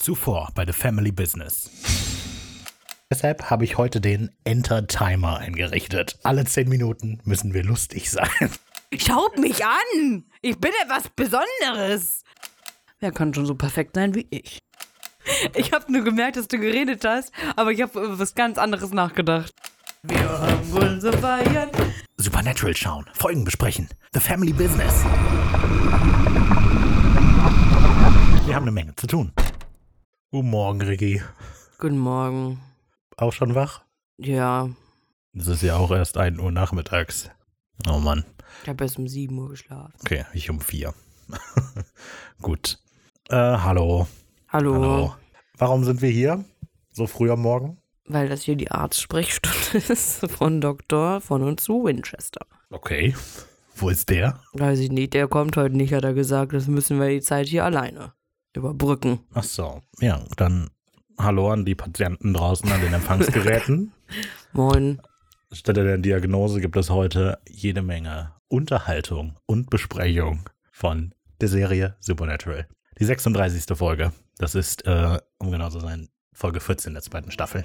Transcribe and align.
Zuvor 0.00 0.48
bei 0.54 0.64
The 0.64 0.72
Family 0.72 1.12
Business. 1.12 1.70
Deshalb 3.10 3.50
habe 3.50 3.64
ich 3.64 3.76
heute 3.76 4.00
den 4.00 4.30
Enter-Timer 4.44 5.36
eingerichtet. 5.36 6.18
Alle 6.22 6.46
zehn 6.46 6.70
Minuten 6.70 7.20
müssen 7.24 7.52
wir 7.52 7.62
lustig 7.62 8.10
sein. 8.10 8.50
Schaut 8.96 9.38
mich 9.38 9.62
an! 9.62 10.24
Ich 10.40 10.58
bin 10.58 10.72
etwas 10.82 11.10
Besonderes! 11.10 12.24
Wer 12.98 13.12
kann 13.12 13.34
schon 13.34 13.44
so 13.44 13.54
perfekt 13.54 13.94
sein 13.94 14.14
wie 14.14 14.26
ich? 14.30 14.60
Ich 15.54 15.72
habe 15.72 15.92
nur 15.92 16.02
gemerkt, 16.02 16.36
dass 16.36 16.48
du 16.48 16.58
geredet 16.58 17.04
hast, 17.04 17.30
aber 17.56 17.70
ich 17.70 17.82
habe 17.82 18.00
über 18.00 18.18
was 18.18 18.34
ganz 18.34 18.56
anderes 18.56 18.92
nachgedacht. 18.92 19.52
Wir 20.02 20.26
haben 20.26 20.72
wohl 20.72 20.98
so 20.98 21.12
feiern. 21.12 21.68
Supernatural 22.16 22.74
schauen, 22.74 23.04
Folgen 23.12 23.44
besprechen. 23.44 23.90
The 24.14 24.20
Family 24.20 24.54
Business. 24.54 25.04
Wir 28.46 28.54
haben 28.54 28.64
eine 28.64 28.72
Menge 28.72 28.94
zu 28.96 29.06
tun. 29.06 29.32
Guten 30.32 30.50
Morgen, 30.50 30.80
Ricky. 30.82 31.20
Guten 31.80 31.98
Morgen. 31.98 32.60
Auch 33.16 33.32
schon 33.32 33.56
wach? 33.56 33.82
Ja, 34.16 34.70
Es 35.34 35.48
ist 35.48 35.62
ja 35.62 35.76
auch 35.76 35.90
erst 35.90 36.18
1 36.18 36.38
Uhr 36.38 36.52
nachmittags. 36.52 37.28
Oh 37.88 37.98
Mann. 37.98 38.24
ich 38.62 38.68
habe 38.68 38.84
erst 38.84 38.96
um 38.98 39.08
7 39.08 39.36
Uhr 39.36 39.48
geschlafen. 39.48 39.92
Okay, 40.02 40.24
ich 40.32 40.48
um 40.48 40.60
4. 40.60 40.94
Gut. 42.42 42.78
Äh, 43.28 43.34
hallo. 43.34 44.06
Hallo. 44.48 44.74
Hallo. 44.74 45.16
Warum 45.58 45.82
sind 45.82 46.00
wir 46.00 46.10
hier? 46.10 46.44
So 46.92 47.08
früh 47.08 47.28
am 47.32 47.42
Morgen? 47.42 47.78
Weil 48.04 48.28
das 48.28 48.42
hier 48.42 48.54
die 48.54 48.70
Arztsprechstunde 48.70 49.78
ist 49.92 50.30
von 50.30 50.60
Doktor 50.60 51.20
von 51.20 51.42
und 51.42 51.58
zu 51.58 51.84
Winchester. 51.84 52.46
Okay. 52.70 53.16
Wo 53.74 53.88
ist 53.88 54.10
der? 54.10 54.40
Weiß 54.52 54.78
ich 54.78 54.92
nicht, 54.92 55.12
der 55.14 55.26
kommt 55.26 55.56
heute 55.56 55.76
nicht, 55.76 55.92
hat 55.92 56.04
er 56.04 56.14
gesagt. 56.14 56.52
Das 56.52 56.68
müssen 56.68 57.00
wir 57.00 57.08
die 57.08 57.20
Zeit 57.20 57.48
hier 57.48 57.64
alleine 57.64 58.12
überbrücken. 58.56 59.20
Ach 59.34 59.42
so. 59.42 59.80
Ja, 60.00 60.24
dann 60.36 60.70
hallo 61.18 61.50
an 61.50 61.64
die 61.64 61.74
Patienten 61.74 62.34
draußen 62.34 62.70
an 62.70 62.80
den 62.80 62.92
Empfangsgeräten. 62.92 63.92
Moin. 64.52 65.00
Stelle 65.52 65.84
der 65.84 65.98
Diagnose 65.98 66.60
gibt 66.60 66.76
es 66.76 66.90
heute 66.90 67.38
jede 67.48 67.82
Menge 67.82 68.32
Unterhaltung 68.48 69.36
und 69.46 69.70
Besprechung 69.70 70.48
von 70.70 71.14
der 71.40 71.48
Serie 71.48 71.96
Supernatural. 72.00 72.66
Die 72.98 73.04
36. 73.04 73.76
Folge. 73.76 74.12
Das 74.38 74.54
ist, 74.54 74.86
äh, 74.86 75.18
um 75.38 75.50
genau 75.50 75.70
zu 75.70 75.80
sein, 75.80 76.08
Folge 76.32 76.60
14 76.60 76.94
der 76.94 77.02
zweiten 77.02 77.30
Staffel. 77.30 77.64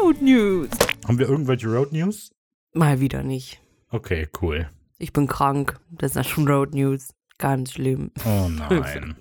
Road 0.00 0.20
News. 0.20 0.68
Haben 1.06 1.18
wir 1.18 1.28
irgendwelche 1.28 1.66
Road 1.66 1.92
News? 1.92 2.30
Mal 2.74 3.00
wieder 3.00 3.22
nicht. 3.22 3.60
Okay, 3.94 4.26
cool. 4.42 4.68
Ich 4.98 5.12
bin 5.12 5.28
krank. 5.28 5.78
Das 5.90 6.16
ist 6.16 6.28
schon 6.28 6.48
Road 6.48 6.74
News. 6.74 7.14
Ganz 7.38 7.72
schlimm. 7.72 8.10
Oh 8.26 8.48
nein. 8.48 9.14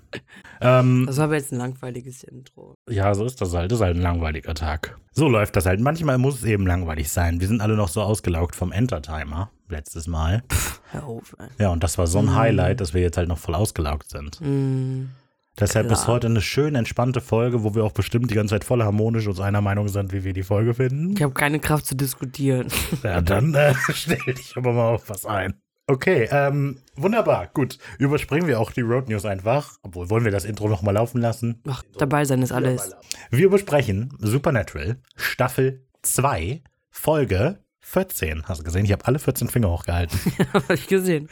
ähm, 0.62 1.06
Das 1.08 1.18
war 1.18 1.26
aber 1.26 1.36
jetzt 1.36 1.52
ein 1.52 1.58
langweiliges 1.60 2.24
Intro. 2.24 2.74
ja, 2.90 3.14
so 3.14 3.24
ist 3.26 3.40
das 3.42 3.54
halt. 3.54 3.72
Das 3.72 3.80
ist 3.80 3.84
halt 3.86 3.96
ein 3.98 4.02
langweiliger 4.02 4.54
Tag. 4.56 4.98
So 5.12 5.28
läuft 5.30 5.56
das 5.56 5.66
halt. 5.68 5.80
Manchmal 5.80 6.18
muss 6.18 6.36
es 6.40 6.44
eben 6.46 6.66
langweilig 6.66 7.12
sein. 7.12 7.40
Wir 7.40 7.48
sind 7.48 7.62
alle 7.62 7.76
noch 7.76 7.88
so 7.88 8.02
ausgelaugt 8.02 8.56
vom 8.56 8.72
Entertimer 8.72 9.52
letztes 9.70 10.08
Mal. 10.08 10.44
Hör 10.92 11.06
auf, 11.06 11.36
ey. 11.40 11.48
Ja, 11.60 11.70
und 11.70 11.84
das 11.84 11.98
war 12.00 12.08
so 12.08 12.20
ein 12.20 12.36
Highlight, 12.36 12.82
dass 12.82 12.94
wir 12.96 13.02
jetzt 13.02 13.18
halt 13.18 13.28
noch 13.30 13.38
voll 13.40 13.56
ausgelaugt 13.56 14.10
sind. 14.10 14.40
Mm, 14.42 15.10
Deshalb 15.59 15.92
ist 15.92 16.04
Klar. 16.04 16.16
heute 16.16 16.28
eine 16.28 16.42
schön 16.42 16.73
entspannte 16.73 17.22
Folge, 17.22 17.64
wo 17.64 17.76
wir 17.76 17.84
auch 17.84 17.92
bestimmt 17.92 18.32
die 18.32 18.36
ganze 18.36 18.56
Zeit 18.56 18.64
voll 18.64 18.84
harmonisch 18.84 19.28
uns 19.28 19.40
einer 19.40 19.62
Meinung 19.62 19.88
sind, 19.88 20.12
wie 20.12 20.23
wir 20.23 20.34
die 20.34 20.42
Folge 20.42 20.73
finden. 20.73 21.16
ich 21.16 21.22
habe 21.22 21.34
keine 21.34 21.60
Kraft 21.60 21.86
zu 21.86 21.95
diskutieren. 21.95 22.68
Ja, 23.04 23.22
dann 23.22 23.54
äh, 23.54 23.73
stell 23.94 24.18
dich 24.34 24.56
aber 24.56 24.72
mal 24.73 24.90
auf 24.94 25.10
was 25.10 25.26
ein. 25.26 25.56
Okay, 25.86 26.30
ähm, 26.32 26.80
wunderbar, 26.95 27.48
gut. 27.54 27.78
Überspringen 28.00 28.48
wir 28.48 28.60
auch 28.60 28.72
die 28.72 28.82
Road 28.82 29.10
News 29.10 29.26
einfach. 29.26 29.76
Obwohl, 29.84 30.10
wollen 30.10 30.23
wir 30.23 30.32
das 30.32 30.45
Intro 30.45 30.70
nochmal 30.70 30.94
laufen 30.94 31.20
lassen? 31.20 31.62
Ach, 31.67 31.84
dabei 31.98 32.23
sein 32.23 32.42
ist 32.42 32.54
alles. 32.54 32.95
Wir 33.30 33.50
besprechen 33.50 34.14
Supernatural, 34.20 34.98
Staffel 35.16 35.86
2, 36.04 36.64
Folge 36.89 37.60
14. 37.82 38.44
Hast 38.48 38.61
du 38.61 38.64
gesehen? 38.64 38.86
Ich 38.86 38.94
habe 38.94 39.06
alle 39.06 39.20
14 39.20 39.50
Finger 39.50 39.70
hochgehalten. 39.70 40.17
Hab 40.54 40.70
ich 40.70 40.88
gesehen. 40.88 41.27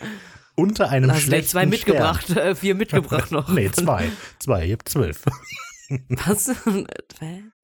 Unter 0.56 0.90
einem 0.90 1.12
Hast 1.12 1.24
schlechten 1.24 1.50
zwei 1.50 1.66
mitgebracht, 1.66 2.30
äh, 2.32 2.56
vier 2.56 2.76
mitgebracht 2.76 3.32
noch. 3.32 3.46
Stern. 3.46 3.56
Nee, 3.56 3.72
zwei. 3.72 4.10
Zwei, 4.40 4.66
ihr 4.66 4.74
habt 4.74 4.90
zwölf. 4.90 5.24
Was? 6.10 6.52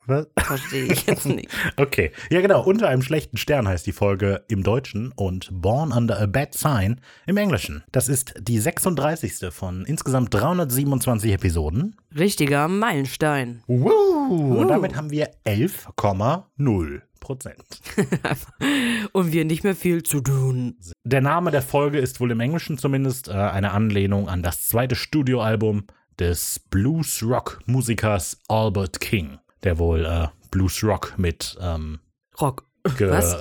Was? 0.06 0.28
Verstehe 0.38 0.86
ich 0.86 1.06
jetzt 1.06 1.25
nicht. 1.25 1.50
Okay, 1.75 2.12
ja 2.30 2.40
genau, 2.42 2.64
unter 2.64 2.88
einem 2.88 3.02
schlechten 3.02 3.36
Stern 3.38 3.68
heißt 3.68 3.86
die 3.86 3.92
Folge 3.92 4.44
im 4.48 4.64
Deutschen 4.64 5.12
und 5.16 5.50
Born 5.52 5.92
Under 5.92 6.20
a 6.20 6.25
Bad 6.25 6.53
Sign 6.53 7.02
im 7.25 7.36
Englischen. 7.38 7.84
Das 7.92 8.08
ist 8.08 8.34
die 8.40 8.59
36. 8.59 9.52
von 9.52 9.86
insgesamt 9.86 10.34
327 10.34 11.34
Episoden. 11.34 11.96
Richtiger 12.18 12.68
Meilenstein. 12.69 13.64
Woo! 13.68 14.56
Und 14.59 14.69
damit 14.69 14.96
haben 14.96 15.12
wir 15.12 15.30
11,0 15.46 17.02
Prozent. 17.28 17.82
Und 19.12 19.34
wir 19.34 19.44
nicht 19.44 19.66
mehr 19.66 19.76
viel 19.76 20.02
zu 20.02 20.22
tun. 20.22 20.78
Der 21.04 21.20
Name 21.20 21.52
der 21.52 21.62
Folge 21.62 22.00
ist 22.00 22.22
wohl 22.22 22.32
im 22.32 22.40
Englischen 22.40 22.78
zumindest 22.78 23.28
äh, 23.28 23.34
eine 23.34 23.72
Anlehnung 23.72 24.30
an 24.30 24.44
das 24.44 24.66
zweite 24.70 24.96
Studioalbum 24.96 25.88
des 26.20 26.62
Blues-Rock-Musikers 26.70 28.40
Albert 28.48 29.02
King, 29.02 29.40
der 29.64 29.78
wohl 29.78 30.06
äh, 30.06 30.28
Blues-Rock 30.52 31.16
mit 31.18 31.58
ähm, 31.60 32.00
Rock. 32.40 32.64
Was? 32.84 33.34
ähm, 33.34 33.40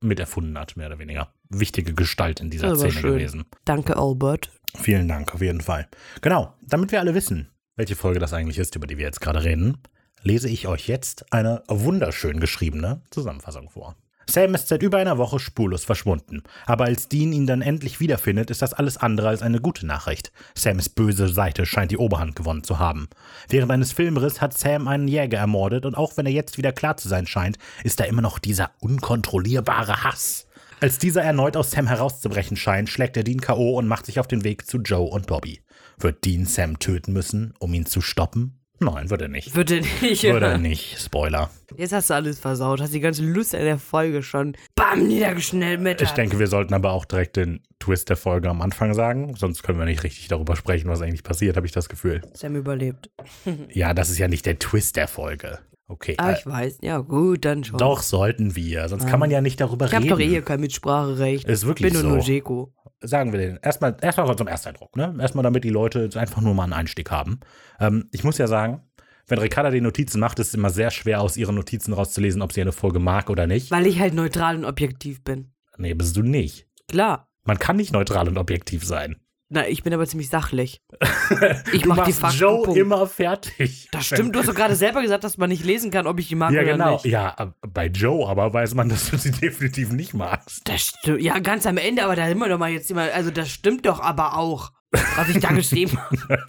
mit 0.00 0.18
erfunden 0.18 0.58
hat, 0.58 0.76
mehr 0.76 0.88
oder 0.88 0.98
weniger. 0.98 1.32
Wichtige 1.50 1.94
Gestalt 1.94 2.40
in 2.40 2.50
dieser 2.50 2.74
Szene 2.74 2.90
schön. 2.90 3.12
gewesen. 3.12 3.44
Danke, 3.64 3.96
Albert. 3.96 4.50
Vielen 4.74 5.06
Dank, 5.06 5.32
auf 5.32 5.40
jeden 5.40 5.60
Fall. 5.60 5.86
Genau, 6.20 6.52
damit 6.66 6.90
wir 6.90 6.98
alle 6.98 7.14
wissen, 7.14 7.48
welche 7.76 7.94
Folge 7.94 8.18
das 8.18 8.32
eigentlich 8.32 8.58
ist, 8.58 8.74
über 8.74 8.88
die 8.88 8.98
wir 8.98 9.04
jetzt 9.04 9.20
gerade 9.20 9.44
reden, 9.44 9.78
lese 10.22 10.48
ich 10.48 10.66
euch 10.66 10.88
jetzt 10.88 11.32
eine 11.32 11.62
wunderschön 11.68 12.40
geschriebene 12.40 13.02
Zusammenfassung 13.10 13.70
vor. 13.70 13.96
Sam 14.30 14.54
ist 14.54 14.68
seit 14.68 14.82
über 14.82 14.98
einer 14.98 15.16
Woche 15.16 15.38
spurlos 15.38 15.86
verschwunden, 15.86 16.42
aber 16.66 16.84
als 16.84 17.08
Dean 17.08 17.32
ihn 17.32 17.46
dann 17.46 17.62
endlich 17.62 17.98
wiederfindet, 17.98 18.50
ist 18.50 18.60
das 18.60 18.74
alles 18.74 18.98
andere 18.98 19.28
als 19.28 19.40
eine 19.40 19.58
gute 19.58 19.86
Nachricht. 19.86 20.32
Sams 20.54 20.90
böse 20.90 21.28
Seite 21.28 21.64
scheint 21.64 21.92
die 21.92 21.96
Oberhand 21.96 22.36
gewonnen 22.36 22.62
zu 22.62 22.78
haben. 22.78 23.08
Während 23.48 23.72
eines 23.72 23.92
Filmriss 23.92 24.42
hat 24.42 24.56
Sam 24.56 24.86
einen 24.86 25.08
Jäger 25.08 25.38
ermordet 25.38 25.86
und 25.86 25.94
auch 25.94 26.18
wenn 26.18 26.26
er 26.26 26.32
jetzt 26.32 26.58
wieder 26.58 26.72
klar 26.72 26.98
zu 26.98 27.08
sein 27.08 27.26
scheint, 27.26 27.56
ist 27.84 28.00
da 28.00 28.04
immer 28.04 28.20
noch 28.20 28.38
dieser 28.38 28.70
unkontrollierbare 28.80 30.04
Hass. 30.04 30.46
Als 30.80 30.98
dieser 30.98 31.22
erneut 31.22 31.56
aus 31.56 31.70
Sam 31.70 31.86
herauszubrechen 31.86 32.58
scheint, 32.58 32.90
schlägt 32.90 33.16
er 33.16 33.24
Dean 33.24 33.40
K.O. 33.40 33.78
und 33.78 33.88
macht 33.88 34.04
sich 34.04 34.20
auf 34.20 34.28
den 34.28 34.44
Weg 34.44 34.66
zu 34.66 34.76
Joe 34.76 35.08
und 35.08 35.26
Bobby. 35.26 35.62
Wird 35.98 36.26
Dean 36.26 36.44
Sam 36.44 36.78
töten 36.78 37.14
müssen, 37.14 37.54
um 37.60 37.72
ihn 37.72 37.86
zu 37.86 38.02
stoppen? 38.02 38.57
Nein, 38.80 39.10
wird 39.10 39.22
er 39.22 39.28
nicht. 39.28 39.54
Würde 39.56 39.80
nicht. 40.02 40.22
Wird 40.22 40.42
er 40.42 40.58
nicht. 40.58 40.98
Spoiler. 41.00 41.50
Jetzt 41.76 41.92
hast 41.92 42.10
du 42.10 42.14
alles 42.14 42.38
versaut. 42.38 42.80
Hast 42.80 42.94
die 42.94 43.00
ganze 43.00 43.24
Lust 43.24 43.54
an 43.54 43.62
der 43.62 43.78
Folge 43.78 44.22
schon. 44.22 44.56
Bam, 44.76 45.06
niedergeschnellt 45.08 45.80
mit. 45.80 46.00
Ich 46.00 46.10
denke, 46.10 46.38
wir 46.38 46.46
sollten 46.46 46.74
aber 46.74 46.92
auch 46.92 47.04
direkt 47.04 47.36
den 47.36 47.60
Twist 47.80 48.08
der 48.08 48.16
Folge 48.16 48.48
am 48.48 48.62
Anfang 48.62 48.94
sagen, 48.94 49.34
sonst 49.36 49.62
können 49.62 49.78
wir 49.78 49.84
nicht 49.86 50.02
richtig 50.04 50.28
darüber 50.28 50.56
sprechen, 50.56 50.88
was 50.88 51.00
eigentlich 51.02 51.22
passiert, 51.22 51.56
habe 51.56 51.66
ich 51.66 51.72
das 51.72 51.88
Gefühl. 51.88 52.22
Sam 52.34 52.56
überlebt. 52.56 53.10
Ja, 53.72 53.94
das 53.94 54.10
ist 54.10 54.18
ja 54.18 54.28
nicht 54.28 54.46
der 54.46 54.58
Twist 54.58 54.96
der 54.96 55.08
Folge. 55.08 55.58
Okay. 55.90 56.14
Ah, 56.18 56.32
äh, 56.32 56.38
ich 56.38 56.44
weiß. 56.46 56.78
Ja, 56.82 56.98
gut, 56.98 57.44
dann 57.46 57.64
schon. 57.64 57.78
doch, 57.78 58.02
sollten 58.02 58.54
wir, 58.54 58.88
sonst 58.90 59.06
kann 59.06 59.18
man 59.20 59.30
ja 59.30 59.40
nicht 59.40 59.58
darüber 59.60 59.86
Ich 59.86 59.92
habe 59.94 60.04
reden. 60.04 60.10
doch 60.10 60.20
eh 60.20 60.28
hier 60.28 60.42
kein 60.42 60.60
Mitspracherecht. 60.60 61.48
Ist 61.48 61.66
wirklich 61.66 61.92
Bin 61.92 62.00
so. 62.02 62.06
nur 62.06 62.16
nur 62.18 62.24
Jeko. 62.24 62.72
Sagen 63.00 63.32
wir 63.32 63.38
den. 63.38 63.58
Erstmal, 63.62 63.96
erstmal 64.00 64.36
zum 64.36 64.48
Ersteindruck, 64.48 64.96
ne? 64.96 65.14
Erstmal, 65.20 65.42
damit 65.42 65.64
die 65.64 65.70
Leute 65.70 66.08
einfach 66.14 66.40
nur 66.40 66.54
mal 66.54 66.64
einen 66.64 66.72
Einstieg 66.72 67.10
haben. 67.10 67.40
Ähm, 67.80 68.08
ich 68.12 68.24
muss 68.24 68.38
ja 68.38 68.46
sagen, 68.46 68.82
wenn 69.26 69.38
Ricarda 69.38 69.70
die 69.70 69.80
Notizen 69.80 70.20
macht, 70.20 70.38
ist 70.38 70.48
es 70.48 70.54
immer 70.54 70.70
sehr 70.70 70.90
schwer, 70.90 71.20
aus 71.20 71.36
ihren 71.36 71.54
Notizen 71.54 71.92
rauszulesen, 71.92 72.40
ob 72.42 72.52
sie 72.52 72.62
eine 72.62 72.72
Folge 72.72 72.98
mag 72.98 73.28
oder 73.28 73.46
nicht. 73.46 73.70
Weil 73.70 73.86
ich 73.86 74.00
halt 74.00 74.14
neutral 74.14 74.56
und 74.56 74.64
objektiv 74.64 75.22
bin. 75.22 75.52
Nee, 75.76 75.94
bist 75.94 76.16
du 76.16 76.22
nicht. 76.22 76.66
Klar. 76.88 77.28
Man 77.44 77.58
kann 77.58 77.76
nicht 77.76 77.92
neutral 77.92 78.26
und 78.28 78.38
objektiv 78.38 78.84
sein. 78.84 79.16
Na, 79.50 79.66
ich 79.66 79.82
bin 79.82 79.94
aber 79.94 80.06
ziemlich 80.06 80.28
sachlich. 80.28 80.82
Ich 81.72 81.84
mach 81.84 82.04
die 82.04 82.12
Fakten. 82.12 82.38
Joe 82.38 82.62
Punkt. 82.64 82.78
immer 82.80 83.06
fertig. 83.06 83.88
Das 83.92 84.06
stimmt, 84.06 84.34
du 84.34 84.38
hast 84.40 84.48
doch 84.48 84.54
gerade 84.54 84.74
selber 84.76 85.02
gesagt, 85.02 85.24
dass 85.24 85.36
man 85.36 85.50
nicht 85.50 85.64
lesen 85.64 85.90
kann, 85.90 86.06
ob 86.06 86.18
ich 86.18 86.28
die 86.28 86.34
mag 86.34 86.52
Ja, 86.52 86.62
oder 86.62 86.72
genau. 86.72 86.92
nicht. 86.94 87.04
Ja, 87.06 87.52
bei 87.72 87.86
Joe 87.86 88.26
aber 88.28 88.52
weiß 88.52 88.74
man, 88.74 88.88
dass 88.88 89.10
du 89.10 89.18
sie 89.18 89.30
definitiv 89.40 89.90
nicht 89.92 90.14
magst. 90.14 90.66
Das 90.68 90.80
stimmt. 90.82 91.20
Ja, 91.20 91.38
ganz 91.38 91.66
am 91.66 91.76
Ende, 91.76 92.04
aber 92.04 92.16
da 92.16 92.26
sind 92.26 92.38
wir 92.38 92.48
doch 92.48 92.58
mal 92.58 92.70
jetzt 92.70 92.90
immer. 92.90 93.12
Also, 93.14 93.30
das 93.30 93.50
stimmt 93.50 93.84
doch 93.86 94.00
aber 94.00 94.36
auch, 94.38 94.72
was 94.90 95.28
ich 95.28 95.40
da 95.40 95.48
geschrieben 95.52 95.98
habe. 95.98 96.42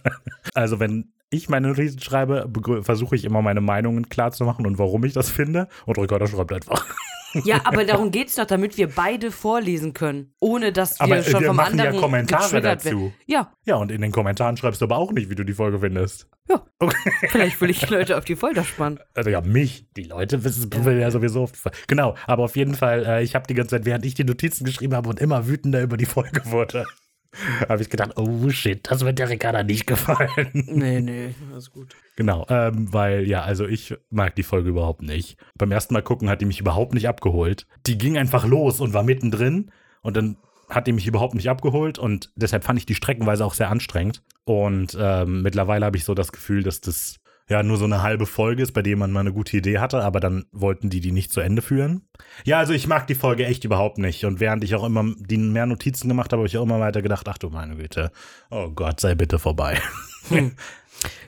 Also, 0.54 0.80
wenn 0.80 1.12
ich 1.30 1.48
meine 1.48 1.68
Notizen 1.68 2.00
schreibe, 2.00 2.50
versuche 2.82 3.14
ich 3.14 3.24
immer 3.24 3.40
meine 3.42 3.60
Meinungen 3.60 4.08
klar 4.08 4.32
zu 4.32 4.44
machen 4.44 4.66
und 4.66 4.78
warum 4.78 5.04
ich 5.04 5.12
das 5.12 5.30
finde. 5.30 5.68
Und 5.86 5.96
Ricarda 5.98 6.26
schreibt 6.26 6.52
einfach. 6.52 6.84
Ja, 7.44 7.60
aber 7.64 7.84
darum 7.84 8.10
geht's 8.10 8.34
doch, 8.34 8.44
damit 8.44 8.76
wir 8.76 8.88
beide 8.88 9.30
vorlesen 9.30 9.92
können. 9.92 10.34
Ohne 10.40 10.72
dass 10.72 10.98
wir 10.98 11.04
Aber 11.04 11.22
schon 11.22 11.40
wir 11.40 11.46
vom 11.48 11.56
machen 11.56 11.78
ja 11.78 11.84
anderen 11.84 12.00
Kommentare 12.00 12.42
getriggert 12.44 12.84
dazu. 12.84 13.00
werden. 13.00 13.14
Ja, 13.26 13.52
Ja, 13.64 13.76
und 13.76 13.90
in 13.92 14.00
den 14.00 14.12
Kommentaren 14.12 14.56
schreibst 14.56 14.80
du 14.80 14.86
aber 14.86 14.98
auch 14.98 15.12
nicht, 15.12 15.30
wie 15.30 15.34
du 15.34 15.44
die 15.44 15.52
Folge 15.52 15.78
findest. 15.80 16.28
ja. 16.48 16.64
Okay. 16.78 17.12
Vielleicht 17.28 17.60
will 17.60 17.70
ich 17.70 17.80
die 17.80 17.92
Leute 17.92 18.16
auf 18.16 18.24
die 18.24 18.36
Folter 18.36 18.64
spannen. 18.64 18.98
Also 19.14 19.30
ja, 19.30 19.40
mich. 19.40 19.86
Die 19.96 20.04
Leute 20.04 20.42
wissen 20.44 20.72
will 20.84 20.98
ja 20.98 21.10
sowieso. 21.10 21.48
Genau, 21.86 22.16
aber 22.26 22.44
auf 22.44 22.56
jeden 22.56 22.74
Fall, 22.74 23.04
äh, 23.06 23.22
ich 23.22 23.34
habe 23.34 23.46
die 23.46 23.54
ganze 23.54 23.76
Zeit, 23.76 23.84
während 23.84 24.04
ich 24.04 24.14
die 24.14 24.24
Notizen 24.24 24.64
geschrieben 24.64 24.94
habe 24.94 25.08
und 25.08 25.20
immer 25.20 25.46
wütender 25.46 25.82
über 25.82 25.96
die 25.96 26.06
Folge 26.06 26.42
wurde. 26.46 26.84
habe 27.68 27.82
ich 27.82 27.90
gedacht, 27.90 28.12
oh 28.16 28.48
shit, 28.50 28.90
das 28.90 29.04
wird 29.04 29.18
der 29.18 29.28
Ricarda 29.28 29.62
nicht 29.62 29.86
gefallen. 29.86 30.50
Nee, 30.52 31.00
nee, 31.00 31.34
alles 31.52 31.70
gut. 31.70 31.94
Genau, 32.20 32.44
ähm, 32.50 32.92
weil 32.92 33.26
ja, 33.26 33.40
also 33.44 33.66
ich 33.66 33.94
mag 34.10 34.34
die 34.36 34.42
Folge 34.42 34.68
überhaupt 34.68 35.00
nicht. 35.00 35.38
Beim 35.56 35.72
ersten 35.72 35.94
Mal 35.94 36.02
gucken 36.02 36.28
hat 36.28 36.42
die 36.42 36.44
mich 36.44 36.60
überhaupt 36.60 36.92
nicht 36.92 37.08
abgeholt. 37.08 37.66
Die 37.86 37.96
ging 37.96 38.18
einfach 38.18 38.44
los 38.44 38.80
und 38.80 38.92
war 38.92 39.02
mittendrin 39.02 39.70
und 40.02 40.18
dann 40.18 40.36
hat 40.68 40.86
die 40.86 40.92
mich 40.92 41.06
überhaupt 41.06 41.34
nicht 41.34 41.48
abgeholt 41.48 41.98
und 41.98 42.30
deshalb 42.36 42.64
fand 42.64 42.78
ich 42.78 42.84
die 42.84 42.94
streckenweise 42.94 43.42
auch 43.42 43.54
sehr 43.54 43.70
anstrengend. 43.70 44.22
Und 44.44 44.94
ähm, 45.00 45.40
mittlerweile 45.40 45.86
habe 45.86 45.96
ich 45.96 46.04
so 46.04 46.12
das 46.12 46.30
Gefühl, 46.30 46.62
dass 46.62 46.82
das 46.82 47.20
ja 47.48 47.62
nur 47.62 47.78
so 47.78 47.86
eine 47.86 48.02
halbe 48.02 48.26
Folge 48.26 48.64
ist, 48.64 48.72
bei 48.72 48.82
dem 48.82 48.98
man 48.98 49.12
mal 49.12 49.20
eine 49.20 49.32
gute 49.32 49.56
Idee 49.56 49.78
hatte, 49.78 50.04
aber 50.04 50.20
dann 50.20 50.44
wollten 50.52 50.90
die 50.90 51.00
die 51.00 51.12
nicht 51.12 51.32
zu 51.32 51.40
Ende 51.40 51.62
führen. 51.62 52.02
Ja, 52.44 52.58
also 52.58 52.74
ich 52.74 52.86
mag 52.86 53.06
die 53.06 53.14
Folge 53.14 53.46
echt 53.46 53.64
überhaupt 53.64 53.96
nicht. 53.96 54.26
Und 54.26 54.40
während 54.40 54.62
ich 54.62 54.74
auch 54.74 54.84
immer 54.84 55.06
die 55.16 55.38
mehr 55.38 55.64
Notizen 55.64 56.08
gemacht 56.08 56.34
habe, 56.34 56.40
habe 56.40 56.48
ich 56.48 56.58
auch 56.58 56.64
immer 56.64 56.80
weiter 56.80 57.00
gedacht, 57.00 57.26
ach 57.30 57.38
du 57.38 57.48
meine 57.48 57.76
Güte, 57.76 58.12
oh 58.50 58.68
Gott, 58.68 59.00
sei 59.00 59.14
bitte 59.14 59.38
vorbei. 59.38 59.80
Hm. 60.28 60.52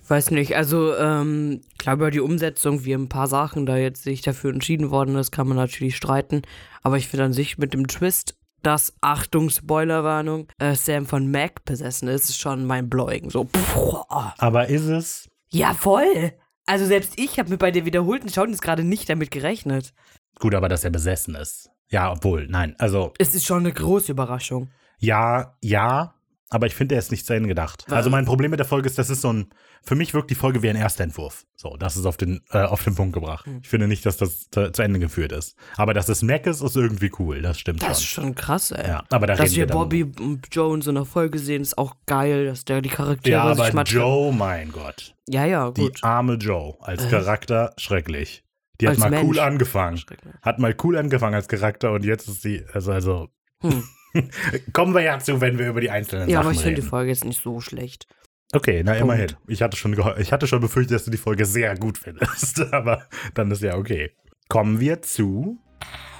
Ich 0.02 0.10
weiß 0.10 0.30
nicht, 0.32 0.56
also 0.56 0.94
ähm, 0.96 1.62
klar 1.78 1.96
über 1.96 2.10
die 2.10 2.20
Umsetzung, 2.20 2.84
wie 2.84 2.92
ein 2.92 3.08
paar 3.08 3.26
Sachen 3.26 3.66
da 3.66 3.76
jetzt 3.76 4.02
sich 4.02 4.20
dafür 4.20 4.52
entschieden 4.52 4.90
worden 4.90 5.16
ist, 5.16 5.30
kann 5.30 5.48
man 5.48 5.56
natürlich 5.56 5.96
streiten. 5.96 6.42
Aber 6.82 6.96
ich 6.96 7.08
finde 7.08 7.24
an 7.24 7.32
sich 7.32 7.58
mit 7.58 7.72
dem 7.72 7.86
Twist, 7.86 8.36
dass, 8.62 8.94
Achtung, 9.00 9.50
Spoilerwarnung, 9.50 10.48
äh, 10.58 10.74
Sam 10.74 11.06
von 11.06 11.30
Mac 11.30 11.64
besessen 11.64 12.08
ist, 12.08 12.30
ist 12.30 12.38
schon 12.38 12.64
mein 12.64 12.88
Blowing. 12.88 13.30
So, 13.30 13.44
pff, 13.44 14.04
Aber 14.38 14.68
ist 14.68 14.86
es? 14.86 15.28
Ja, 15.50 15.74
voll. 15.74 16.32
Also 16.66 16.86
selbst 16.86 17.18
ich 17.18 17.38
habe 17.38 17.50
mir 17.50 17.58
bei 17.58 17.70
der 17.70 17.84
wiederholten 17.84 18.28
Schauen 18.28 18.50
jetzt 18.50 18.62
gerade 18.62 18.84
nicht 18.84 19.08
damit 19.08 19.30
gerechnet. 19.30 19.92
Gut, 20.38 20.54
aber 20.54 20.68
dass 20.68 20.84
er 20.84 20.90
besessen 20.90 21.34
ist. 21.34 21.70
Ja, 21.88 22.10
obwohl, 22.12 22.46
nein, 22.46 22.74
also. 22.78 23.12
Es 23.18 23.34
ist 23.34 23.44
schon 23.44 23.60
eine 23.60 23.72
große 23.72 24.12
Überraschung. 24.12 24.70
Ja, 24.98 25.56
ja, 25.60 26.14
aber 26.52 26.66
ich 26.66 26.74
finde, 26.74 26.94
er 26.94 26.98
ist 26.98 27.10
nicht 27.10 27.24
zu 27.26 27.32
Ende 27.32 27.48
gedacht. 27.48 27.86
Also 27.90 28.10
mein 28.10 28.24
Problem 28.26 28.50
mit 28.50 28.60
der 28.60 28.66
Folge 28.66 28.86
ist, 28.88 28.98
das 28.98 29.08
ist 29.10 29.22
so 29.22 29.32
ein, 29.32 29.50
für 29.82 29.94
mich 29.94 30.12
wirkt 30.12 30.30
die 30.30 30.34
Folge 30.34 30.62
wie 30.62 30.68
ein 30.68 30.76
erster 30.76 31.02
Entwurf. 31.02 31.44
So, 31.56 31.76
das 31.78 31.96
ist 31.96 32.04
auf 32.04 32.16
den, 32.16 32.42
äh, 32.50 32.58
auf 32.62 32.84
den 32.84 32.94
Punkt 32.94 33.14
gebracht. 33.14 33.46
Hm. 33.46 33.60
Ich 33.62 33.68
finde 33.68 33.88
nicht, 33.88 34.04
dass 34.04 34.18
das 34.18 34.50
zu, 34.50 34.70
zu 34.70 34.82
Ende 34.82 34.98
geführt 34.98 35.32
ist. 35.32 35.56
Aber 35.76 35.94
dass 35.94 36.08
es 36.08 36.22
Mac 36.22 36.46
ist, 36.46 36.60
ist 36.60 36.76
irgendwie 36.76 37.10
cool. 37.18 37.40
Das 37.40 37.58
stimmt 37.58 37.82
Das 37.82 37.98
ist 37.98 38.04
schon. 38.04 38.24
schon 38.24 38.34
krass, 38.34 38.70
ey. 38.70 38.86
Ja, 38.86 39.04
aber 39.10 39.26
da 39.26 39.34
Dass 39.34 39.46
reden 39.46 39.52
wir 39.56 39.62
wir 39.62 39.66
dann. 39.66 39.76
Bobby 39.78 40.02
und 40.20 40.48
Joe 40.52 40.74
in 40.74 40.82
so 40.82 40.90
einer 40.90 41.04
Folge 41.06 41.38
sehen, 41.38 41.62
ist 41.62 41.78
auch 41.78 41.96
geil, 42.06 42.44
dass 42.46 42.64
der 42.66 42.82
die 42.82 42.90
Charaktere 42.90 43.32
ja, 43.32 43.54
sich 43.54 43.64
aber 43.72 43.82
Joe, 43.84 44.32
mein 44.34 44.70
Gott. 44.72 45.14
Ja, 45.28 45.46
ja, 45.46 45.70
Die 45.70 45.80
gut. 45.82 46.04
arme 46.04 46.34
Joe 46.34 46.76
als 46.80 47.04
Äh. 47.06 47.08
Charakter 47.08 47.72
schrecklich. 47.78 48.44
Die 48.80 48.86
hat 48.88 48.92
Als 48.94 49.00
mal 49.00 49.10
Mensch. 49.10 49.24
cool 49.28 49.38
angefangen. 49.38 49.96
Schrecklich. 49.96 50.34
Hat 50.42 50.58
mal 50.58 50.74
cool 50.82 50.96
angefangen 50.98 51.34
als 51.34 51.46
Charakter 51.48 51.92
und 51.92 52.04
jetzt 52.04 52.28
ist 52.28 52.42
sie, 52.42 52.64
also, 52.72 52.92
also 52.92 53.28
Hm. 53.62 53.84
kommen 54.72 54.94
wir 54.94 55.02
ja 55.02 55.18
zu, 55.18 55.40
wenn 55.40 55.58
wir 55.58 55.68
über 55.68 55.80
die 55.80 55.90
einzelnen 55.90 56.28
Ja, 56.28 56.38
Sachen 56.38 56.46
aber 56.46 56.52
ich 56.52 56.58
finde 56.58 56.76
reden. 56.76 56.82
die 56.84 56.88
Folge 56.88 57.10
jetzt 57.10 57.24
nicht 57.24 57.42
so 57.42 57.60
schlecht. 57.60 58.06
Okay, 58.54 58.82
na 58.84 58.92
Punkt. 58.92 59.02
immerhin. 59.04 59.32
Ich 59.46 59.62
hatte, 59.62 59.76
schon 59.76 59.96
ich 60.18 60.32
hatte 60.32 60.46
schon 60.46 60.60
befürchtet, 60.60 60.94
dass 60.96 61.04
du 61.04 61.10
die 61.10 61.16
Folge 61.16 61.46
sehr 61.46 61.74
gut 61.76 61.96
findest, 61.98 62.60
aber 62.72 63.06
dann 63.34 63.50
ist 63.50 63.62
ja 63.62 63.76
okay. 63.76 64.10
Kommen 64.48 64.78
wir 64.80 65.00
zu. 65.02 65.58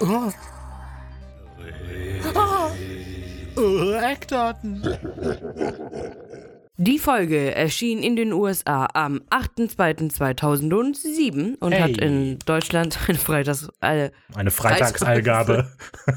Oh, 0.01 0.31
Eckdaten. 4.03 4.83
Die 6.79 6.99
Folge 6.99 7.55
erschien 7.55 8.03
in 8.03 8.17
den 8.17 8.33
USA 8.33 8.89
am 8.95 9.21
8.2.2007 9.29 11.57
und 11.61 11.73
Hey. 11.73 11.81
hat 11.83 11.99
in 11.99 12.39
Deutschland 12.47 12.99
eine 13.07 13.19
Freitags, 13.19 13.69
äh, 13.83 14.09
Eine 14.35 14.51
Freitagsallgabe. 14.51 15.71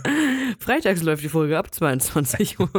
Freitags 0.60 1.04
läuft 1.04 1.24
die 1.24 1.30
Folge 1.30 1.58
ab 1.58 1.74
22 1.74 2.58
Uhr. 2.62 2.70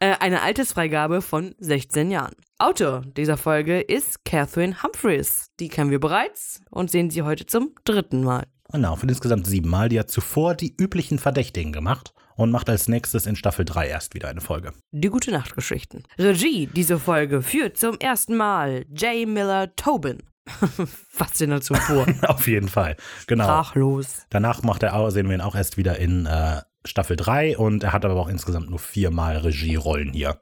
äh, 0.00 0.16
eine 0.20 0.42
Altersfreigabe 0.42 1.22
von 1.22 1.54
16 1.58 2.10
Jahren. 2.10 2.34
Autor 2.58 3.00
dieser 3.16 3.38
Folge 3.38 3.80
ist 3.80 4.26
Catherine 4.26 4.82
Humphreys. 4.82 5.46
Die 5.58 5.68
kennen 5.68 5.90
wir 5.90 6.00
bereits 6.00 6.60
und 6.70 6.90
sehen 6.90 7.08
sie 7.10 7.22
heute 7.22 7.46
zum 7.46 7.70
dritten 7.84 8.22
Mal. 8.22 8.44
Genau, 8.70 8.96
für 8.96 9.06
insgesamt 9.06 9.46
siebenmal. 9.46 9.88
Die 9.88 9.98
hat 9.98 10.10
zuvor 10.10 10.54
die 10.54 10.74
üblichen 10.78 11.18
Verdächtigen 11.18 11.72
gemacht 11.72 12.12
und 12.36 12.50
macht 12.50 12.70
als 12.70 12.86
nächstes 12.88 13.26
in 13.26 13.34
Staffel 13.36 13.64
3 13.64 13.88
erst 13.88 14.14
wieder 14.14 14.28
eine 14.28 14.40
Folge. 14.40 14.72
Die 14.92 15.08
gute 15.08 15.30
Nachtgeschichten. 15.32 16.04
Regie 16.18 16.66
dieser 16.68 16.98
Folge 16.98 17.42
führt 17.42 17.76
zum 17.76 17.98
ersten 17.98 18.36
Mal 18.36 18.84
J. 18.94 19.26
Miller 19.28 19.74
Tobin. 19.76 20.22
Faszination 21.10 21.78
pur. 21.86 22.06
Auf 22.28 22.46
jeden 22.46 22.68
Fall. 22.68 22.96
Genau. 23.26 23.44
Sprachlos. 23.44 24.26
Danach 24.30 24.62
macht 24.62 24.82
er 24.82 24.94
auch, 24.94 25.10
sehen 25.10 25.28
wir 25.28 25.34
ihn 25.34 25.40
auch 25.40 25.54
erst 25.56 25.76
wieder 25.76 25.98
in 25.98 26.26
äh, 26.26 26.60
Staffel 26.84 27.16
3 27.16 27.56
und 27.58 27.82
er 27.82 27.92
hat 27.92 28.04
aber 28.04 28.14
auch 28.16 28.28
insgesamt 28.28 28.70
nur 28.70 28.78
viermal 28.78 29.38
Regierollen 29.38 30.12
hier. 30.12 30.38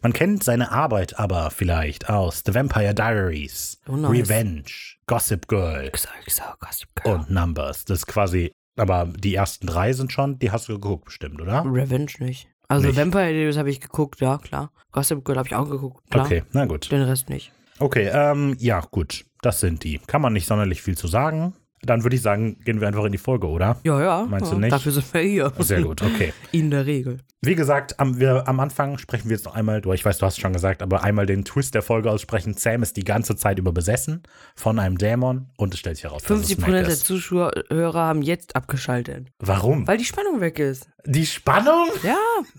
Man 0.00 0.12
kennt 0.12 0.44
seine 0.44 0.70
Arbeit 0.70 1.18
aber 1.18 1.50
vielleicht 1.50 2.08
aus 2.08 2.42
The 2.46 2.54
Vampire 2.54 2.94
Diaries, 2.94 3.80
Oh, 3.88 3.96
nice. 3.96 4.10
Revenge, 4.12 4.62
Gossip 5.06 5.48
Girl 5.48 5.90
sag, 5.96 6.60
Gossip 6.60 6.88
Girl. 6.94 7.16
und 7.16 7.30
Numbers. 7.30 7.84
Das 7.84 8.00
ist 8.00 8.06
quasi, 8.06 8.52
aber 8.78 9.06
die 9.06 9.34
ersten 9.34 9.66
drei 9.66 9.92
sind 9.92 10.12
schon, 10.12 10.38
die 10.38 10.50
hast 10.50 10.68
du 10.68 10.74
geguckt 10.74 11.06
bestimmt, 11.06 11.40
oder? 11.40 11.64
Revenge 11.64 12.12
nicht. 12.18 12.48
Also 12.68 12.86
Nicht. 12.86 12.98
Vampire 12.98 13.32
Diaries 13.32 13.56
habe 13.56 13.70
ich 13.70 13.80
geguckt, 13.80 14.20
ja, 14.20 14.36
klar. 14.36 14.70
Gossip 14.92 15.24
Girl 15.24 15.38
habe 15.38 15.48
ich 15.48 15.54
auch 15.54 15.68
geguckt, 15.68 16.10
klar. 16.10 16.26
Okay, 16.26 16.44
na 16.52 16.66
gut. 16.66 16.90
Den 16.92 17.02
Rest 17.02 17.30
nicht. 17.30 17.50
Okay, 17.78 18.10
ähm, 18.12 18.56
ja, 18.58 18.80
gut. 18.80 19.24
Das 19.40 19.60
sind 19.60 19.84
die. 19.84 19.98
Kann 20.06 20.20
man 20.20 20.32
nicht 20.32 20.46
sonderlich 20.46 20.82
viel 20.82 20.96
zu 20.96 21.06
sagen. 21.06 21.54
Dann 21.82 22.02
würde 22.02 22.16
ich 22.16 22.22
sagen, 22.22 22.58
gehen 22.64 22.80
wir 22.80 22.88
einfach 22.88 23.04
in 23.04 23.12
die 23.12 23.18
Folge, 23.18 23.46
oder? 23.46 23.78
Ja, 23.84 24.00
ja. 24.00 24.26
Meinst 24.28 24.48
ja, 24.48 24.54
du 24.54 24.60
nicht? 24.60 24.72
Dafür 24.72 24.92
sind 24.92 25.14
wir 25.14 25.20
hier. 25.20 25.52
Sehr 25.58 25.82
gut, 25.82 26.02
okay. 26.02 26.32
In 26.52 26.70
der 26.70 26.86
Regel. 26.86 27.18
Wie 27.40 27.54
gesagt, 27.54 28.00
am, 28.00 28.18
wir, 28.18 28.48
am 28.48 28.58
Anfang 28.58 28.98
sprechen 28.98 29.28
wir 29.28 29.36
jetzt 29.36 29.44
noch 29.44 29.54
einmal, 29.54 29.80
du, 29.80 29.92
ich 29.92 30.04
weiß, 30.04 30.18
du 30.18 30.26
hast 30.26 30.34
es 30.34 30.40
schon 30.40 30.52
gesagt, 30.52 30.82
aber 30.82 31.04
einmal 31.04 31.24
den 31.24 31.44
Twist 31.44 31.74
der 31.74 31.82
Folge 31.82 32.10
aussprechen. 32.10 32.54
Sam 32.54 32.82
ist 32.82 32.96
die 32.96 33.04
ganze 33.04 33.36
Zeit 33.36 33.60
über 33.60 33.70
besessen 33.70 34.24
von 34.56 34.80
einem 34.80 34.98
Dämon 34.98 35.46
und 35.56 35.72
es 35.72 35.78
stellt 35.78 35.96
sich 35.96 36.04
heraus, 36.04 36.24
dass 36.24 36.40
es 36.40 36.58
50% 36.58 36.60
Mac 36.60 36.70
der. 36.70 36.88
Zuschauer 36.96 37.52
haben 37.94 38.22
jetzt 38.22 38.56
abgeschaltet. 38.56 39.28
Warum? 39.38 39.86
Weil 39.86 39.98
die 39.98 40.04
Spannung 40.04 40.40
weg 40.40 40.58
ist. 40.58 40.88
Die 41.08 41.26
Spannung? 41.26 41.88
Ja. 42.02 42.16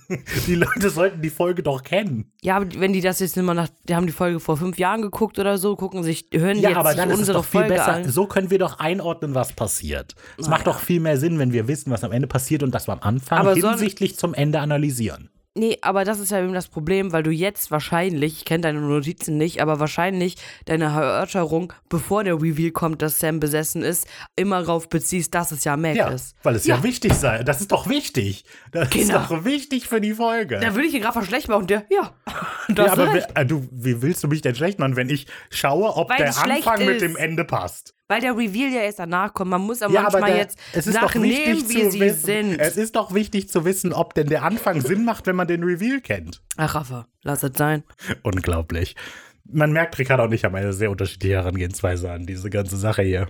Die 0.47 0.55
Leute 0.55 0.89
sollten 0.89 1.21
die 1.21 1.29
Folge 1.29 1.61
doch 1.61 1.83
kennen. 1.83 2.31
Ja, 2.41 2.55
aber 2.55 2.67
wenn 2.79 2.93
die 2.93 3.01
das 3.01 3.19
jetzt 3.19 3.37
immer 3.37 3.53
nach, 3.53 3.69
die 3.87 3.95
haben 3.95 4.07
die 4.07 4.11
Folge 4.11 4.39
vor 4.39 4.57
fünf 4.57 4.79
Jahren 4.79 5.03
geguckt 5.03 5.37
oder 5.37 5.57
so, 5.59 5.75
gucken 5.75 6.03
sich, 6.03 6.25
hören 6.33 6.57
die 6.57 6.63
Ja, 6.63 6.69
jetzt 6.69 6.77
aber 6.77 6.89
sich 6.89 6.97
dann 6.97 7.09
ist 7.11 7.19
es 7.19 7.27
doch 7.27 7.45
viel 7.45 7.61
Folge 7.61 7.75
besser. 7.75 7.93
an. 7.93 8.09
So 8.09 8.25
können 8.25 8.49
wir 8.49 8.57
doch 8.57 8.79
einordnen, 8.79 9.35
was 9.35 9.53
passiert. 9.53 10.15
Es 10.37 10.47
macht 10.47 10.65
ja. 10.65 10.73
doch 10.73 10.79
viel 10.79 10.99
mehr 10.99 11.17
Sinn, 11.17 11.37
wenn 11.37 11.53
wir 11.53 11.67
wissen, 11.67 11.91
was 11.91 12.03
am 12.03 12.11
Ende 12.11 12.27
passiert 12.27 12.63
und 12.63 12.71
das 12.73 12.87
wir 12.87 12.93
am 12.93 13.01
Anfang 13.01 13.37
Aber 13.37 13.53
hinsichtlich 13.53 14.17
zum 14.17 14.33
Ende 14.33 14.59
analysieren. 14.59 15.29
Nee, 15.55 15.77
aber 15.81 16.05
das 16.05 16.19
ist 16.19 16.29
ja 16.31 16.41
eben 16.41 16.53
das 16.53 16.67
Problem, 16.67 17.11
weil 17.11 17.23
du 17.23 17.31
jetzt 17.31 17.71
wahrscheinlich, 17.71 18.37
ich 18.37 18.45
kenne 18.45 18.61
deine 18.61 18.81
Notizen 18.81 19.37
nicht, 19.37 19.61
aber 19.61 19.79
wahrscheinlich 19.79 20.35
deine 20.65 20.85
Erörterung, 20.85 21.73
bevor 21.89 22.23
der 22.23 22.35
Reveal 22.35 22.71
kommt, 22.71 23.01
dass 23.01 23.19
Sam 23.19 23.39
besessen 23.39 23.81
ist, 23.81 24.07
immer 24.35 24.59
darauf 24.61 24.89
beziehst, 24.89 25.33
dass 25.33 25.51
es 25.51 25.63
ja 25.63 25.75
Mac 25.75 25.95
Ja, 25.95 26.09
ist. 26.09 26.35
weil 26.43 26.55
es 26.55 26.65
ja. 26.65 26.81
wichtig 26.83 27.13
sei. 27.13 27.43
Das 27.43 27.61
ist 27.61 27.71
doch 27.71 27.89
wichtig. 27.89 28.45
Das 28.71 28.89
Genau. 28.91 29.19
ist 29.21 29.31
doch 29.31 29.43
wichtig 29.43 29.87
für 29.87 29.99
die 29.99 30.13
Folge. 30.13 30.59
Da 30.59 30.75
würde 30.75 30.87
ich 30.87 30.93
ihn 30.93 31.01
gerade 31.01 31.25
schlecht 31.25 31.49
machen 31.49 31.61
und 31.63 31.69
der, 31.69 31.83
ja, 31.89 32.13
ja, 32.75 32.91
aber 32.91 33.13
wie, 33.15 33.23
äh, 33.33 33.45
du, 33.45 33.67
wie 33.71 34.01
willst 34.03 34.23
du 34.23 34.27
mich 34.27 34.41
denn 34.41 34.55
schlecht 34.55 34.77
machen, 34.79 34.95
wenn 34.95 35.09
ich 35.09 35.25
schaue, 35.49 35.95
ob 35.95 36.09
Weil 36.11 36.17
der 36.17 36.37
Anfang 36.37 36.85
mit 36.85 37.01
dem 37.01 37.15
Ende 37.15 37.43
passt? 37.43 37.95
Weil 38.09 38.21
der 38.21 38.35
Reveal 38.35 38.73
ja 38.73 38.81
erst 38.81 38.97
danach 38.97 39.33
kommt. 39.35 39.51
Man 39.51 39.61
muss 39.61 39.81
ja 39.81 39.89
Ja, 39.89 40.07
aber 40.07 40.19
manchmal 40.19 40.31
der, 40.31 40.39
jetzt 40.73 40.91
Sachen 40.91 41.21
wichtig 41.21 41.45
nehmen, 41.45 41.69
wie 41.69 41.91
sie 41.91 41.99
wissen, 41.99 42.25
sind. 42.25 42.59
Es 42.59 42.75
ist 42.75 42.95
doch 42.95 43.13
wichtig 43.13 43.49
zu 43.49 43.65
wissen, 43.65 43.93
ob 43.93 44.15
denn 44.15 44.27
der 44.27 44.43
Anfang 44.43 44.81
Sinn 44.85 45.05
macht, 45.05 45.27
wenn 45.27 45.35
man 45.35 45.47
den 45.47 45.63
Reveal 45.63 46.01
kennt. 46.01 46.41
Ach, 46.57 46.73
Rafa, 46.73 47.07
lass 47.21 47.43
es 47.43 47.51
sein. 47.55 47.83
Unglaublich. 48.23 48.95
Man 49.45 49.71
merkt, 49.71 49.97
Ricardo 49.99 50.23
und 50.23 50.33
ich 50.33 50.43
haben 50.43 50.55
eine 50.55 50.73
sehr 50.73 50.89
unterschiedliche 50.89 51.35
Herangehensweise 51.35 52.11
an 52.11 52.25
diese 52.25 52.49
ganze 52.49 52.77
Sache 52.77 53.03
hier. 53.03 53.27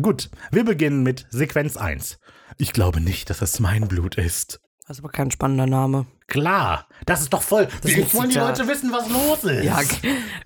Gut, 0.00 0.30
wir 0.50 0.64
beginnen 0.64 1.04
mit 1.04 1.26
Sequenz 1.30 1.76
1. 1.76 2.18
Ich 2.58 2.72
glaube 2.72 3.00
nicht, 3.00 3.30
dass 3.30 3.40
es 3.40 3.60
mein 3.60 3.86
Blut 3.86 4.16
ist. 4.16 4.60
Das 4.86 4.98
ist 4.98 5.04
aber 5.04 5.12
kein 5.12 5.30
spannender 5.30 5.66
Name. 5.66 6.04
Klar, 6.26 6.86
das 7.06 7.22
ist 7.22 7.32
doch 7.32 7.40
voll. 7.42 7.68
ist 7.82 7.94
ein 7.94 8.00
Jetzt 8.02 8.14
wollen 8.14 8.28
die. 8.28 8.36
Leute 8.36 8.68
wissen, 8.68 8.92
was 8.92 9.08
los 9.08 9.44
ist. 9.44 9.64
Ja, 9.64 9.80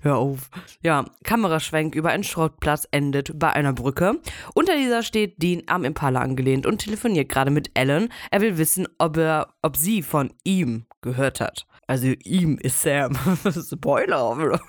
hör 0.01 0.17
auf. 0.17 0.49
Ja, 0.81 1.05
Kameraschwenk 1.25 1.93
über 1.93 2.09
einen 2.09 2.23
Schrottplatz 2.23 2.87
endet 2.91 3.37
bei 3.37 3.51
einer 3.51 3.73
Brücke. 3.73 4.19
Unter 4.53 4.77
dieser 4.77 5.03
steht 5.03 5.41
Dean 5.41 5.63
am 5.67 5.83
Impala 5.83 6.21
angelehnt 6.21 6.65
und 6.65 6.77
telefoniert 6.77 7.27
gerade 7.27 7.51
mit 7.51 7.71
Ellen. 7.73 8.13
Er 8.31 8.39
will 8.39 8.57
wissen, 8.57 8.87
ob 8.97 9.17
er, 9.17 9.53
ob 9.61 9.75
sie 9.75 10.01
von 10.03 10.31
ihm 10.45 10.85
gehört 11.01 11.41
hat. 11.41 11.65
Also 11.89 12.05
ihm 12.23 12.59
ist 12.59 12.79
Sam. 12.83 13.15
Spoiler. 13.71 14.59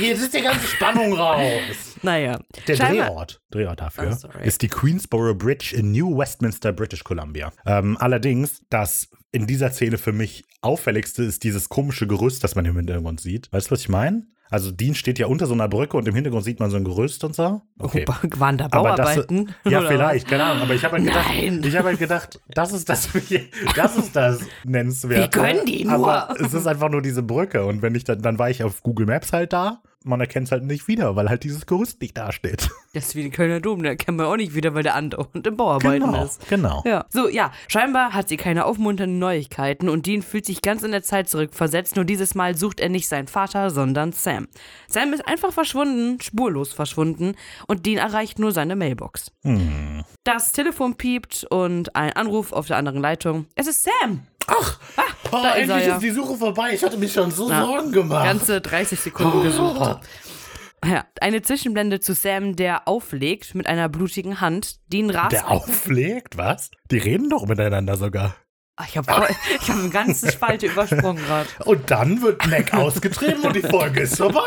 Jetzt 0.00 0.22
ist 0.22 0.32
die 0.34 0.40
ganze 0.40 0.66
Spannung 0.66 1.12
raus. 1.12 1.96
naja. 2.02 2.40
Der 2.66 2.76
scheinbar- 2.76 3.08
Drehort, 3.08 3.40
Drehort 3.50 3.80
dafür 3.80 4.18
Oh, 4.24 4.38
ist 4.42 4.62
die 4.62 4.68
Queensboro 4.68 5.34
Bridge 5.34 5.74
in 5.76 5.92
New 5.92 6.16
Westminster, 6.16 6.72
British 6.72 7.04
Columbia. 7.04 7.52
Ähm, 7.66 7.98
allerdings, 8.00 8.62
das 8.70 9.10
in 9.32 9.46
dieser 9.46 9.70
Szene 9.70 9.98
für 9.98 10.12
mich 10.12 10.44
auffälligste 10.62 11.24
ist 11.24 11.44
dieses 11.44 11.68
komische 11.68 12.06
Gerüst, 12.06 12.42
das 12.42 12.54
man 12.54 12.64
im 12.64 12.76
Hintergrund 12.76 13.20
sieht. 13.20 13.52
Weißt 13.52 13.66
du, 13.66 13.72
was 13.72 13.80
ich 13.82 13.88
meine? 13.90 14.22
Also 14.52 14.70
Dean 14.70 14.94
steht 14.94 15.18
ja 15.18 15.28
unter 15.28 15.46
so 15.46 15.54
einer 15.54 15.66
Brücke 15.66 15.96
und 15.96 16.06
im 16.06 16.14
Hintergrund 16.14 16.44
sieht 16.44 16.60
man 16.60 16.70
so 16.70 16.76
ein 16.76 16.84
Gerüst 16.84 17.24
und 17.24 17.34
so. 17.34 17.62
Okay. 17.78 18.04
Oh, 18.06 18.12
waren 18.38 18.58
da 18.58 18.66
Aber 18.70 18.94
das, 18.96 19.16
Bauarbeiten? 19.16 19.54
ja, 19.64 19.78
Oder 19.78 19.88
vielleicht, 19.88 20.28
keine 20.28 20.44
Ahnung. 20.44 20.64
Aber 20.64 20.74
ich 20.74 20.84
habe 20.84 20.96
halt 20.96 21.06
gedacht, 21.06 21.26
Nein. 21.34 21.62
ich 21.64 21.74
habe 21.74 21.88
halt 21.88 21.98
gedacht, 21.98 22.38
das 22.48 22.72
ist 22.74 22.86
das, 22.88 23.08
das 23.76 23.96
ist 23.96 24.14
das 24.14 24.40
nennenswerte. 24.64 25.24
Wie 25.24 25.30
können 25.30 25.64
die 25.64 25.84
nur? 25.86 25.94
Aber 25.94 26.34
es 26.38 26.52
ist 26.52 26.66
einfach 26.66 26.90
nur 26.90 27.00
diese 27.00 27.22
Brücke 27.22 27.64
und 27.64 27.80
wenn 27.80 27.94
ich 27.94 28.04
dann, 28.04 28.20
dann 28.20 28.38
war 28.38 28.50
ich 28.50 28.62
auf 28.62 28.82
Google 28.82 29.06
Maps 29.06 29.32
halt 29.32 29.54
da. 29.54 29.80
Man 30.04 30.20
erkennt 30.20 30.46
es 30.48 30.52
halt 30.52 30.64
nicht 30.64 30.88
wieder, 30.88 31.14
weil 31.16 31.28
halt 31.28 31.44
dieses 31.44 31.66
Gerüst 31.66 32.00
nicht 32.00 32.16
dasteht. 32.16 32.70
Das 32.94 33.06
ist 33.06 33.14
wie 33.14 33.22
der 33.22 33.30
Kölner 33.30 33.58
Dom, 33.60 33.82
der 33.82 33.96
kennen 33.96 34.18
wir 34.18 34.26
auch 34.28 34.36
nicht 34.36 34.54
wieder, 34.54 34.74
weil 34.74 34.82
der 34.82 34.94
andauernd 34.94 35.46
im 35.46 35.56
Bauarbeiten 35.56 36.04
Genau, 36.10 36.24
ist. 36.24 36.46
genau. 36.50 36.82
Ja. 36.84 37.06
So, 37.08 37.26
ja, 37.26 37.50
scheinbar 37.66 38.12
hat 38.12 38.28
sie 38.28 38.36
keine 38.36 38.66
aufmunternden 38.66 39.18
Neuigkeiten 39.18 39.88
und 39.88 40.04
Dean 40.04 40.20
fühlt 40.20 40.44
sich 40.44 40.60
ganz 40.60 40.82
in 40.82 40.90
der 40.90 41.02
Zeit 41.02 41.26
zurückversetzt, 41.30 41.96
nur 41.96 42.04
dieses 42.04 42.34
Mal 42.34 42.54
sucht 42.54 42.80
er 42.80 42.90
nicht 42.90 43.08
seinen 43.08 43.28
Vater, 43.28 43.70
sondern 43.70 44.12
Sam. 44.12 44.46
Sam 44.88 45.14
ist 45.14 45.26
einfach 45.26 45.54
verschwunden, 45.54 46.20
spurlos 46.20 46.74
verschwunden 46.74 47.34
und 47.66 47.86
Dean 47.86 47.96
erreicht 47.96 48.38
nur 48.38 48.52
seine 48.52 48.76
Mailbox. 48.76 49.32
Hm. 49.42 50.04
Das 50.24 50.52
Telefon 50.52 50.94
piept 50.96 51.46
und 51.48 51.96
ein 51.96 52.12
Anruf 52.12 52.52
auf 52.52 52.66
der 52.66 52.76
anderen 52.76 53.00
Leitung. 53.00 53.46
Es 53.54 53.68
ist 53.68 53.84
Sam! 53.84 54.26
Ach, 54.46 54.78
oh, 54.96 55.30
da 55.30 55.50
ist 55.54 55.68
endlich 55.68 55.86
ja. 55.86 55.94
ist 55.94 56.02
die 56.02 56.10
Suche 56.10 56.36
vorbei. 56.36 56.72
Ich 56.74 56.82
hatte 56.82 56.96
mich 56.96 57.12
schon 57.12 57.30
so 57.30 57.50
Ja. 57.50 57.64
Sorgen 57.64 57.92
gemacht. 57.92 58.24
Ganze 58.24 58.60
30 58.60 59.00
Sekunden 59.00 59.42
gesucht. 59.42 60.00
Ja, 60.84 61.04
eine 61.20 61.42
Zwischenblende 61.42 62.00
zu 62.00 62.12
Sam, 62.12 62.56
der 62.56 62.88
auflegt 62.88 63.54
mit 63.54 63.68
einer 63.68 63.88
blutigen 63.88 64.40
Hand. 64.40 64.80
Dean 64.92 65.10
rast. 65.10 65.32
Der 65.32 65.48
auflegt, 65.48 66.36
was? 66.36 66.70
Die 66.90 66.98
reden 66.98 67.30
doch 67.30 67.46
miteinander 67.46 67.96
sogar. 67.96 68.34
Ach, 68.76 68.88
ich 68.88 68.96
habe 68.96 69.28
ich 69.60 69.68
hab 69.68 69.76
eine 69.76 69.90
ganze 69.90 70.32
Spalte 70.32 70.66
übersprungen 70.66 71.22
gerade. 71.24 71.48
Und 71.64 71.90
dann 71.90 72.22
wird 72.22 72.46
Mac 72.48 72.74
ausgetrieben 72.74 73.42
und 73.42 73.54
die 73.54 73.60
Folge 73.60 74.00
ist 74.00 74.16
vorbei. 74.16 74.40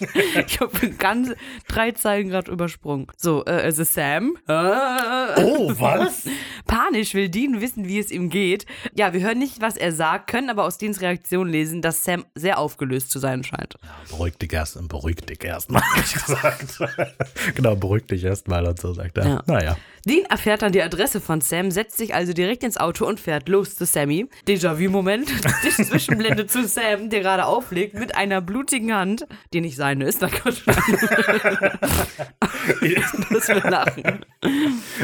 Ich 0.46 0.60
habe 0.60 0.90
ganz 0.90 1.32
drei 1.68 1.92
Zeilen 1.92 2.28
gerade 2.28 2.50
übersprungen. 2.50 3.06
So, 3.16 3.44
äh, 3.44 3.62
es 3.62 3.78
ist 3.78 3.94
Sam. 3.94 4.36
Äh, 4.48 4.52
Oh, 5.40 5.72
was? 5.78 6.24
Panisch 6.66 7.14
will 7.14 7.28
Dean 7.28 7.60
wissen, 7.60 7.86
wie 7.88 7.98
es 7.98 8.10
ihm 8.10 8.30
geht. 8.30 8.66
Ja, 8.94 9.12
wir 9.12 9.20
hören 9.20 9.38
nicht, 9.38 9.60
was 9.60 9.76
er 9.76 9.92
sagt, 9.92 10.28
können 10.30 10.50
aber 10.50 10.64
aus 10.64 10.78
Deans 10.78 11.00
Reaktion 11.00 11.48
lesen, 11.48 11.82
dass 11.82 12.04
Sam 12.04 12.24
sehr 12.34 12.58
aufgelöst 12.58 13.10
zu 13.10 13.18
sein 13.18 13.42
scheint. 13.44 13.76
Beruhig 14.10 14.36
dich 14.38 14.52
erst, 14.52 14.88
beruhig 14.88 15.16
dich 15.16 15.42
erstmal, 15.44 15.82
hab 15.82 16.04
ich 16.04 16.12
gesagt. 16.12 16.78
genau, 17.54 17.76
beruhig 17.76 18.06
dich 18.06 18.24
erstmal 18.24 18.66
und 18.66 18.78
so 18.80 18.92
sagt 18.92 19.18
er. 19.18 19.26
Ja. 19.26 19.42
Naja. 19.46 19.76
Dean 20.06 20.24
erfährt 20.24 20.62
dann 20.62 20.72
die 20.72 20.82
Adresse 20.82 21.20
von 21.20 21.40
Sam, 21.40 21.70
setzt 21.70 21.98
sich 21.98 22.14
also 22.14 22.32
direkt 22.32 22.64
ins 22.64 22.78
Auto 22.78 23.06
und 23.06 23.20
fährt 23.20 23.48
los 23.48 23.76
zu 23.76 23.84
Sammy. 23.84 24.28
Déjà-vu-Moment. 24.46 25.30
Die 25.64 25.70
Zwischenblende 25.84 26.46
zu 26.46 26.66
Sam, 26.66 27.10
der 27.10 27.20
gerade 27.20 27.44
auflegt 27.44 27.94
mit 27.94 28.16
einer 28.16 28.40
blutigen 28.40 28.94
Hand, 28.94 29.26
die 29.52 29.60
nicht 29.60 29.76
seine 29.76 30.06
ist. 30.06 30.22
Na 30.22 30.28
Gott. 30.28 30.62
das 33.30 33.48
wir 33.48 33.70
lachen. 33.70 34.24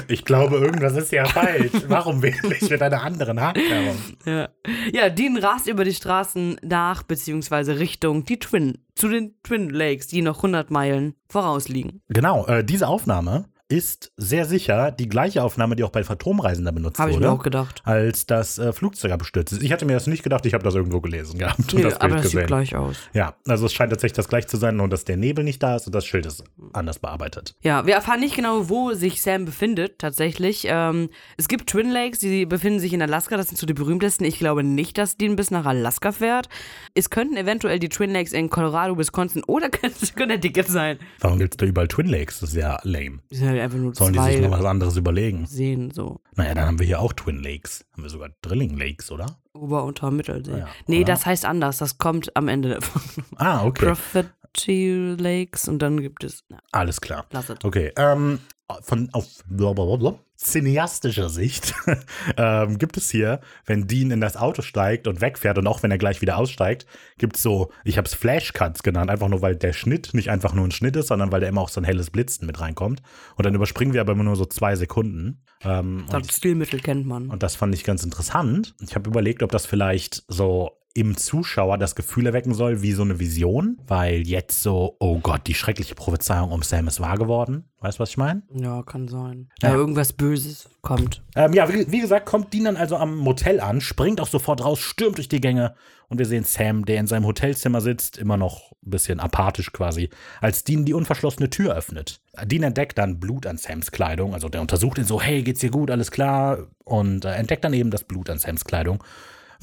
Ich 0.09 0.25
glaube, 0.25 0.57
irgendwas 0.57 0.97
ist 0.97 1.13
ja 1.13 1.27
falsch. 1.27 1.73
Warum 1.89 2.23
wähle 2.23 2.57
ich 2.59 2.71
mit 2.71 2.81
einer 2.81 3.03
anderen 3.03 3.41
Hand 3.41 3.59
herum? 3.59 3.97
Ja. 4.25 4.49
ja, 4.93 5.11
Dean 5.11 5.37
rast 5.37 5.67
über 5.67 5.85
die 5.85 5.95
Straßen 5.95 6.59
nach, 6.63 7.03
beziehungsweise 7.03 7.79
Richtung 7.79 8.25
die 8.25 8.39
Twin, 8.39 8.79
zu 8.95 9.09
den 9.09 9.35
Twin 9.43 9.69
Lakes, 9.71 10.07
die 10.07 10.23
noch 10.23 10.39
100 10.39 10.71
Meilen 10.71 11.15
vorausliegen. 11.29 12.01
Genau, 12.09 12.47
äh, 12.47 12.65
diese 12.65 12.89
Aufnahme 12.89 13.47
ist 13.69 14.13
sehr 14.17 14.45
sicher 14.45 14.93
die 14.93 15.09
gleiche 15.09 15.43
Aufnahme, 15.43 15.75
die 15.75 15.83
auch 15.83 15.91
bei 15.91 16.05
Phantomreisender 16.05 16.71
benutzt 16.71 16.99
Habe 17.01 17.11
ich 17.11 17.17
wurde. 17.17 17.27
mir 17.27 17.33
auch 17.33 17.43
gedacht. 17.43 17.83
Als 17.85 18.27
das 18.27 18.59
äh, 18.59 18.73
Flugzeug 18.73 19.11
abgestürzt 19.11 19.53
ist. 19.53 19.63
Ich 19.63 19.73
hatte 19.73 19.85
mir 19.87 19.95
das 19.95 20.07
nicht 20.07 20.23
gedacht, 20.23 20.47
ich 20.47 20.55
habe 20.55 20.63
das 20.63 20.75
irgendwo 20.77 21.01
gelesen 21.01 21.39
gehabt 21.39 21.59
und 21.59 21.75
Nö, 21.75 21.83
das 21.83 21.95
Bild 21.95 22.03
aber 22.03 22.15
das 22.15 22.23
gesehen. 22.23 22.41
sieht 22.41 22.47
gleich 22.47 22.77
aus. 22.77 22.97
Ja, 23.13 23.35
also 23.47 23.67
es 23.67 23.73
scheint 23.73 23.91
tatsächlich 23.91 24.17
das 24.17 24.29
gleiche 24.29 24.47
zu 24.47 24.57
sein, 24.57 24.77
nur 24.77 24.89
dass 24.89 25.05
der 25.05 25.17
Nebel 25.17 25.45
nicht 25.45 25.63
da 25.63 25.77
ist 25.77 25.87
und 25.87 25.95
das 25.95 26.07
Schild 26.07 26.27
ist 26.27 26.45
anders 26.75 27.01
bearbeitet. 27.01 27.57
Ja, 27.61 27.87
wir 27.87 27.95
erfahren 27.95 28.21
nicht 28.21 28.37
genau, 28.37 28.69
wo 28.69 28.93
sich 28.93 29.21
Sam 29.21 29.45
befindet, 29.45 29.99
tatsächlich. 29.99 30.67
Ähm, 30.69 31.09
es 31.37 31.49
gibt 31.49 31.69
Twin 31.69 31.91
Lakes, 31.91 32.21
die 32.21 32.47
befinden 32.47 32.79
sich 32.79 32.93
in 32.93 33.03
Alaska, 33.03 33.37
das 33.37 33.49
sind 33.49 33.59
so 33.59 33.67
die 33.67 33.75
berühmtesten. 33.75 34.25
Ich 34.25 34.39
glaube 34.39 34.63
nicht, 34.63 34.97
dass 34.97 35.17
Dean 35.17 35.35
bis 35.35 35.51
nach 35.51 35.67
Alaska 35.67 36.13
fährt. 36.13 36.49
Es 36.95 37.11
könnten 37.11 37.37
eventuell 37.37 37.81
die 37.81 37.89
Twin 37.89 38.13
Lakes 38.13 38.33
in 38.33 38.49
Colorado, 38.49 38.97
Wisconsin 38.97 39.43
oder 39.45 39.71
Connecticut 40.17 40.69
sein. 40.69 40.99
Warum 41.21 41.39
gibt 41.39 41.55
es 41.55 41.57
da 41.57 41.67
überall 41.67 41.89
Twin 41.89 42.07
Lakes? 42.07 42.41
Das 42.41 42.51
ist 42.51 42.57
ja 42.57 42.79
lame. 42.85 43.19
Die 43.33 43.56
halt 43.57 43.65
einfach 43.65 43.79
nur 43.79 43.95
Sollen 43.95 44.13
die 44.13 44.19
sich 44.19 44.39
zwei 44.39 44.49
noch 44.49 44.59
was 44.59 44.65
anderes 44.65 44.97
überlegen? 44.97 45.47
Seen, 45.47 45.91
so. 45.91 46.21
Naja, 46.35 46.55
dann 46.55 46.67
haben 46.67 46.79
wir 46.79 46.87
hier 46.87 47.01
auch 47.01 47.13
Twin 47.13 47.43
Lakes. 47.43 47.85
Haben 47.93 48.03
wir 48.03 48.11
sogar 48.11 48.31
Drilling 48.43 48.77
Lakes, 48.77 49.11
oder? 49.11 49.39
Ober- 49.53 49.85
und 49.85 50.03
Mittelsee. 50.03 50.59
Ja, 50.59 50.69
nee, 50.87 50.99
oder? 50.99 51.07
das 51.07 51.27
heißt 51.27 51.45
anders. 51.45 51.79
Das 51.79 51.99
kommt 51.99 52.35
am 52.37 52.49
Ende 52.49 52.71
davon. 52.75 53.03
Ah, 53.37 53.65
okay. 53.65 53.87
Prophecy 53.87 55.17
Lakes 55.19 55.69
und 55.69 55.81
dann 55.81 56.01
gibt 56.01 56.25
es. 56.25 56.45
Na, 56.49 56.59
Alles 56.73 57.01
klar. 57.01 57.27
Okay, 57.63 57.93
ähm, 57.97 58.39
von 58.83 59.09
auf 59.13 59.27
blablabla, 59.49 60.19
cineastischer 60.37 61.29
Sicht 61.29 61.75
ähm, 62.37 62.79
gibt 62.79 62.97
es 62.97 63.11
hier, 63.11 63.41
wenn 63.65 63.87
Dean 63.87 64.11
in 64.11 64.21
das 64.21 64.37
Auto 64.37 64.63
steigt 64.63 65.07
und 65.07 65.21
wegfährt 65.21 65.59
und 65.59 65.67
auch 65.67 65.83
wenn 65.83 65.91
er 65.91 65.99
gleich 65.99 66.21
wieder 66.21 66.37
aussteigt, 66.37 66.87
gibt 67.19 67.37
es 67.37 67.43
so, 67.43 67.71
ich 67.85 67.97
habe 67.97 68.07
es 68.07 68.15
Flashcuts 68.15 68.83
genannt, 68.83 69.11
einfach 69.11 69.29
nur, 69.29 69.41
weil 69.41 69.57
der 69.57 69.73
Schnitt 69.73 70.15
nicht 70.15 70.31
einfach 70.31 70.53
nur 70.53 70.67
ein 70.67 70.73
Schnitt 70.73 70.97
ist, 70.97 71.09
sondern 71.09 71.33
weil 71.33 71.41
da 71.41 71.47
immer 71.47 71.61
auch 71.61 71.69
so 71.69 71.81
ein 71.81 71.85
helles 71.85 72.11
Blitzen 72.11 72.47
mit 72.47 72.61
reinkommt. 72.61 73.03
Und 73.37 73.47
dann 73.47 73.55
überspringen 73.55 73.95
wir 73.95 74.01
aber 74.01 74.13
immer 74.13 74.25
nur 74.25 74.37
so 74.37 74.47
zwei 74.47 74.77
Sekunden. 74.77 75.43
Ähm, 75.63 76.05
Das 76.11 76.37
Stilmittel 76.37 76.81
kennt 76.81 77.07
man. 77.07 77.31
und 77.31 77.43
das 77.43 77.57
fand 77.57 77.75
ich 77.75 77.85
ganz 77.85 78.03
interessant. 78.03 78.75
Ich 78.81 78.95
habe 78.95 79.09
überlegt, 79.09 79.43
ob 79.43 79.53
das 79.53 79.65
vielleicht 79.65 80.25
so 80.29 80.73
im 80.97 81.17
Zuschauer 81.17 81.77
das 81.77 81.95
Gefühl 81.95 82.27
erwecken 82.27 82.55
soll, 82.55 82.81
wie 82.81 82.93
so 82.93 83.03
eine 83.03 83.21
Vision, 83.21 83.79
weil 83.87 84.27
jetzt 84.27 84.63
so, 84.63 84.97
oh 84.99 85.19
Gott, 85.19 85.43
die 85.47 85.53
schreckliche 85.53 85.95
Prophezeiung 85.95 86.51
um 86.53 86.63
Sam 86.63 86.89
ist 86.89 87.01
wahr 87.01 87.19
geworden. 87.19 87.65
Weißt 87.81 87.99
du, 87.99 88.03
was 88.03 88.09
ich 88.09 88.17
meine? 88.17 88.43
Ja, 88.55 88.83
kann 88.83 89.07
sein. 89.07 89.51
Ja. 89.61 89.69
Ja, 89.69 89.75
irgendwas 89.75 90.15
Böses 90.15 90.71
kommt. 90.81 91.23
Ähm, 91.35 91.53
ja, 91.53 91.71
wie, 91.71 91.93
wie 91.93 92.01
gesagt, 92.01 92.25
kommt 92.25 92.55
Dean 92.55 92.65
dann 92.65 92.79
also 92.79 92.97
am 92.97 93.15
Motel 93.19 93.61
an, 93.61 93.83
springt 93.83 94.23
auch 94.23 94.27
sofort 94.27 94.65
raus, 94.65 94.79
stürmt 94.79 95.19
durch 95.19 95.29
die 95.29 95.43
Gänge 95.43 95.75
und 96.09 96.19
wir 96.19 96.25
sehen 96.25 96.45
Sam, 96.45 96.87
der 96.87 96.99
in 96.99 97.07
seinem 97.07 97.27
Hotelzimmer 97.27 97.83
sitzt, 97.83 98.17
immer 98.17 98.39
noch 98.39 98.73
ein 98.73 98.91
bisschen 98.91 99.21
apathisch 99.21 99.73
quasi, 99.73 100.09
als 100.41 100.65
Dean 100.65 100.87
die 100.87 100.95
unverschlossene 100.95 101.51
Tür 101.51 101.75
öffnet. 101.75 102.23
Dean 102.47 102.63
entdeckt 102.63 102.97
dann 102.97 103.21
Blut 103.21 103.47
an 103.47 103.59
Sams 103.59 103.91
Kleidung, 103.91 104.33
also 104.33 104.49
der 104.49 104.63
untersucht 104.63 104.97
ihn 104.97 105.05
so, 105.05 105.21
hey, 105.21 105.43
geht's 105.43 105.61
dir 105.61 105.71
gut, 105.71 105.91
alles 105.91 106.11
klar? 106.11 106.69
Und 106.85 107.27
äh, 107.27 107.35
entdeckt 107.35 107.65
dann 107.65 107.75
eben 107.75 107.91
das 107.91 108.05
Blut 108.05 108.31
an 108.31 108.39
Sams 108.39 108.65
Kleidung. 108.65 109.05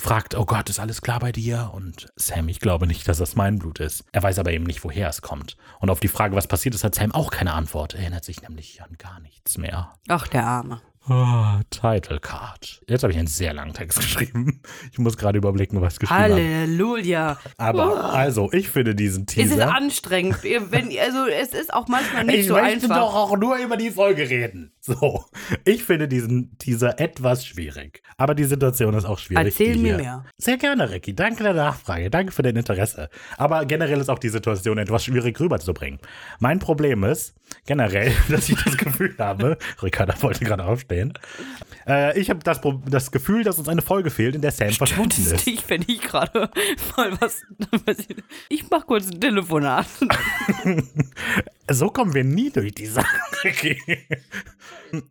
Fragt, 0.04 0.36
oh 0.36 0.44
Gott, 0.44 0.70
ist 0.70 0.82
alles 0.82 1.02
klar 1.02 1.22
bei 1.22 1.32
dir? 1.32 1.72
Und 1.74 2.12
Sam, 2.18 2.50
ich 2.50 2.60
glaube 2.60 2.88
nicht, 2.88 3.08
dass 3.08 3.20
das 3.20 3.38
mein 3.38 3.58
Blut 3.58 3.80
ist. 3.80 4.04
Er 4.12 4.22
weiß 4.22 4.38
aber 4.38 4.52
eben 4.52 4.66
nicht, 4.66 4.84
woher 4.84 5.08
es 5.08 5.22
kommt. 5.22 5.56
Und 5.80 5.90
auf 5.90 6.02
die 6.02 6.10
Frage, 6.10 6.36
was 6.36 6.46
passiert 6.46 6.76
ist, 6.76 6.84
hat 6.84 6.94
Sam 6.94 7.14
auch 7.14 7.32
keine 7.32 7.54
Antwort. 7.54 7.94
Er 7.94 8.02
erinnert 8.02 8.26
sich 8.26 8.42
nämlich 8.42 8.84
an 8.84 8.98
gar 8.98 9.22
nichts 9.22 9.58
mehr. 9.58 9.94
Ach, 10.10 10.28
der 10.28 10.46
Arme. 10.46 10.82
Ah, 11.06 11.60
Title 11.70 12.20
Card. 12.22 12.82
Jetzt 12.88 13.04
habe 13.04 13.12
ich 13.12 13.20
einen 13.20 13.28
sehr 13.28 13.54
langen 13.54 13.74
Text 13.74 14.00
geschrieben. 14.02 14.62
Ich 14.92 15.00
muss 15.00 15.18
gerade 15.18 15.38
überblicken, 15.38 15.82
was 15.82 15.94
ich 15.96 16.00
geschrieben 16.00 16.20
habe. 16.22 16.34
Halleluja. 16.36 17.38
Aber 17.58 18.14
also, 18.14 18.50
ich 18.54 18.70
finde 18.70 18.96
diesen 18.96 19.26
Es 19.28 19.36
ist 19.36 19.50
Teaser. 19.52 19.76
anstrengend. 19.76 20.38
Wenn, 20.44 20.98
also, 20.98 21.26
es 21.28 21.50
ist 21.54 21.74
auch 21.74 21.88
manchmal 21.90 22.24
nicht 22.24 22.40
Ich 22.40 22.48
so 22.48 22.54
möchte 22.54 22.84
einfach. 22.86 22.96
doch 22.98 23.14
auch 23.16 23.38
nur 23.38 23.58
über 23.58 23.76
die 23.76 23.92
Folge 23.92 24.30
reden. 24.30 24.72
So, 24.80 25.26
ich 25.66 25.84
finde 25.84 26.08
diesen 26.08 26.58
Teaser 26.58 27.00
etwas 27.00 27.46
schwierig. 27.46 28.02
Aber 28.18 28.34
die 28.36 28.44
Situation 28.46 28.94
ist 28.94 29.06
auch 29.06 29.20
schwierig. 29.20 29.46
Erzähl 29.46 29.78
mir 29.78 29.98
mehr. 29.98 30.26
Sehr 30.38 30.58
gerne, 30.58 30.90
Ricky. 30.90 31.14
Danke 31.16 31.44
der 31.44 31.54
Nachfrage. 31.54 32.10
Danke 32.10 32.32
für 32.32 32.44
dein 32.44 32.56
Interesse. 32.56 33.10
Aber 33.38 33.66
generell 33.66 34.00
ist 34.00 34.10
auch 34.10 34.20
die 34.20 34.30
Situation 34.30 34.78
etwas 34.78 35.04
schwierig 35.06 35.40
rüberzubringen. 35.40 36.00
Mein 36.40 36.60
Problem 36.60 37.04
ist 37.04 37.34
generell, 37.66 38.12
dass 38.30 38.50
ich 38.50 38.62
das 38.64 38.78
Gefühl 38.78 39.16
habe, 39.18 39.58
Ricarda 39.84 40.22
wollte 40.22 40.46
gerade 40.46 40.66
aufstehen. 40.66 41.14
Äh, 41.88 42.20
ich 42.20 42.30
habe 42.30 42.40
das, 42.44 42.62
das 42.88 43.12
Gefühl, 43.12 43.44
dass 43.44 43.60
uns 43.60 43.68
eine 43.68 43.82
Folge 43.82 44.10
fehlt, 44.10 44.36
in 44.36 44.42
der 44.42 44.52
Sam 44.52 44.72
verschwunden 44.72 45.24
Das 45.24 45.34
ist. 45.34 45.46
dich, 45.46 45.64
wenn 45.70 45.84
ich 45.88 46.02
gerade 46.02 46.50
mal 46.98 47.12
was. 47.20 47.42
Ich 48.50 48.70
mach 48.70 48.86
kurz 48.86 49.10
ein 49.10 49.20
Telefonat. 49.20 49.88
So 51.70 51.88
kommen 51.88 52.14
wir 52.14 52.24
nie 52.24 52.52
durch 52.52 52.74
die 52.74 52.86
Sache. 52.86 53.16
Ricky. 53.44 53.78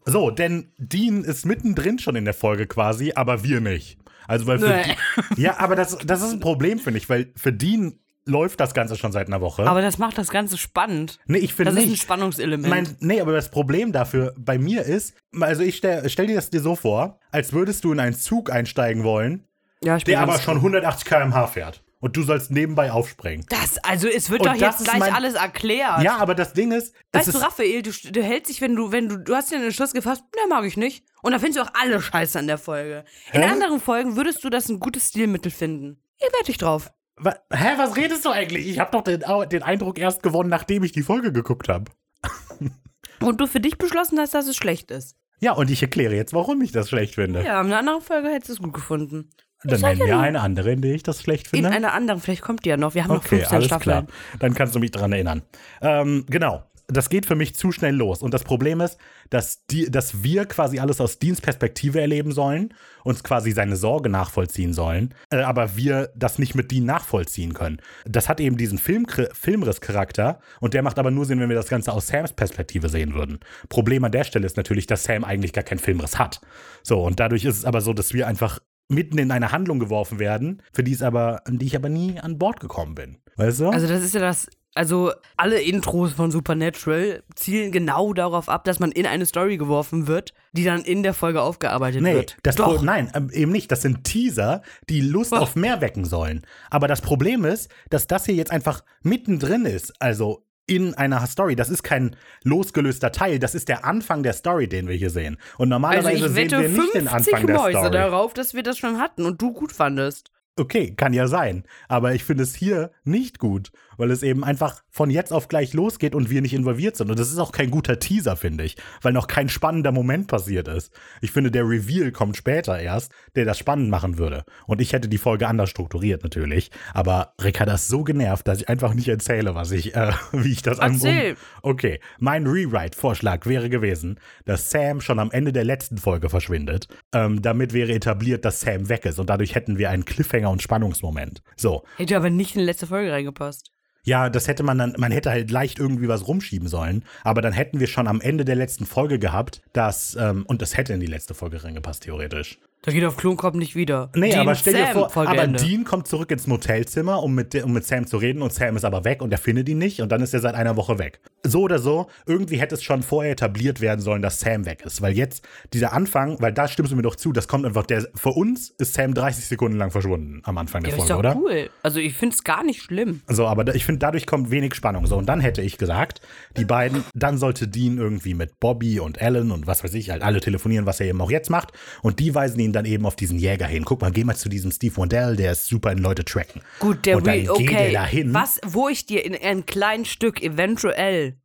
so, 0.04 0.30
denn 0.30 0.72
Dean 0.78 1.24
ist 1.24 1.44
mittendrin 1.46 1.98
schon 1.98 2.16
in 2.16 2.24
der 2.24 2.34
Folge 2.34 2.66
quasi, 2.66 3.12
aber 3.14 3.42
wir 3.42 3.60
nicht. 3.60 3.98
Also, 4.26 4.46
weil 4.46 4.58
für 4.58 4.68
Nee. 4.68 4.96
Ja, 5.36 5.58
aber 5.58 5.76
das, 5.76 5.98
das 5.98 6.22
ist 6.22 6.32
ein 6.32 6.40
Problem, 6.40 6.78
finde 6.78 6.98
ich, 6.98 7.08
weil 7.08 7.32
für 7.36 7.52
Dean 7.52 7.98
läuft 8.24 8.60
das 8.60 8.74
Ganze 8.74 8.96
schon 8.96 9.12
seit 9.12 9.26
einer 9.26 9.40
Woche. 9.40 9.66
Aber 9.66 9.82
das 9.82 9.98
macht 9.98 10.16
das 10.18 10.28
Ganze 10.30 10.56
spannend. 10.58 11.18
nee, 11.26 11.38
ich 11.38 11.54
finde 11.54 11.72
Das 11.72 11.80
ist 11.80 11.86
ein 11.86 11.90
nicht. 11.90 12.02
Spannungselement. 12.02 12.68
Mein, 12.68 12.96
nee, 13.00 13.20
aber 13.20 13.32
das 13.32 13.50
Problem 13.50 13.92
dafür 13.92 14.34
bei 14.38 14.58
mir 14.58 14.82
ist, 14.84 15.14
also 15.40 15.62
ich 15.62 15.76
stell, 15.76 16.08
stell 16.08 16.26
dir 16.28 16.36
das 16.36 16.50
dir 16.50 16.60
so 16.60 16.76
vor, 16.76 17.18
als 17.30 17.52
würdest 17.52 17.84
du 17.84 17.92
in 17.92 18.00
einen 18.00 18.14
Zug 18.14 18.50
einsteigen 18.52 19.02
wollen, 19.04 19.46
ja, 19.82 19.96
ich 19.96 20.04
der 20.04 20.20
aber 20.20 20.38
schon 20.38 20.56
180 20.58 21.04
km/h 21.04 21.46
fährt. 21.48 21.82
Und 21.98 22.16
du 22.16 22.24
sollst 22.24 22.50
nebenbei 22.50 22.90
aufspringen. 22.90 23.46
Das, 23.48 23.78
also 23.84 24.08
es 24.08 24.28
wird 24.28 24.40
Und 24.40 24.48
doch 24.48 24.54
jetzt 24.56 24.82
gleich 24.82 24.98
mein- 24.98 25.12
alles 25.14 25.34
erklärt. 25.34 26.02
Ja, 26.02 26.16
aber 26.16 26.34
das 26.34 26.52
Ding 26.52 26.72
ist, 26.72 26.92
Weißt 27.12 27.28
du, 27.28 27.30
ist 27.38 27.40
Raphael, 27.44 27.80
du, 27.82 27.92
du 28.10 28.22
hältst 28.24 28.50
dich, 28.50 28.60
wenn 28.60 28.74
du, 28.74 28.90
wenn 28.90 29.08
du, 29.08 29.18
du 29.18 29.34
hast 29.36 29.52
dir 29.52 29.56
einen 29.56 29.70
Schluss 29.72 29.92
gefasst, 29.92 30.24
ne, 30.34 30.48
mag 30.48 30.64
ich 30.64 30.76
nicht. 30.76 31.04
Und 31.22 31.30
dann 31.30 31.40
findest 31.40 31.60
du 31.60 31.62
auch 31.68 31.74
alle 31.80 32.02
Scheiße 32.02 32.40
an 32.40 32.48
der 32.48 32.58
Folge. 32.58 33.04
In 33.32 33.42
Hä? 33.42 33.46
anderen 33.50 33.78
Folgen 33.80 34.16
würdest 34.16 34.42
du 34.42 34.50
das 34.50 34.68
ein 34.68 34.80
gutes 34.80 35.08
Stilmittel 35.10 35.52
finden. 35.52 36.02
Ihr 36.20 36.26
werd 36.32 36.48
dich 36.48 36.58
drauf. 36.58 36.90
Hä, 37.20 37.74
was 37.76 37.96
redest 37.96 38.24
du 38.24 38.30
eigentlich? 38.30 38.66
Ich 38.68 38.78
habe 38.78 38.90
doch 38.92 39.02
den, 39.02 39.22
den 39.50 39.62
Eindruck 39.62 39.98
erst 39.98 40.22
gewonnen, 40.22 40.48
nachdem 40.50 40.82
ich 40.84 40.92
die 40.92 41.02
Folge 41.02 41.32
geguckt 41.32 41.68
habe. 41.68 41.90
Und 43.20 43.40
du 43.40 43.46
für 43.46 43.60
dich 43.60 43.78
beschlossen 43.78 44.18
hast, 44.18 44.34
dass 44.34 44.46
es 44.48 44.56
schlecht 44.56 44.90
ist. 44.90 45.16
Ja, 45.40 45.52
und 45.52 45.70
ich 45.70 45.82
erkläre 45.82 46.14
jetzt, 46.14 46.32
warum 46.34 46.60
ich 46.62 46.70
das 46.72 46.88
schlecht 46.88 47.16
finde. 47.16 47.42
Ja, 47.44 47.60
in 47.60 47.66
einer 47.66 47.78
anderen 47.78 48.00
Folge 48.00 48.28
hättest 48.28 48.48
du 48.48 48.52
es 48.54 48.58
gut 48.60 48.72
gefunden. 48.74 49.30
Dann 49.64 49.80
nennen 49.80 49.98
ja 50.00 50.06
wir 50.06 50.14
nur- 50.14 50.22
eine 50.22 50.40
andere, 50.40 50.72
in 50.72 50.82
der 50.82 50.94
ich 50.94 51.02
das 51.04 51.20
schlecht 51.22 51.46
In 51.46 51.50
finde. 51.62 51.70
einer 51.70 51.92
anderen, 51.92 52.20
vielleicht 52.20 52.42
kommt 52.42 52.64
die 52.64 52.68
ja 52.68 52.76
noch. 52.76 52.94
Wir 52.94 53.02
haben 53.04 53.10
noch 53.10 53.18
Okay, 53.24 53.38
15 53.38 53.54
alles 53.56 53.66
Staffeln. 53.66 54.06
klar. 54.06 54.16
Dann 54.40 54.54
kannst 54.54 54.74
du 54.74 54.78
mich 54.80 54.90
dran 54.92 55.12
erinnern. 55.12 55.42
Ähm, 55.80 56.26
genau. 56.28 56.64
Das 56.92 57.08
geht 57.08 57.26
für 57.26 57.34
mich 57.34 57.54
zu 57.54 57.72
schnell 57.72 57.94
los. 57.94 58.22
Und 58.22 58.34
das 58.34 58.44
Problem 58.44 58.80
ist, 58.80 58.98
dass, 59.30 59.66
die, 59.66 59.90
dass 59.90 60.22
wir 60.22 60.46
quasi 60.46 60.78
alles 60.78 61.00
aus 61.00 61.18
Deans 61.18 61.40
Perspektive 61.40 62.00
erleben 62.00 62.32
sollen, 62.32 62.74
uns 63.04 63.24
quasi 63.24 63.52
seine 63.52 63.76
Sorge 63.76 64.08
nachvollziehen 64.08 64.72
sollen, 64.72 65.14
äh, 65.30 65.38
aber 65.38 65.76
wir 65.76 66.10
das 66.14 66.38
nicht 66.38 66.54
mit 66.54 66.70
Dean 66.70 66.84
nachvollziehen 66.84 67.54
können. 67.54 67.80
Das 68.04 68.28
hat 68.28 68.40
eben 68.40 68.56
diesen 68.56 68.78
Film, 68.78 69.06
Filmriss-Charakter 69.32 70.40
und 70.60 70.74
der 70.74 70.82
macht 70.82 70.98
aber 70.98 71.10
nur 71.10 71.24
Sinn, 71.24 71.40
wenn 71.40 71.48
wir 71.48 71.56
das 71.56 71.68
Ganze 71.68 71.92
aus 71.92 72.06
Sams 72.06 72.32
Perspektive 72.32 72.88
sehen 72.88 73.14
würden. 73.14 73.40
Problem 73.68 74.04
an 74.04 74.12
der 74.12 74.24
Stelle 74.24 74.46
ist 74.46 74.56
natürlich, 74.56 74.86
dass 74.86 75.04
Sam 75.04 75.24
eigentlich 75.24 75.52
gar 75.52 75.64
keinen 75.64 75.78
Filmriss 75.78 76.18
hat. 76.18 76.40
So, 76.82 77.02
und 77.02 77.20
dadurch 77.20 77.44
ist 77.44 77.58
es 77.58 77.64
aber 77.64 77.80
so, 77.80 77.92
dass 77.92 78.12
wir 78.12 78.26
einfach 78.26 78.60
mitten 78.88 79.18
in 79.18 79.30
eine 79.30 79.52
Handlung 79.52 79.78
geworfen 79.78 80.18
werden, 80.18 80.62
für 80.72 80.84
die 80.84 80.92
es 80.92 81.02
aber, 81.02 81.42
die 81.48 81.66
ich 81.66 81.76
aber 81.76 81.88
nie 81.88 82.18
an 82.20 82.38
Bord 82.38 82.60
gekommen 82.60 82.94
bin. 82.94 83.18
Weißt 83.36 83.60
du? 83.60 83.70
Also 83.70 83.86
das 83.86 84.02
ist 84.02 84.14
ja 84.14 84.20
das, 84.20 84.48
also 84.74 85.12
alle 85.36 85.60
Intros 85.60 86.12
von 86.12 86.30
Supernatural 86.30 87.22
zielen 87.34 87.72
genau 87.72 88.12
darauf 88.14 88.48
ab, 88.48 88.64
dass 88.64 88.80
man 88.80 88.90
in 88.92 89.06
eine 89.06 89.26
Story 89.26 89.56
geworfen 89.58 90.06
wird, 90.06 90.32
die 90.52 90.64
dann 90.64 90.82
in 90.82 91.02
der 91.02 91.14
Folge 91.14 91.42
aufgearbeitet 91.42 92.02
Nee, 92.02 92.14
wird. 92.14 92.36
das 92.42 92.56
Doch. 92.56 92.76
Pro 92.76 92.82
nein, 92.84 93.10
ähm, 93.14 93.28
eben 93.32 93.52
nicht. 93.52 93.70
Das 93.70 93.82
sind 93.82 94.04
Teaser, 94.04 94.62
die 94.88 95.00
Lust 95.00 95.32
Oh. 95.32 95.36
auf 95.36 95.56
mehr 95.56 95.80
wecken 95.80 96.04
sollen. 96.04 96.42
Aber 96.70 96.88
das 96.88 97.00
Problem 97.02 97.44
ist, 97.44 97.70
dass 97.90 98.06
das 98.06 98.24
hier 98.26 98.34
jetzt 98.34 98.50
einfach 98.50 98.82
mittendrin 99.02 99.66
ist. 99.66 99.92
Also 100.00 100.46
in 100.66 100.94
einer 100.94 101.26
Story. 101.26 101.56
Das 101.56 101.68
ist 101.70 101.82
kein 101.82 102.14
losgelöster 102.44 103.10
Teil. 103.12 103.38
Das 103.40 103.54
ist 103.54 103.68
der 103.68 103.84
Anfang 103.84 104.22
der 104.22 104.32
Story, 104.32 104.68
den 104.68 104.86
wir 104.88 104.94
hier 104.94 105.10
sehen. 105.10 105.34
Und 105.58 105.70
Also 105.72 105.80
normalerweise 105.80 106.12
ich 106.12 106.22
sehen 106.22 106.36
wette 106.36 106.60
wir 106.60 106.68
nicht 106.68 106.94
den 106.94 107.08
50 107.08 107.12
Anfang 107.12 107.46
der 107.46 107.56
Mäuse 107.56 107.78
Story. 107.78 107.90
darauf, 107.92 108.32
dass 108.32 108.54
wir 108.54 108.62
das 108.62 108.78
schon 108.78 108.98
hatten 108.98 109.26
und 109.26 109.42
du 109.42 109.52
gut 109.52 109.72
fandest. 109.72 110.30
Okay, 110.56 110.94
kann 110.94 111.14
ja 111.14 111.26
sein. 111.28 111.64
Aber 111.88 112.14
ich 112.14 112.24
finde 112.24 112.42
es 112.44 112.54
hier 112.54 112.90
nicht 113.04 113.38
gut, 113.38 113.72
weil 113.96 114.10
es 114.10 114.22
eben 114.22 114.44
einfach 114.44 114.82
von 114.90 115.10
jetzt 115.10 115.32
auf 115.32 115.48
gleich 115.48 115.72
losgeht 115.72 116.14
und 116.14 116.30
wir 116.30 116.42
nicht 116.42 116.54
involviert 116.54 116.96
sind. 116.96 117.10
Und 117.10 117.18
das 117.18 117.30
ist 117.30 117.38
auch 117.38 117.52
kein 117.52 117.70
guter 117.70 117.98
Teaser, 117.98 118.36
finde 118.36 118.64
ich, 118.64 118.76
weil 119.02 119.12
noch 119.12 119.26
kein 119.26 119.48
spannender 119.48 119.92
Moment 119.92 120.26
passiert 120.28 120.68
ist. 120.68 120.92
Ich 121.20 121.30
finde, 121.32 121.50
der 121.50 121.64
Reveal 121.68 122.12
kommt 122.12 122.36
später 122.36 122.78
erst, 122.78 123.12
der 123.36 123.44
das 123.44 123.58
spannend 123.58 123.90
machen 123.90 124.18
würde. 124.18 124.44
Und 124.66 124.80
ich 124.80 124.92
hätte 124.92 125.08
die 125.08 125.18
Folge 125.18 125.48
anders 125.48 125.70
strukturiert, 125.70 126.22
natürlich. 126.22 126.70
Aber 126.94 127.34
Rick 127.42 127.60
hat 127.60 127.68
das 127.68 127.88
so 127.88 128.04
genervt, 128.04 128.46
dass 128.48 128.58
ich 128.58 128.68
einfach 128.68 128.94
nicht 128.94 129.08
erzähle, 129.08 129.54
was 129.54 129.70
ich, 129.70 129.94
äh, 129.94 130.12
wie 130.32 130.52
ich 130.52 130.62
das 130.62 130.78
an- 130.78 130.94
Erzähl. 130.94 131.36
Okay, 131.62 132.00
mein 132.18 132.46
Rewrite-Vorschlag 132.46 133.46
wäre 133.46 133.68
gewesen, 133.70 134.18
dass 134.44 134.70
Sam 134.70 135.00
schon 135.00 135.18
am 135.18 135.30
Ende 135.30 135.52
der 135.52 135.64
letzten 135.64 135.98
Folge 135.98 136.28
verschwindet. 136.28 136.88
Ähm, 137.12 137.42
damit 137.42 137.72
wäre 137.72 137.92
etabliert, 137.92 138.44
dass 138.44 138.60
Sam 138.60 138.88
weg 138.88 139.04
ist 139.04 139.18
und 139.18 139.30
dadurch 139.30 139.54
hätten 139.54 139.78
wir 139.78 139.90
einen 139.90 140.04
Cliffhanger 140.04 140.50
und 140.50 140.62
Spannungsmoment. 140.62 141.42
So. 141.56 141.84
Hätte 141.96 142.16
aber 142.16 142.30
nicht 142.30 142.54
in 142.54 142.60
die 142.60 142.66
letzte 142.66 142.86
Folge 142.86 143.12
reingepasst. 143.12 143.70
Ja, 144.04 144.30
das 144.30 144.48
hätte 144.48 144.64
man 144.64 144.78
dann, 144.78 144.94
man 144.98 145.12
hätte 145.12 145.30
halt 145.30 145.50
leicht 145.50 145.78
irgendwie 145.78 146.08
was 146.08 146.26
rumschieben 146.26 146.66
sollen, 146.66 147.04
aber 147.22 147.40
dann 147.40 147.52
hätten 147.52 147.78
wir 147.78 147.86
schon 147.86 148.08
am 148.08 148.20
Ende 148.20 148.44
der 148.44 148.56
letzten 148.56 148.84
Folge 148.84 149.20
gehabt, 149.20 149.62
dass, 149.72 150.16
ähm, 150.16 150.44
und 150.46 150.60
das 150.60 150.76
hätte 150.76 150.92
in 150.92 151.00
die 151.00 151.06
letzte 151.06 151.34
Folge 151.34 151.62
reingepasst, 151.62 152.02
theoretisch. 152.02 152.58
Da 152.84 152.90
geht 152.90 153.04
auf 153.04 153.16
Klonkopf 153.16 153.54
nicht 153.54 153.76
wieder. 153.76 154.10
Nee, 154.16 154.30
Dean 154.30 154.40
aber 154.40 154.56
stell 154.56 154.74
dir 154.74 154.92
Sam, 154.92 155.08
vor, 155.08 155.28
aber. 155.28 155.46
Dean 155.46 155.84
kommt 155.84 156.08
zurück 156.08 156.32
ins 156.32 156.48
Motelzimmer, 156.48 157.22
um 157.22 157.32
mit, 157.32 157.54
um 157.62 157.72
mit 157.72 157.84
Sam 157.84 158.08
zu 158.08 158.16
reden 158.16 158.42
und 158.42 158.52
Sam 158.52 158.76
ist 158.76 158.84
aber 158.84 159.04
weg 159.04 159.22
und 159.22 159.30
er 159.30 159.38
findet 159.38 159.68
ihn 159.68 159.78
nicht 159.78 160.00
und 160.00 160.10
dann 160.10 160.20
ist 160.20 160.34
er 160.34 160.40
seit 160.40 160.56
einer 160.56 160.76
Woche 160.76 160.98
weg. 160.98 161.20
So 161.44 161.62
oder 161.62 161.78
so, 161.78 162.08
irgendwie 162.26 162.56
hätte 162.56 162.74
es 162.74 162.82
schon 162.82 163.04
vorher 163.04 163.32
etabliert 163.32 163.80
werden 163.80 164.00
sollen, 164.00 164.20
dass 164.20 164.40
Sam 164.40 164.66
weg 164.66 164.82
ist, 164.84 165.00
weil 165.00 165.16
jetzt 165.16 165.46
dieser 165.72 165.92
Anfang, 165.92 166.40
weil 166.40 166.52
da 166.52 166.66
stimmst 166.66 166.90
du 166.90 166.96
mir 166.96 167.02
doch 167.02 167.14
zu, 167.14 167.32
das 167.32 167.46
kommt 167.46 167.64
einfach, 167.64 167.86
der, 167.86 168.08
für 168.16 168.30
uns 168.30 168.70
ist 168.78 168.94
Sam 168.94 169.14
30 169.14 169.44
Sekunden 169.46 169.78
lang 169.78 169.92
verschwunden 169.92 170.42
am 170.42 170.58
Anfang 170.58 170.82
der 170.82 170.90
ja, 170.90 170.98
ist 170.98 171.06
Folge, 171.06 171.22
doch 171.22 171.36
oder? 171.36 171.36
cool. 171.36 171.70
Also 171.84 172.00
ich 172.00 172.14
finde 172.14 172.34
es 172.34 172.42
gar 172.42 172.64
nicht 172.64 172.82
schlimm. 172.82 173.20
So, 173.28 173.46
aber 173.46 173.62
da, 173.62 173.74
ich 173.74 173.84
finde, 173.84 174.00
dadurch 174.00 174.26
kommt 174.26 174.50
wenig 174.50 174.74
Spannung. 174.74 175.06
So, 175.06 175.16
und 175.16 175.26
dann 175.26 175.38
hätte 175.38 175.62
ich 175.62 175.78
gesagt, 175.78 176.20
die 176.56 176.64
beiden, 176.64 177.04
dann 177.14 177.38
sollte 177.38 177.68
Dean 177.68 177.98
irgendwie 177.98 178.34
mit 178.34 178.58
Bobby 178.58 178.98
und 178.98 179.22
Alan 179.22 179.52
und 179.52 179.68
was 179.68 179.84
weiß 179.84 179.94
ich, 179.94 180.10
halt 180.10 180.22
alle 180.22 180.40
telefonieren, 180.40 180.84
was 180.84 180.98
er 180.98 181.06
eben 181.06 181.20
auch 181.20 181.30
jetzt 181.30 181.48
macht. 181.48 181.70
Und 182.02 182.18
die 182.18 182.34
weisen 182.34 182.58
ihn 182.58 182.71
dann 182.72 182.84
eben 182.84 183.06
auf 183.06 183.16
diesen 183.16 183.38
Jäger 183.38 183.66
hin. 183.66 183.84
Guck 183.84 184.00
mal, 184.00 184.10
geh 184.10 184.24
mal 184.24 184.36
zu 184.36 184.48
diesem 184.48 184.70
Steve 184.70 184.96
Wondell, 184.96 185.36
der 185.36 185.52
ist 185.52 185.66
super 185.66 185.92
in 185.92 185.98
Leute 185.98 186.24
tracken. 186.24 186.62
Gut, 186.78 187.06
der 187.06 187.16
und 187.16 187.26
dann 187.26 187.48
okay. 187.48 187.86
er 187.86 187.92
dahin. 187.92 188.34
Was, 188.34 188.60
wo 188.64 188.88
ich 188.88 189.06
dir 189.06 189.24
in 189.24 189.34
einem 189.34 189.66
kleinen 189.66 190.04
Stück 190.04 190.42
eventuell 190.42 191.36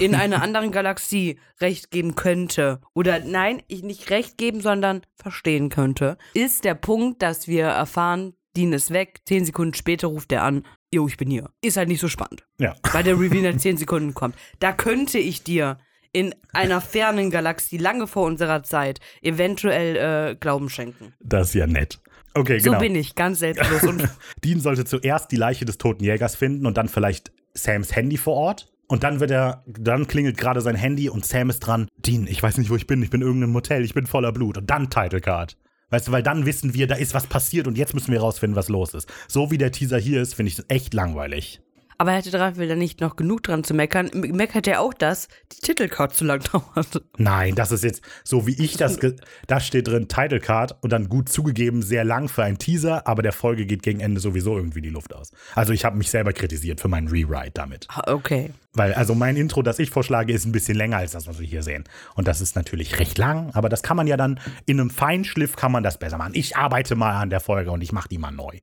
in 0.00 0.14
einer 0.14 0.42
anderen 0.42 0.72
Galaxie 0.72 1.38
recht 1.60 1.90
geben 1.90 2.14
könnte, 2.14 2.80
oder 2.94 3.20
nein, 3.20 3.62
ich 3.68 3.82
nicht 3.82 4.10
recht 4.10 4.38
geben, 4.38 4.60
sondern 4.60 5.02
verstehen 5.16 5.68
könnte, 5.68 6.18
ist 6.34 6.64
der 6.64 6.74
Punkt, 6.74 7.22
dass 7.22 7.46
wir 7.48 7.64
erfahren, 7.64 8.34
Dean 8.56 8.72
ist 8.72 8.92
weg, 8.92 9.20
zehn 9.26 9.44
Sekunden 9.44 9.74
später 9.74 10.08
ruft 10.08 10.32
er 10.32 10.42
an, 10.42 10.64
jo, 10.92 11.06
ich 11.08 11.16
bin 11.16 11.28
hier. 11.30 11.50
Ist 11.60 11.76
halt 11.76 11.88
nicht 11.88 12.00
so 12.00 12.08
spannend, 12.08 12.46
Ja. 12.58 12.74
weil 12.92 13.02
der 13.02 13.18
Reveal 13.18 13.52
nach 13.52 13.58
zehn 13.58 13.76
Sekunden 13.76 14.14
kommt. 14.14 14.36
Da 14.60 14.72
könnte 14.72 15.18
ich 15.18 15.42
dir 15.42 15.78
in 16.14 16.34
einer 16.52 16.80
fernen 16.80 17.30
Galaxie, 17.30 17.76
lange 17.76 18.06
vor 18.06 18.24
unserer 18.24 18.62
Zeit, 18.62 19.00
eventuell 19.20 19.96
äh, 19.96 20.36
Glauben 20.36 20.70
schenken. 20.70 21.12
Das 21.20 21.48
ist 21.48 21.54
ja 21.54 21.66
nett. 21.66 22.00
Okay, 22.34 22.58
So 22.60 22.70
genau. 22.70 22.80
bin 22.80 22.94
ich, 22.94 23.14
ganz 23.14 23.40
selbstlos. 23.40 23.82
Dean 24.44 24.60
sollte 24.60 24.84
zuerst 24.84 25.30
die 25.32 25.36
Leiche 25.36 25.64
des 25.64 25.76
toten 25.76 26.04
Jägers 26.04 26.36
finden 26.36 26.66
und 26.66 26.76
dann 26.76 26.88
vielleicht 26.88 27.32
Sams 27.52 27.94
Handy 27.94 28.16
vor 28.16 28.34
Ort. 28.34 28.72
Und 28.86 29.02
dann 29.02 29.18
wird 29.18 29.30
er, 29.30 29.64
dann 29.66 30.06
klingelt 30.06 30.36
gerade 30.36 30.60
sein 30.60 30.76
Handy 30.76 31.08
und 31.08 31.24
Sam 31.24 31.50
ist 31.50 31.60
dran. 31.60 31.88
Dean, 31.96 32.26
ich 32.28 32.42
weiß 32.42 32.58
nicht, 32.58 32.70
wo 32.70 32.76
ich 32.76 32.86
bin. 32.86 33.02
Ich 33.02 33.10
bin 33.10 33.20
in 33.20 33.26
irgendeinem 33.26 33.52
Motel. 33.52 33.82
Ich 33.82 33.94
bin 33.94 34.06
voller 34.06 34.30
Blut. 34.30 34.58
Und 34.58 34.70
dann 34.70 34.90
Title 34.90 35.20
Card. 35.20 35.56
Weißt 35.90 36.08
du, 36.08 36.12
weil 36.12 36.22
dann 36.22 36.46
wissen 36.46 36.74
wir, 36.74 36.86
da 36.86 36.94
ist 36.94 37.14
was 37.14 37.26
passiert 37.26 37.66
und 37.66 37.78
jetzt 37.78 37.94
müssen 37.94 38.12
wir 38.12 38.20
rausfinden, 38.20 38.56
was 38.56 38.68
los 38.68 38.94
ist. 38.94 39.12
So 39.26 39.50
wie 39.50 39.58
der 39.58 39.72
Teaser 39.72 39.98
hier 39.98 40.20
ist, 40.22 40.34
finde 40.34 40.50
ich 40.50 40.56
das 40.56 40.66
echt 40.68 40.94
langweilig. 40.94 41.60
Aber 41.98 42.12
hätte 42.12 42.32
Raphael 42.38 42.68
da 42.68 42.74
nicht 42.74 43.00
noch 43.00 43.16
genug 43.16 43.42
dran 43.42 43.64
zu 43.64 43.74
meckern? 43.74 44.10
Meckert 44.14 44.66
er 44.66 44.80
auch, 44.80 44.94
dass 44.94 45.28
die 45.52 45.60
Titelcard 45.60 46.14
zu 46.14 46.24
lang 46.24 46.40
dauert. 46.52 47.02
Nein, 47.16 47.54
das 47.54 47.72
ist 47.72 47.84
jetzt 47.84 48.02
so 48.24 48.46
wie 48.46 48.62
ich 48.62 48.76
das. 48.76 48.98
Da 49.46 49.60
steht 49.60 49.88
drin 49.88 50.08
Title 50.08 50.40
Card 50.40 50.76
und 50.82 50.90
dann 50.90 51.08
gut 51.08 51.28
zugegeben 51.28 51.82
sehr 51.82 52.04
lang 52.04 52.28
für 52.28 52.44
einen 52.44 52.58
Teaser, 52.58 53.06
aber 53.06 53.22
der 53.22 53.32
Folge 53.32 53.66
geht 53.66 53.82
gegen 53.82 54.00
Ende 54.00 54.20
sowieso 54.20 54.56
irgendwie 54.56 54.80
die 54.80 54.90
Luft 54.90 55.14
aus. 55.14 55.30
Also 55.54 55.72
ich 55.72 55.84
habe 55.84 55.96
mich 55.96 56.10
selber 56.10 56.32
kritisiert 56.32 56.80
für 56.80 56.88
meinen 56.88 57.08
Rewrite 57.08 57.52
damit. 57.54 57.86
Ah, 57.90 58.02
Okay. 58.14 58.50
Weil, 58.76 58.92
also 58.94 59.14
mein 59.14 59.36
Intro, 59.36 59.62
das 59.62 59.78
ich 59.78 59.90
vorschlage, 59.90 60.32
ist 60.32 60.44
ein 60.46 60.52
bisschen 60.52 60.76
länger 60.76 60.96
als 60.96 61.12
das, 61.12 61.28
was 61.28 61.38
wir 61.38 61.46
hier 61.46 61.62
sehen. 61.62 61.84
Und 62.16 62.26
das 62.26 62.40
ist 62.40 62.56
natürlich 62.56 62.98
recht 62.98 63.18
lang, 63.18 63.50
aber 63.54 63.68
das 63.68 63.82
kann 63.84 63.96
man 63.96 64.08
ja 64.08 64.16
dann 64.16 64.40
in 64.66 64.80
einem 64.80 64.90
Feinschliff 64.90 65.54
kann 65.54 65.70
man 65.70 65.84
das 65.84 65.98
besser 65.98 66.18
machen. 66.18 66.32
Ich 66.34 66.56
arbeite 66.56 66.96
mal 66.96 67.20
an 67.20 67.30
der 67.30 67.38
Folge 67.40 67.70
und 67.70 67.82
ich 67.82 67.92
mache 67.92 68.08
die 68.08 68.18
mal 68.18 68.32
neu. 68.32 68.58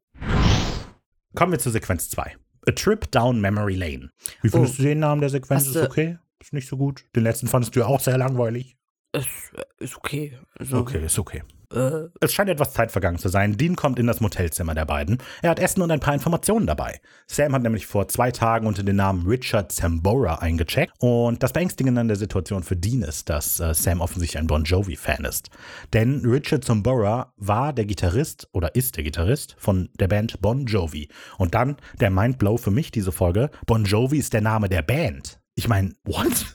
Kommen 1.33 1.53
wir 1.53 1.59
zu 1.59 1.69
Sequenz 1.69 2.09
2. 2.09 2.35
A 2.67 2.71
Trip 2.71 3.09
Down 3.11 3.39
Memory 3.41 3.75
Lane. 3.75 4.11
Wie 4.41 4.49
findest 4.49 4.75
Oh. 4.75 4.77
du 4.77 4.83
den 4.83 4.99
Namen 4.99 5.21
der 5.21 5.29
Sequenz? 5.29 5.67
Hast 5.67 5.75
Ist 5.75 5.83
okay? 5.83 6.17
Ist 6.39 6.53
nicht 6.53 6.67
so 6.67 6.77
gut. 6.77 7.05
Den 7.15 7.23
letzten 7.23 7.47
fandest 7.47 7.75
du 7.75 7.79
ja 7.81 7.85
auch 7.87 7.99
sehr 7.99 8.17
langweilig. 8.17 8.77
Es 9.13 9.25
äh, 9.55 9.63
ist 9.83 9.97
okay. 9.97 10.37
Also, 10.57 10.77
Okay, 10.77 11.05
ist 11.05 11.19
okay. 11.19 11.43
Äh, 11.73 12.09
Es 12.19 12.33
scheint 12.33 12.49
etwas 12.49 12.73
Zeit 12.73 12.91
vergangen 12.91 13.17
zu 13.17 13.29
sein. 13.29 13.57
Dean 13.57 13.75
kommt 13.75 13.99
in 13.99 14.07
das 14.07 14.19
Motelzimmer 14.19 14.75
der 14.75 14.85
beiden. 14.85 15.17
Er 15.41 15.51
hat 15.51 15.59
Essen 15.59 15.81
und 15.81 15.91
ein 15.91 15.99
paar 15.99 16.13
Informationen 16.13 16.67
dabei. 16.67 16.99
Sam 17.27 17.53
hat 17.53 17.63
nämlich 17.63 17.85
vor 17.87 18.07
zwei 18.07 18.31
Tagen 18.31 18.67
unter 18.67 18.83
dem 18.83 18.95
Namen 18.95 19.25
Richard 19.27 19.71
Sambora 19.71 20.35
eingecheckt. 20.39 20.93
Und 20.99 21.43
das 21.43 21.53
Beängstigende 21.53 22.01
an 22.01 22.07
der 22.07 22.17
Situation 22.17 22.63
für 22.63 22.75
Dean 22.75 23.01
ist, 23.03 23.29
dass 23.29 23.59
äh, 23.59 23.73
Sam 23.73 24.01
offensichtlich 24.01 24.39
ein 24.39 24.47
Bon 24.47 24.63
Jovi-Fan 24.63 25.25
ist. 25.25 25.49
Denn 25.93 26.25
Richard 26.25 26.63
Sambora 26.65 27.33
war 27.37 27.73
der 27.73 27.85
Gitarrist 27.85 28.47
oder 28.51 28.75
ist 28.75 28.97
der 28.97 29.03
Gitarrist 29.03 29.55
von 29.57 29.89
der 29.99 30.07
Band 30.07 30.41
Bon 30.41 30.65
Jovi. 30.65 31.09
Und 31.37 31.55
dann 31.55 31.77
der 31.99 32.09
Mindblow 32.11 32.57
für 32.57 32.71
mich 32.71 32.91
diese 32.91 33.11
Folge. 33.11 33.49
Bon 33.65 33.83
Jovi 33.85 34.17
ist 34.17 34.33
der 34.33 34.41
Name 34.41 34.69
der 34.69 34.81
Band. 34.81 35.39
Ich 35.55 35.67
meine, 35.67 35.93
what? 36.03 36.45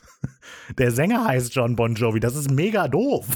Der 0.79 0.91
Sänger 0.91 1.25
heißt 1.25 1.55
John 1.55 1.77
Bon 1.77 1.95
Jovi. 1.95 2.19
Das 2.21 2.35
ist 2.35 2.51
mega 2.51 2.89
doof. 2.89 3.27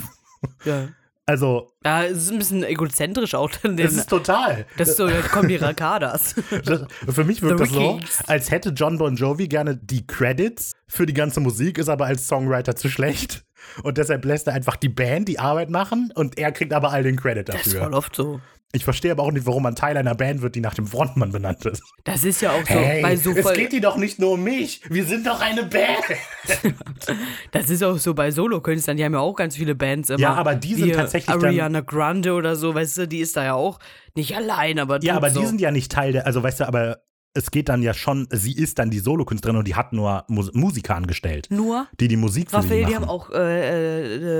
ja. 0.64 0.88
Also, 1.30 1.70
Ja, 1.84 2.02
es 2.04 2.24
ist 2.24 2.32
ein 2.32 2.38
bisschen 2.38 2.64
egozentrisch 2.64 3.36
auch. 3.36 3.50
Denn 3.62 3.76
das 3.76 3.92
ist 3.92 4.10
total. 4.10 4.66
das 4.76 4.88
ist 4.88 4.96
so, 4.96 5.08
jetzt 5.08 5.30
kommen 5.30 5.48
die 5.48 5.56
Rakadas. 5.56 6.34
Das, 6.64 6.82
für 7.08 7.22
mich 7.24 7.40
wirkt 7.40 7.60
das 7.60 7.70
so, 7.70 8.00
als 8.26 8.50
hätte 8.50 8.70
John 8.70 8.98
Bon 8.98 9.14
Jovi 9.14 9.46
gerne 9.46 9.76
die 9.76 10.06
Credits 10.06 10.72
für 10.88 11.06
die 11.06 11.14
ganze 11.14 11.38
Musik, 11.40 11.78
ist 11.78 11.88
aber 11.88 12.06
als 12.06 12.26
Songwriter 12.26 12.74
zu 12.74 12.88
schlecht. 12.88 13.44
Und 13.84 13.96
deshalb 13.98 14.24
lässt 14.24 14.48
er 14.48 14.54
einfach 14.54 14.74
die 14.76 14.88
Band 14.88 15.28
die 15.28 15.38
Arbeit 15.38 15.70
machen 15.70 16.12
und 16.14 16.36
er 16.36 16.50
kriegt 16.50 16.72
aber 16.72 16.90
all 16.90 17.04
den 17.04 17.16
Credit 17.16 17.48
Das 17.48 17.64
ist 17.66 17.72
voll 17.74 17.82
dafür. 17.82 17.96
oft 17.96 18.16
so. 18.16 18.40
Ich 18.72 18.84
verstehe 18.84 19.10
aber 19.10 19.24
auch 19.24 19.32
nicht, 19.32 19.46
warum 19.46 19.64
man 19.64 19.74
Teil 19.74 19.96
einer 19.96 20.14
Band 20.14 20.42
wird, 20.42 20.54
die 20.54 20.60
nach 20.60 20.74
dem 20.74 20.86
Frontmann 20.86 21.32
benannt 21.32 21.64
ist. 21.66 21.82
Das 22.04 22.22
ist 22.24 22.40
ja 22.40 22.52
auch 22.52 22.60
so 22.66 22.74
Hey, 22.74 23.02
bei 23.02 23.16
so 23.16 23.32
es 23.32 23.52
geht 23.54 23.72
dir 23.72 23.80
doch 23.80 23.96
nicht 23.96 24.20
nur 24.20 24.32
um 24.32 24.44
mich. 24.44 24.80
Wir 24.88 25.04
sind 25.04 25.26
doch 25.26 25.40
eine 25.40 25.64
Band. 25.64 26.04
Das 27.52 27.68
ist 27.70 27.82
auch 27.82 27.98
so 27.98 28.14
bei 28.14 28.30
Solokünstlern, 28.30 28.96
die 28.96 29.04
haben 29.04 29.12
ja 29.14 29.20
auch 29.20 29.34
ganz 29.34 29.56
viele 29.56 29.74
Bands 29.74 30.10
immer. 30.10 30.20
Ja, 30.20 30.34
aber 30.34 30.54
die 30.54 30.74
sind 30.74 30.86
Wie 30.86 30.92
tatsächlich 30.92 31.34
dann- 31.34 31.44
Ariana 31.44 31.80
Grande 31.80 32.32
oder 32.34 32.56
so, 32.56 32.74
weißt 32.74 32.98
du, 32.98 33.08
die 33.08 33.18
ist 33.18 33.36
da 33.36 33.44
ja 33.44 33.54
auch 33.54 33.78
nicht 34.14 34.36
allein, 34.36 34.78
aber 34.78 35.02
Ja, 35.02 35.16
aber 35.16 35.30
so. 35.30 35.40
die 35.40 35.46
sind 35.46 35.60
ja 35.60 35.70
nicht 35.70 35.90
Teil 35.92 36.12
der, 36.12 36.26
also 36.26 36.42
weißt 36.42 36.60
du, 36.60 36.68
aber 36.68 36.98
es 37.34 37.50
geht 37.50 37.68
dann 37.68 37.82
ja 37.82 37.94
schon, 37.94 38.26
sie 38.30 38.54
ist 38.56 38.78
dann 38.78 38.90
die 38.90 38.98
Solokünstlerin 38.98 39.56
und 39.56 39.68
die 39.68 39.76
hat 39.76 39.92
nur 39.92 40.24
Mus 40.28 40.52
Musiker 40.52 40.96
angestellt, 40.96 41.46
nur 41.50 41.86
die 42.00 42.08
die 42.08 42.16
Musik 42.16 42.50
für 42.50 42.62
sie 42.62 42.68
machen. 42.80 42.86
die 42.88 42.96
haben 42.96 43.04
auch 43.08 43.30
äh, 43.30 43.36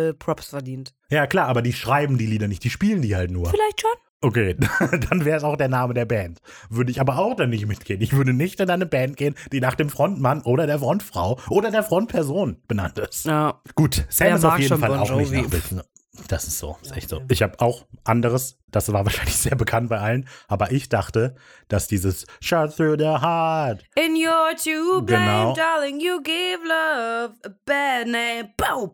äh, 0.07 0.09
äh, 0.09 0.15
Props 0.15 0.49
verdient. 0.49 0.93
ja, 1.11 1.27
klar, 1.27 1.47
aber 1.49 1.63
die 1.63 1.73
schreiben 1.73 2.19
die 2.19 2.27
Lieder 2.27 2.49
nicht, 2.49 2.65
die 2.65 2.71
spielen 2.71 3.03
die 3.03 3.15
halt 3.15 3.31
nur. 3.31 3.49
Vielleicht 3.49 3.81
schon. 3.81 3.91
Okay, 4.23 4.55
dann 5.11 5.25
wäre 5.25 5.39
es 5.39 5.45
auch 5.45 5.57
der 5.57 5.69
Name 5.69 5.95
der 5.95 6.05
Band. 6.05 6.41
Würde 6.69 6.91
ich 6.91 7.01
aber 7.01 7.19
auch 7.19 7.35
dann 7.37 7.51
nicht 7.51 7.67
mitgehen. 7.67 8.03
Ich 8.03 8.13
würde 8.13 8.35
nicht 8.35 8.61
in 8.61 8.69
eine 8.69 8.85
Band 8.85 9.17
gehen, 9.17 9.35
die 9.51 9.61
nach 9.61 9.75
dem 9.75 9.89
Frontmann 9.89 10.43
oder 10.43 10.67
der 10.67 10.79
Frontfrau 10.79 11.39
oder 11.49 11.71
der 11.71 11.83
Frontperson 11.83 12.59
benannt 12.69 12.99
ist. 12.99 13.25
Ja. 13.25 13.61
Gut, 13.75 14.05
Sam 14.11 14.29
Wer 14.29 14.37
ist 14.37 14.45
auf 14.45 14.59
jeden 14.59 14.79
Fall 14.79 14.91
Bon 14.91 14.99
auch 14.99 15.17
nicht 15.17 15.33
Jovi? 15.33 15.81
Das 16.27 16.45
ist 16.49 16.59
so, 16.59 16.77
ist 16.83 16.97
echt 16.97 17.09
so. 17.09 17.23
Ich 17.29 17.41
habe 17.43 17.61
auch 17.61 17.87
anderes, 18.05 18.59
das 18.73 18.93
war 18.93 19.05
wahrscheinlich 19.07 19.37
sehr 19.37 19.55
bekannt 19.55 19.89
bei 19.89 19.99
allen, 20.01 20.29
aber 20.49 20.73
ich 20.73 20.89
dachte, 20.89 21.37
dass 21.69 21.87
dieses 21.87 22.27
Shot 22.41 22.77
through 22.77 22.97
the 22.99 23.05
heart. 23.07 23.85
In 23.95 24.17
your 24.17 24.57
to 24.57 25.03
blame, 25.03 25.25
Genau. 25.25 25.55
darling, 25.55 26.01
you 26.01 26.21
give 26.23 26.59
love 26.65 27.35
a 27.45 27.51
bad 27.65 28.07
name. 28.09 28.51
Bow. 28.57 28.93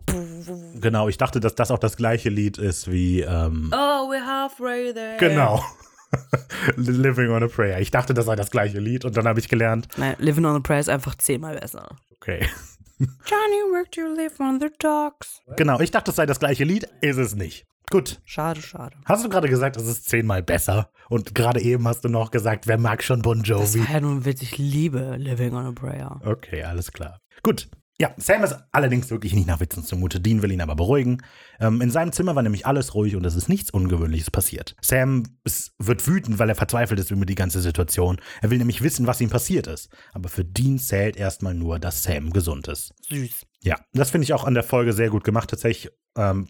Genau, 0.80 1.08
ich 1.08 1.16
dachte, 1.16 1.40
dass 1.40 1.54
das 1.54 1.70
auch 1.70 1.78
das 1.78 1.96
gleiche 1.96 2.28
Lied 2.28 2.58
ist 2.58 2.90
wie, 2.90 3.22
ähm, 3.22 3.70
Oh, 3.72 4.10
we're 4.10 4.24
halfway 4.24 4.92
there. 4.92 5.16
genau. 5.18 5.64
Living 6.76 7.30
on 7.30 7.42
a 7.42 7.48
Prayer. 7.48 7.80
Ich 7.80 7.90
dachte, 7.90 8.14
das 8.14 8.26
sei 8.26 8.36
das 8.36 8.50
gleiche 8.50 8.78
Lied 8.78 9.04
und 9.04 9.16
dann 9.16 9.26
habe 9.26 9.40
ich 9.40 9.48
gelernt, 9.48 9.88
Nein, 9.96 10.16
Living 10.18 10.44
on 10.44 10.56
a 10.56 10.60
Prayer 10.60 10.80
ist 10.80 10.88
einfach 10.90 11.14
zehnmal 11.16 11.58
besser. 11.58 11.88
okay. 12.14 12.46
Johnny 12.98 13.62
worked 13.72 13.94
to 13.94 14.06
live 14.14 14.40
on 14.40 14.60
the 14.60 14.70
docks. 14.78 15.40
Genau, 15.56 15.80
ich 15.80 15.90
dachte, 15.90 16.10
es 16.10 16.16
sei 16.16 16.26
das 16.26 16.38
gleiche 16.38 16.64
Lied, 16.64 16.88
ist 17.02 17.18
es 17.18 17.34
nicht. 17.34 17.66
Gut. 17.90 18.20
Schade, 18.24 18.60
schade. 18.62 18.96
Hast 19.04 19.24
du 19.24 19.28
gerade 19.28 19.48
gesagt, 19.48 19.76
es 19.76 19.86
ist 19.86 20.08
zehnmal 20.08 20.42
besser? 20.42 20.90
Und 21.08 21.34
gerade 21.34 21.60
eben 21.60 21.86
hast 21.86 22.04
du 22.04 22.08
noch 22.08 22.30
gesagt, 22.32 22.66
wer 22.66 22.78
mag 22.78 23.02
schon 23.02 23.22
Bon 23.22 23.38
Das 23.38 23.48
Jovi? 23.48 23.80
war 23.80 23.90
ja 23.94 24.00
nun 24.00 24.24
wirklich, 24.24 24.52
ich 24.52 24.58
liebe 24.58 25.16
Living 25.18 25.54
on 25.54 25.66
a 25.66 25.72
Prayer. 25.72 26.20
Okay, 26.24 26.64
alles 26.64 26.90
klar. 26.90 27.20
Gut. 27.42 27.68
Ja, 27.98 28.12
Sam 28.18 28.44
ist 28.44 28.54
allerdings 28.72 29.08
wirklich 29.10 29.32
nicht 29.32 29.46
nach 29.46 29.60
Witzen 29.60 29.82
zumute. 29.82 30.20
Dean 30.20 30.42
will 30.42 30.52
ihn 30.52 30.60
aber 30.60 30.76
beruhigen. 30.76 31.22
Ähm, 31.58 31.80
in 31.80 31.90
seinem 31.90 32.12
Zimmer 32.12 32.34
war 32.34 32.42
nämlich 32.42 32.66
alles 32.66 32.94
ruhig 32.94 33.16
und 33.16 33.24
es 33.24 33.34
ist 33.34 33.48
nichts 33.48 33.70
Ungewöhnliches 33.70 34.30
passiert. 34.30 34.76
Sam 34.82 35.22
ist, 35.44 35.72
wird 35.78 36.06
wütend, 36.06 36.38
weil 36.38 36.50
er 36.50 36.54
verzweifelt 36.54 37.00
ist 37.00 37.10
über 37.10 37.24
die 37.24 37.34
ganze 37.34 37.62
Situation. 37.62 38.20
Er 38.42 38.50
will 38.50 38.58
nämlich 38.58 38.82
wissen, 38.82 39.06
was 39.06 39.22
ihm 39.22 39.30
passiert 39.30 39.66
ist. 39.66 39.88
Aber 40.12 40.28
für 40.28 40.44
Dean 40.44 40.78
zählt 40.78 41.16
erstmal 41.16 41.54
nur, 41.54 41.78
dass 41.78 42.02
Sam 42.02 42.32
gesund 42.34 42.68
ist. 42.68 42.92
Süß. 43.08 43.46
Ja, 43.66 43.80
das 43.92 44.10
finde 44.10 44.22
ich 44.22 44.32
auch 44.32 44.44
an 44.44 44.54
der 44.54 44.62
Folge 44.62 44.92
sehr 44.92 45.10
gut 45.10 45.24
gemacht. 45.24 45.50
Tatsächlich 45.50 45.92
ähm, 46.16 46.46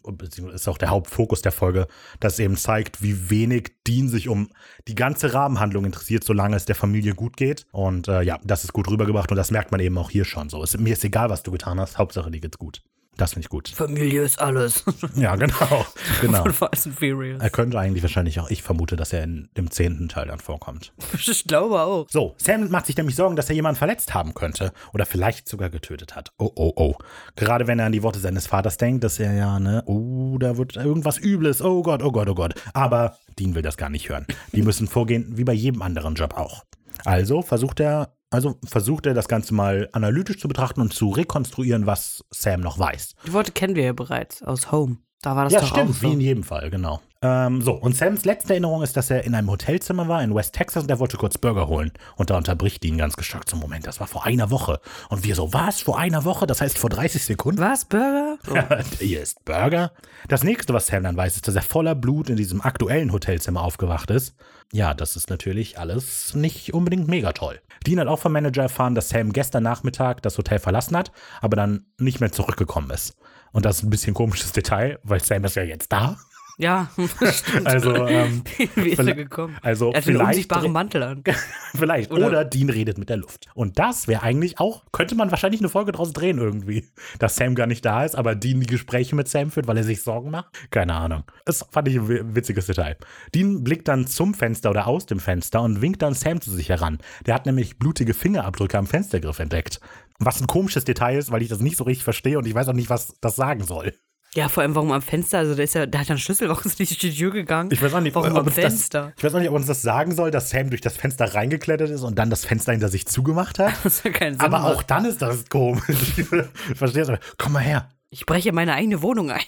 ist 0.53 0.69
auch 0.69 0.77
der 0.77 0.91
Hauptfokus 0.91 1.41
der 1.41 1.51
Folge, 1.51 1.87
dass 2.21 2.39
eben 2.39 2.59
zeigt, 2.59 3.03
wie 3.03 3.31
wenig 3.31 3.73
Dean 3.87 4.11
sich 4.11 4.29
um 4.29 4.51
die 4.87 4.95
ganze 4.95 5.33
Rahmenhandlung 5.33 5.87
interessiert, 5.87 6.25
solange 6.25 6.57
es 6.57 6.67
der 6.67 6.75
Familie 6.75 7.15
gut 7.15 7.39
geht. 7.39 7.65
Und 7.73 8.07
äh, 8.09 8.21
ja, 8.21 8.39
das 8.45 8.65
ist 8.65 8.75
gut 8.75 8.91
rübergebracht 8.91 9.31
und 9.31 9.39
das 9.39 9.51
merkt 9.51 9.73
man 9.73 9.81
eben 9.81 9.97
auch 9.97 10.11
hier 10.11 10.27
schon 10.27 10.51
so. 10.51 10.63
Es, 10.63 10.77
mir 10.77 10.93
ist 10.93 11.05
egal, 11.05 11.31
was 11.31 11.43
du 11.43 11.51
getan 11.51 11.81
hast, 11.81 11.97
Hauptsache 11.97 12.31
dir 12.31 12.41
geht's 12.41 12.59
gut. 12.59 12.83
Das 13.17 13.33
finde 13.33 13.47
ich 13.47 13.49
gut. 13.49 13.69
Familie 13.69 14.23
ist 14.23 14.39
alles. 14.41 14.85
Ja, 15.17 15.37
genau. 15.37 15.87
genau. 16.21 16.43
Von 16.43 16.53
Fast 16.53 16.87
and 16.87 16.99
Furious. 16.99 17.41
Er 17.41 17.49
könnte 17.49 17.79
eigentlich 17.79 18.03
wahrscheinlich 18.03 18.39
auch, 18.41 18.51
ich 18.51 18.63
vermute, 18.63 18.97
dass 18.97 19.13
er 19.13 19.23
in 19.23 19.49
dem 19.57 19.71
zehnten 19.71 20.09
Teil 20.09 20.27
dann 20.27 20.41
vorkommt. 20.41 20.93
Ich 21.37 21.45
glaube 21.45 21.81
auch. 21.81 22.07
So, 22.09 22.35
Sam 22.39 22.69
macht 22.71 22.87
sich 22.87 22.97
nämlich 22.97 23.15
Sorgen, 23.15 23.37
dass 23.37 23.49
er 23.49 23.55
jemanden 23.55 23.79
verletzt 23.79 24.15
haben 24.15 24.35
könnte 24.35 24.73
oder 24.93 25.07
vielleicht 25.07 25.49
sogar 25.49 25.71
getötet 25.71 26.17
hat. 26.17 26.33
Oh, 26.39 26.51
oh, 26.55 26.73
oh. 26.77 26.95
Gerade 27.37 27.67
wenn 27.67 27.79
er 27.79 27.87
an 27.87 27.93
die 27.93 28.03
Worte 28.03 28.19
seines 28.19 28.47
Vaters 28.47 28.77
denkt, 28.77 29.05
dass 29.05 29.19
er 29.19 29.33
ja, 29.35 29.59
ne, 29.59 29.83
oh, 29.87 30.39
da 30.39 30.57
wird 30.57 30.77
irgendwas 30.77 31.19
Übles, 31.19 31.63
oh 31.63 31.83
Gott, 31.83 32.03
oh 32.03 32.13
Gott, 32.13 32.29
oh 32.29 32.35
Gott. 32.35 32.55
Aber 32.75 33.17
Dean 33.39 33.55
will 33.55 33.63
das 33.63 33.77
gar 33.77 33.91
nicht 33.91 34.09
hören. 34.09 34.27
Die 34.53 34.63
müssen 34.63 34.89
vorgehen, 34.89 35.37
wie 35.37 35.45
bei 35.45 35.53
jedem 35.53 35.83
anderen 35.83 36.15
Job 36.15 36.37
auch. 36.37 36.65
Also 37.05 37.43
versucht 37.43 37.81
er, 37.81 38.16
also 38.37 38.57
versucht 38.65 39.07
er 39.07 39.15
das 39.15 39.29
Ganze 39.29 39.55
mal 39.55 39.89
analytisch 39.93 40.39
zu 40.39 40.47
betrachten 40.47 40.83
und 40.83 40.93
zu 40.93 41.09
rekonstruieren, 41.09 41.87
was 41.87 42.23
Sam 42.31 42.61
noch 42.61 42.79
weiß. 42.79 43.15
Die 43.27 43.33
Worte 43.33 43.51
kennen 43.51 43.75
wir 43.75 43.85
ja 43.85 43.93
bereits 43.95 44.43
aus 44.43 44.71
Home. 44.71 44.99
Da 45.23 45.35
war 45.35 45.45
das 45.45 45.55
Ja, 45.55 45.61
doch 45.61 45.69
stimmt, 45.69 45.91
auch 45.91 45.95
so. 45.95 46.03
wie 46.03 46.13
in 46.13 46.21
jedem 46.21 46.43
Fall, 46.45 46.69
genau. 46.71 47.01
Ähm, 47.23 47.63
so, 47.63 47.73
und 47.73 47.97
Sams 47.97 48.27
letzte 48.27 48.53
Erinnerung 48.53 48.83
ist, 48.83 48.95
dass 48.99 49.11
er 49.11 49.25
in 49.25 49.35
einem 49.35 49.51
Hotelzimmer 49.51 50.07
war 50.07 50.23
in 50.23 50.35
West 50.35 50.55
Texas 50.55 50.83
und 50.83 50.91
er 50.91 50.99
wollte 50.99 51.17
kurz 51.17 51.39
Burger 51.39 51.67
holen. 51.67 51.91
Und 52.17 52.29
da 52.29 52.37
unterbricht 52.37 52.85
ihn 52.85 52.99
ganz 52.99 53.17
geschockt 53.17 53.49
so, 53.49 53.57
Moment, 53.57 53.87
das 53.87 53.99
war 53.99 54.07
vor 54.07 54.27
einer 54.27 54.51
Woche. 54.51 54.79
Und 55.09 55.25
wir 55.25 55.35
so, 55.35 55.55
was, 55.55 55.81
vor 55.81 55.99
einer 55.99 56.25
Woche? 56.27 56.47
Das 56.47 56.61
heißt 56.61 56.77
vor 56.77 56.91
30 56.91 57.25
Sekunden? 57.25 57.61
Was, 57.63 57.87
Burger? 57.87 58.37
So. 58.45 58.55
Hier 59.05 59.23
ist 59.23 59.43
Burger. 59.47 59.93
Das 60.29 60.45
nächste, 60.45 60.75
was 60.75 60.89
Sam 60.89 61.05
dann 61.05 61.17
weiß, 61.17 61.37
ist, 61.37 61.49
dass 61.49 61.57
er 61.57 61.63
voller 61.63 61.95
Blut 61.95 62.29
in 62.29 62.37
diesem 62.37 62.61
aktuellen 62.61 63.11
Hotelzimmer 63.13 63.63
aufgewacht 63.63 64.11
ist. 64.11 64.37
Ja, 64.73 64.95
das 64.95 65.17
ist 65.17 65.31
natürlich 65.31 65.79
alles 65.79 66.35
nicht 66.35 66.75
unbedingt 66.75 67.09
mega 67.09 67.33
toll. 67.33 67.61
Dean 67.87 68.01
hat 68.01 68.09
auch 68.09 68.19
vom 68.19 68.33
Manager 68.33 68.63
erfahren, 68.63 68.95
dass 68.95 69.09
Sam 69.09 69.33
gestern 69.33 69.63
Nachmittag 69.63 70.23
das 70.23 70.37
Hotel 70.39 70.59
verlassen 70.59 70.97
hat, 70.97 71.13
aber 71.41 71.57
dann 71.57 71.87
nicht 71.99 72.21
mehr 72.21 72.33
zurückgekommen 72.33 72.91
ist. 72.91 73.17
Und 73.53 73.65
das 73.65 73.79
ist 73.79 73.83
ein 73.85 73.91
bisschen 73.91 74.15
komisches 74.15 74.53
Detail, 74.53 74.99
weil 75.03 75.23
Sam 75.23 75.45
ist 75.45 75.57
ja 75.57 75.63
jetzt 75.63 75.93
da. 75.93 76.17
Ja, 76.59 76.89
stimmt. 77.33 77.67
Also, 77.67 77.95
ähm, 78.07 78.43
Wie 78.57 78.63
ist 78.65 78.99
er 78.99 79.05
vielleicht- 79.05 79.17
gekommen? 79.19 79.57
also 79.61 79.87
er 79.87 79.89
hat 79.89 79.95
einen 79.97 80.03
vielleicht- 80.05 80.29
unsichtbaren 80.29 80.73
Mantel 80.73 81.03
an. 81.03 81.23
Vielleicht. 81.75 82.11
Oder- 82.11 82.29
Oder, 82.29 82.45
Dean 82.47 82.71
redet 82.71 82.97
mit 82.97 83.11
der 83.11 83.19
Luft. 83.19 83.49
Und 83.55 83.79
das 83.79 84.09
wäre 84.09 84.23
eigentlich 84.23 84.59
auch, 84.59 84.83
könnte 84.93 85.15
man 85.15 85.31
wahrscheinlich 85.31 85.61
eine 85.61 85.69
Folge 85.69 85.93
draus 85.93 86.15
drehen 86.15 86.39
irgendwie. 86.39 86.89
Dass 87.19 87.37
Sam 87.37 87.55
gar 87.55 87.67
nicht 87.67 87.85
da 87.85 88.05
ist, 88.07 88.15
aber 88.17 88.35
Dean 88.35 88.61
die 88.61 88.67
Gespräche 88.67 89.15
mit 89.15 89.29
Sam 89.29 89.51
führt, 89.51 89.67
weil 89.67 89.77
er 89.77 89.85
sich 89.85 90.01
Sorgen 90.03 90.31
macht. 90.31 90.47
Keine 90.71 90.95
Ahnung. 90.95 91.25
Das 91.45 91.67
fand 91.71 91.89
ich 91.89 91.97
ein 91.97 92.09
wi- 92.09 92.23
witziges 92.35 92.65
Detail. 92.67 92.97
Dean 93.35 93.63
blickt 93.63 93.89
dann 93.89 94.07
zum 94.07 94.33
Fenster 94.33 94.71
oder 94.71 94.87
aus 94.87 95.05
dem 95.05 95.21
Fenster 95.21 95.61
und 95.61 95.83
winkt 95.83 96.01
dann 96.01 96.15
Sam 96.15 96.41
zu 96.41 96.51
sich 96.51 96.71
heran. 96.71 96.97
Der 97.27 97.35
hat 97.35 97.45
nämlich 97.45 97.79
blutige 97.79 98.15
Fingerabdrücke 98.15 98.79
am 98.79 98.87
Fenstergriff 98.87 99.39
entdeckt. 99.39 99.81
Was 100.19 100.41
ein 100.41 100.47
komisches 100.47 100.85
Detail 100.85 101.19
ist, 101.19 101.31
weil 101.31 101.43
ich 101.43 101.49
das 101.49 101.61
nicht 101.61 101.77
so 101.77 101.85
richtig 101.85 102.05
verstehe 102.05 102.39
und 102.39 102.47
ich 102.47 102.55
weiß 102.55 102.69
auch 102.69 102.73
nicht, 102.73 102.89
was 102.89 103.17
das 103.21 103.37
sagen 103.37 103.65
soll. 103.65 103.93
Ja, 104.37 104.51
vor 104.51 104.63
allem 104.63 104.75
warum 104.75 104.93
am 104.93 105.01
Fenster? 105.01 105.39
Also 105.39 105.55
der 105.55 105.65
ist 105.65 105.75
ja, 105.75 105.87
der 105.87 106.01
hat 106.01 106.09
ja 106.09 106.13
einen 106.13 106.19
Schlüssel, 106.21 106.49
warum 106.51 106.65
ist 106.65 106.79
nicht 106.79 106.91
durch 106.91 106.99
die 106.99 107.19
Tür 107.19 107.31
gegangen? 107.31 107.71
Ich 107.73 107.81
weiß 107.81 107.95
auch 107.95 108.01
nicht, 108.01 108.15
warum 108.15 108.33
ob 108.33 108.47
am 108.47 108.53
Fenster. 108.53 109.05
Das, 109.05 109.13
ich 109.17 109.25
weiß 109.25 109.35
auch 109.35 109.39
nicht, 109.39 109.49
ob 109.49 109.55
uns 109.55 109.67
das 109.67 109.81
sagen 109.81 110.15
soll, 110.15 110.31
dass 110.31 110.51
Sam 110.51 110.69
durch 110.69 110.83
das 110.83 110.97
Fenster 110.99 111.35
reingeklettert 111.35 111.89
ist 111.89 112.03
und 112.03 112.19
dann 112.19 112.29
das 112.29 112.45
Fenster 112.45 112.73
hinter 112.73 112.89
sich 112.89 113.07
zugemacht 113.07 113.59
hat. 113.59 113.73
Das 113.87 114.05
hat 114.05 114.15
keinen 114.15 114.35
Sinn. 114.35 114.41
Aber 114.41 114.59
macht. 114.59 114.75
auch 114.75 114.83
dann 114.83 115.05
ist 115.05 115.23
das 115.23 115.49
komisch. 115.49 115.85
Verstehst 116.75 117.09
du? 117.09 117.19
Komm 117.39 117.53
mal 117.53 117.61
her. 117.61 117.89
Ich 118.11 118.27
breche 118.27 118.53
meine 118.53 118.75
eigene 118.75 119.01
Wohnung 119.01 119.31
ein. 119.31 119.43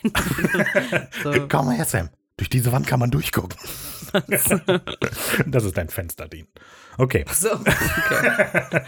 so. 1.22 1.33
Komm 1.48 1.66
mal 1.66 1.77
her, 1.77 1.85
Sam. 1.85 2.09
Durch 2.37 2.48
diese 2.48 2.70
Wand 2.72 2.87
kann 2.87 3.01
man 3.01 3.11
durchgucken. 3.11 3.59
das 5.46 5.64
ist 5.64 5.77
dein 5.77 5.88
Fenster, 5.88 6.29
Dean. 6.29 6.46
Okay. 6.96 7.24
so. 7.33 7.51
Okay. 7.53 8.81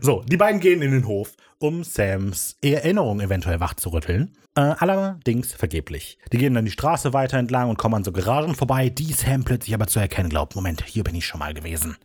So, 0.00 0.22
die 0.26 0.36
beiden 0.36 0.60
gehen 0.60 0.82
in 0.82 0.92
den 0.92 1.06
Hof, 1.06 1.32
um 1.58 1.84
Sams 1.84 2.56
Erinnerung 2.62 3.20
eventuell 3.20 3.60
wachzurütteln. 3.60 4.36
Äh, 4.56 4.74
allerdings 4.78 5.52
vergeblich. 5.52 6.18
Die 6.32 6.38
gehen 6.38 6.54
dann 6.54 6.64
die 6.64 6.70
Straße 6.70 7.12
weiter 7.12 7.38
entlang 7.38 7.68
und 7.68 7.76
kommen 7.76 7.96
an 7.96 8.04
so 8.04 8.12
Garagen 8.12 8.54
vorbei, 8.54 8.88
die 8.88 9.12
Sam 9.12 9.44
plötzlich 9.44 9.74
aber 9.74 9.88
zu 9.88 9.98
erkennen 9.98 10.28
glaubt. 10.28 10.54
Moment, 10.54 10.84
hier 10.86 11.02
bin 11.02 11.16
ich 11.16 11.26
schon 11.26 11.40
mal 11.40 11.54
gewesen. 11.54 11.96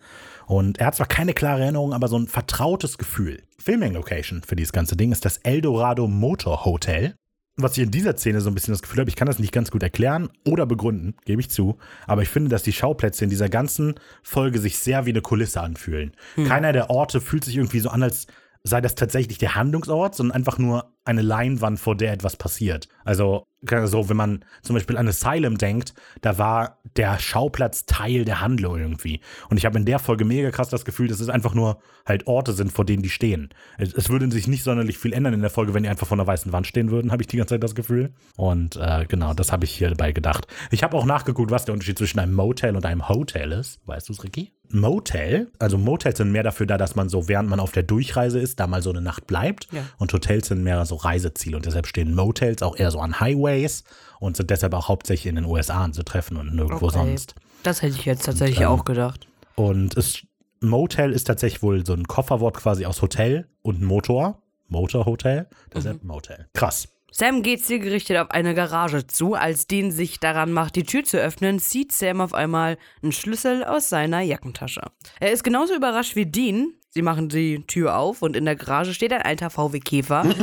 Und 0.48 0.80
er 0.80 0.88
hat 0.88 0.96
zwar 0.96 1.06
keine 1.06 1.34
klare 1.34 1.62
Erinnerung, 1.62 1.94
aber 1.94 2.08
so 2.08 2.18
ein 2.18 2.28
vertrautes 2.28 2.98
Gefühl. 2.98 3.44
Filming-Location 3.60 4.42
für 4.42 4.56
dieses 4.56 4.74
ganze 4.74 4.98
Ding 4.98 5.12
ist 5.12 5.26
das 5.26 5.38
Eldorado 5.38 6.08
Motor 6.08 6.66
Hotel. 6.66 7.14
Was 7.56 7.78
ich 7.78 7.84
in 7.84 7.92
dieser 7.92 8.18
Szene 8.18 8.42
so 8.42 8.50
ein 8.50 8.56
bisschen 8.56 8.74
das 8.74 8.82
Gefühl 8.82 9.02
habe, 9.02 9.10
ich 9.10 9.16
kann 9.16 9.28
das 9.28 9.38
nicht 9.38 9.52
ganz 9.52 9.70
gut 9.70 9.84
erklären 9.84 10.30
oder 10.48 10.66
begründen, 10.66 11.16
gebe 11.26 11.42
ich 11.42 11.52
zu. 11.52 11.78
Aber 12.08 12.24
ich 12.24 12.30
finde, 12.30 12.50
dass 12.50 12.64
die 12.64 12.74
Schauplätze 12.74 13.26
in 13.26 13.30
dieser 13.30 13.50
ganzen 13.50 13.96
Folge 14.24 14.60
sich 14.60 14.80
sehr 14.80 15.06
wie 15.06 15.12
eine 15.12 15.22
Kulisse 15.22 15.62
anfühlen. 15.62 16.14
Keiner 16.48 16.72
der 16.72 16.90
Orte 16.90 17.22
fühlt 17.22 17.44
sich 17.44 17.58
irgendwie 17.58 17.82
so 17.82 17.90
an, 17.90 18.02
als 18.02 18.28
sei 18.63 18.82
das 18.82 18.95
tatsächlich 18.95 19.38
der 19.38 19.56
Handlungsort, 19.56 20.15
sondern 20.15 20.36
einfach 20.36 20.58
nur 20.58 20.93
eine 21.06 21.22
Leinwand, 21.22 21.80
vor 21.80 21.95
der 21.95 22.12
etwas 22.12 22.36
passiert. 22.36 22.88
Also, 23.04 23.48
so, 23.86 24.10
wenn 24.10 24.17
man 24.17 24.45
zum 24.62 24.76
Beispiel 24.76 24.98
an 24.98 25.08
Asylum 25.08 25.58
denkt, 25.58 25.93
da 26.22 26.38
war 26.38 26.80
der 26.95 27.19
Schauplatz 27.19 27.86
Teil 27.86 28.26
der 28.26 28.41
Handlung 28.41 28.78
irgendwie. 28.78 29.22
Und 29.50 29.58
ich 29.58 29.65
habe 29.65 29.78
in 29.78 29.86
der 29.86 30.00
Folge 30.00 30.24
mega 30.24 30.52
krass 30.52 30.69
das 30.69 30.86
Gefühl, 30.86 31.08
dass 31.08 31.19
es 31.19 31.30
einfach 31.30 31.54
nur 31.54 31.80
halt 32.06 32.28
Orte 32.28 32.54
sind, 32.54 32.72
vor 32.72 32.86
denen 32.86 33.02
die 33.02 33.10
stehen. 33.10 33.50
Es, 33.78 33.93
es 33.93 34.10
würde 34.10 34.30
sich 34.32 34.48
nicht 34.48 34.63
sonderlich 34.63 34.98
viel 34.98 35.13
ändern 35.13 35.34
in 35.34 35.41
der 35.41 35.50
Folge, 35.50 35.74
wenn 35.74 35.84
die 35.84 35.89
einfach 35.89 36.08
vor 36.08 36.17
einer 36.17 36.28
weißen 36.28 36.52
Wand 36.52 36.67
stehen 36.67 36.91
würden, 36.91 37.12
habe 37.12 37.24
ich 37.24 37.28
die 37.28 37.38
ganze 37.38 37.56
Zeit 37.56 37.63
das 37.63 37.76
Gefühl. 37.76 38.13
Und 38.36 38.76
äh, 38.76 39.06
genau, 39.08 39.34
das 39.34 39.52
habe 39.52 39.65
ich 39.65 39.72
hierbei 39.72 40.12
gedacht. 40.12 40.48
Ich 40.69 40.84
habe 40.84 40.95
auch 40.95 41.06
nachgeguckt, 41.06 41.52
was 41.52 41.65
der 41.65 41.74
Unterschied 41.74 41.98
zwischen 41.98 42.19
einem 42.19 42.34
Motel 42.34 42.76
und 42.76 42.86
einem 42.86 43.10
Hotel 43.10 43.52
ist. 43.52 43.80
Weißt 43.86 44.10
du 44.10 44.13
es, 44.13 44.24
Ricky? 44.24 44.52
Motel, 44.71 45.51
also 45.60 45.77
Motels 45.77 46.17
sind 46.17 46.32
mehr 46.32 46.43
dafür 46.43 46.65
da, 46.65 46.77
dass 46.77 46.95
man 46.95 47.10
so, 47.10 47.27
während 47.27 47.49
man 47.49 47.60
auf 47.60 47.71
der 47.71 47.84
Durchreise 47.84 48.39
ist, 48.39 48.60
da 48.60 48.67
mal 48.67 48.82
so 48.82 48.89
eine 48.91 49.01
Nacht 49.01 49.27
bleibt. 49.27 49.67
Ja. 49.71 49.84
Und 49.97 50.13
Hotels 50.13 50.47
sind 50.47 50.63
mehr 50.63 50.86
so 50.86 50.95
Reiseziele. 50.95 51.58
Und 51.58 51.65
deshalb 51.65 51.88
stehen 51.88 52.13
Motels 52.13 52.62
auch 52.62 52.75
eher 52.77 52.91
so 52.91 52.99
an 52.99 53.19
Highways 53.19 53.84
und 54.19 54.38
sind 54.38 54.49
deshalb 54.49 54.73
auch 54.73 54.88
hauptsächlich 54.88 55.27
in 55.27 55.36
den 55.36 55.45
USA 55.45 55.84
anzutreffen 55.84 56.38
und 56.38 56.53
nirgendwo 56.53 56.88
Okay. 56.88 56.97
sonst. 56.97 57.36
Das 57.63 57.82
hätte 57.82 57.95
ich 57.97 58.05
jetzt 58.05 58.25
tatsächlich 58.25 58.60
Und, 58.60 58.63
ähm, 58.65 58.69
auch 58.69 58.86
gedacht. 58.86 59.27
Und 59.55 59.97
es, 59.97 60.21
Motel 60.62 61.12
ist 61.12 61.25
tatsächlich 61.25 61.62
wohl 61.63 61.86
so 61.86 61.93
ein 61.93 62.08
Kofferwort 62.08 62.58
quasi 62.58 62.86
aus 62.86 63.01
Hotel 63.01 63.47
und 63.62 63.82
Motor. 63.82 64.41
Motorhotel, 64.67 65.47
deshalb 65.73 66.03
Motel. 66.03 66.47
Krass. 66.53 66.88
Sam 67.19 67.43
geht 67.43 67.65
zielgerichtet 67.65 68.15
auf 68.15 68.32
eine 68.32 68.55
Garage 68.55 69.05
zu. 69.05 69.34
Als 69.34 69.67
Dean 69.67 69.91
sich 69.91 70.21
daran 70.21 70.53
macht, 70.53 70.77
die 70.77 70.84
Tür 70.84 71.03
zu 71.03 71.17
öffnen, 71.17 71.60
zieht 71.60 71.91
Sam 71.91 72.21
auf 72.21 72.34
einmal 72.34 72.77
einen 73.03 73.12
Schlüssel 73.12 73.65
aus 73.65 73.89
seiner 73.89 74.21
Jackentasche. 74.21 74.84
Er 75.19 75.34
ist 75.34 75.43
genauso 75.43 75.75
überrascht 75.75 76.15
wie 76.15 76.25
Dean. 76.25 76.75
Sie 76.91 77.01
machen 77.01 77.27
die 77.27 77.65
Tür 77.67 77.97
auf 77.97 78.21
und 78.21 78.38
in 78.38 78.45
der 78.45 78.55
Garage 78.55 78.93
steht 78.93 79.12
ein 79.12 79.21
alter 79.21 79.49
VW-Käfer, 79.49 80.34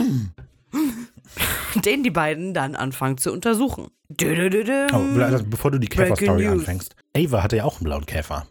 den 1.83 2.03
die 2.03 2.11
beiden 2.11 2.53
dann 2.53 2.77
anfangen 2.77 3.17
zu 3.17 3.33
untersuchen. 3.33 3.87
Oh, 4.21 5.19
also 5.19 5.45
bevor 5.47 5.71
du 5.71 5.79
die 5.79 5.89
Breaking 5.89 6.15
Käfer-Story 6.15 6.45
News. 6.45 6.59
anfängst. 6.61 6.95
Ava 7.17 7.43
hatte 7.43 7.57
ja 7.57 7.65
auch 7.65 7.77
einen 7.77 7.85
blauen 7.85 8.05
Käfer. 8.05 8.47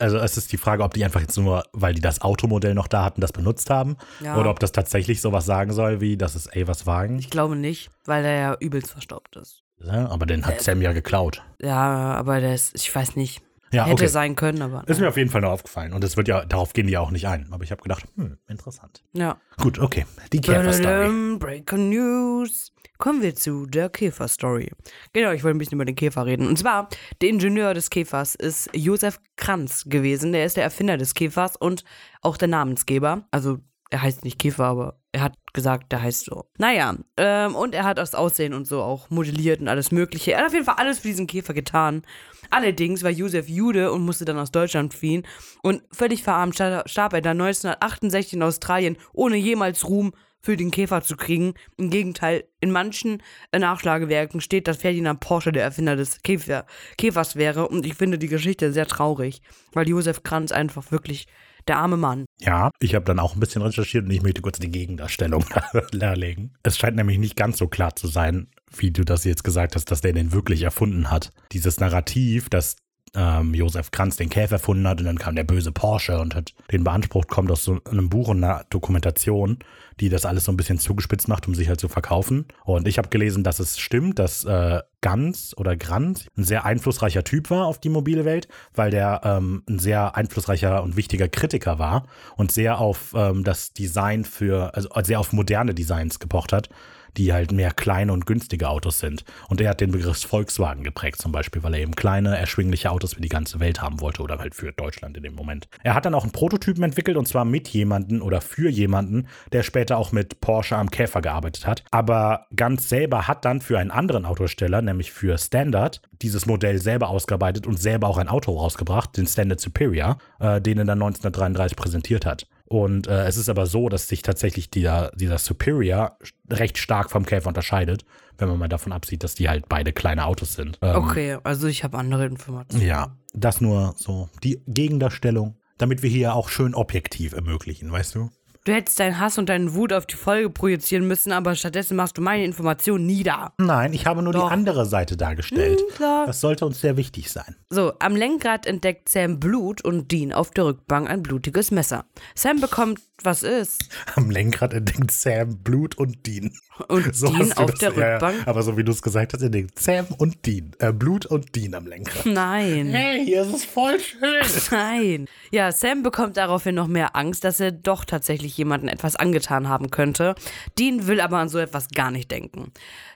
Also 0.00 0.18
es 0.18 0.36
ist 0.36 0.50
die 0.52 0.56
Frage, 0.56 0.82
ob 0.82 0.94
die 0.94 1.04
einfach 1.04 1.20
jetzt 1.20 1.36
nur, 1.36 1.64
weil 1.72 1.94
die 1.94 2.00
das 2.00 2.22
Automodell 2.22 2.74
noch 2.74 2.88
da 2.88 3.04
hatten, 3.04 3.20
das 3.20 3.32
benutzt 3.32 3.70
haben. 3.70 3.96
Ja. 4.24 4.36
Oder 4.38 4.50
ob 4.50 4.58
das 4.58 4.72
tatsächlich 4.72 5.20
sowas 5.20 5.44
sagen 5.44 5.72
soll, 5.72 6.00
wie 6.00 6.16
das 6.16 6.34
ist 6.34 6.56
Avas 6.56 6.86
Wagen. 6.86 7.18
Ich 7.18 7.30
glaube 7.30 7.54
nicht, 7.54 7.90
weil 8.06 8.24
er 8.24 8.34
ja 8.34 8.56
übelst 8.58 8.90
verstaubt 8.90 9.36
ist. 9.36 9.62
Ja, 9.82 10.08
aber 10.08 10.26
den 10.26 10.44
hat 10.46 10.60
Sam 10.60 10.82
ja 10.82 10.92
geklaut. 10.92 11.42
Ja, 11.60 12.14
aber 12.14 12.40
das, 12.40 12.72
ich 12.74 12.94
weiß 12.94 13.16
nicht. 13.16 13.42
Ja, 13.72 13.84
Hätte 13.84 14.02
okay. 14.02 14.06
sein 14.08 14.34
können, 14.34 14.62
aber. 14.62 14.82
Ist 14.88 15.00
mir 15.00 15.08
auf 15.08 15.16
jeden 15.16 15.30
Fall 15.30 15.42
nur 15.42 15.50
aufgefallen. 15.50 15.92
Und 15.92 16.02
es 16.02 16.16
wird 16.16 16.26
ja, 16.26 16.44
darauf 16.44 16.72
gehen 16.72 16.86
die 16.86 16.94
ja 16.94 17.00
auch 17.00 17.12
nicht 17.12 17.28
ein. 17.28 17.48
Aber 17.52 17.62
ich 17.62 17.70
habe 17.70 17.82
gedacht, 17.82 18.04
hm, 18.16 18.36
interessant. 18.48 19.04
Ja. 19.12 19.38
Gut, 19.58 19.78
okay. 19.78 20.06
Die 20.32 20.40
Käfer-Story. 20.40 21.38
Breaking 21.38 21.90
News. 21.90 22.72
Kommen 22.98 23.22
wir 23.22 23.34
zu 23.34 23.66
der 23.66 23.88
Käfer-Story. 23.88 24.72
Genau, 25.12 25.30
ich 25.30 25.44
wollte 25.44 25.56
ein 25.56 25.58
bisschen 25.58 25.76
über 25.76 25.84
den 25.84 25.94
Käfer 25.94 26.26
reden. 26.26 26.46
Und 26.46 26.58
zwar, 26.58 26.88
der 27.22 27.28
Ingenieur 27.28 27.72
des 27.72 27.90
Käfers 27.90 28.34
ist 28.34 28.68
Josef 28.74 29.20
Kranz 29.36 29.84
gewesen. 29.86 30.32
Der 30.32 30.44
ist 30.44 30.56
der 30.56 30.64
Erfinder 30.64 30.98
des 30.98 31.14
Käfers 31.14 31.56
und 31.56 31.84
auch 32.22 32.36
der 32.36 32.48
Namensgeber. 32.48 33.26
Also, 33.30 33.58
er 33.90 34.02
heißt 34.02 34.24
nicht 34.24 34.38
Käfer, 34.38 34.64
aber 34.64 35.00
er 35.12 35.22
hat 35.22 35.34
gesagt, 35.52 35.92
der 35.92 36.02
heißt 36.02 36.26
so. 36.26 36.44
Naja, 36.58 36.94
ähm, 37.16 37.54
und 37.56 37.74
er 37.74 37.84
hat 37.84 37.98
das 37.98 38.14
Aussehen 38.14 38.54
und 38.54 38.66
so 38.66 38.82
auch 38.82 39.10
modelliert 39.10 39.60
und 39.60 39.68
alles 39.68 39.90
Mögliche. 39.90 40.32
Er 40.32 40.40
hat 40.40 40.46
auf 40.46 40.52
jeden 40.52 40.64
Fall 40.64 40.76
alles 40.78 41.00
für 41.00 41.08
diesen 41.08 41.26
Käfer 41.26 41.54
getan. 41.54 42.02
Allerdings 42.50 43.02
war 43.02 43.10
Josef 43.10 43.48
Jude 43.48 43.92
und 43.92 44.02
musste 44.04 44.24
dann 44.24 44.38
aus 44.38 44.50
Deutschland 44.50 44.92
fliehen. 44.94 45.26
Und 45.62 45.82
völlig 45.92 46.22
verarmt 46.22 46.54
sta- 46.54 46.82
starb 46.86 47.12
er 47.14 47.20
dann 47.20 47.40
1968 47.40 48.34
in 48.34 48.42
Australien, 48.42 48.96
ohne 49.12 49.36
jemals 49.36 49.86
Ruhm 49.88 50.12
für 50.42 50.56
den 50.56 50.70
Käfer 50.70 51.02
zu 51.02 51.16
kriegen. 51.16 51.52
Im 51.76 51.90
Gegenteil, 51.90 52.44
in 52.60 52.70
manchen 52.70 53.22
äh, 53.52 53.58
Nachschlagewerken 53.58 54.40
steht, 54.40 54.68
dass 54.68 54.78
Ferdinand 54.78 55.20
Porsche 55.20 55.52
der 55.52 55.62
Erfinder 55.64 55.96
des 55.96 56.22
Käfer, 56.22 56.64
Käfers 56.96 57.36
wäre. 57.36 57.68
Und 57.68 57.84
ich 57.84 57.94
finde 57.94 58.18
die 58.18 58.28
Geschichte 58.28 58.72
sehr 58.72 58.86
traurig, 58.86 59.42
weil 59.72 59.88
Josef 59.88 60.22
Kranz 60.22 60.50
einfach 60.50 60.90
wirklich 60.92 61.26
der 61.68 61.76
arme 61.76 61.98
Mann. 61.98 62.24
Ja, 62.40 62.70
ich 62.80 62.94
habe 62.94 63.04
dann 63.04 63.18
auch 63.18 63.34
ein 63.34 63.40
bisschen 63.40 63.60
recherchiert 63.60 64.06
und 64.06 64.10
ich 64.10 64.22
möchte 64.22 64.40
kurz 64.40 64.58
die 64.58 64.70
Gegendarstellung 64.70 65.44
darlegen. 65.92 66.54
Es 66.62 66.78
scheint 66.78 66.96
nämlich 66.96 67.18
nicht 67.18 67.36
ganz 67.36 67.58
so 67.58 67.68
klar 67.68 67.94
zu 67.94 68.06
sein, 68.08 68.48
wie 68.76 68.90
du 68.90 69.04
das 69.04 69.24
jetzt 69.24 69.44
gesagt 69.44 69.74
hast, 69.74 69.90
dass 69.90 70.00
der 70.00 70.12
den 70.12 70.32
wirklich 70.32 70.62
erfunden 70.62 71.10
hat. 71.10 71.32
Dieses 71.52 71.80
Narrativ, 71.80 72.48
dass 72.48 72.76
ähm, 73.14 73.54
Josef 73.54 73.90
Kranz 73.90 74.16
den 74.16 74.28
Käfer 74.28 74.56
erfunden 74.56 74.86
hat 74.86 75.00
und 75.00 75.06
dann 75.06 75.18
kam 75.18 75.34
der 75.34 75.44
böse 75.44 75.72
Porsche 75.72 76.18
und 76.20 76.34
hat 76.34 76.54
den 76.70 76.84
beansprucht, 76.84 77.28
kommt 77.28 77.50
aus 77.50 77.64
so 77.64 77.78
einem 77.90 78.08
Buch 78.08 78.28
und 78.28 78.42
einer 78.42 78.64
Dokumentation, 78.70 79.58
die 79.98 80.08
das 80.08 80.24
alles 80.24 80.44
so 80.44 80.52
ein 80.52 80.56
bisschen 80.56 80.78
zugespitzt 80.78 81.28
macht, 81.28 81.48
um 81.48 81.54
sich 81.54 81.68
halt 81.68 81.80
zu 81.80 81.88
verkaufen. 81.88 82.46
Und 82.64 82.86
ich 82.86 82.98
habe 82.98 83.08
gelesen, 83.08 83.42
dass 83.42 83.58
es 83.58 83.78
stimmt, 83.78 84.18
dass 84.18 84.44
äh, 84.44 84.80
Ganz 85.02 85.54
oder 85.56 85.76
Grant 85.76 86.28
ein 86.36 86.44
sehr 86.44 86.66
einflussreicher 86.66 87.24
Typ 87.24 87.50
war 87.50 87.66
auf 87.66 87.80
die 87.80 87.88
mobile 87.88 88.26
Welt, 88.26 88.48
weil 88.74 88.90
der 88.90 89.22
ähm, 89.24 89.62
ein 89.68 89.78
sehr 89.78 90.14
einflussreicher 90.14 90.82
und 90.82 90.96
wichtiger 90.96 91.28
Kritiker 91.28 91.78
war 91.78 92.06
und 92.36 92.52
sehr 92.52 92.78
auf 92.78 93.14
ähm, 93.16 93.42
das 93.42 93.72
Design 93.72 94.24
für, 94.24 94.74
also 94.74 94.90
sehr 95.02 95.18
auf 95.18 95.32
moderne 95.32 95.74
Designs 95.74 96.18
gepocht 96.18 96.52
hat, 96.52 96.68
die 97.16 97.32
halt 97.32 97.52
mehr 97.52 97.72
kleine 97.72 98.12
und 98.12 98.26
günstige 98.26 98.68
Autos 98.68 98.98
sind. 98.98 99.24
Und 99.48 99.60
er 99.60 99.70
hat 99.70 99.80
den 99.80 99.90
Begriff 99.90 100.18
Volkswagen 100.18 100.84
geprägt 100.84 101.20
zum 101.20 101.32
Beispiel, 101.32 101.62
weil 101.62 101.74
er 101.74 101.80
eben 101.80 101.94
kleine, 101.94 102.36
erschwingliche 102.36 102.90
Autos 102.90 103.14
für 103.14 103.20
die 103.20 103.28
ganze 103.28 103.60
Welt 103.60 103.80
haben 103.80 104.00
wollte 104.00 104.22
oder 104.22 104.38
halt 104.38 104.54
für 104.54 104.72
Deutschland 104.72 105.16
in 105.16 105.22
dem 105.22 105.34
Moment. 105.34 105.68
Er 105.82 105.94
hat 105.94 106.04
dann 106.04 106.14
auch 106.14 106.24
einen 106.24 106.32
Prototypen 106.32 106.82
entwickelt 106.82 107.16
und 107.16 107.26
zwar 107.26 107.44
mit 107.44 107.68
jemanden 107.68 108.20
oder 108.20 108.40
für 108.40 108.68
jemanden, 108.68 109.26
der 109.52 109.62
später 109.62 109.96
auch 109.96 110.12
mit 110.12 110.40
Porsche 110.40 110.76
am 110.76 110.90
Käfer 110.90 111.22
gearbeitet 111.22 111.66
hat. 111.66 111.84
Aber 111.90 112.46
Ganz 112.56 112.88
selber 112.88 113.28
hat 113.28 113.44
dann 113.44 113.60
für 113.60 113.78
einen 113.78 113.90
anderen 113.90 114.24
Autosteller, 114.24 114.82
nämlich 114.82 115.12
für 115.12 115.38
Standard, 115.38 116.02
dieses 116.20 116.46
Modell 116.46 116.78
selber 116.78 117.08
ausgearbeitet 117.08 117.66
und 117.66 117.80
selber 117.80 118.08
auch 118.08 118.18
ein 118.18 118.28
Auto 118.28 118.52
rausgebracht, 118.52 119.16
den 119.16 119.26
Standard 119.26 119.60
Superior, 119.60 120.18
äh, 120.40 120.60
den 120.60 120.78
er 120.78 120.84
dann 120.84 121.00
1933 121.00 121.76
präsentiert 121.76 122.26
hat. 122.26 122.46
Und 122.72 123.08
äh, 123.08 123.26
es 123.26 123.36
ist 123.36 123.48
aber 123.48 123.66
so, 123.66 123.88
dass 123.88 124.06
sich 124.06 124.22
tatsächlich 124.22 124.70
dieser, 124.70 125.10
dieser 125.16 125.38
Superior 125.38 126.16
recht 126.48 126.78
stark 126.78 127.10
vom 127.10 127.26
Käfer 127.26 127.48
unterscheidet, 127.48 128.04
wenn 128.38 128.48
man 128.48 128.60
mal 128.60 128.68
davon 128.68 128.92
absieht, 128.92 129.24
dass 129.24 129.34
die 129.34 129.48
halt 129.48 129.68
beide 129.68 129.92
kleine 129.92 130.24
Autos 130.24 130.54
sind. 130.54 130.78
Ähm, 130.80 130.94
Okay, 130.94 131.38
also 131.42 131.66
ich 131.66 131.82
habe 131.82 131.98
andere 131.98 132.26
Informationen. 132.26 132.86
Ja, 132.86 133.16
das 133.34 133.60
nur 133.60 133.94
so 133.96 134.28
die 134.44 134.62
Gegendarstellung, 134.68 135.56
damit 135.78 136.04
wir 136.04 136.10
hier 136.10 136.36
auch 136.36 136.48
schön 136.48 136.76
objektiv 136.76 137.32
ermöglichen, 137.32 137.90
weißt 137.90 138.14
du? 138.14 138.30
Du 138.64 138.72
hättest 138.72 139.00
deinen 139.00 139.18
Hass 139.18 139.38
und 139.38 139.48
deinen 139.48 139.74
Wut 139.74 139.90
auf 139.92 140.04
die 140.04 140.16
Folge 140.16 140.50
projizieren 140.50 141.08
müssen, 141.08 141.32
aber 141.32 141.54
stattdessen 141.54 141.96
machst 141.96 142.18
du 142.18 142.20
meine 142.20 142.44
Informationen 142.44 143.06
nieder. 143.06 143.54
Nein, 143.56 143.94
ich 143.94 144.04
habe 144.04 144.22
nur 144.22 144.34
Doch. 144.34 144.48
die 144.48 144.52
andere 144.52 144.84
Seite 144.84 145.16
dargestellt. 145.16 145.80
Hm, 145.80 145.96
klar. 145.96 146.26
Das 146.26 146.42
sollte 146.42 146.66
uns 146.66 146.78
sehr 146.78 146.98
wichtig 146.98 147.30
sein. 147.30 147.56
So, 147.70 147.94
am 148.00 148.16
Lenkrad 148.16 148.66
entdeckt 148.66 149.08
Sam 149.08 149.40
Blut 149.40 149.82
und 149.82 150.12
Dean 150.12 150.34
auf 150.34 150.50
der 150.50 150.66
Rückbank 150.66 151.08
ein 151.08 151.22
blutiges 151.22 151.70
Messer. 151.70 152.04
Sam 152.34 152.60
bekommt, 152.60 153.00
was 153.24 153.42
ist? 153.42 153.88
Am 154.14 154.30
Lenkrad 154.30 154.74
entdeckt 154.74 155.10
Sam 155.10 155.58
Blut 155.62 155.96
und 155.96 156.26
Dean. 156.26 156.52
Und 156.88 157.14
So 157.14 157.28
Dean 157.28 157.52
auf 157.52 157.70
das, 157.72 157.78
der 157.80 157.92
ja. 157.92 158.12
Rückbank? 158.12 158.46
Aber 158.46 158.62
so 158.62 158.76
wie 158.76 158.84
du 158.84 158.92
es 158.92 159.02
gesagt 159.02 159.34
hast, 159.34 159.42
entdeckt 159.42 159.78
Sam 159.78 160.06
und 160.18 160.46
Dean. 160.46 160.72
Äh, 160.78 160.92
Blut 160.92 161.26
und 161.26 161.54
Dean 161.54 161.74
am 161.74 161.86
Lenkrad. 161.86 162.26
Nein. 162.26 162.88
Hey, 162.90 163.24
hier 163.24 163.42
ist 163.42 163.54
es 163.54 163.64
voll 163.64 163.98
schön. 164.00 164.42
Nein. 164.70 165.26
Ja, 165.50 165.72
Sam 165.72 166.02
bekommt 166.02 166.36
daraufhin 166.36 166.74
noch 166.74 166.86
mehr 166.86 167.16
Angst, 167.16 167.44
dass 167.44 167.60
er 167.60 167.72
doch 167.72 168.04
tatsächlich 168.04 168.56
jemanden 168.56 168.88
etwas 168.88 169.16
angetan 169.16 169.68
haben 169.68 169.90
könnte. 169.90 170.34
Dean 170.78 171.06
will 171.06 171.20
aber 171.20 171.38
an 171.38 171.48
so 171.48 171.58
etwas 171.58 171.88
gar 171.88 172.10
nicht 172.10 172.30
denken. 172.30 172.72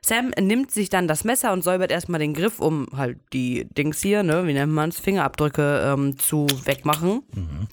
Sam 0.06 0.32
nimmt 0.38 0.70
sich 0.70 0.90
dann 0.90 1.08
das 1.08 1.24
Messer 1.24 1.52
und 1.54 1.64
säubert 1.64 1.90
erstmal 1.90 2.20
den 2.20 2.34
Griff, 2.34 2.60
um 2.60 2.86
halt 2.94 3.16
die 3.32 3.66
Dings 3.76 4.02
hier, 4.02 4.22
ne, 4.22 4.46
wie 4.46 4.52
nennt 4.52 4.72
man 4.72 4.90
es, 4.90 5.00
Fingerabdrücke 5.00 5.94
ähm, 5.96 6.18
zu 6.18 6.46
wegmachen. 6.64 7.22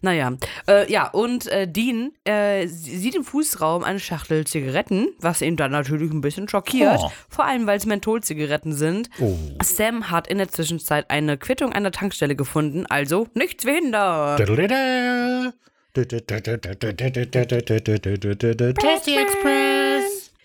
Naja, 0.01 0.31
äh, 0.67 0.89
ja, 0.89 1.09
und 1.09 1.47
äh, 1.47 1.67
Dean 1.67 2.11
äh, 2.23 2.67
sie- 2.67 2.97
sieht 2.97 3.15
im 3.15 3.25
Fußraum 3.25 3.83
eine 3.83 3.99
Schachtel 3.99 4.45
Zigaretten, 4.47 5.09
was 5.19 5.41
ihn 5.41 5.57
dann 5.57 5.71
natürlich 5.71 6.09
ein 6.11 6.21
bisschen 6.21 6.47
schockiert. 6.47 6.99
Oh. 7.01 7.11
Vor 7.27 7.43
allem, 7.45 7.67
weil 7.67 7.77
es 7.77 7.85
Mentholzigaretten 7.85 8.71
sind. 8.73 9.09
Oh. 9.19 9.35
Sam 9.61 10.09
hat 10.09 10.27
in 10.27 10.37
der 10.37 10.47
Zwischenzeit 10.47 11.09
eine 11.09 11.37
Quittung 11.37 11.73
an 11.73 11.83
der 11.83 11.91
Tankstelle 11.91 12.37
gefunden, 12.37 12.85
also 12.87 13.27
nichts 13.33 13.65
wie 13.65 13.71
Hinder. 13.71 14.37
Tasty 18.75 19.17
Express. 19.17 19.90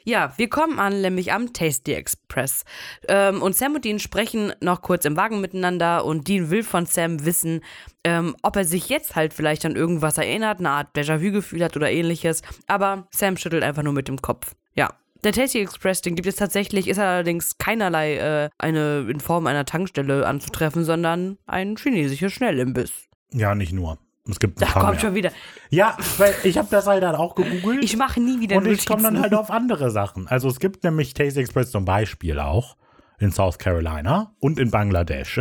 Ja, 0.09 0.33
wir 0.37 0.49
kommen 0.49 0.79
an, 0.79 1.01
nämlich 1.01 1.33
am 1.33 1.53
Tasty 1.53 1.93
Express. 1.93 2.65
Ähm, 3.09 3.43
und 3.43 3.57
Sam 3.57 3.75
und 3.75 3.85
Dean 3.85 3.99
sprechen 3.99 4.53
noch 4.61 4.81
kurz 4.81 5.05
im 5.05 5.17
Wagen 5.17 5.41
miteinander 5.41 6.05
und 6.05 6.29
Dean 6.29 6.49
will 6.49 6.63
von 6.63 6.87
Sam 6.87 7.25
wissen, 7.25 7.61
ähm, 8.05 8.37
ob 8.43 8.55
er 8.55 8.65
sich 8.65 8.89
jetzt 8.89 9.17
halt 9.17 9.35
vielleicht 9.35 9.67
an 9.67 9.75
irgendwas 9.75 10.17
erinnert, 10.17 10.61
eine 10.61 10.71
Art 10.71 10.97
Déjà-vu-Gefühl 10.97 11.65
hat 11.65 11.77
oder 11.77 11.91
ähnliches. 11.91 12.43
Aber 12.69 13.09
Sam 13.11 13.37
schüttelt 13.37 13.65
einfach 13.65 13.83
nur 13.83 13.95
mit 13.95 14.07
dem 14.07 14.23
Kopf. 14.23 14.55
Ja. 14.75 14.95
Der 15.25 15.33
Tasty 15.33 15.61
Express, 15.61 16.03
den 16.03 16.15
gibt 16.15 16.29
es 16.29 16.37
tatsächlich, 16.37 16.87
ist 16.87 17.01
allerdings 17.01 17.59
keinerlei 17.59 18.17
äh, 18.17 18.51
eine 18.59 19.09
in 19.11 19.19
Form 19.19 19.49
einer 19.49 19.65
Tankstelle 19.65 20.25
anzutreffen, 20.25 20.85
sondern 20.85 21.37
ein 21.47 21.77
chinesischer 21.77 22.31
Schnellimbiss. 22.31 22.93
Ja, 23.33 23.57
nicht 23.57 23.73
nur. 23.73 23.99
Es 24.29 24.41
gibt 24.41 24.61
ein 24.61 24.67
Da 24.67 24.73
kommt 24.73 24.93
mehr. 24.93 25.01
schon 25.01 25.15
wieder. 25.15 25.31
Ja, 25.71 25.97
weil 26.19 26.35
ich 26.45 26.59
habe 26.59 26.69
das 26.71 26.87
halt 26.87 27.03
dann 27.03 27.15
auch 27.15 27.35
gegoogelt. 27.35 27.83
Ich 27.83 27.97
mache 27.97 28.21
nie 28.21 28.41
wieder 28.41 28.57
und 28.57 28.67
ich 28.67 28.87
komme 28.87 29.03
dann 29.03 29.21
halt 29.21 29.35
auf 29.35 29.51
andere 29.51 29.91
Sachen. 29.91 30.27
Also 30.29 30.49
es 30.49 30.61
gibt 30.61 30.85
nämlich 30.85 31.15
Tasty 31.15 31.41
Express 31.41 31.71
zum 31.71 31.85
Beispiel 31.85 32.39
auch 32.39 32.77
in 33.19 33.33
South 33.33 33.59
Carolina 33.59 34.33
und 34.41 34.59
in 34.59 34.71
Bangladesch. 34.71 35.41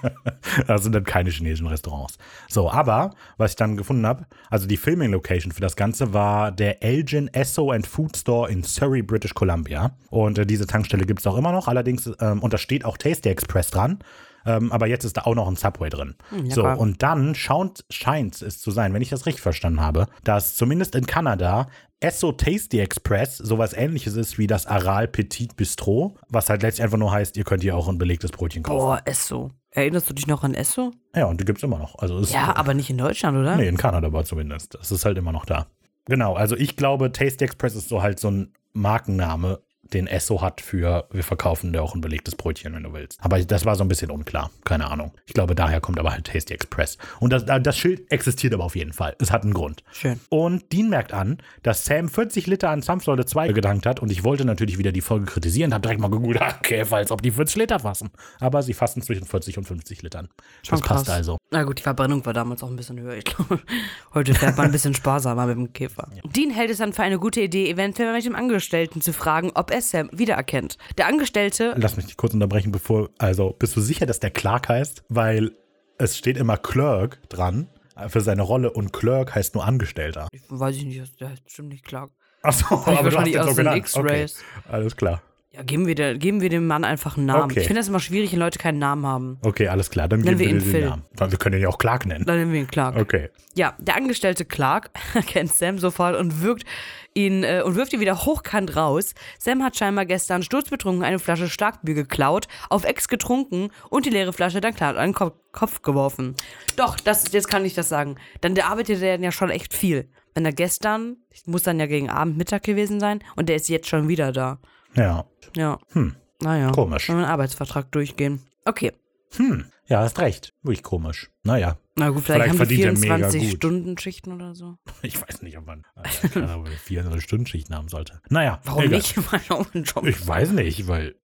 das 0.66 0.82
sind 0.82 0.94
dann 0.94 1.04
keine 1.04 1.30
chinesischen 1.30 1.66
Restaurants. 1.66 2.16
So, 2.48 2.70
aber 2.70 3.10
was 3.36 3.52
ich 3.52 3.56
dann 3.56 3.76
gefunden 3.76 4.06
habe, 4.06 4.26
also 4.50 4.66
die 4.66 4.76
Filming-Location 4.76 5.52
für 5.52 5.60
das 5.60 5.76
Ganze 5.76 6.14
war 6.14 6.52
der 6.52 6.82
Elgin 6.82 7.28
Esso 7.28 7.70
and 7.70 7.86
Food 7.86 8.16
Store 8.16 8.50
in 8.50 8.62
Surrey, 8.62 9.02
British 9.02 9.34
Columbia. 9.34 9.92
Und 10.10 10.38
äh, 10.38 10.46
diese 10.46 10.66
Tankstelle 10.66 11.04
gibt 11.04 11.20
es 11.20 11.26
auch 11.26 11.36
immer 11.36 11.52
noch. 11.52 11.68
Allerdings, 11.68 12.10
ähm, 12.20 12.42
und 12.42 12.52
da 12.52 12.58
steht 12.58 12.84
auch 12.84 12.96
Tasty 12.96 13.28
Express 13.28 13.70
dran. 13.70 13.98
Ähm, 14.46 14.72
aber 14.72 14.86
jetzt 14.86 15.04
ist 15.04 15.16
da 15.16 15.22
auch 15.22 15.34
noch 15.34 15.48
ein 15.48 15.56
Subway 15.56 15.88
drin. 15.90 16.14
so, 16.48 16.62
lecker. 16.62 16.78
und 16.78 17.02
dann 17.02 17.34
schaut, 17.34 17.84
scheint 17.90 18.40
es 18.42 18.60
zu 18.60 18.70
sein, 18.70 18.94
wenn 18.94 19.02
ich 19.02 19.10
das 19.10 19.26
richtig 19.26 19.42
verstanden 19.42 19.80
habe, 19.80 20.06
dass 20.24 20.56
zumindest 20.56 20.94
in 20.94 21.06
Kanada 21.06 21.68
Esso 22.00 22.32
Tasty 22.32 22.80
Express 22.80 23.38
sowas 23.38 23.72
ähnliches 23.74 24.16
ist 24.16 24.36
wie 24.36 24.48
das 24.48 24.66
Aral 24.66 25.06
Petit 25.06 25.54
Bistro, 25.56 26.16
was 26.28 26.50
halt 26.50 26.62
letztlich 26.62 26.82
einfach 26.82 26.98
nur 26.98 27.12
heißt, 27.12 27.36
ihr 27.36 27.44
könnt 27.44 27.62
hier 27.62 27.76
auch 27.76 27.88
ein 27.88 27.98
belegtes 27.98 28.32
Brötchen 28.32 28.64
kaufen. 28.64 28.78
Boah, 28.78 29.02
ist 29.04 29.28
so. 29.28 29.50
Erinnerst 29.70 30.10
du 30.10 30.14
dich 30.14 30.26
noch 30.26 30.42
an 30.42 30.54
Esso? 30.54 30.90
Ja, 31.14 31.26
und 31.26 31.40
die 31.40 31.44
gibt's 31.44 31.62
immer 31.62 31.78
noch. 31.78 31.98
Also 31.98 32.18
ist, 32.18 32.32
Ja, 32.32 32.56
aber 32.56 32.74
nicht 32.74 32.90
in 32.90 32.98
Deutschland, 32.98 33.38
oder? 33.38 33.56
Nee, 33.56 33.68
in 33.68 33.76
Kanada 33.76 34.08
aber 34.08 34.24
zumindest. 34.24 34.74
Das 34.74 34.90
ist 34.90 35.04
halt 35.04 35.16
immer 35.16 35.32
noch 35.32 35.46
da. 35.46 35.66
Genau, 36.06 36.34
also 36.34 36.56
ich 36.56 36.76
glaube, 36.76 37.12
Tasty 37.12 37.44
Express 37.44 37.76
ist 37.76 37.88
so 37.88 38.02
halt 38.02 38.18
so 38.18 38.30
ein 38.30 38.52
Markenname, 38.72 39.60
den 39.94 40.06
Esso 40.06 40.40
hat 40.42 40.60
für, 40.60 41.06
wir 41.10 41.24
verkaufen 41.24 41.72
dir 41.72 41.82
auch 41.82 41.94
ein 41.94 42.00
belegtes 42.00 42.34
Brötchen, 42.34 42.74
wenn 42.74 42.82
du 42.82 42.92
willst. 42.92 43.18
Aber 43.22 43.38
das 43.42 43.64
war 43.64 43.76
so 43.76 43.84
ein 43.84 43.88
bisschen 43.88 44.10
unklar. 44.10 44.50
Keine 44.64 44.90
Ahnung. 44.90 45.12
Ich 45.26 45.34
glaube, 45.34 45.54
daher 45.54 45.80
kommt 45.80 45.98
aber 45.98 46.12
halt 46.12 46.26
Tasty 46.26 46.54
Express. 46.54 46.98
Und 47.20 47.32
das, 47.32 47.44
das 47.44 47.78
Schild 47.78 48.10
existiert 48.10 48.54
aber 48.54 48.64
auf 48.64 48.76
jeden 48.76 48.92
Fall. 48.92 49.14
Es 49.18 49.30
hat 49.30 49.42
einen 49.42 49.54
Grund. 49.54 49.82
Schön. 49.92 50.20
Und 50.28 50.72
Dean 50.72 50.88
merkt 50.88 51.12
an, 51.12 51.38
dass 51.62 51.84
Sam 51.84 52.08
40 52.08 52.46
Liter 52.46 52.70
an 52.70 52.82
Samsleute 52.82 53.24
2 53.24 53.48
gedankt 53.48 53.86
hat 53.86 54.00
und 54.00 54.10
ich 54.10 54.24
wollte 54.24 54.44
natürlich 54.44 54.78
wieder 54.78 54.92
die 54.92 55.00
Folge 55.00 55.26
kritisieren, 55.26 55.74
habe 55.74 55.82
direkt 55.82 56.00
mal 56.00 56.10
gegoogelt, 56.10 56.42
Käfer, 56.62 56.96
als 56.96 57.10
ob 57.10 57.22
die 57.22 57.30
40 57.30 57.56
Liter 57.56 57.80
fassen. 57.80 58.10
Aber 58.40 58.62
sie 58.62 58.74
fassen 58.74 59.02
zwischen 59.02 59.26
40 59.26 59.58
und 59.58 59.64
50 59.64 60.02
Litern. 60.02 60.28
Schon 60.62 60.78
das 60.78 60.88
passt 60.88 61.06
krass. 61.06 61.16
also. 61.16 61.38
Na 61.50 61.64
gut, 61.64 61.78
die 61.78 61.82
Verbrennung 61.82 62.24
war 62.24 62.32
damals 62.32 62.62
auch 62.62 62.70
ein 62.70 62.76
bisschen 62.76 62.98
höher. 62.98 63.14
Ich 63.16 63.24
glaube, 63.24 63.60
heute 64.14 64.34
fährt 64.34 64.56
man 64.56 64.66
ein 64.66 64.72
bisschen 64.72 64.94
sparsamer 64.94 65.46
mit 65.46 65.56
dem 65.56 65.72
Käfer. 65.72 66.08
Dean 66.24 66.50
hält 66.50 66.70
es 66.70 66.78
dann 66.78 66.92
für 66.92 67.02
eine 67.02 67.18
gute 67.18 67.40
Idee, 67.42 67.70
eventuell 67.70 68.12
mit 68.12 68.24
dem 68.24 68.34
Angestellten 68.34 69.00
zu 69.00 69.12
fragen, 69.12 69.50
ob 69.54 69.70
er 69.70 69.81
Sam 69.82 70.08
wiedererkennt. 70.12 70.78
Der 70.98 71.06
Angestellte, 71.06 71.74
Lass 71.76 71.96
mich 71.96 72.06
dich 72.06 72.16
kurz 72.16 72.32
unterbrechen, 72.34 72.72
bevor, 72.72 73.10
also 73.18 73.50
bist 73.58 73.76
du 73.76 73.80
sicher, 73.80 74.06
dass 74.06 74.20
der 74.20 74.30
Clark 74.30 74.68
heißt? 74.68 75.04
Weil 75.08 75.52
es 75.98 76.16
steht 76.16 76.36
immer 76.36 76.56
Clerk 76.56 77.20
dran 77.28 77.68
für 78.08 78.20
seine 78.20 78.42
Rolle 78.42 78.72
und 78.72 78.92
Clerk 78.92 79.34
heißt 79.34 79.54
nur 79.54 79.64
Angestellter. 79.64 80.28
ich 80.32 80.40
weiß 80.48 80.76
ich 80.76 80.84
nicht, 80.84 81.20
der 81.20 81.30
heißt 81.30 81.44
bestimmt 81.44 81.68
nicht 81.68 81.84
Clark. 81.84 82.10
Achso, 82.42 82.76
Vielleicht 82.78 83.04
wahrscheinlich 83.04 83.38
aus 83.38 83.46
den 83.48 83.56
genannt. 83.56 83.76
X-Rays. 83.78 84.42
Okay, 84.64 84.72
alles 84.74 84.96
klar. 84.96 85.22
Ja, 85.54 85.62
geben 85.62 85.86
wir, 85.86 85.94
der, 85.94 86.16
geben 86.16 86.40
wir 86.40 86.48
dem 86.48 86.66
Mann 86.66 86.82
einfach 86.82 87.18
einen 87.18 87.26
Namen. 87.26 87.44
Okay. 87.44 87.60
Ich 87.60 87.66
finde 87.66 87.80
das 87.80 87.88
immer 87.88 88.00
schwierig, 88.00 88.32
wenn 88.32 88.38
Leute 88.38 88.58
keinen 88.58 88.78
Namen 88.78 89.04
haben. 89.04 89.38
Okay, 89.42 89.68
alles 89.68 89.90
klar. 89.90 90.08
Dann 90.08 90.20
Nennen 90.20 90.38
geben 90.38 90.64
wir 90.64 90.72
wir 90.72 90.80
den 90.80 90.88
Namen. 90.88 91.02
Weil 91.14 91.30
Wir 91.30 91.36
können 91.36 91.56
ihn 91.56 91.62
ja 91.62 91.68
auch 91.68 91.76
Clark 91.76 92.06
nennen. 92.06 92.24
Dann 92.24 92.38
nennen 92.38 92.52
wir 92.52 92.60
ihn 92.60 92.68
Clark. 92.68 92.96
Okay. 92.96 93.28
Ja, 93.54 93.74
der 93.78 93.96
Angestellte 93.96 94.46
Clark 94.46 94.90
erkennt 95.14 95.52
Sam 95.52 95.78
sofort 95.78 96.16
und 96.16 96.40
wirkt 96.40 96.64
ihn 97.12 97.44
äh, 97.44 97.60
und 97.62 97.74
wirft 97.74 97.92
ihn 97.92 98.00
wieder 98.00 98.24
hochkant 98.24 98.76
raus. 98.76 99.14
Sam 99.38 99.62
hat 99.62 99.76
scheinbar 99.76 100.06
gestern 100.06 100.42
sturzbetrunken 100.42 101.04
eine 101.04 101.18
Flasche 101.18 101.50
Starkbier 101.50 101.96
geklaut, 101.96 102.48
auf 102.70 102.84
Ex 102.84 103.08
getrunken 103.08 103.68
und 103.90 104.06
die 104.06 104.10
leere 104.10 104.32
Flasche 104.32 104.62
dann 104.62 104.74
klar 104.74 104.96
an 104.96 105.10
den 105.10 105.14
Kopf, 105.14 105.36
Kopf 105.52 105.82
geworfen. 105.82 106.34
Doch, 106.76 106.98
das, 106.98 107.30
jetzt 107.30 107.48
kann 107.48 107.66
ich 107.66 107.74
das 107.74 107.90
sagen. 107.90 108.16
Dann 108.40 108.54
der 108.54 108.68
arbeitet 108.68 109.02
er 109.02 109.20
ja 109.20 109.32
schon 109.32 109.50
echt 109.50 109.74
viel. 109.74 110.08
Wenn 110.34 110.46
er 110.46 110.52
gestern, 110.52 111.18
muss 111.44 111.62
dann 111.62 111.78
ja 111.78 111.84
gegen 111.84 112.08
Abend, 112.08 112.38
Mittag 112.38 112.62
gewesen 112.62 113.00
sein 113.00 113.20
und 113.36 113.50
der 113.50 113.56
ist 113.56 113.68
jetzt 113.68 113.88
schon 113.88 114.08
wieder 114.08 114.32
da. 114.32 114.58
Ja. 114.94 115.24
Ja. 115.56 115.78
Hm. 115.92 116.16
Naja. 116.42 116.70
Komisch. 116.72 117.08
Wenn 117.08 117.16
wir 117.16 117.22
einen 117.24 117.32
Arbeitsvertrag 117.32 117.90
durchgehen. 117.92 118.40
Okay. 118.64 118.92
Hm. 119.36 119.66
Ja, 119.86 120.00
hast 120.00 120.18
recht. 120.20 120.54
Wirklich 120.62 120.82
komisch. 120.82 121.30
Naja. 121.44 121.76
Na 121.96 122.08
gut, 122.08 122.22
vielleicht, 122.24 122.44
Vielleicht 122.44 122.60
haben 122.60 122.68
die 122.68 122.76
verdient 122.76 123.04
er 123.04 123.16
mega 123.16 123.28
24 123.28 123.42
gut. 123.50 123.56
Stunden 123.56 123.98
Schichten 123.98 124.32
oder 124.32 124.54
so. 124.54 124.76
Ich 125.02 125.20
weiß 125.20 125.42
nicht, 125.42 125.58
ob 125.58 125.66
man 125.66 125.84
äh, 125.96 126.28
keine 126.28 126.50
Ahnung, 126.50 126.66
400 126.66 127.22
Stunden 127.22 127.46
Schichten 127.46 127.74
haben 127.74 127.88
sollte. 127.88 128.20
Naja. 128.30 128.60
Warum 128.64 128.84
egal. 128.84 128.98
nicht? 128.98 129.16
Weil 129.32 129.40
auch 129.50 129.66
ein 129.74 129.84
Job. 129.84 130.06
Ich 130.06 130.26
weiß 130.26 130.52
nicht, 130.52 130.88
weil. 130.88 131.14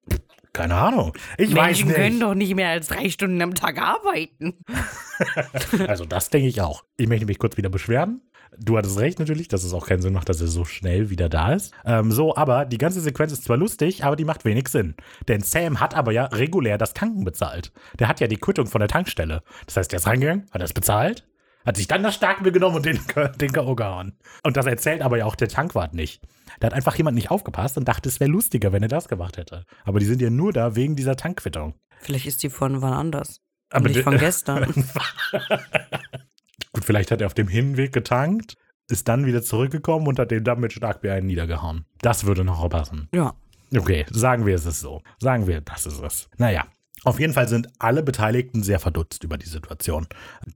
Keine 0.53 0.75
Ahnung. 0.75 1.13
Ich 1.37 1.53
Menschen 1.55 1.89
weiß 1.89 1.95
können 1.95 2.09
nicht. 2.15 2.23
doch 2.23 2.35
nicht 2.35 2.55
mehr 2.55 2.71
als 2.71 2.89
drei 2.89 3.09
Stunden 3.11 3.41
am 3.43 3.55
Tag 3.55 3.81
arbeiten. 3.81 4.55
Also, 5.89 6.05
das 6.05 6.31
denke 6.31 6.47
ich 6.47 6.61
auch. 6.61 6.85
Ich 6.97 7.09
möchte 7.09 7.27
mich 7.27 7.39
kurz 7.41 7.57
wieder 7.57 7.69
beschweren. 7.69 8.21
Du 8.57 8.77
hattest 8.77 8.99
recht 8.99 9.19
natürlich, 9.19 9.49
dass 9.49 9.65
es 9.65 9.73
auch 9.73 9.87
keinen 9.87 10.03
Sinn 10.03 10.13
macht, 10.13 10.29
dass 10.29 10.41
er 10.41 10.47
so 10.47 10.65
schnell 10.65 11.11
wieder 11.11 11.29
da 11.29 11.53
ist. 11.53 11.73
Ähm, 11.85 12.11
so, 12.11 12.37
aber 12.37 12.65
die 12.65 12.79
ganze 12.79 13.01
Sequenz 13.01 13.33
ist 13.33 13.45
zwar 13.45 13.57
lustig, 13.57 14.05
aber 14.05 14.17
die 14.17 14.25
macht 14.25 14.45
wenig 14.45 14.69
Sinn. 14.69 14.95
Denn 15.29 15.43
Sam 15.43 15.81
hat 15.81 15.95
aber 15.95 16.13
ja 16.13 16.25
regulär 16.25 16.79
das 16.79 16.95
Tanken 16.95 17.25
bezahlt. 17.25 17.73
Der 17.99 18.09
hat 18.09 18.21
ja 18.21 18.27
die 18.27 18.37
Quittung 18.37 18.67
von 18.67 18.81
der 18.81 18.89
Tankstelle. 18.89 19.43
Das 19.67 19.77
heißt, 19.77 19.93
der 19.93 19.99
ist 19.99 20.07
reingegangen, 20.07 20.47
hat 20.51 20.63
das 20.63 20.73
bezahlt, 20.73 21.27
hat 21.65 21.77
sich 21.77 21.89
dann 21.89 22.03
das 22.03 22.15
Starkbier 22.15 22.53
genommen 22.53 22.77
und 22.77 22.87
den, 22.87 23.01
den 23.41 23.53
K.O. 23.53 23.75
gehauen. 23.75 24.17
Und 24.43 24.57
das 24.57 24.67
erzählt 24.67 25.03
aber 25.03 25.19
ja 25.19 25.27
auch 25.27 25.37
der 25.37 25.49
Tankwart 25.49 25.95
nicht. 25.95 26.23
Da 26.61 26.67
hat 26.67 26.75
einfach 26.75 26.97
jemand 26.97 27.15
nicht 27.15 27.31
aufgepasst 27.31 27.77
und 27.77 27.87
dachte, 27.87 28.09
es 28.09 28.21
wäre 28.21 28.31
lustiger, 28.31 28.73
wenn 28.73 28.83
er 28.83 28.89
das 28.89 29.09
gemacht 29.09 29.37
hätte. 29.37 29.65
Aber 29.85 30.01
die 30.01 30.07
sind 30.07 30.21
ja 30.21 30.31
nur 30.31 30.53
da 30.53 30.75
wegen 30.75 30.97
dieser 30.97 31.17
Tankquittung. 31.17 31.75
Vielleicht 32.01 32.27
ist 32.27 32.43
die 32.43 32.51
von 32.51 32.81
wann 32.83 32.93
anders. 32.93 33.41
Aber 33.71 33.89
nicht 33.89 34.03
von 34.03 34.17
gestern. 34.17 34.73
Gut, 36.73 36.85
vielleicht 36.85 37.11
hat 37.11 37.21
er 37.21 37.27
auf 37.27 37.35
dem 37.35 37.49
Hinweg 37.49 37.93
getankt, 37.93 38.57
ist 38.89 39.09
dann 39.09 39.27
wieder 39.27 39.43
zurückgekommen 39.43 40.07
und 40.07 40.19
hat 40.19 40.31
den 40.31 40.45
dann 40.45 40.61
mit 40.61 40.73
Starkbier 40.73 41.15
einen 41.15 41.27
niedergehauen. 41.27 41.85
Das 42.01 42.25
würde 42.25 42.45
noch 42.45 42.67
passen. 42.69 43.09
ja. 43.13 43.35
Okay, 43.77 44.07
sagen 44.09 44.47
wir, 44.47 44.55
es 44.55 44.65
ist 44.65 44.81
so. 44.81 45.03
Sagen 45.21 45.47
wir, 45.47 45.61
das 45.61 45.85
ist 45.85 46.03
es. 46.03 46.31
Naja. 46.39 46.67
Auf 47.05 47.21
jeden 47.21 47.35
Fall 47.35 47.49
sind 47.49 47.69
alle 47.79 48.03
Beteiligten 48.03 48.63
sehr 48.63 48.81
verdutzt 48.81 49.23
über 49.25 49.37
die 49.37 49.47
Situation. 49.47 50.07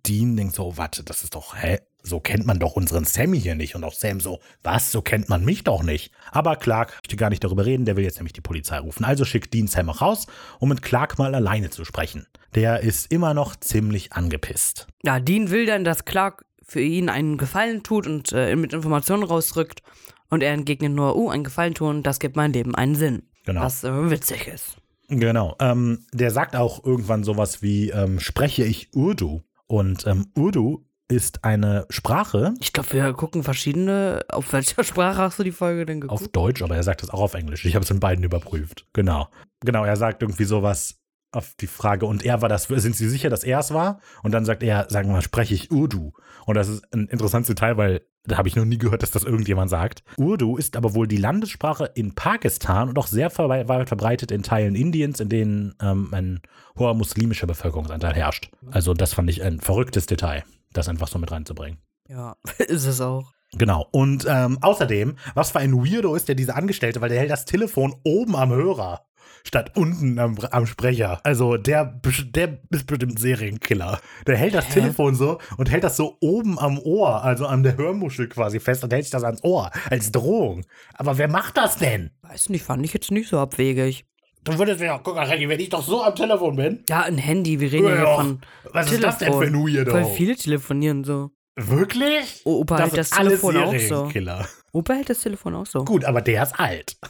Dean 0.06 0.34
denkt 0.36 0.54
so, 0.54 0.76
warte, 0.78 1.04
das 1.04 1.22
ist 1.22 1.34
doch, 1.34 1.54
hä? 1.54 1.78
So 2.02 2.20
kennt 2.20 2.46
man 2.46 2.58
doch 2.58 2.74
unseren 2.74 3.04
Sammy 3.04 3.40
hier 3.40 3.54
nicht. 3.54 3.74
Und 3.74 3.84
auch 3.84 3.92
Sam 3.92 4.20
so, 4.20 4.40
was, 4.62 4.90
so 4.90 5.02
kennt 5.02 5.28
man 5.28 5.44
mich 5.44 5.64
doch 5.64 5.82
nicht. 5.82 6.12
Aber 6.30 6.56
Clark 6.56 6.94
möchte 7.02 7.16
gar 7.16 7.30
nicht 7.30 7.44
darüber 7.44 7.64
reden, 7.64 7.84
der 7.84 7.96
will 7.96 8.04
jetzt 8.04 8.16
nämlich 8.16 8.32
die 8.32 8.40
Polizei 8.40 8.78
rufen. 8.78 9.04
Also 9.04 9.24
schickt 9.24 9.54
Dean 9.54 9.68
Sam 9.68 9.88
auch 9.88 10.00
raus, 10.00 10.26
um 10.58 10.68
mit 10.68 10.82
Clark 10.82 11.18
mal 11.18 11.34
alleine 11.34 11.70
zu 11.70 11.84
sprechen. 11.84 12.26
Der 12.54 12.80
ist 12.80 13.12
immer 13.12 13.34
noch 13.34 13.56
ziemlich 13.56 14.12
angepisst. 14.12 14.88
Ja, 15.04 15.20
Dean 15.20 15.50
will 15.50 15.66
dann, 15.66 15.84
dass 15.84 16.04
Clark 16.04 16.44
für 16.62 16.80
ihn 16.80 17.08
einen 17.08 17.38
Gefallen 17.38 17.82
tut 17.82 18.06
und 18.06 18.32
äh, 18.32 18.56
mit 18.56 18.72
Informationen 18.72 19.22
rausrückt. 19.22 19.82
Und 20.28 20.42
er 20.42 20.54
entgegnet 20.54 20.92
nur, 20.92 21.16
uh, 21.16 21.28
einen 21.28 21.44
Gefallen 21.44 21.74
tun, 21.74 22.02
das 22.02 22.18
gibt 22.18 22.36
mein 22.36 22.52
Leben 22.52 22.74
einen 22.74 22.94
Sinn. 22.94 23.22
Genau. 23.44 23.60
Was 23.60 23.84
äh, 23.84 24.10
witzig 24.10 24.48
ist. 24.48 24.76
Genau. 25.08 25.56
Ähm, 25.60 26.06
der 26.12 26.30
sagt 26.30 26.56
auch 26.56 26.84
irgendwann 26.84 27.22
sowas 27.22 27.62
wie, 27.62 27.90
ähm, 27.90 28.18
spreche 28.18 28.64
ich 28.64 28.94
Urdu? 28.94 29.42
Und 29.66 30.06
ähm, 30.06 30.26
Urdu 30.34 30.86
ist 31.12 31.44
eine 31.44 31.86
Sprache 31.90 32.54
Ich 32.60 32.72
glaube, 32.72 32.92
wir 32.92 33.12
gucken 33.12 33.42
verschiedene. 33.42 34.24
Auf 34.28 34.52
welcher 34.52 34.82
Sprache 34.92 35.18
hast 35.18 35.38
du 35.38 35.42
die 35.44 35.52
Folge 35.52 35.86
denn 35.86 36.00
geguckt? 36.00 36.20
auf 36.22 36.28
Deutsch, 36.28 36.62
aber 36.62 36.74
er 36.76 36.82
sagt 36.82 37.02
es 37.02 37.10
auch 37.10 37.20
auf 37.20 37.34
Englisch. 37.34 37.64
Ich 37.64 37.74
habe 37.74 37.84
es 37.84 37.90
in 37.90 38.00
beiden 38.00 38.24
überprüft. 38.24 38.86
Genau. 38.92 39.28
Genau, 39.60 39.84
er 39.84 39.96
sagt 39.96 40.22
irgendwie 40.22 40.44
sowas 40.44 40.98
auf 41.34 41.54
die 41.60 41.66
Frage, 41.66 42.04
und 42.04 42.24
er 42.26 42.42
war 42.42 42.48
das, 42.50 42.64
sind 42.64 42.94
Sie 42.94 43.08
sicher, 43.08 43.30
dass 43.30 43.42
er 43.42 43.58
es 43.60 43.72
war? 43.72 44.00
Und 44.22 44.32
dann 44.32 44.44
sagt 44.44 44.62
er, 44.62 44.86
sagen 44.90 45.08
wir 45.08 45.14
mal, 45.14 45.22
spreche 45.22 45.54
ich 45.54 45.70
Urdu? 45.70 46.12
Und 46.44 46.56
das 46.56 46.68
ist 46.68 46.84
ein 46.92 47.06
interessantes 47.08 47.48
Detail, 47.48 47.78
weil 47.78 48.02
da 48.24 48.36
habe 48.36 48.48
ich 48.48 48.54
noch 48.54 48.66
nie 48.66 48.76
gehört, 48.78 49.02
dass 49.02 49.10
das 49.12 49.24
irgendjemand 49.24 49.70
sagt. 49.70 50.02
Urdu 50.18 50.56
ist 50.56 50.76
aber 50.76 50.94
wohl 50.94 51.08
die 51.08 51.16
Landessprache 51.16 51.90
in 51.94 52.14
Pakistan 52.14 52.88
und 52.90 52.98
auch 52.98 53.06
sehr 53.06 53.30
ver 53.30 53.48
weit 53.48 53.88
verbreitet 53.88 54.30
in 54.30 54.42
Teilen 54.42 54.74
Indiens, 54.74 55.20
in 55.20 55.28
denen 55.30 55.74
ähm, 55.80 56.08
ein 56.12 56.40
hoher 56.78 56.94
muslimischer 56.94 57.46
Bevölkerungsanteil 57.46 58.14
herrscht. 58.14 58.50
Also 58.70 58.92
das 58.92 59.14
fand 59.14 59.30
ich 59.30 59.42
ein 59.42 59.58
verrücktes 59.58 60.06
Detail, 60.06 60.44
das 60.72 60.88
einfach 60.88 61.08
so 61.08 61.18
mit 61.18 61.30
reinzubringen. 61.30 61.78
Ja, 62.08 62.36
ist 62.58 62.86
es 62.86 63.00
auch. 63.00 63.32
Genau. 63.54 63.86
Und 63.92 64.26
ähm, 64.28 64.58
außerdem, 64.62 65.16
was 65.34 65.50
für 65.50 65.58
ein 65.58 65.74
Weirdo 65.74 66.14
ist 66.14 66.28
der 66.28 66.34
diese 66.34 66.54
Angestellte, 66.54 67.00
weil 67.00 67.10
der 67.10 67.18
hält 67.18 67.30
das 67.30 67.44
Telefon 67.44 67.94
oben 68.04 68.34
am 68.34 68.50
Hörer. 68.50 69.06
Statt 69.44 69.76
unten 69.76 70.18
am, 70.18 70.38
am 70.50 70.66
Sprecher. 70.66 71.20
Also 71.24 71.56
der, 71.56 72.00
der 72.30 72.60
ist 72.70 72.86
bestimmt 72.86 73.18
Serienkiller. 73.18 74.00
Der 74.26 74.36
hält 74.36 74.54
das 74.54 74.68
Hä? 74.68 74.74
Telefon 74.74 75.16
so 75.16 75.38
und 75.56 75.70
hält 75.70 75.84
das 75.84 75.96
so 75.96 76.16
oben 76.20 76.58
am 76.58 76.78
Ohr, 76.78 77.24
also 77.24 77.46
an 77.46 77.62
der 77.62 77.76
Hörmuschel 77.76 78.28
quasi 78.28 78.60
fest 78.60 78.84
und 78.84 78.92
hält 78.92 79.04
sich 79.04 79.10
das 79.10 79.24
ans 79.24 79.42
Ohr. 79.42 79.70
Als 79.90 80.12
Drohung. 80.12 80.64
Aber 80.94 81.18
wer 81.18 81.28
macht 81.28 81.56
das 81.56 81.76
denn? 81.76 82.10
Weiß 82.22 82.50
nicht, 82.50 82.64
fand 82.64 82.84
ich 82.84 82.92
jetzt 82.94 83.10
nicht 83.10 83.28
so 83.28 83.38
abwegig. 83.38 84.06
Du 84.44 84.58
würdest 84.58 84.80
mir 84.80 84.88
doch 84.88 85.02
gucken, 85.02 85.22
Renny, 85.22 85.48
wenn 85.48 85.60
ich 85.60 85.68
doch 85.68 85.82
so 85.82 86.02
am 86.02 86.14
Telefon 86.14 86.56
bin. 86.56 86.84
Ja, 86.88 87.02
ein 87.02 87.18
Handy, 87.18 87.60
wir 87.60 87.70
reden 87.72 87.86
ja 87.88 87.94
hier 87.96 88.14
von. 88.16 88.40
was 88.72 88.90
ist 88.90 89.02
das 89.02 89.18
denn 89.18 89.32
für 89.32 89.44
ein 89.46 89.54
Weirdo? 89.54 89.92
Weil 89.92 90.04
viele 90.06 90.34
telefonieren 90.36 91.04
so. 91.04 91.30
Wirklich? 91.54 92.40
Oh, 92.44 92.60
Opa 92.60 92.78
hält 92.78 92.90
sind 92.90 92.98
das 92.98 93.10
Telefon 93.10 93.56
auch 93.58 93.72
so. 93.72 93.78
Serienkiller. 93.78 94.48
Opa 94.72 94.94
hält 94.94 95.10
das 95.10 95.20
Telefon 95.20 95.54
auch 95.54 95.66
so. 95.66 95.84
Gut, 95.84 96.04
aber 96.04 96.20
der 96.22 96.42
ist 96.42 96.58
alt. 96.58 96.96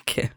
Okay. 0.00 0.30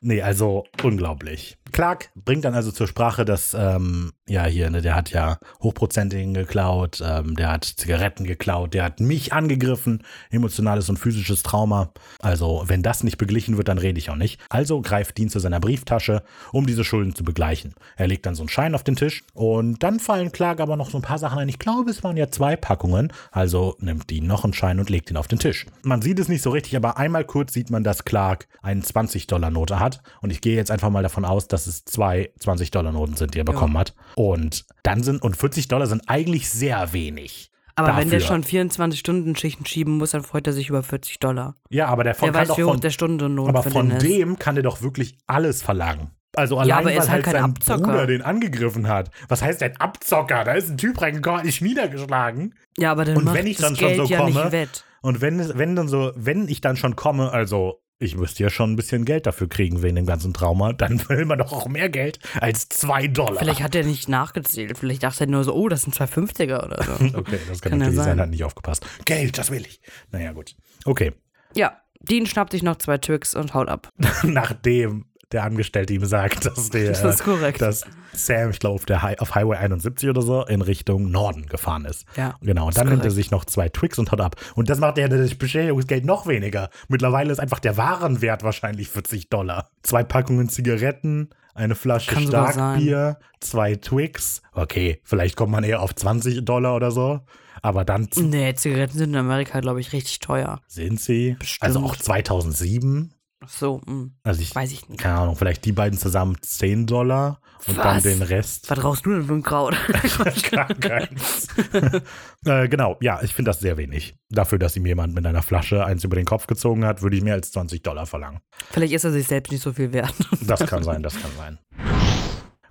Nee, 0.00 0.22
also 0.22 0.64
unglaublich. 0.82 1.56
Clark 1.74 2.10
bringt 2.14 2.44
dann 2.44 2.54
also 2.54 2.70
zur 2.70 2.86
Sprache, 2.86 3.24
dass, 3.24 3.52
ähm, 3.52 4.12
ja, 4.28 4.44
hier, 4.44 4.70
ne, 4.70 4.80
der 4.80 4.94
hat 4.94 5.10
ja 5.10 5.38
Hochprozentigen 5.60 6.32
geklaut, 6.32 7.02
ähm, 7.04 7.34
der 7.34 7.50
hat 7.50 7.64
Zigaretten 7.64 8.22
geklaut, 8.22 8.74
der 8.74 8.84
hat 8.84 9.00
mich 9.00 9.32
angegriffen, 9.32 10.04
emotionales 10.30 10.88
und 10.88 11.00
physisches 11.00 11.42
Trauma. 11.42 11.92
Also, 12.20 12.62
wenn 12.68 12.84
das 12.84 13.02
nicht 13.02 13.18
beglichen 13.18 13.56
wird, 13.56 13.66
dann 13.66 13.78
rede 13.78 13.98
ich 13.98 14.08
auch 14.08 14.14
nicht. 14.14 14.40
Also 14.48 14.82
greift 14.82 15.18
Dean 15.18 15.30
zu 15.30 15.40
seiner 15.40 15.58
Brieftasche, 15.58 16.22
um 16.52 16.64
diese 16.64 16.84
Schulden 16.84 17.16
zu 17.16 17.24
begleichen. 17.24 17.74
Er 17.96 18.06
legt 18.06 18.24
dann 18.24 18.36
so 18.36 18.44
einen 18.44 18.50
Schein 18.50 18.76
auf 18.76 18.84
den 18.84 18.94
Tisch 18.94 19.24
und 19.32 19.82
dann 19.82 19.98
fallen 19.98 20.30
Clark 20.30 20.60
aber 20.60 20.76
noch 20.76 20.90
so 20.90 20.98
ein 20.98 21.02
paar 21.02 21.18
Sachen 21.18 21.40
ein. 21.40 21.48
Ich 21.48 21.58
glaube, 21.58 21.90
es 21.90 22.04
waren 22.04 22.16
ja 22.16 22.30
zwei 22.30 22.54
Packungen. 22.54 23.12
Also 23.32 23.74
nimmt 23.80 24.10
Dean 24.10 24.28
noch 24.28 24.44
einen 24.44 24.54
Schein 24.54 24.78
und 24.78 24.90
legt 24.90 25.10
ihn 25.10 25.16
auf 25.16 25.26
den 25.26 25.40
Tisch. 25.40 25.66
Man 25.82 26.02
sieht 26.02 26.20
es 26.20 26.28
nicht 26.28 26.42
so 26.42 26.50
richtig, 26.50 26.76
aber 26.76 26.98
einmal 26.98 27.24
kurz 27.24 27.52
sieht 27.52 27.70
man, 27.70 27.82
dass 27.82 28.04
Clark 28.04 28.46
eine 28.62 28.82
20-Dollar-Note 28.82 29.80
hat. 29.80 30.02
Und 30.20 30.30
ich 30.30 30.40
gehe 30.40 30.54
jetzt 30.54 30.70
einfach 30.70 30.90
mal 30.90 31.02
davon 31.02 31.24
aus, 31.24 31.48
dass 31.48 31.63
es 31.66 31.84
zwei 31.84 32.30
20-Dollar-Noten 32.40 33.16
sind, 33.16 33.34
die 33.34 33.38
er 33.40 33.44
bekommen 33.44 33.76
hat. 33.78 33.94
Und 34.16 34.64
dann 34.82 35.02
sind, 35.02 35.22
und 35.22 35.36
40 35.36 35.68
Dollar 35.68 35.86
sind 35.86 36.02
eigentlich 36.08 36.48
sehr 36.50 36.92
wenig. 36.92 37.50
Aber 37.76 37.96
wenn 37.96 38.08
der 38.08 38.20
Dafür. 38.20 38.36
schon 38.36 38.44
24-Stunden-Schichten 38.44 39.66
schieben 39.66 39.96
muss, 39.98 40.12
dann 40.12 40.22
freut 40.22 40.46
er 40.46 40.52
sich 40.52 40.68
über 40.68 40.82
40 40.82 41.18
Dollar. 41.18 41.54
Ja, 41.70 41.86
aber 41.86 42.04
der, 42.04 42.14
von, 42.14 42.30
Der 42.32 42.40
weiß, 42.40 42.48
doch 42.48 42.58
wie 42.58 42.64
hoch 42.64 42.76
der 42.76 42.90
Stundenlohn 42.90 43.48
aber 43.48 43.62
von 43.64 43.88
den 43.88 43.96
ist. 43.98 44.06
dem 44.06 44.38
kann 44.38 44.54
der 44.54 44.62
doch 44.62 44.82
wirklich 44.82 45.18
alles 45.26 45.62
verlangen. 45.62 46.10
Also 46.36 46.58
allein, 46.58 46.78
aber 46.78 46.92
er 46.92 46.98
ist 46.98 47.04
weil 47.06 47.12
halt 47.12 47.26
halt 47.26 47.34
kein 47.36 47.42
sein 47.42 47.50
Abzocker. 47.52 47.82
Bruder 47.92 48.06
den 48.08 48.22
angegriffen 48.22 48.88
hat. 48.88 49.10
Was 49.28 49.40
heißt 49.42 49.60
denn 49.60 49.76
Abzocker? 49.78 50.42
Da 50.44 50.52
ist 50.52 50.68
ein 50.68 50.76
Typ 50.76 51.00
reingekommen, 51.00 51.38
hat 51.40 51.46
dich 51.46 51.60
niedergeschlagen. 51.60 52.54
Ja, 52.76 52.90
aber 52.92 53.04
dann 53.04 53.16
Und 53.16 53.24
macht 53.24 53.36
wenn 53.36 53.46
ich 53.46 53.56
das 53.56 53.66
dann 53.68 53.76
schon 53.76 53.88
Geld 53.88 53.98
so 53.98 54.04
ja 54.12 54.18
komme- 54.18 54.30
nicht 54.42 54.52
wett. 54.52 54.84
Und 55.00 55.20
wenn, 55.20 55.58
wenn 55.58 55.76
dann 55.76 55.86
so, 55.86 56.12
wenn 56.16 56.48
ich 56.48 56.60
dann 56.60 56.76
schon 56.76 56.96
komme, 56.96 57.30
also 57.30 57.80
ich 57.98 58.16
müsste 58.16 58.42
ja 58.42 58.50
schon 58.50 58.72
ein 58.72 58.76
bisschen 58.76 59.04
Geld 59.04 59.26
dafür 59.26 59.48
kriegen 59.48 59.82
wegen 59.82 59.96
dem 59.96 60.06
ganzen 60.06 60.34
Trauma, 60.34 60.72
dann 60.72 61.00
will 61.08 61.24
man 61.24 61.38
doch 61.38 61.52
auch 61.52 61.68
mehr 61.68 61.88
Geld 61.88 62.18
als 62.40 62.68
zwei 62.68 63.06
Dollar. 63.06 63.38
Vielleicht 63.38 63.62
hat 63.62 63.74
er 63.74 63.84
nicht 63.84 64.08
nachgezählt. 64.08 64.78
Vielleicht 64.78 65.02
dachte 65.02 65.24
er 65.24 65.26
nur 65.28 65.44
so, 65.44 65.54
oh, 65.54 65.68
das 65.68 65.82
sind 65.82 65.94
250er 65.94 66.64
oder 66.64 66.82
so. 66.82 66.92
Okay, 67.14 67.38
das 67.48 67.60
kann, 67.60 67.70
Kann 67.70 67.78
natürlich 67.78 67.96
sein, 67.96 68.04
sein. 68.04 68.20
hat 68.20 68.30
nicht 68.30 68.44
aufgepasst. 68.44 68.84
Geld, 69.04 69.38
das 69.38 69.50
will 69.50 69.64
ich. 69.66 69.80
Naja, 70.10 70.32
gut. 70.32 70.56
Okay. 70.84 71.12
ja, 71.54 71.80
Dean 72.00 72.26
schnappt 72.26 72.52
sich 72.52 72.62
noch 72.62 72.76
zwei 72.76 72.98
Twix 72.98 73.34
und 73.34 73.54
haut 73.54 73.68
ab. 73.68 73.88
Nachdem 74.22 75.06
der 75.34 75.44
Angestellte 75.44 75.92
ihm 75.92 76.06
sagt, 76.06 76.46
dass 76.46 76.70
der 76.70 76.92
Das 76.92 77.04
ist 77.04 77.24
korrekt. 77.24 77.60
dass 77.60 77.82
Sam, 78.14 78.50
ich 78.50 78.60
glaube, 78.60 78.76
auf, 78.76 78.86
der 78.86 79.02
Hi- 79.02 79.18
auf 79.18 79.34
Highway 79.34 79.56
71 79.56 80.08
oder 80.08 80.22
so, 80.22 80.44
in 80.46 80.62
Richtung 80.62 81.10
Norden 81.10 81.46
gefahren 81.46 81.84
ist. 81.84 82.06
Ja, 82.16 82.36
Genau. 82.40 82.68
Und 82.68 82.78
dann 82.78 82.88
nimmt 82.88 83.04
er 83.04 83.10
sich 83.10 83.30
noch 83.32 83.44
zwei 83.44 83.68
Twix 83.68 83.98
und 83.98 84.10
haut 84.12 84.20
ab. 84.20 84.36
Und 84.54 84.70
das 84.70 84.78
macht 84.78 84.96
ja 84.98 85.08
das 85.08 85.34
Beschädigungsgeld 85.34 86.04
noch 86.04 86.26
weniger. 86.26 86.70
Mittlerweile 86.88 87.32
ist 87.32 87.40
einfach 87.40 87.58
der 87.58 87.76
Warenwert 87.76 88.42
wahrscheinlich 88.44 88.88
40 88.88 89.28
Dollar. 89.28 89.68
Zwei 89.82 90.04
Packungen 90.04 90.48
Zigaretten, 90.48 91.30
eine 91.54 91.74
Flasche 91.74 92.12
Kann 92.14 92.26
Starkbier, 92.28 93.18
zwei 93.40 93.74
Twix. 93.74 94.42
Okay, 94.52 95.00
vielleicht 95.04 95.36
kommt 95.36 95.50
man 95.52 95.64
eher 95.64 95.82
auf 95.82 95.94
20 95.94 96.44
Dollar 96.44 96.76
oder 96.76 96.90
so. 96.92 97.20
Aber 97.62 97.84
dann 97.84 98.08
Nee, 98.16 98.54
Zigaretten 98.54 98.98
sind 98.98 99.10
in 99.10 99.16
Amerika, 99.16 99.58
glaube 99.60 99.80
ich, 99.80 99.92
richtig 99.92 100.18
teuer. 100.18 100.60
sind 100.68 101.00
sie. 101.00 101.34
Bestimmt. 101.38 101.62
Also 101.64 101.80
auch 101.80 101.96
2007. 101.96 103.13
So, 103.48 103.80
hm. 103.86 104.14
Also 104.22 104.40
ich, 104.40 104.54
weiß 104.54 104.72
ich 104.72 104.88
nicht. 104.88 105.00
keine 105.00 105.18
Ahnung, 105.18 105.36
vielleicht 105.36 105.64
die 105.64 105.72
beiden 105.72 105.98
zusammen 105.98 106.36
10 106.40 106.86
Dollar 106.86 107.40
und 107.66 107.78
dann 107.78 107.96
Was? 107.96 108.02
den 108.02 108.22
Rest. 108.22 108.70
Was 108.70 108.82
rauchst 108.82 109.06
du 109.06 109.12
denn 109.12 109.24
für 109.24 109.34
ein 109.34 109.42
Kraut? 109.42 109.76
Äh, 112.46 112.68
genau, 112.68 112.98
ja, 113.00 113.22
ich 113.22 113.32
finde 113.32 113.48
das 113.48 113.60
sehr 113.60 113.78
wenig. 113.78 114.16
Dafür, 114.28 114.58
dass 114.58 114.76
ihm 114.76 114.84
jemand 114.84 115.14
mit 115.14 115.24
einer 115.24 115.40
Flasche 115.40 115.82
eins 115.86 116.04
über 116.04 116.16
den 116.16 116.26
Kopf 116.26 116.46
gezogen 116.46 116.84
hat, 116.84 117.00
würde 117.00 117.16
ich 117.16 117.22
mehr 117.22 117.32
als 117.32 117.52
20 117.52 117.82
Dollar 117.82 118.04
verlangen. 118.04 118.40
Vielleicht 118.70 118.92
ist 118.92 119.04
er 119.04 119.12
sich 119.12 119.26
selbst 119.26 119.50
nicht 119.50 119.62
so 119.62 119.72
viel 119.72 119.92
wert. 119.92 120.14
Das 120.46 120.60
kann 120.66 120.82
sein, 120.82 121.02
das 121.02 121.14
kann 121.18 121.30
sein. 121.38 121.58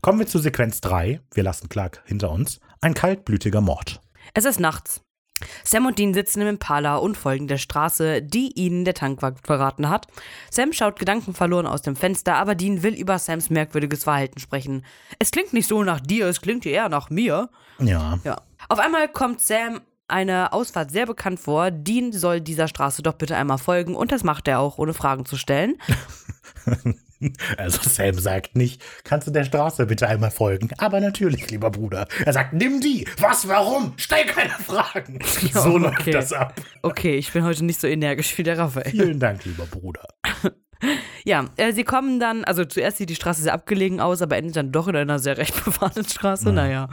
Kommen 0.01 0.19
wir 0.19 0.27
zu 0.27 0.37
Sequenz 0.37 0.79
3. 0.81 1.21
Wir 1.33 1.43
lassen 1.43 1.69
Clark 1.69 2.03
hinter 2.05 2.29
uns. 2.29 2.59
Ein 2.81 2.93
kaltblütiger 2.93 3.61
Mord. 3.61 3.99
Es 4.35 4.45
ist 4.45 4.59
nachts. 4.59 5.01
Sam 5.63 5.85
und 5.85 5.99
Dean 5.99 6.13
sitzen 6.13 6.41
im 6.41 6.47
Impala 6.47 6.97
und 6.97 7.17
folgen 7.17 7.47
der 7.47 7.57
Straße, 7.57 8.21
die 8.21 8.51
ihnen 8.55 8.85
der 8.85 8.93
Tankwart 8.93 9.39
verraten 9.43 9.89
hat. 9.89 10.07
Sam 10.49 10.73
schaut 10.73 10.99
gedankenverloren 10.99 11.67
aus 11.67 11.81
dem 11.81 11.95
Fenster, 11.95 12.35
aber 12.35 12.55
Dean 12.55 12.83
will 12.83 12.93
über 12.93 13.19
Sams 13.19 13.49
merkwürdiges 13.49 14.03
Verhalten 14.03 14.39
sprechen. 14.39 14.85
Es 15.19 15.31
klingt 15.31 15.53
nicht 15.53 15.67
so 15.67 15.83
nach 15.83 15.99
dir, 15.99 16.27
es 16.27 16.41
klingt 16.41 16.65
eher 16.65 16.89
nach 16.89 17.09
mir. 17.09 17.49
Ja. 17.79 18.19
Ja. 18.23 18.41
Auf 18.69 18.79
einmal 18.79 19.07
kommt 19.09 19.41
Sam 19.41 19.81
eine 20.07 20.53
Ausfahrt 20.53 20.91
sehr 20.91 21.05
bekannt 21.05 21.39
vor. 21.39 21.71
Dean 21.71 22.11
soll 22.11 22.41
dieser 22.41 22.67
Straße 22.67 23.01
doch 23.01 23.13
bitte 23.13 23.35
einmal 23.35 23.57
folgen 23.57 23.95
und 23.95 24.11
das 24.11 24.23
macht 24.23 24.47
er 24.47 24.59
auch, 24.59 24.77
ohne 24.77 24.93
Fragen 24.93 25.25
zu 25.25 25.37
stellen. 25.37 25.77
Also 27.57 27.87
Sam 27.87 28.17
sagt 28.19 28.55
nicht, 28.55 28.81
kannst 29.03 29.27
du 29.27 29.31
der 29.31 29.43
Straße 29.43 29.85
bitte 29.85 30.07
einmal 30.07 30.31
folgen? 30.31 30.69
Aber 30.77 30.99
natürlich, 30.99 31.49
lieber 31.51 31.69
Bruder. 31.69 32.07
Er 32.25 32.33
sagt, 32.33 32.53
nimm 32.53 32.81
die. 32.81 33.07
Was, 33.19 33.47
warum? 33.47 33.93
Stell 33.97 34.25
keine 34.25 34.49
Fragen. 34.51 35.19
so 35.53 35.77
läuft 35.77 36.01
okay. 36.01 36.11
das 36.11 36.33
ab. 36.33 36.59
Okay, 36.81 37.15
ich 37.15 37.31
bin 37.31 37.43
heute 37.43 37.65
nicht 37.65 37.79
so 37.79 37.87
energisch 37.87 38.37
wie 38.37 38.43
der 38.43 38.57
Raphael. 38.57 38.91
Vielen 38.91 39.19
Dank, 39.19 39.45
lieber 39.45 39.65
Bruder. 39.65 40.07
Ja, 41.25 41.45
äh, 41.57 41.73
sie 41.73 41.83
kommen 41.83 42.19
dann, 42.19 42.43
also 42.43 42.65
zuerst 42.65 42.97
sieht 42.97 43.09
die 43.09 43.15
Straße 43.15 43.41
sehr 43.41 43.53
abgelegen 43.53 43.99
aus, 43.99 44.21
aber 44.21 44.37
endet 44.37 44.55
dann 44.55 44.71
doch 44.71 44.87
in 44.87 44.95
einer 44.95 45.19
sehr 45.19 45.37
recht 45.37 45.63
befahrenen 45.65 46.07
Straße. 46.07 46.51
Naja. 46.51 46.89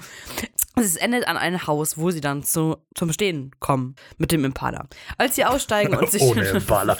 Es 0.76 0.96
endet 0.96 1.28
an 1.28 1.36
ein 1.36 1.66
Haus, 1.66 1.98
wo 1.98 2.10
sie 2.10 2.20
dann 2.20 2.42
zu, 2.42 2.76
zum 2.94 3.12
Stehen 3.12 3.50
kommen 3.58 3.96
mit 4.18 4.32
dem 4.32 4.44
Impala. 4.44 4.86
Als 5.18 5.34
sie 5.34 5.44
aussteigen 5.44 5.94
und 5.94 6.10
sich 6.10 6.22
Ohne 6.22 6.42
Impala. 6.42 6.96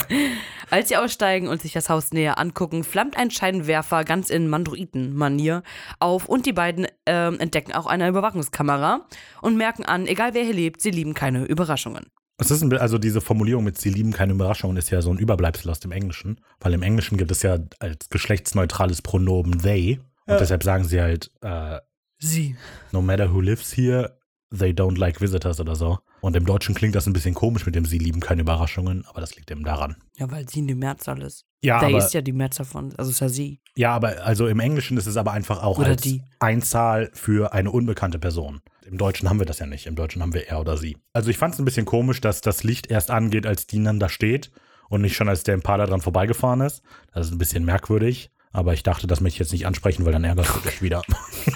als 0.70 0.88
sie 0.88 0.96
aussteigen 0.96 1.48
und 1.48 1.60
sich 1.60 1.72
das 1.72 1.90
Haus 1.90 2.12
näher 2.12 2.38
angucken, 2.38 2.82
flammt 2.82 3.16
ein 3.16 3.30
Scheinwerfer 3.30 4.04
ganz 4.04 4.30
in 4.30 4.48
Mandroiden-Manier 4.48 5.62
auf 5.98 6.28
und 6.28 6.46
die 6.46 6.52
beiden 6.52 6.86
ähm, 7.04 7.38
entdecken 7.40 7.72
auch 7.72 7.86
eine 7.86 8.08
Überwachungskamera 8.08 9.06
und 9.42 9.56
merken 9.56 9.84
an, 9.84 10.06
egal 10.06 10.32
wer 10.32 10.44
hier 10.44 10.54
lebt, 10.54 10.80
sie 10.80 10.90
lieben 10.90 11.14
keine 11.14 11.44
Überraschungen. 11.44 12.06
Es 12.38 12.50
ist 12.50 12.62
ein, 12.62 12.72
also 12.76 12.98
diese 12.98 13.20
Formulierung 13.20 13.64
mit 13.64 13.78
sie 13.78 13.90
lieben 13.90 14.12
keine 14.12 14.32
Überraschungen 14.32 14.76
ist 14.76 14.90
ja 14.90 15.00
so 15.02 15.10
ein 15.10 15.18
Überbleibsel 15.18 15.70
aus 15.70 15.80
dem 15.80 15.92
Englischen, 15.92 16.40
weil 16.60 16.72
im 16.74 16.82
Englischen 16.82 17.16
gibt 17.16 17.30
es 17.30 17.42
ja 17.42 17.58
als 17.78 18.08
geschlechtsneutrales 18.08 19.02
Pronomen 19.02 19.60
they 19.60 20.00
und 20.26 20.40
deshalb 20.40 20.62
sagen 20.64 20.84
sie 20.84 21.00
halt 21.00 21.30
äh, 21.42 21.78
Sie. 22.18 22.56
no 22.92 23.02
matter 23.02 23.32
who 23.32 23.40
lives 23.40 23.72
here, 23.76 24.18
they 24.56 24.70
don't 24.70 24.98
like 24.98 25.20
visitors 25.20 25.60
oder 25.60 25.76
so. 25.76 25.98
Und 26.20 26.34
im 26.36 26.46
Deutschen 26.46 26.74
klingt 26.74 26.94
das 26.94 27.06
ein 27.06 27.12
bisschen 27.12 27.34
komisch 27.34 27.66
mit 27.66 27.74
dem 27.74 27.84
sie 27.84 27.98
lieben 27.98 28.20
keine 28.20 28.40
Überraschungen, 28.42 29.04
aber 29.06 29.20
das 29.20 29.36
liegt 29.36 29.50
eben 29.50 29.62
daran. 29.62 29.96
Ja, 30.16 30.30
weil 30.30 30.48
sie 30.48 30.60
in 30.60 30.66
die 30.66 30.74
Mehrzahl 30.74 31.20
ist. 31.22 31.44
Ja, 31.62 31.80
aber, 31.80 31.98
ist 31.98 32.14
ja 32.14 32.22
die 32.22 32.32
Mehrzahl 32.32 32.66
von, 32.66 32.94
also 32.96 33.10
ist 33.10 33.20
ja 33.20 33.28
sie. 33.28 33.60
ja, 33.76 33.92
aber 33.92 34.24
also 34.24 34.46
im 34.46 34.58
Englischen 34.60 34.96
ist 34.96 35.06
es 35.06 35.16
aber 35.16 35.32
einfach 35.32 35.62
auch 35.62 35.78
Oder 35.78 35.88
als 35.88 36.02
die. 36.02 36.22
Einzahl 36.40 37.10
für 37.12 37.52
eine 37.52 37.70
unbekannte 37.70 38.18
Person. 38.18 38.60
Im 38.86 38.98
Deutschen 38.98 39.28
haben 39.28 39.38
wir 39.38 39.46
das 39.46 39.58
ja 39.58 39.66
nicht. 39.66 39.86
Im 39.86 39.96
Deutschen 39.96 40.22
haben 40.22 40.34
wir 40.34 40.48
er 40.48 40.60
oder 40.60 40.76
sie. 40.76 40.96
Also 41.12 41.30
ich 41.30 41.38
fand 41.38 41.54
es 41.54 41.58
ein 41.58 41.64
bisschen 41.64 41.86
komisch, 41.86 42.20
dass 42.20 42.40
das 42.40 42.64
Licht 42.64 42.90
erst 42.90 43.10
angeht, 43.10 43.46
als 43.46 43.66
die 43.66 43.82
dann 43.82 43.98
da 43.98 44.08
steht 44.08 44.50
und 44.88 45.00
nicht 45.00 45.16
schon, 45.16 45.28
als 45.28 45.42
der 45.42 45.54
Impala 45.54 45.86
dran 45.86 46.00
vorbeigefahren 46.00 46.60
ist. 46.60 46.82
Das 47.12 47.26
ist 47.26 47.32
ein 47.32 47.38
bisschen 47.38 47.64
merkwürdig. 47.64 48.30
Aber 48.52 48.72
ich 48.72 48.84
dachte, 48.84 49.08
das 49.08 49.20
möchte 49.20 49.36
ich 49.36 49.40
jetzt 49.40 49.52
nicht 49.52 49.66
ansprechen, 49.66 50.04
weil 50.04 50.12
dann 50.12 50.22
ärgert 50.22 50.48
du 50.54 50.60
dich 50.60 50.80
wieder. 50.80 51.02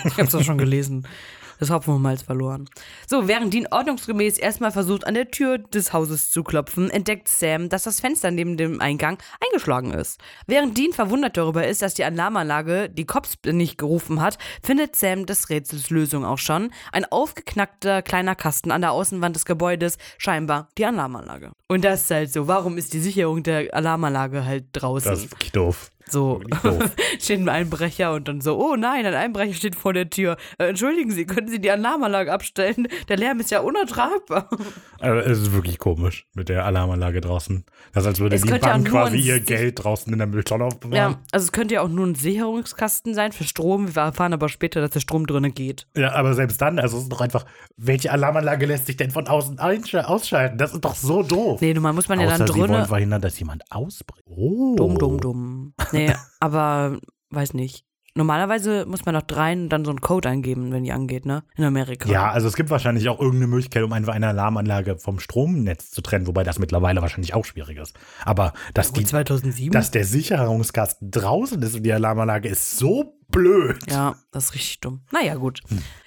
Ich 0.04 0.18
hab's 0.18 0.32
doch 0.32 0.42
schon 0.42 0.58
gelesen. 0.58 1.06
Das 1.58 1.70
Hopfen 1.70 1.94
und 1.94 2.02
Malz 2.02 2.22
verloren. 2.22 2.68
So, 3.06 3.28
während 3.28 3.52
Dean 3.52 3.66
ordnungsgemäß 3.70 4.38
erstmal 4.38 4.70
versucht, 4.70 5.06
an 5.06 5.14
der 5.14 5.30
Tür 5.30 5.58
des 5.58 5.92
Hauses 5.92 6.30
zu 6.30 6.44
klopfen, 6.44 6.90
entdeckt 6.90 7.28
Sam, 7.28 7.68
dass 7.68 7.84
das 7.84 8.00
Fenster 8.00 8.30
neben 8.30 8.56
dem 8.56 8.80
Eingang 8.80 9.18
eingeschlagen 9.44 9.92
ist. 9.92 10.20
Während 10.46 10.78
Dean 10.78 10.92
verwundert 10.92 11.36
darüber 11.36 11.66
ist, 11.66 11.82
dass 11.82 11.94
die 11.94 12.04
Alarmanlage 12.04 12.88
die 12.88 13.06
Cops 13.06 13.38
nicht 13.44 13.78
gerufen 13.78 14.20
hat, 14.20 14.38
findet 14.62 14.96
Sam 14.96 15.26
des 15.26 15.50
Rätsels 15.50 15.90
Lösung 15.90 16.24
auch 16.24 16.38
schon. 16.38 16.70
Ein 16.92 17.04
aufgeknackter 17.04 18.02
kleiner 18.02 18.34
Kasten 18.34 18.70
an 18.70 18.80
der 18.80 18.92
Außenwand 18.92 19.34
des 19.34 19.44
Gebäudes, 19.44 19.98
scheinbar 20.18 20.68
die 20.78 20.86
Alarmanlage. 20.86 21.52
Und 21.68 21.84
das 21.84 22.02
ist 22.02 22.10
halt 22.10 22.32
so. 22.32 22.48
Warum 22.48 22.78
ist 22.78 22.92
die 22.94 23.00
Sicherung 23.00 23.42
der 23.42 23.74
Alarmanlage 23.74 24.44
halt 24.44 24.66
draußen? 24.72 25.10
Das 25.10 25.24
ist 25.24 25.56
doof. 25.56 25.90
So, 26.10 26.40
doof. 26.62 26.94
steht 27.18 27.40
ein 27.40 27.48
Einbrecher 27.48 28.12
und 28.14 28.28
dann 28.28 28.40
so, 28.40 28.58
oh 28.58 28.76
nein, 28.76 29.04
ein 29.06 29.14
Einbrecher 29.14 29.54
steht 29.54 29.74
vor 29.74 29.92
der 29.92 30.10
Tür. 30.10 30.36
Äh, 30.58 30.68
entschuldigen 30.68 31.10
Sie, 31.10 31.26
können 31.26 31.48
Sie 31.48 31.60
die 31.60 31.70
Alarmanlage 31.70 32.32
abstellen? 32.32 32.88
Der 33.08 33.16
Lärm 33.16 33.40
ist 33.40 33.50
ja 33.50 33.60
unertragbar. 33.60 34.48
Also 35.00 35.20
es 35.30 35.38
ist 35.38 35.52
wirklich 35.52 35.78
komisch 35.78 36.26
mit 36.34 36.48
der 36.48 36.64
Alarmanlage 36.64 37.20
draußen. 37.20 37.64
Das 37.92 38.04
ist, 38.04 38.08
als 38.08 38.20
würde 38.20 38.36
Es 38.36 38.42
die 38.42 38.48
Bank 38.58 38.88
quasi 38.88 39.18
ihr 39.18 39.40
Geld 39.40 39.84
draußen 39.84 40.12
in 40.12 40.18
der 40.18 40.26
Mülltonne 40.26 40.64
aufbewahren. 40.64 41.12
Ja, 41.12 41.18
also 41.32 41.44
es 41.44 41.52
könnte 41.52 41.74
ja 41.74 41.82
auch 41.82 41.88
nur 41.88 42.06
ein 42.06 42.14
Sicherungskasten 42.14 43.14
sein 43.14 43.32
für 43.32 43.44
Strom. 43.44 43.94
Wir 43.94 44.02
erfahren 44.02 44.32
aber 44.32 44.48
später, 44.48 44.80
dass 44.80 44.90
der 44.90 45.00
Strom 45.00 45.26
drinnen 45.26 45.54
geht. 45.54 45.86
Ja, 45.96 46.12
aber 46.12 46.34
selbst 46.34 46.60
dann, 46.60 46.78
also 46.78 46.96
es 46.96 47.04
ist 47.04 47.12
doch 47.12 47.20
einfach, 47.20 47.44
welche 47.76 48.10
Alarmanlage 48.12 48.66
lässt 48.66 48.86
sich 48.86 48.96
denn 48.96 49.10
von 49.10 49.28
außen 49.28 49.58
ausschalten? 49.58 50.58
Das 50.58 50.72
ist 50.74 50.84
doch 50.84 50.94
so 50.94 51.22
doof. 51.22 51.60
Nee, 51.60 51.74
normal 51.74 51.92
muss 51.92 52.08
man 52.08 52.20
ja 52.20 52.26
Außer 52.26 52.38
dann 52.38 52.46
sie 52.48 52.54
wollen 52.54 52.70
drinnen. 52.72 52.86
verhindern, 52.86 53.20
dass 53.22 53.38
jemand 53.38 53.62
ausbricht. 53.70 54.24
Oh. 54.26 54.74
Dumm, 54.76 54.98
dumm, 54.98 55.20
dumm. 55.20 55.74
Nee, 55.92 55.97
aber 56.40 56.98
weiß 57.30 57.54
nicht. 57.54 57.84
Normalerweise 58.14 58.84
muss 58.84 59.04
man 59.06 59.14
doch 59.14 59.22
dreien 59.22 59.68
dann 59.68 59.84
so 59.84 59.92
einen 59.92 60.00
Code 60.00 60.28
eingeben, 60.28 60.72
wenn 60.72 60.82
die 60.82 60.90
angeht, 60.90 61.24
ne? 61.24 61.44
In 61.56 61.62
Amerika. 61.62 62.08
Ja, 62.08 62.30
also 62.32 62.48
es 62.48 62.56
gibt 62.56 62.68
wahrscheinlich 62.68 63.08
auch 63.08 63.20
irgendeine 63.20 63.46
Möglichkeit, 63.46 63.84
um 63.84 63.92
einfach 63.92 64.12
eine 64.12 64.26
Alarmanlage 64.26 64.98
vom 64.98 65.20
Stromnetz 65.20 65.92
zu 65.92 66.00
trennen, 66.00 66.26
wobei 66.26 66.42
das 66.42 66.58
mittlerweile 66.58 67.00
wahrscheinlich 67.00 67.34
auch 67.34 67.44
schwierig 67.44 67.78
ist. 67.78 67.96
Aber 68.24 68.54
dass, 68.74 68.92
die, 68.92 69.02
Gut, 69.02 69.10
2007? 69.10 69.70
dass 69.70 69.92
der 69.92 70.04
Sicherungskasten 70.04 71.12
draußen 71.12 71.62
ist 71.62 71.76
und 71.76 71.84
die 71.84 71.92
Alarmanlage 71.92 72.48
ist 72.48 72.76
so 72.76 73.17
blöd. 73.30 73.78
Ja, 73.90 74.16
das 74.32 74.46
ist 74.46 74.54
richtig 74.54 74.80
dumm. 74.80 75.00
Naja, 75.12 75.34
gut. 75.36 75.60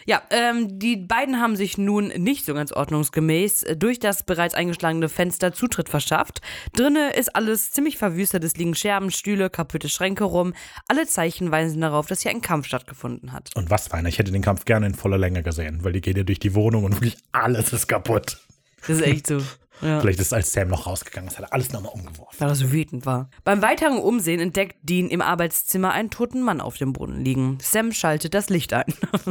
Ja, 0.05 0.21
ähm, 0.31 0.79
die 0.79 0.97
beiden 0.97 1.39
haben 1.39 1.55
sich 1.55 1.77
nun 1.77 2.07
nicht 2.07 2.45
so 2.45 2.53
ganz 2.53 2.71
ordnungsgemäß 2.71 3.65
durch 3.77 3.99
das 3.99 4.23
bereits 4.23 4.55
eingeschlagene 4.55 5.09
Fenster 5.09 5.53
Zutritt 5.53 5.89
verschafft. 5.89 6.41
Drinne 6.73 7.13
ist 7.13 7.35
alles 7.35 7.71
ziemlich 7.71 7.97
verwüstet. 7.97 8.43
Es 8.43 8.57
liegen 8.57 8.75
Scherben, 8.75 9.11
Stühle, 9.11 9.49
kaputte 9.49 9.89
Schränke 9.89 10.23
rum. 10.23 10.53
Alle 10.87 11.07
Zeichen 11.07 11.51
weisen 11.51 11.81
darauf, 11.81 12.07
dass 12.07 12.21
hier 12.21 12.31
ein 12.31 12.41
Kampf 12.41 12.67
stattgefunden 12.67 13.31
hat. 13.31 13.51
Und 13.55 13.69
was 13.69 13.87
für 13.87 13.93
einer. 13.93 14.09
Ich 14.09 14.17
hätte 14.17 14.31
den 14.31 14.41
Kampf 14.41 14.65
gerne 14.65 14.87
in 14.87 14.95
voller 14.95 15.17
Länge 15.17 15.43
gesehen, 15.43 15.83
weil 15.83 15.93
die 15.93 16.01
geht 16.01 16.17
ja 16.17 16.23
durch 16.23 16.39
die 16.39 16.55
Wohnung 16.55 16.83
und 16.83 16.93
wirklich 16.93 17.17
alles 17.31 17.71
ist 17.73 17.87
kaputt. 17.87 18.37
Das 18.81 18.97
ist 18.97 19.03
echt 19.03 19.27
so. 19.27 19.41
Ja. 19.81 19.99
Vielleicht 19.99 20.19
ist 20.19 20.33
als 20.33 20.51
Sam 20.53 20.67
noch 20.67 20.87
rausgegangen 20.87 21.29
ist, 21.29 21.37
hat 21.37 21.45
er 21.45 21.53
alles 21.53 21.71
nochmal 21.71 21.91
umgeworfen. 21.93 22.39
weil 22.39 22.49
er 22.49 22.55
so 22.55 22.71
wütend 22.71 23.05
war. 23.05 23.29
Beim 23.43 23.61
weiteren 23.61 23.97
Umsehen 23.97 24.39
entdeckt 24.39 24.77
Dean 24.83 25.09
im 25.09 25.21
Arbeitszimmer 25.21 25.91
einen 25.91 26.09
toten 26.09 26.41
Mann 26.41 26.61
auf 26.61 26.77
dem 26.77 26.93
Boden 26.93 27.23
liegen. 27.23 27.57
Sam 27.61 27.91
schaltet 27.91 28.33
das 28.33 28.49
Licht 28.49 28.73
ein. 28.73 28.85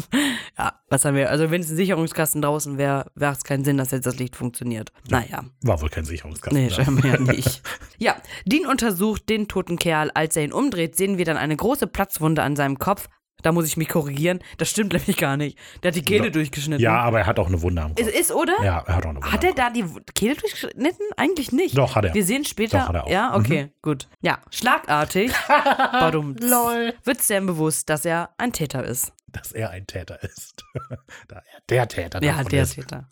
ja, 0.59 0.74
was 0.88 1.05
haben 1.05 1.14
wir? 1.16 1.30
Also 1.30 1.51
wenn 1.51 1.61
es 1.61 1.70
ein 1.70 1.76
Sicherungskasten 1.76 2.42
draußen 2.42 2.78
wäre, 2.78 3.11
wäre 3.14 3.32
es 3.32 3.44
keinen 3.44 3.64
Sinn, 3.64 3.76
dass 3.76 3.90
jetzt 3.90 4.07
das 4.07 4.18
Licht 4.18 4.36
funktioniert. 4.36 4.92
Naja. 5.09 5.44
War 5.62 5.80
wohl 5.80 5.88
kein 5.88 6.05
Sicherungskasten. 6.05 6.61
Nee, 6.61 6.68
da. 6.68 6.74
scheinbar 6.76 7.07
ja 7.07 7.20
nicht. 7.20 7.62
Ja, 7.98 8.16
Dean 8.46 8.64
untersucht 8.66 9.28
den 9.28 9.46
toten 9.46 9.78
Kerl. 9.78 10.11
Als 10.14 10.34
er 10.34 10.44
ihn 10.44 10.53
umdreht, 10.53 10.96
sehen 10.96 11.18
wir 11.18 11.26
dann 11.26 11.36
eine 11.36 11.55
große 11.55 11.86
Platzwunde 11.86 12.42
an 12.42 12.57
seinem 12.57 12.78
Kopf. 12.78 13.09
Da 13.43 13.53
muss 13.53 13.66
ich 13.66 13.76
mich 13.76 13.88
korrigieren. 13.88 14.41
Das 14.59 14.70
stimmt 14.70 14.93
nämlich 14.95 15.16
gar 15.16 15.36
nicht. 15.36 15.59
Der 15.82 15.88
hat 15.91 15.97
die 15.97 16.03
Kehle 16.03 16.30
durchgeschnitten. 16.30 16.82
Ja, 16.82 17.01
aber 17.01 17.20
er 17.20 17.26
hat 17.26 17.38
auch 17.38 17.49
eine 17.49 17.61
Wunde 17.62 17.82
am 17.82 17.95
Kopf. 17.95 18.07
Ist, 18.07 18.14
ist 18.14 18.32
oder? 18.32 18.55
ja, 18.62 18.82
er 18.86 18.97
hat 18.97 19.05
auch 19.07 19.11
eine 19.11 19.18
Wunde 19.22 19.32
Hat 19.32 19.45
er 19.45 19.53
da 19.55 19.70
die 19.70 19.84
Kehle 20.14 20.34
durchgeschnitten? 20.36 21.07
Eigentlich 21.16 21.53
nicht. 21.53 21.76
Doch, 21.76 21.95
hat 21.97 22.05
er. 22.05 22.14
Wir 22.14 22.24
sehen 22.24 22.45
später. 22.45 22.78
Doch, 22.80 22.88
hat 22.88 22.95
er 22.97 23.05
auch. 23.05 23.09
Mhm. 23.09 23.12
Ja, 23.12 23.36
okay, 23.36 23.72
gut. 23.82 24.09
Ja, 24.20 24.38
schlagartig 24.51 25.32
badum, 25.49 26.36
Lol. 26.41 26.95
wird 27.05 27.22
Sam 27.22 27.47
bewusst, 27.47 27.88
dass 27.88 28.05
er 28.05 28.30
ein 28.38 28.53
Täter 28.53 28.84
ist. 28.84 29.12
dass 29.28 29.53
er 29.53 29.70
ein 29.70 29.86
Täter 29.86 30.22
ist. 30.22 30.64
da 31.28 31.36
er 31.36 31.43
der 31.68 31.88
Täter 31.88 32.22
Ja, 32.22 32.43
der 32.45 32.62
ist. 32.64 32.74
Täter. 32.74 33.09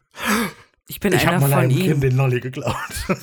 Ich 0.90 1.00
bin 1.00 1.12
Ich 1.12 1.20
einer 1.20 1.32
habe 1.32 1.40
mal 1.42 1.50
von 1.50 1.58
einem. 1.64 1.76
Kind 1.76 2.02
den 2.02 2.16
Lolli 2.16 2.40
geklaut. 2.40 2.74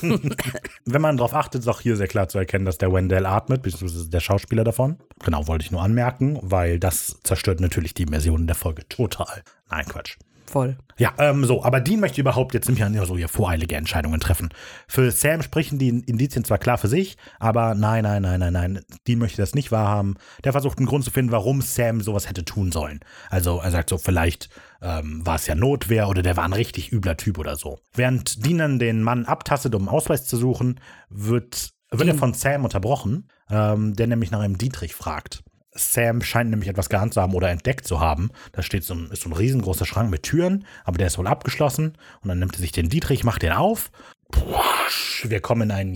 Wenn 0.84 1.02
man 1.02 1.16
darauf 1.16 1.34
achtet, 1.34 1.62
ist 1.62 1.68
auch 1.68 1.80
hier 1.80 1.96
sehr 1.96 2.06
klar 2.06 2.28
zu 2.28 2.38
erkennen, 2.38 2.64
dass 2.64 2.78
der 2.78 2.92
Wendell 2.92 3.26
atmet, 3.26 3.62
beziehungsweise 3.62 4.08
der 4.08 4.20
Schauspieler 4.20 4.62
davon. 4.62 4.98
Genau, 5.24 5.48
wollte 5.48 5.64
ich 5.64 5.72
nur 5.72 5.82
anmerken, 5.82 6.38
weil 6.42 6.78
das 6.78 7.18
zerstört 7.24 7.58
natürlich 7.58 7.92
die 7.92 8.04
Immersion 8.04 8.46
der 8.46 8.54
Folge 8.54 8.88
total. 8.88 9.42
Nein, 9.68 9.84
Quatsch. 9.86 10.16
Voll. 10.46 10.78
Ja, 10.96 11.12
ähm, 11.18 11.44
so, 11.44 11.64
aber 11.64 11.80
Dean 11.80 11.98
möchte 11.98 12.20
überhaupt 12.20 12.54
jetzt 12.54 12.68
nicht 12.68 12.78
mehr 12.78 13.04
so 13.04 13.16
hier 13.16 13.28
voreilige 13.28 13.74
Entscheidungen 13.74 14.20
treffen. 14.20 14.50
Für 14.86 15.10
Sam 15.10 15.42
sprechen 15.42 15.78
die 15.78 15.88
Indizien 15.88 16.44
zwar 16.44 16.58
klar 16.58 16.78
für 16.78 16.86
sich, 16.86 17.16
aber 17.40 17.74
nein, 17.74 18.04
nein, 18.04 18.22
nein, 18.22 18.38
nein, 18.38 18.52
nein, 18.52 18.80
Dean 19.08 19.18
möchte 19.18 19.42
das 19.42 19.54
nicht 19.56 19.72
wahrhaben. 19.72 20.14
Der 20.44 20.52
versucht 20.52 20.78
einen 20.78 20.86
Grund 20.86 21.04
zu 21.04 21.10
finden, 21.10 21.32
warum 21.32 21.62
Sam 21.62 22.00
sowas 22.00 22.28
hätte 22.28 22.44
tun 22.44 22.70
sollen. 22.70 23.00
Also 23.28 23.58
er 23.58 23.72
sagt 23.72 23.90
so, 23.90 23.98
vielleicht 23.98 24.48
ähm, 24.82 25.24
war 25.26 25.36
es 25.36 25.46
ja 25.46 25.54
Notwehr 25.54 26.08
oder 26.08 26.22
der 26.22 26.36
war 26.36 26.44
ein 26.44 26.52
richtig 26.52 26.92
übler 26.92 27.16
Typ 27.16 27.38
oder 27.38 27.56
so. 27.56 27.78
Während 27.94 28.44
Dean 28.44 28.58
dann 28.58 28.78
den 28.78 29.02
Mann 29.02 29.26
abtastet, 29.26 29.74
um 29.74 29.82
einen 29.82 29.96
Ausweis 29.96 30.26
zu 30.26 30.36
suchen, 30.36 30.80
wird, 31.08 31.70
wird 31.90 32.08
er 32.08 32.14
von 32.14 32.34
Sam 32.34 32.64
unterbrochen, 32.64 33.28
ähm, 33.50 33.94
der 33.94 34.06
nämlich 34.06 34.30
nach 34.30 34.40
einem 34.40 34.58
Dietrich 34.58 34.94
fragt. 34.94 35.42
Sam 35.78 36.22
scheint 36.22 36.50
nämlich 36.50 36.68
etwas 36.68 36.88
geahnt 36.88 37.14
zu 37.14 37.20
haben 37.20 37.34
oder 37.34 37.50
entdeckt 37.50 37.86
zu 37.86 38.00
haben. 38.00 38.30
Da 38.52 38.62
steht 38.62 38.84
so 38.84 38.94
ein, 38.94 39.10
ist 39.10 39.22
so 39.22 39.28
ein 39.28 39.34
riesengroßer 39.34 39.84
Schrank 39.84 40.10
mit 40.10 40.22
Türen, 40.22 40.64
aber 40.84 40.98
der 40.98 41.08
ist 41.08 41.18
wohl 41.18 41.26
abgeschlossen. 41.26 41.98
Und 42.22 42.28
dann 42.28 42.38
nimmt 42.38 42.54
er 42.54 42.60
sich 42.60 42.72
den 42.72 42.88
Dietrich, 42.88 43.24
macht 43.24 43.42
den 43.42 43.52
auf. 43.52 43.90
Pusch, 44.30 45.26
wir 45.28 45.40
kommen 45.40 45.62
in 45.62 45.70
einen 45.70 45.94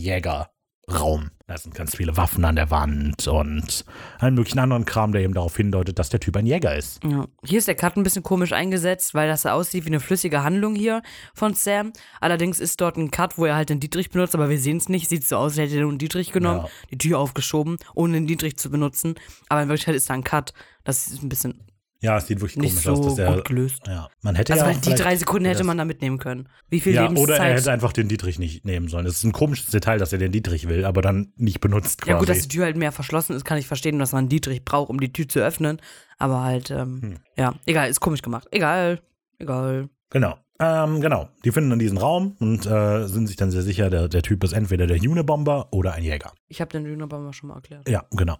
Jägerraum. 0.90 1.30
Da 1.46 1.58
sind 1.58 1.74
ganz 1.74 1.96
viele 1.96 2.16
Waffen 2.16 2.44
an 2.44 2.54
der 2.54 2.70
Wand 2.70 3.26
und 3.26 3.84
allen 4.20 4.34
möglichen 4.34 4.60
anderen 4.60 4.84
Kram, 4.84 5.10
der 5.10 5.22
eben 5.22 5.34
darauf 5.34 5.56
hindeutet, 5.56 5.98
dass 5.98 6.08
der 6.08 6.20
Typ 6.20 6.36
ein 6.36 6.46
Jäger 6.46 6.76
ist. 6.76 7.02
Ja. 7.02 7.26
Hier 7.44 7.58
ist 7.58 7.66
der 7.66 7.74
Cut 7.74 7.96
ein 7.96 8.04
bisschen 8.04 8.22
komisch 8.22 8.52
eingesetzt, 8.52 9.14
weil 9.14 9.26
das 9.28 9.44
aussieht 9.46 9.84
wie 9.84 9.88
eine 9.88 9.98
flüssige 9.98 10.44
Handlung 10.44 10.76
hier 10.76 11.02
von 11.34 11.54
Sam. 11.54 11.92
Allerdings 12.20 12.60
ist 12.60 12.80
dort 12.80 12.96
ein 12.96 13.10
Cut, 13.10 13.36
wo 13.36 13.46
er 13.46 13.56
halt 13.56 13.68
den 13.70 13.80
Dietrich 13.80 14.10
benutzt, 14.10 14.34
aber 14.36 14.48
wir 14.48 14.58
sehen 14.60 14.76
es 14.76 14.88
nicht. 14.88 15.08
Sieht 15.08 15.26
so 15.26 15.36
aus, 15.38 15.52
als 15.52 15.58
hätte 15.58 15.74
er 15.76 15.80
nur 15.82 15.90
einen 15.90 15.98
Dietrich 15.98 16.30
genommen, 16.30 16.60
Ja. 16.60 16.68
die 16.92 16.98
Tür 16.98 17.18
aufgeschoben, 17.18 17.76
ohne 17.94 18.14
den 18.14 18.26
Dietrich 18.28 18.56
zu 18.56 18.70
benutzen. 18.70 19.14
Aber 19.48 19.62
in 19.62 19.68
Wirklichkeit 19.68 19.96
ist 19.96 20.08
da 20.08 20.14
ein 20.14 20.22
Cut. 20.24 20.52
Das 20.84 21.08
ist 21.08 21.22
ein 21.22 21.28
bisschen 21.28 21.60
Ja, 22.02 22.16
es 22.16 22.26
sieht 22.26 22.40
wirklich 22.40 22.56
nicht 22.56 22.70
komisch 22.82 22.84
so 22.84 22.92
aus, 22.92 23.16
dass 23.16 23.18
er. 23.18 23.34
gut 23.34 23.44
gelöst. 23.44 23.82
Ja, 23.86 24.08
man 24.22 24.34
hätte 24.34 24.54
Also 24.54 24.64
ja 24.64 24.72
die 24.72 24.94
drei 24.94 25.16
Sekunden 25.16 25.44
hätte 25.44 25.64
man 25.64 25.76
da 25.76 25.84
mitnehmen 25.84 26.16
können. 26.18 26.48
Wie 26.70 26.80
viel 26.80 26.94
Ja, 26.94 27.02
Lebenszeit? 27.02 27.24
oder 27.24 27.36
er 27.38 27.54
hätte 27.56 27.70
einfach 27.72 27.92
den 27.92 28.08
Dietrich 28.08 28.38
nicht 28.38 28.64
nehmen 28.64 28.88
sollen. 28.88 29.04
Es 29.06 29.16
ist 29.18 29.24
ein 29.24 29.32
komisches 29.32 29.66
Detail, 29.70 29.98
dass 29.98 30.12
er 30.12 30.18
den 30.18 30.32
Dietrich 30.32 30.66
will, 30.66 30.86
aber 30.86 31.02
dann 31.02 31.32
nicht 31.36 31.60
benutzt 31.60 32.00
quasi. 32.00 32.10
ja 32.12 32.18
gut, 32.18 32.28
dass 32.30 32.40
die 32.40 32.48
Tür 32.48 32.64
halt 32.64 32.76
mehr 32.76 32.92
verschlossen 32.92 33.36
ist, 33.36 33.44
kann 33.44 33.58
ich 33.58 33.66
verstehen, 33.66 33.98
dass 33.98 34.12
man 34.12 34.20
einen 34.20 34.28
Dietrich 34.30 34.64
braucht, 34.64 34.88
um 34.88 34.98
die 34.98 35.12
Tür 35.12 35.28
zu 35.28 35.40
öffnen. 35.40 35.78
Aber 36.18 36.42
halt, 36.42 36.70
ähm, 36.70 37.00
Hm. 37.02 37.16
ja, 37.36 37.54
egal, 37.66 37.90
ist 37.90 38.00
komisch 38.00 38.22
gemacht. 38.22 38.48
Egal, 38.50 39.00
egal. 39.38 39.88
Genau. 40.10 40.38
Ähm, 40.60 41.00
genau. 41.00 41.28
Die 41.44 41.52
finden 41.52 41.70
dann 41.70 41.78
diesen 41.78 41.96
Raum 41.96 42.36
und 42.38 42.66
äh, 42.66 43.06
sind 43.06 43.26
sich 43.26 43.36
dann 43.36 43.50
sehr 43.50 43.62
sicher, 43.62 43.88
der, 43.88 44.08
der 44.08 44.22
Typ 44.22 44.44
ist 44.44 44.52
entweder 44.52 44.86
der 44.86 44.98
Unibomber 44.98 45.68
oder 45.72 45.94
ein 45.94 46.04
Jäger. 46.04 46.32
Ich 46.48 46.60
habe 46.60 46.70
den 46.70 46.92
Unabomber 46.92 47.32
schon 47.32 47.48
mal 47.48 47.54
erklärt. 47.54 47.88
Ja, 47.88 48.04
genau. 48.10 48.36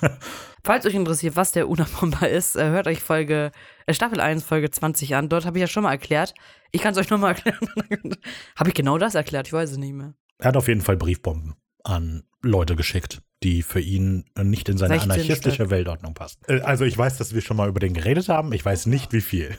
Falls 0.64 0.84
euch 0.84 0.94
interessiert, 0.94 1.36
was 1.36 1.52
der 1.52 1.68
Unabomber 1.68 2.28
ist, 2.28 2.56
äh, 2.56 2.70
hört 2.70 2.88
euch 2.88 3.00
Folge, 3.00 3.52
äh, 3.86 3.94
Staffel 3.94 4.18
1, 4.18 4.42
Folge 4.42 4.68
20 4.68 5.14
an. 5.14 5.28
Dort 5.28 5.46
habe 5.46 5.58
ich 5.58 5.60
ja 5.60 5.68
schon 5.68 5.84
mal 5.84 5.92
erklärt. 5.92 6.34
Ich 6.72 6.82
kann 6.82 6.92
es 6.92 6.98
euch 6.98 7.10
nochmal 7.10 7.34
erklären. 7.36 8.16
habe 8.56 8.70
ich 8.70 8.74
genau 8.74 8.98
das 8.98 9.14
erklärt? 9.14 9.46
Ich 9.46 9.52
weiß 9.52 9.70
es 9.70 9.78
nicht 9.78 9.94
mehr. 9.94 10.14
Er 10.38 10.48
hat 10.48 10.56
auf 10.56 10.66
jeden 10.66 10.80
Fall 10.80 10.96
Briefbomben 10.96 11.54
an 11.84 12.24
Leute 12.42 12.74
geschickt, 12.74 13.22
die 13.44 13.62
für 13.62 13.80
ihn 13.80 14.24
nicht 14.42 14.68
in 14.68 14.76
seine 14.76 14.94
16 14.94 15.10
anarchistische 15.12 15.54
Stück. 15.54 15.70
Weltordnung 15.70 16.14
passen. 16.14 16.40
Äh, 16.48 16.62
also 16.62 16.84
ich 16.84 16.98
weiß, 16.98 17.16
dass 17.18 17.32
wir 17.32 17.42
schon 17.42 17.56
mal 17.56 17.68
über 17.68 17.78
den 17.78 17.94
geredet 17.94 18.28
haben. 18.28 18.52
Ich 18.52 18.64
weiß 18.64 18.86
nicht, 18.86 19.12
wie 19.12 19.20
viel. 19.20 19.56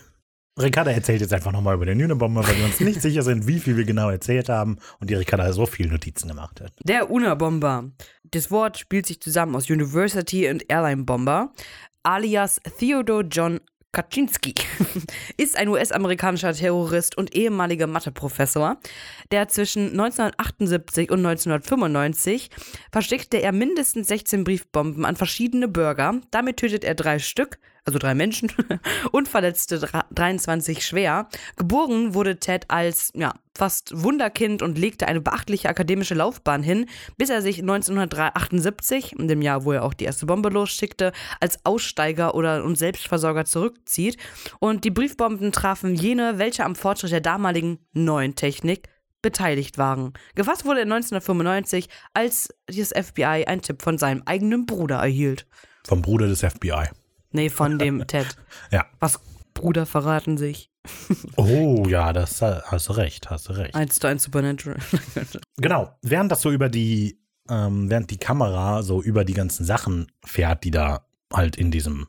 Ricarda 0.58 0.92
erzählt 0.92 1.20
jetzt 1.20 1.34
einfach 1.34 1.52
nochmal 1.52 1.76
über 1.76 1.86
den 1.86 2.02
Unibomber, 2.02 2.48
weil 2.48 2.58
wir 2.58 2.66
uns 2.66 2.80
nicht 2.80 3.02
sicher 3.02 3.24
sind, 3.24 3.46
wie 3.46 3.60
viel 3.60 3.76
wir 3.76 3.84
genau 3.84 4.10
erzählt 4.10 4.48
haben 4.48 4.78
und 5.02 5.10
die 5.10 5.16
Ricarda 5.16 5.52
so 5.52 5.66
viele 5.66 5.90
Notizen 5.90 6.30
gemacht 6.30 6.62
hat. 6.62 6.72
Der 6.84 7.12
Unabomber. 7.12 7.92
Das 8.24 8.52
Wort 8.52 8.78
spielt 8.78 9.06
sich 9.06 9.20
zusammen 9.20 9.56
aus 9.56 9.70
University 9.70 10.50
und 10.50 10.64
Airline 10.70 11.04
Bomber, 11.04 11.52
alias 12.04 12.62
Theodore 12.80 13.26
John 13.30 13.60
Kaczynski, 13.92 14.54
ist 15.38 15.58
ein 15.58 15.68
US-amerikanischer 15.68 16.54
Terrorist 16.54 17.18
und 17.18 17.36
ehemaliger 17.36 17.88
Matheprofessor, 17.88 18.78
der 19.32 19.48
zwischen 19.50 19.92
1978 19.92 21.12
und 21.12 21.26
1995 21.26 22.50
versteckte 22.92 23.42
er 23.42 23.52
mindestens 23.52 24.08
16 24.08 24.46
Briefbomben 24.46 25.06
an 25.06 25.16
verschiedene 25.18 25.68
Bürger. 25.68 26.20
Damit 26.32 26.58
tötet 26.58 26.84
er 26.84 26.96
drei 26.96 27.20
Stück, 27.20 27.58
also 27.86 28.00
drei 28.00 28.16
Menschen, 28.16 28.52
und 29.12 29.28
verletzte 29.28 29.78
dra- 29.78 30.06
23 30.12 30.86
schwer. 30.86 31.30
Geboren 31.56 32.14
wurde 32.16 32.40
Ted 32.40 32.66
als 32.70 33.12
ja, 33.14 33.34
fast 33.56 33.92
Wunderkind 33.96 34.62
und 34.64 34.78
legte 34.78 35.08
eine 35.08 35.22
beachtliche 35.22 35.70
akademische 35.70 36.16
Laufbahn 36.16 36.64
hin, 36.64 36.88
bis 37.18 37.30
er 37.30 37.44
sich 37.44 37.60
1978, 37.60 39.14
in 39.20 39.28
dem 39.28 39.42
Jahr, 39.42 39.66
wo 39.66 39.72
er 39.72 39.84
auch 39.84 39.94
die 39.94 40.06
erste 40.06 40.26
Bombe 40.26 40.50
losschickte, 40.50 41.12
als 41.40 41.64
Aussteiger 41.64 42.34
oder 42.34 42.64
und 42.64 42.76
Selbstversorger 42.78 43.46
zurückzieht. 43.46 44.18
Und 44.60 44.84
die 44.84 44.92
Briefbomben 44.92 45.52
trafen 45.52 45.94
jene, 45.96 46.40
welche 46.40 46.66
am 46.66 46.76
Fortschritt 46.76 47.12
der 47.12 47.22
damaligen 47.22 47.80
neuen 47.94 48.36
Technik 48.36 48.90
beteiligt 49.22 49.78
waren. 49.78 50.14
Gefasst 50.36 50.66
wurde 50.66 50.80
er 50.82 50.86
1995, 50.86 51.88
als 52.14 52.50
das 52.68 52.90
FBI 52.90 53.46
einen 53.46 53.62
Tipp 53.62 53.82
von 53.82 53.98
seinem 53.98 54.24
eigenen 54.26 54.66
Bruder 54.66 54.98
erhielt. 54.98 55.48
Vom 55.84 56.02
Bruder 56.02 56.28
des 56.28 56.42
FBI. 56.42 56.90
Nee, 57.36 57.50
von 57.50 57.78
dem 57.78 58.08
Ted. 58.08 58.28
Ja. 58.72 58.86
Was 59.00 59.20
Bruder 59.54 59.86
verraten 59.86 60.38
sich. 60.38 60.72
Oh 61.38 61.86
ja, 61.88 62.14
das 62.14 62.42
hast 62.42 62.90
du 62.90 62.94
recht, 62.94 63.30
hast 63.30 63.50
du 63.50 63.54
recht. 63.54 63.76
Eins 63.76 64.00
zu 64.00 64.08
eins 64.08 64.24
Supernatural. 64.24 64.78
Genau, 65.58 65.92
während 66.02 66.32
das 66.32 66.42
so 66.42 66.52
über 66.52 66.70
die, 66.70 67.20
ähm, 67.50 67.90
während 67.90 68.12
die 68.12 68.18
Kamera 68.18 68.84
so 68.84 69.02
über 69.02 69.26
die 69.26 69.34
ganzen 69.34 69.66
Sachen 69.66 70.12
fährt, 70.24 70.64
die 70.64 70.72
da 70.72 71.06
halt 71.34 71.56
in 71.56 71.72
diesem 71.72 72.08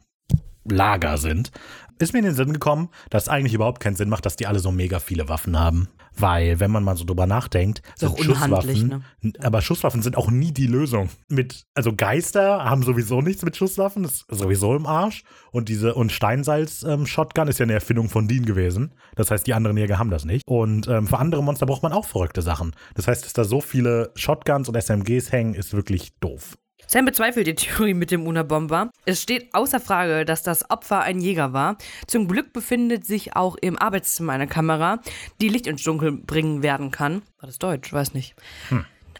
Lager 0.65 1.17
sind, 1.17 1.53
ist 1.99 2.13
mir 2.13 2.19
in 2.21 2.27
den 2.27 2.35
Sinn 2.35 2.53
gekommen, 2.53 2.91
dass 3.09 3.25
es 3.25 3.29
eigentlich 3.29 3.55
überhaupt 3.55 3.81
keinen 3.81 3.97
Sinn 3.97 4.11
macht, 4.11 4.27
dass 4.27 4.37
die 4.37 4.47
alle 4.47 4.59
so 4.59 4.71
mega 4.71 5.01
viele 5.01 5.29
Waffen 5.29 5.59
haben. 5.59 5.89
Weil, 6.19 6.61
wenn 6.61 6.71
man 6.71 6.85
mal 6.85 6.97
so 6.97 7.05
drüber 7.05 7.27
nachdenkt, 7.27 7.83
sind 7.97 8.19
Schusswaffen, 8.19 9.03
ne? 9.23 9.33
aber 9.41 9.61
Schusswaffen 9.61 10.03
sind 10.03 10.17
auch 10.17 10.31
nie 10.31 10.53
die 10.53 10.67
Lösung. 10.67 11.11
Mit, 11.29 11.67
also 11.75 11.95
Geister 11.95 12.65
haben 12.65 12.83
sowieso 12.83 13.21
nichts 13.21 13.43
mit 13.43 13.57
Schusswaffen, 13.57 14.03
das 14.03 14.13
ist 14.13 14.27
sowieso 14.31 14.75
im 14.75 14.87
Arsch. 14.87 15.25
Und 15.53 15.69
diese, 15.69 15.95
und 15.95 16.13
Steinsalz-Shotgun 16.13 17.49
ist 17.49 17.59
ja 17.59 17.65
eine 17.65 17.75
Erfindung 17.75 18.09
von 18.09 18.29
Dean 18.29 18.47
gewesen. 18.47 18.95
Das 19.15 19.31
heißt, 19.31 19.47
die 19.47 19.55
anderen 19.55 19.77
Jäger 19.77 19.99
haben 19.99 20.11
das 20.11 20.25
nicht. 20.25 20.43
Und 20.47 20.89
ähm, 20.89 21.07
für 21.07 21.19
andere 21.19 21.43
Monster 21.43 21.67
braucht 21.67 21.83
man 21.83 21.93
auch 21.93 22.05
verrückte 22.05 22.43
Sachen. 22.43 22.75
Das 22.95 23.09
heißt, 23.09 23.25
dass 23.25 23.33
da 23.33 23.45
so 23.45 23.61
viele 23.61 24.11
Shotguns 24.15 24.69
und 24.69 24.81
SMGs 24.81 25.33
hängen, 25.33 25.55
ist 25.55 25.75
wirklich 25.75 26.19
doof. 26.21 26.57
Sam 26.89 27.05
bezweifelt 27.05 27.49
die 27.49 27.55
Theorie 27.57 27.95
mit 27.95 28.13
dem 28.13 28.29
Unabomber. 28.29 28.93
Es 29.05 29.21
steht 29.21 29.53
außer 29.53 29.81
Frage, 29.81 30.25
dass 30.25 30.45
das 30.45 30.71
Opfer 30.71 31.01
ein 31.01 31.21
Jäger 31.21 31.53
war. 31.53 31.79
Zum 32.07 32.29
Glück 32.29 32.53
befindet 32.53 33.05
sich 33.05 33.35
auch 33.35 33.57
im 33.57 33.77
Arbeitszimmer 33.77 34.33
eine 34.35 34.47
Kamera, 34.47 35.01
die 35.41 35.49
Licht 35.49 35.67
ins 35.67 35.83
Dunkel 35.83 36.13
bringen 36.13 36.63
werden 36.63 36.93
kann. 36.93 37.23
War 37.41 37.49
das 37.49 37.59
Deutsch? 37.59 37.93
Weiß 37.93 38.15
nicht. 38.15 38.37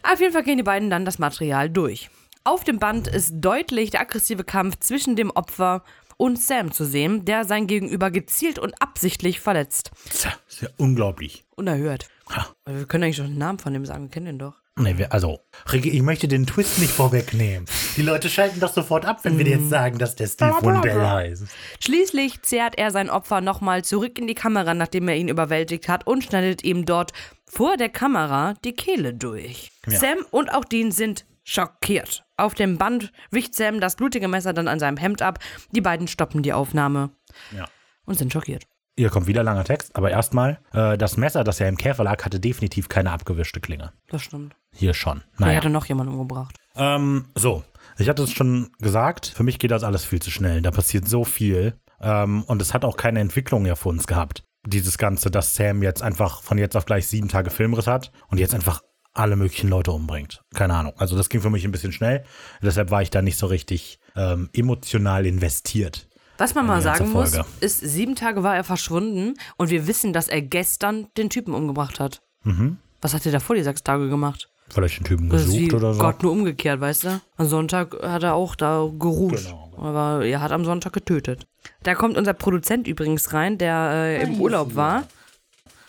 Auf 0.01 0.21
jeden 0.21 0.31
Fall 0.31 0.43
gehen 0.43 0.55
die 0.55 0.63
beiden 0.63 0.89
dann 0.89 1.03
das 1.03 1.19
Material 1.19 1.69
durch. 1.69 2.09
Auf 2.45 2.63
dem 2.63 2.79
Band 2.79 3.09
ist 3.09 3.33
deutlich 3.35 3.89
der 3.89 3.99
aggressive 3.99 4.45
Kampf 4.45 4.79
zwischen 4.79 5.17
dem 5.17 5.29
Opfer 5.31 5.83
und 6.15 6.39
Sam 6.39 6.71
zu 6.71 6.85
sehen, 6.85 7.25
der 7.25 7.43
sein 7.43 7.67
Gegenüber 7.67 8.11
gezielt 8.11 8.59
und 8.59 8.81
absichtlich 8.81 9.41
verletzt. 9.41 9.91
Tja, 10.09 10.31
ist 10.47 10.61
ja 10.61 10.69
unglaublich. 10.77 11.43
Unerhört. 11.57 12.07
Ha. 12.33 12.47
Wir 12.65 12.85
können 12.85 13.03
eigentlich 13.03 13.17
schon 13.17 13.27
den 13.27 13.37
Namen 13.37 13.59
von 13.59 13.73
dem 13.73 13.85
sagen, 13.85 14.05
wir 14.05 14.09
kennen 14.09 14.25
den 14.25 14.39
doch. 14.39 14.55
Nee, 14.79 15.07
also, 15.09 15.39
Ricky, 15.71 15.89
ich 15.89 16.01
möchte 16.03 16.27
den 16.27 16.45
Twist 16.45 16.77
nicht 16.77 16.91
vorwegnehmen. 16.91 17.65
Die 17.95 18.03
Leute 18.03 18.29
schalten 18.29 18.59
doch 18.59 18.71
sofort 18.71 19.05
ab, 19.05 19.19
wenn 19.23 19.37
wir 19.37 19.45
dir 19.45 19.57
jetzt 19.57 19.69
sagen, 19.69 19.97
dass 19.97 20.15
der 20.15 20.27
Steve 20.27 20.55
Wendell 20.61 21.01
heißt. 21.01 21.45
Schließlich 21.79 22.43
zerrt 22.43 22.77
er 22.77 22.91
sein 22.91 23.09
Opfer 23.09 23.41
nochmal 23.41 23.83
zurück 23.83 24.19
in 24.19 24.27
die 24.27 24.35
Kamera, 24.35 24.73
nachdem 24.75 25.07
er 25.07 25.15
ihn 25.15 25.29
überwältigt 25.29 25.89
hat, 25.89 26.05
und 26.05 26.23
schneidet 26.23 26.63
ihm 26.63 26.85
dort 26.85 27.11
vor 27.45 27.75
der 27.77 27.89
Kamera 27.89 28.53
die 28.63 28.73
Kehle 28.73 29.13
durch. 29.15 29.71
Ja. 29.87 29.97
Sam 29.99 30.17
und 30.29 30.53
auch 30.53 30.65
Dean 30.65 30.91
sind 30.91 31.25
schockiert. 31.43 32.23
Auf 32.35 32.53
dem 32.53 32.77
Band 32.77 33.11
wicht 33.31 33.55
Sam 33.55 33.79
das 33.79 33.95
blutige 33.95 34.27
Messer 34.27 34.53
dann 34.53 34.67
an 34.67 34.79
seinem 34.79 34.97
Hemd 34.97 35.21
ab. 35.23 35.39
Die 35.71 35.81
beiden 35.81 36.07
stoppen 36.07 36.43
die 36.43 36.53
Aufnahme 36.53 37.09
Ja. 37.55 37.67
und 38.05 38.15
sind 38.17 38.31
schockiert. 38.31 38.65
Hier 38.97 39.09
kommt 39.11 39.27
wieder 39.27 39.43
langer 39.43 39.63
Text, 39.63 39.95
aber 39.95 40.09
erstmal, 40.09 40.59
äh, 40.73 40.97
das 40.97 41.17
Messer, 41.17 41.43
das 41.43 41.59
ja 41.59 41.67
im 41.67 41.77
Käfer 41.77 42.03
lag, 42.03 42.25
hatte 42.25 42.39
definitiv 42.39 42.89
keine 42.89 43.11
abgewischte 43.11 43.59
Klinge. 43.59 43.93
Das 44.09 44.23
stimmt. 44.23 44.55
Hier 44.73 44.95
schon. 44.95 45.19
Er 45.37 45.45
Naja. 45.45 45.57
hatte 45.57 45.69
noch 45.69 45.85
jemanden 45.85 46.13
umgebracht. 46.13 46.55
Ähm, 46.75 47.25
so, 47.35 47.63
ich 47.99 48.09
hatte 48.09 48.23
es 48.23 48.31
schon 48.31 48.71
gesagt, 48.79 49.27
für 49.27 49.43
mich 49.43 49.59
geht 49.59 49.69
das 49.71 49.83
alles 49.83 50.03
viel 50.03 50.19
zu 50.21 50.31
schnell. 50.31 50.61
Da 50.63 50.71
passiert 50.71 51.07
so 51.07 51.23
viel. 51.23 51.75
Ähm, 52.01 52.43
und 52.43 52.59
es 52.61 52.73
hat 52.73 52.85
auch 52.85 52.97
keine 52.97 53.19
Entwicklung 53.19 53.65
ja 53.67 53.75
für 53.75 53.89
uns 53.89 54.07
gehabt. 54.07 54.43
Dieses 54.65 54.97
Ganze, 54.97 55.29
dass 55.29 55.55
Sam 55.55 55.83
jetzt 55.83 56.01
einfach 56.01 56.41
von 56.41 56.57
jetzt 56.57 56.75
auf 56.75 56.85
gleich 56.85 57.07
sieben 57.07 57.29
Tage 57.29 57.51
Filmriss 57.51 57.87
hat 57.87 58.11
und 58.29 58.39
jetzt 58.39 58.55
einfach 58.55 58.81
alle 59.13 59.35
möglichen 59.35 59.69
Leute 59.69 59.91
umbringt. 59.91 60.43
Keine 60.53 60.75
Ahnung. 60.75 60.93
Also 60.97 61.15
das 61.17 61.29
ging 61.29 61.41
für 61.41 61.49
mich 61.49 61.65
ein 61.65 61.71
bisschen 61.71 61.91
schnell. 61.91 62.23
Deshalb 62.61 62.91
war 62.91 63.01
ich 63.01 63.09
da 63.09 63.21
nicht 63.23 63.37
so 63.37 63.47
richtig 63.47 63.99
ähm, 64.15 64.49
emotional 64.53 65.25
investiert. 65.25 66.06
Was 66.37 66.53
man 66.53 66.67
mal 66.67 66.81
sagen 66.81 67.11
muss, 67.11 67.37
ist, 67.59 67.79
sieben 67.79 68.15
Tage 68.15 68.43
war 68.43 68.55
er 68.55 68.63
verschwunden 68.63 69.33
und 69.57 69.69
wir 69.69 69.87
wissen, 69.87 70.13
dass 70.13 70.27
er 70.27 70.41
gestern 70.41 71.07
den 71.17 71.29
Typen 71.29 71.53
umgebracht 71.53 71.99
hat. 71.99 72.21
Mhm. 72.43 72.77
Was 73.01 73.13
hat 73.13 73.25
er 73.25 73.31
davor 73.31 73.55
die 73.55 73.63
sechs 73.63 73.83
Tage 73.83 74.09
gemacht? 74.09 74.49
Vielleicht 74.69 74.99
den 74.99 75.05
Typen 75.05 75.29
Das 75.29 75.41
ist 75.41 75.47
gesucht 75.47 75.71
wie 75.71 75.75
oder 75.75 75.93
so. 75.93 75.99
Gott 75.99 76.21
nur 76.23 76.31
umgekehrt, 76.31 76.81
weißt 76.81 77.03
du? 77.05 77.21
Am 77.37 77.47
Sonntag 77.47 77.95
hat 78.03 78.23
er 78.23 78.35
auch 78.35 78.55
da 78.55 78.89
geruht. 78.99 79.43
Genau. 79.45 79.73
Aber 79.77 80.25
er 80.25 80.41
hat 80.41 80.51
am 80.51 80.65
Sonntag 80.65 80.93
getötet. 80.93 81.47
Da 81.83 81.95
kommt 81.95 82.17
unser 82.17 82.33
Produzent 82.33 82.87
übrigens 82.87 83.33
rein, 83.33 83.57
der 83.57 83.91
äh, 83.93 84.23
im 84.23 84.39
Urlaub 84.41 84.75
war. 84.75 85.07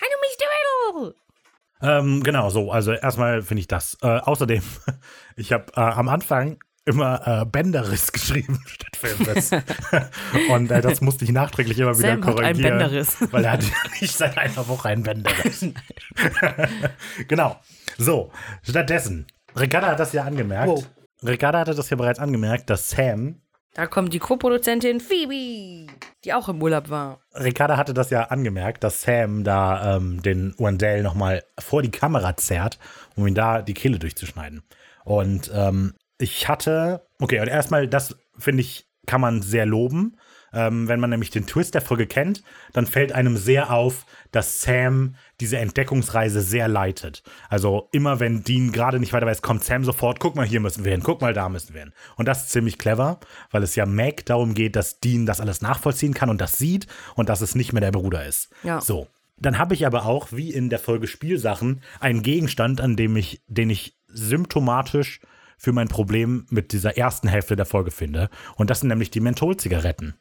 Hallo, 0.00 0.16
Mr. 0.22 1.00
Riddle! 1.02 1.14
Ähm, 1.80 2.22
genau, 2.22 2.50
so. 2.50 2.70
Also 2.70 2.92
erstmal 2.92 3.42
finde 3.42 3.60
ich 3.60 3.68
das. 3.68 3.96
Äh, 4.02 4.18
außerdem, 4.18 4.62
ich 5.36 5.52
habe 5.52 5.72
äh, 5.74 5.80
am 5.80 6.08
Anfang 6.08 6.58
immer 6.88 7.42
äh, 7.42 7.44
Bänderriss 7.44 8.12
geschrieben 8.12 8.60
statt 8.66 8.96
Filmriss. 8.96 9.50
Und 10.50 10.70
äh, 10.70 10.80
das 10.80 11.00
musste 11.00 11.24
ich 11.24 11.32
nachträglich 11.32 11.78
immer 11.78 11.96
wieder 11.96 12.08
Sam 12.08 12.24
hat 12.24 12.26
einen 12.26 12.36
korrigieren. 12.36 12.78
Bänderriss. 12.78 13.16
Weil 13.30 13.44
er 13.44 13.52
hat 13.52 13.62
ja 13.62 13.76
nicht 14.00 14.16
seit 14.16 14.36
einer 14.36 14.66
Woche 14.68 14.88
einen 14.88 15.02
Bänderriss. 15.02 15.66
genau. 17.28 17.56
So, 17.96 18.32
stattdessen. 18.62 19.26
Ricarda 19.56 19.88
hat 19.88 20.00
das 20.00 20.12
ja 20.12 20.24
angemerkt. 20.24 20.68
Wow. 20.68 20.86
Ricarda 21.24 21.60
hatte 21.60 21.74
das 21.74 21.90
ja 21.90 21.96
bereits 21.96 22.18
angemerkt, 22.18 22.70
dass 22.70 22.90
Sam 22.90 23.40
Da 23.74 23.86
kommt 23.86 24.12
die 24.12 24.18
Co-Produzentin 24.18 25.00
Phoebe, 25.00 25.92
die 26.24 26.32
auch 26.32 26.48
im 26.48 26.62
Urlaub 26.62 26.90
war. 26.90 27.20
Ricarda 27.34 27.76
hatte 27.76 27.92
das 27.94 28.10
ja 28.10 28.24
angemerkt, 28.24 28.84
dass 28.84 29.02
Sam 29.02 29.42
da 29.44 29.96
ähm, 29.96 30.22
den 30.22 30.54
Wendell 30.58 31.02
nochmal 31.02 31.42
vor 31.58 31.82
die 31.82 31.90
Kamera 31.90 32.36
zerrt, 32.36 32.78
um 33.16 33.26
ihn 33.26 33.34
da 33.34 33.62
die 33.62 33.74
Kehle 33.74 33.98
durchzuschneiden. 33.98 34.62
Und 35.04 35.50
ähm, 35.54 35.94
ich 36.18 36.48
hatte, 36.48 37.06
okay, 37.20 37.40
und 37.40 37.48
erstmal, 37.48 37.88
das 37.88 38.16
finde 38.36 38.62
ich, 38.62 38.88
kann 39.06 39.20
man 39.20 39.42
sehr 39.42 39.66
loben. 39.66 40.16
Ähm, 40.50 40.88
wenn 40.88 40.98
man 40.98 41.10
nämlich 41.10 41.30
den 41.30 41.46
Twist 41.46 41.74
der 41.74 41.82
Folge 41.82 42.06
kennt, 42.06 42.42
dann 42.72 42.86
fällt 42.86 43.12
einem 43.12 43.36
sehr 43.36 43.70
auf, 43.70 44.06
dass 44.32 44.62
Sam 44.62 45.14
diese 45.40 45.58
Entdeckungsreise 45.58 46.40
sehr 46.40 46.68
leitet. 46.68 47.22
Also 47.50 47.90
immer 47.92 48.18
wenn 48.18 48.44
Dean 48.44 48.72
gerade 48.72 48.98
nicht 48.98 49.12
weiter 49.12 49.26
weiß, 49.26 49.42
kommt 49.42 49.62
Sam 49.62 49.84
sofort, 49.84 50.20
guck 50.20 50.36
mal, 50.36 50.46
hier 50.46 50.60
müssen 50.60 50.84
wir 50.84 50.92
hin, 50.92 51.02
guck 51.02 51.20
mal, 51.20 51.34
da 51.34 51.50
müssen 51.50 51.74
wir 51.74 51.82
hin. 51.82 51.92
Und 52.16 52.28
das 52.28 52.44
ist 52.44 52.50
ziemlich 52.50 52.78
clever, 52.78 53.20
weil 53.50 53.62
es 53.62 53.76
ja 53.76 53.84
Mac 53.84 54.24
darum 54.24 54.54
geht, 54.54 54.74
dass 54.74 55.00
Dean 55.00 55.26
das 55.26 55.42
alles 55.42 55.60
nachvollziehen 55.60 56.14
kann 56.14 56.30
und 56.30 56.40
das 56.40 56.52
sieht 56.52 56.86
und 57.14 57.28
dass 57.28 57.42
es 57.42 57.54
nicht 57.54 57.74
mehr 57.74 57.82
der 57.82 57.92
Bruder 57.92 58.24
ist. 58.24 58.48
Ja. 58.62 58.80
So. 58.80 59.06
Dann 59.40 59.58
habe 59.58 59.74
ich 59.74 59.86
aber 59.86 60.06
auch, 60.06 60.32
wie 60.32 60.50
in 60.50 60.70
der 60.70 60.78
Folge 60.78 61.06
Spielsachen, 61.06 61.82
einen 62.00 62.22
Gegenstand, 62.22 62.80
an 62.80 62.96
dem 62.96 63.16
ich, 63.16 63.42
den 63.46 63.70
ich 63.70 63.96
symptomatisch 64.08 65.20
für 65.58 65.72
mein 65.72 65.88
Problem 65.88 66.46
mit 66.50 66.72
dieser 66.72 66.96
ersten 66.96 67.28
Hälfte 67.28 67.56
der 67.56 67.66
Folge 67.66 67.90
finde. 67.90 68.30
Und 68.56 68.70
das 68.70 68.80
sind 68.80 68.88
nämlich 68.88 69.10
die 69.10 69.20
Mentholzigaretten. 69.20 70.14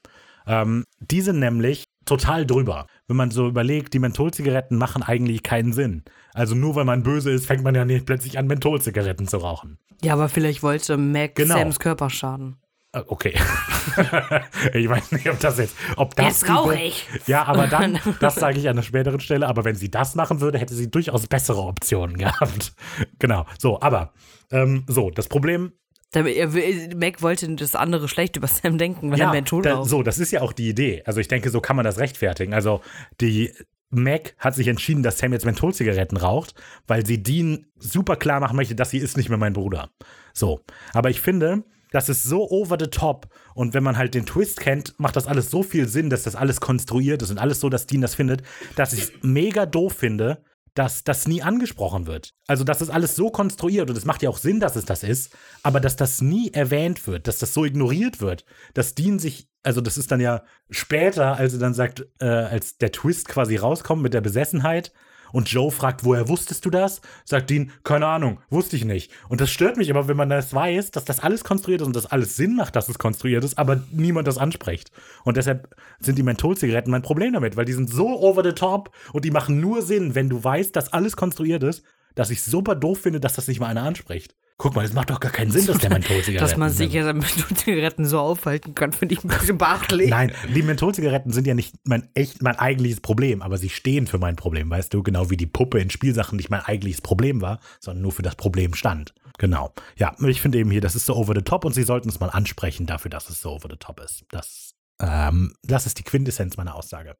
Ähm, 0.47 0.83
die 0.99 1.21
sind 1.21 1.39
nämlich 1.39 1.83
total 2.05 2.45
drüber. 2.45 2.87
Wenn 3.07 3.17
man 3.17 3.31
so 3.31 3.47
überlegt, 3.47 3.93
die 3.93 3.99
Mentholzigaretten 3.99 4.77
machen 4.77 5.03
eigentlich 5.03 5.43
keinen 5.43 5.73
Sinn. 5.73 6.03
Also 6.33 6.55
nur 6.55 6.75
weil 6.75 6.85
man 6.85 7.03
böse 7.03 7.31
ist, 7.31 7.45
fängt 7.45 7.63
man 7.63 7.75
ja 7.75 7.85
nicht 7.85 8.05
plötzlich 8.05 8.37
an, 8.37 8.47
Mentholzigaretten 8.47 9.27
zu 9.27 9.37
rauchen. 9.37 9.77
Ja, 10.03 10.13
aber 10.13 10.29
vielleicht 10.29 10.63
wollte 10.63 10.97
Mac 10.97 11.35
Genau. 11.35 11.55
Sams 11.55 11.79
Körper 11.79 12.09
schaden. 12.09 12.57
Äh, 12.97 13.03
Okay. 13.07 13.33
ich 14.73 14.89
weiß 14.89 15.11
nicht, 15.11 15.29
ob 15.29 15.39
das 15.39 15.57
jetzt, 15.57 15.75
ob 15.95 16.15
das. 16.15 16.41
Jetzt 16.41 16.49
rauche 16.49 16.75
ich. 16.75 17.07
Ja, 17.25 17.43
aber 17.45 17.67
dann, 17.67 17.99
das 18.19 18.35
sage 18.35 18.59
ich 18.59 18.67
an 18.67 18.75
einer 18.75 18.83
späteren 18.83 19.19
Stelle, 19.19 19.47
aber 19.47 19.65
wenn 19.65 19.75
sie 19.75 19.89
das 19.89 20.15
machen 20.15 20.41
würde, 20.41 20.57
hätte 20.57 20.75
sie 20.75 20.89
durchaus 20.89 21.27
bessere 21.27 21.61
Optionen 21.61 22.17
gehabt. 22.17 22.73
Genau. 23.19 23.45
So, 23.59 23.79
aber, 23.81 24.13
ähm, 24.51 24.83
so, 24.87 25.09
das 25.09 25.27
Problem, 25.27 25.73
Mac 26.15 27.21
wollte 27.21 27.53
das 27.55 27.75
andere 27.75 28.07
schlecht 28.07 28.37
über 28.37 28.47
Sam 28.47 28.77
denken, 28.77 29.11
weil 29.11 29.19
er 29.19 29.31
Menthol 29.31 29.61
da, 29.61 29.75
raucht. 29.75 29.89
so, 29.89 30.03
das 30.03 30.19
ist 30.19 30.31
ja 30.31 30.41
auch 30.41 30.53
die 30.53 30.69
Idee. 30.69 31.03
Also 31.05 31.19
ich 31.19 31.27
denke, 31.27 31.49
so 31.49 31.59
kann 31.59 31.75
man 31.75 31.85
das 31.85 31.99
rechtfertigen. 31.99 32.53
Also 32.53 32.81
die 33.19 33.51
Mac 33.89 34.33
hat 34.37 34.55
sich 34.55 34.67
entschieden, 34.67 35.03
dass 35.03 35.17
Sam 35.19 35.33
jetzt 35.33 35.45
Mentholzigaretten 35.45 36.17
raucht, 36.17 36.55
weil 36.87 37.05
sie 37.05 37.21
Dean 37.21 37.67
super 37.77 38.15
klar 38.15 38.39
machen 38.39 38.55
möchte, 38.55 38.73
dass 38.73 38.89
sie 38.89 38.97
ist 38.99 39.17
nicht 39.17 39.29
mehr 39.29 39.37
mein 39.37 39.53
Bruder. 39.53 39.91
So, 40.33 40.61
aber 40.93 41.09
ich 41.09 41.21
finde, 41.21 41.63
das 41.91 42.09
ist 42.09 42.23
so 42.23 42.49
over 42.49 42.77
the 42.79 42.87
top 42.87 43.27
und 43.53 43.73
wenn 43.73 43.83
man 43.83 43.97
halt 43.97 44.13
den 44.13 44.25
Twist 44.25 44.59
kennt, 44.59 44.99
macht 44.99 45.15
das 45.15 45.27
alles 45.27 45.49
so 45.49 45.63
viel 45.63 45.87
Sinn, 45.87 46.09
dass 46.09 46.23
das 46.23 46.35
alles 46.35 46.61
konstruiert 46.61 47.21
ist 47.21 47.31
und 47.31 47.37
alles 47.37 47.59
so, 47.59 47.69
dass 47.69 47.87
Dean 47.87 48.01
das 48.01 48.15
findet, 48.15 48.43
dass 48.75 48.93
ich 48.93 49.01
es 49.01 49.11
mega 49.21 49.65
doof 49.65 49.93
finde, 49.93 50.43
dass 50.77 51.03
das 51.03 51.27
nie 51.27 51.41
angesprochen 51.41 52.05
wird. 52.05 52.35
Also, 52.45 52.63
das 52.63 52.83
ist 52.83 52.91
alles 52.91 53.15
so 53.15 53.31
konstruiert 53.31 53.89
und 53.89 53.97
es 53.97 54.05
macht 54.05 54.21
ja 54.21 54.29
auch 54.29 54.37
Sinn, 54.37 54.59
dass 54.59 54.75
es 54.75 54.85
das 54.85 55.01
ist, 55.01 55.35
aber 55.63 55.79
dass 55.79 55.95
das 55.95 56.21
nie 56.21 56.51
erwähnt 56.53 57.07
wird, 57.07 57.27
dass 57.27 57.39
das 57.39 57.55
so 57.55 57.65
ignoriert 57.65 58.21
wird, 58.21 58.45
dass 58.75 58.93
Dean 58.93 59.17
sich, 59.17 59.49
also 59.63 59.81
das 59.81 59.97
ist 59.97 60.11
dann 60.11 60.19
ja 60.19 60.43
später, 60.69 61.35
als 61.35 61.53
er 61.53 61.59
dann 61.59 61.73
sagt, 61.73 62.05
äh, 62.19 62.25
als 62.25 62.77
der 62.77 62.91
Twist 62.91 63.27
quasi 63.27 63.55
rauskommt 63.55 64.03
mit 64.03 64.13
der 64.13 64.21
Besessenheit 64.21 64.93
und 65.31 65.49
Joe 65.49 65.71
fragt, 65.71 66.03
woher 66.03 66.27
wusstest 66.27 66.65
du 66.65 66.69
das? 66.69 67.01
Sagt 67.25 67.49
Dean, 67.49 67.71
keine 67.83 68.07
Ahnung, 68.07 68.39
wusste 68.49 68.75
ich 68.75 68.85
nicht. 68.85 69.11
Und 69.29 69.41
das 69.41 69.49
stört 69.49 69.77
mich 69.77 69.89
aber, 69.89 70.07
wenn 70.07 70.17
man 70.17 70.29
das 70.29 70.53
weiß, 70.53 70.91
dass 70.91 71.05
das 71.05 71.19
alles 71.19 71.43
konstruiert 71.43 71.81
ist 71.81 71.87
und 71.87 71.95
das 71.95 72.05
alles 72.05 72.35
Sinn 72.35 72.55
macht, 72.55 72.75
dass 72.75 72.89
es 72.89 72.99
konstruiert 72.99 73.43
ist, 73.43 73.57
aber 73.57 73.81
niemand 73.91 74.27
das 74.27 74.37
anspricht. 74.37 74.91
Und 75.23 75.37
deshalb 75.37 75.75
sind 75.99 76.17
die 76.17 76.23
Mentholzigaretten 76.23 76.91
mein 76.91 77.01
Problem 77.01 77.33
damit, 77.33 77.57
weil 77.57 77.65
die 77.65 77.73
sind 77.73 77.89
so 77.89 78.19
over 78.19 78.43
the 78.43 78.53
top 78.53 78.91
und 79.13 79.25
die 79.25 79.31
machen 79.31 79.59
nur 79.59 79.81
Sinn, 79.81 80.15
wenn 80.15 80.29
du 80.29 80.43
weißt, 80.43 80.75
dass 80.75 80.93
alles 80.93 81.15
konstruiert 81.15 81.63
ist, 81.63 81.83
dass 82.15 82.29
ich 82.29 82.43
super 82.43 82.75
doof 82.75 82.99
finde, 83.01 83.19
dass 83.19 83.35
das 83.35 83.47
nicht 83.47 83.59
mal 83.59 83.67
einer 83.67 83.83
anspricht. 83.83 84.35
Guck 84.59 84.75
mal, 84.75 84.81
das 84.81 84.93
macht 84.93 85.11
doch 85.11 85.19
gar 85.19 85.31
keinen 85.31 85.51
Sinn, 85.51 85.67
dass 85.67 85.77
der 85.77 85.89
Mentholzigaretten 85.91 86.49
Dass 86.49 86.57
man 86.57 86.71
sich 86.71 86.91
ja 86.91 87.13
mit 87.13 87.27
Zigaretten 87.57 88.05
so 88.05 88.19
aufhalten 88.19 88.73
kann, 88.73 88.91
finde 88.91 89.13
ich 89.13 89.23
ein 89.23 89.27
bisschen 89.27 89.59
beachtlich. 89.59 90.09
Nein, 90.09 90.31
die 90.53 90.63
Mentholzigaretten 90.63 91.31
sind 91.31 91.45
ja 91.45 91.53
nicht 91.53 91.75
mein 91.83 92.09
echt 92.15 92.41
mein 92.41 92.57
eigentliches 92.57 92.99
Problem, 92.99 93.43
aber 93.43 93.59
sie 93.59 93.69
stehen 93.69 94.07
für 94.07 94.17
mein 94.17 94.35
Problem, 94.35 94.69
weißt 94.69 94.91
du, 94.91 95.03
genau 95.03 95.29
wie 95.29 95.37
die 95.37 95.45
Puppe 95.45 95.79
in 95.79 95.91
Spielsachen 95.91 96.37
nicht 96.37 96.49
mein 96.49 96.61
eigentliches 96.61 97.01
Problem 97.01 97.39
war, 97.39 97.59
sondern 97.79 98.01
nur 98.01 98.11
für 98.11 98.23
das 98.23 98.35
Problem 98.35 98.73
stand. 98.73 99.13
Genau. 99.37 99.73
Ja, 99.95 100.15
ich 100.25 100.41
finde 100.41 100.57
eben 100.57 100.71
hier, 100.71 100.81
das 100.81 100.95
ist 100.95 101.05
so 101.05 101.15
over 101.15 101.35
the 101.35 101.43
top 101.43 101.63
und 101.63 101.73
sie 101.73 101.83
sollten 101.83 102.09
es 102.09 102.19
mal 102.19 102.29
ansprechen 102.29 102.87
dafür, 102.87 103.09
dass 103.09 103.29
es 103.29 103.39
so 103.39 103.51
over 103.51 103.67
the 103.69 103.77
top 103.77 103.99
ist. 103.99 104.25
Das, 104.31 104.73
ähm, 104.99 105.53
das 105.61 105.85
ist 105.85 105.99
die 105.99 106.03
Quintessenz 106.03 106.57
meiner 106.57 106.73
Aussage. 106.73 107.15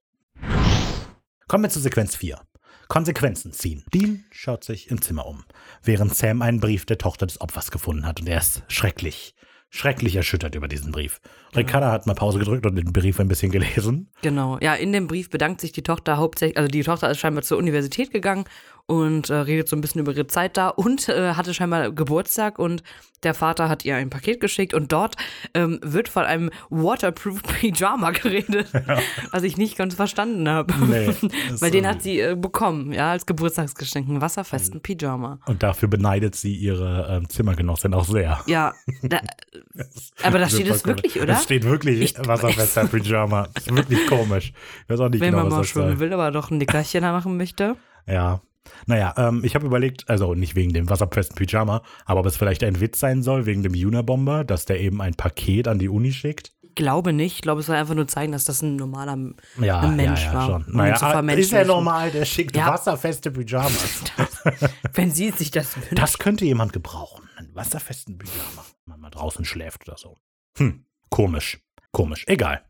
Kommen 1.47 1.63
wir 1.63 1.69
zu 1.69 1.79
Sequenz 1.79 2.15
4. 2.15 2.39
Konsequenzen 2.87 3.51
ziehen. 3.51 3.83
Dean 3.93 4.25
schaut 4.31 4.63
sich 4.63 4.89
im 4.89 5.01
Zimmer 5.01 5.25
um, 5.25 5.43
während 5.83 6.15
Sam 6.15 6.41
einen 6.41 6.59
Brief 6.59 6.85
der 6.85 6.97
Tochter 6.97 7.27
des 7.27 7.41
Opfers 7.41 7.71
gefunden 7.71 8.05
hat 8.05 8.19
und 8.19 8.27
er 8.27 8.39
ist 8.39 8.63
schrecklich, 8.67 9.35
schrecklich 9.69 10.15
erschüttert 10.15 10.55
über 10.55 10.67
diesen 10.67 10.91
Brief. 10.91 11.19
Ricarda 11.55 11.91
hat 11.91 12.07
mal 12.07 12.13
Pause 12.13 12.39
gedrückt 12.39 12.65
und 12.65 12.75
den 12.75 12.91
Brief 12.93 13.19
ein 13.19 13.27
bisschen 13.27 13.51
gelesen. 13.51 14.09
Genau. 14.21 14.57
Ja, 14.61 14.73
in 14.75 14.91
dem 14.93 15.07
Brief 15.07 15.29
bedankt 15.29 15.61
sich 15.61 15.71
die 15.71 15.83
Tochter 15.83 16.17
hauptsächlich, 16.17 16.57
also 16.57 16.67
die 16.67 16.81
Tochter 16.83 17.09
ist 17.11 17.19
scheinbar 17.19 17.43
zur 17.43 17.57
Universität 17.57 18.11
gegangen 18.11 18.45
und 18.85 19.29
äh, 19.29 19.33
redet 19.35 19.67
so 19.67 19.75
ein 19.75 19.81
bisschen 19.81 19.99
über 20.01 20.11
ihre 20.13 20.27
Zeit 20.27 20.55
da 20.57 20.69
und 20.69 21.09
äh, 21.09 21.33
hatte 21.33 21.53
scheinbar 21.53 21.91
Geburtstag 21.91 22.57
und 22.57 22.83
der 23.23 23.33
Vater 23.33 23.67
hat 23.67 23.83
ihr 23.83 23.95
ein 23.95 24.09
Paket 24.09 24.39
geschickt 24.39 24.73
und 24.73 24.91
dort 24.91 25.15
ähm, 25.53 25.79
wird 25.83 26.07
von 26.07 26.23
einem 26.23 26.51
Waterproof 26.69 27.41
Pyjama 27.59 28.11
geredet, 28.11 28.71
was 29.31 29.43
ich 29.43 29.57
nicht 29.57 29.75
ganz 29.77 29.95
verstanden 29.95 30.47
habe. 30.47 30.73
Nee, 30.85 31.07
Weil 31.59 31.71
den 31.71 31.83
ist- 31.83 31.89
hat 31.89 32.01
sie 32.03 32.19
äh, 32.21 32.35
bekommen, 32.35 32.93
ja, 32.93 33.11
als 33.11 33.25
Geburtstagsgeschenk, 33.25 34.07
einen 34.07 34.21
wasserfesten 34.21 34.81
Pyjama. 34.81 35.39
Und 35.47 35.63
dafür 35.63 35.89
beneidet 35.89 36.35
sie 36.35 36.55
ihre 36.55 37.07
ähm, 37.09 37.27
Zimmergenossin 37.29 37.93
auch 37.93 38.05
sehr. 38.05 38.39
Ja, 38.45 38.73
da, 39.01 39.19
aber 40.23 40.39
da 40.39 40.47
steht 40.47 40.69
es 40.69 40.85
wirklich, 40.85 41.19
oder? 41.19 41.33
Es 41.37 41.43
steht 41.43 41.63
wirklich 41.63 42.01
Ich- 42.01 42.27
wasserfester 42.27 42.85
Pyjama. 42.87 43.47
Das 43.53 43.67
ist 43.67 43.75
wirklich 43.75 44.05
komisch. 44.07 44.53
Ich 44.83 44.89
weiß 44.89 44.99
auch 44.99 45.09
nicht 45.09 45.21
Wenn 45.21 45.31
genau, 45.31 45.43
man 45.43 45.51
mal 45.51 45.57
das 45.59 45.67
schwimmen 45.69 45.89
soll. 45.91 45.99
will, 45.99 46.13
aber 46.13 46.31
doch 46.31 46.51
ein 46.51 46.57
Nickerchen 46.57 47.01
machen 47.01 47.37
möchte. 47.37 47.75
Ja. 48.07 48.41
Naja, 48.85 49.13
ähm, 49.17 49.43
ich 49.45 49.55
habe 49.55 49.65
überlegt, 49.65 50.09
also 50.09 50.33
nicht 50.35 50.55
wegen 50.55 50.73
dem 50.73 50.89
wasserfesten 50.89 51.35
Pyjama, 51.37 51.83
aber 52.05 52.19
ob 52.19 52.25
es 52.25 52.35
vielleicht 52.35 52.63
ein 52.65 52.81
Witz 52.81 52.99
sein 52.99 53.23
soll, 53.23 53.45
wegen 53.45 53.63
dem 53.63 53.71
Unabomber, 53.73 54.43
dass 54.43 54.65
der 54.65 54.81
eben 54.81 55.01
ein 55.01 55.13
Paket 55.13 55.69
an 55.69 55.79
die 55.79 55.87
Uni 55.87 56.11
schickt. 56.11 56.51
glaube 56.75 57.11
nicht. 57.13 57.35
Ich 57.37 57.41
glaube, 57.41 57.61
es 57.61 57.67
soll 57.67 57.75
einfach 57.77 57.95
nur 57.95 58.07
zeigen, 58.07 58.33
dass 58.33 58.43
das 58.45 58.61
ein 58.61 58.75
normaler 58.75 59.17
Ja, 59.59 59.79
ein 59.79 59.95
Mensch 59.95 60.25
ja, 60.25 60.27
ja, 60.27 60.33
war. 60.33 60.45
schon. 60.47 60.65
um 60.65 60.73
Naja, 60.77 60.95
zu 60.95 61.05
ist 61.39 61.51
ja 61.51 61.63
normal, 61.63 62.11
der 62.11 62.25
schickt 62.25 62.55
wasserfeste 62.55 63.31
Pyjamas. 63.31 64.03
Wenn 64.93 65.11
sie 65.11 65.31
sich 65.31 65.49
das 65.49 65.75
wünscht. 65.77 65.97
Das 65.97 66.17
könnte 66.19 66.45
jemand 66.45 66.73
gebrauchen. 66.73 67.27
Einen 67.37 67.55
wasserfesten 67.55 68.17
Pyjama. 68.17 68.65
Wenn 68.85 68.91
man 68.91 68.99
mal 68.99 69.09
draußen 69.09 69.43
schläft 69.45 69.87
oder 69.87 69.97
so. 69.97 70.17
Hm, 70.57 70.85
komisch. 71.09 71.59
Komisch. 71.91 72.25
Egal. 72.27 72.61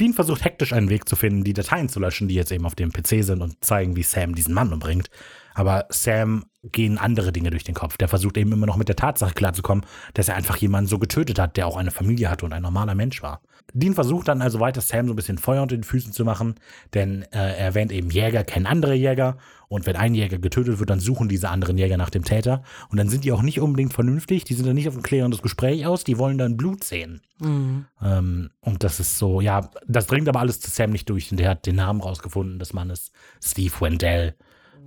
Dean 0.00 0.12
versucht 0.12 0.44
hektisch 0.44 0.72
einen 0.72 0.90
Weg 0.90 1.08
zu 1.08 1.16
finden, 1.16 1.42
die 1.42 1.54
Dateien 1.54 1.88
zu 1.88 1.98
löschen, 1.98 2.28
die 2.28 2.34
jetzt 2.34 2.52
eben 2.52 2.66
auf 2.66 2.76
dem 2.76 2.92
PC 2.92 3.24
sind 3.24 3.42
und 3.42 3.64
zeigen, 3.64 3.96
wie 3.96 4.04
Sam 4.04 4.34
diesen 4.34 4.54
Mann 4.54 4.72
umbringt. 4.72 5.10
Aber 5.54 5.86
Sam 5.88 6.44
gehen 6.62 6.98
andere 6.98 7.32
Dinge 7.32 7.50
durch 7.50 7.64
den 7.64 7.74
Kopf. 7.74 7.96
Der 7.96 8.06
versucht 8.06 8.36
eben 8.36 8.52
immer 8.52 8.66
noch 8.66 8.76
mit 8.76 8.88
der 8.88 8.94
Tatsache 8.94 9.34
klarzukommen, 9.34 9.84
dass 10.14 10.28
er 10.28 10.36
einfach 10.36 10.56
jemanden 10.56 10.88
so 10.88 11.00
getötet 11.00 11.40
hat, 11.40 11.56
der 11.56 11.66
auch 11.66 11.76
eine 11.76 11.90
Familie 11.90 12.30
hatte 12.30 12.44
und 12.44 12.52
ein 12.52 12.62
normaler 12.62 12.94
Mensch 12.94 13.22
war. 13.22 13.42
Dean 13.74 13.94
versucht 13.94 14.28
dann 14.28 14.42
also 14.42 14.60
weiter, 14.60 14.80
Sam 14.80 15.06
so 15.06 15.12
ein 15.12 15.16
bisschen 15.16 15.38
Feuer 15.38 15.62
unter 15.62 15.76
den 15.76 15.84
Füßen 15.84 16.12
zu 16.12 16.24
machen, 16.24 16.54
denn 16.94 17.22
äh, 17.24 17.26
er 17.32 17.58
erwähnt 17.58 17.92
eben, 17.92 18.10
Jäger 18.10 18.44
kennen 18.44 18.66
andere 18.66 18.94
Jäger 18.94 19.36
und 19.68 19.84
wenn 19.86 19.96
ein 19.96 20.14
Jäger 20.14 20.38
getötet 20.38 20.78
wird, 20.78 20.88
dann 20.88 21.00
suchen 21.00 21.28
diese 21.28 21.50
anderen 21.50 21.76
Jäger 21.76 21.98
nach 21.98 22.10
dem 22.10 22.24
Täter 22.24 22.62
und 22.88 22.96
dann 22.96 23.08
sind 23.08 23.24
die 23.24 23.32
auch 23.32 23.42
nicht 23.42 23.60
unbedingt 23.60 23.92
vernünftig, 23.92 24.44
die 24.44 24.54
sind 24.54 24.66
dann 24.66 24.74
nicht 24.74 24.88
auf 24.88 24.96
ein 24.96 25.02
klärendes 25.02 25.42
Gespräch 25.42 25.86
aus, 25.86 26.04
die 26.04 26.18
wollen 26.18 26.38
dann 26.38 26.56
Blut 26.56 26.84
sehen. 26.84 27.20
Mhm. 27.40 27.86
Ähm, 28.02 28.50
und 28.60 28.84
das 28.84 29.00
ist 29.00 29.18
so, 29.18 29.40
ja, 29.40 29.70
das 29.86 30.06
dringt 30.06 30.28
aber 30.28 30.40
alles 30.40 30.60
zu 30.60 30.70
Sam 30.70 30.90
nicht 30.90 31.08
durch. 31.10 31.30
Und 31.30 31.38
der 31.38 31.50
hat 31.50 31.66
den 31.66 31.76
Namen 31.76 32.00
rausgefunden 32.00 32.58
des 32.58 32.72
Mannes, 32.72 33.12
Steve 33.42 33.74
Wendell. 33.80 34.34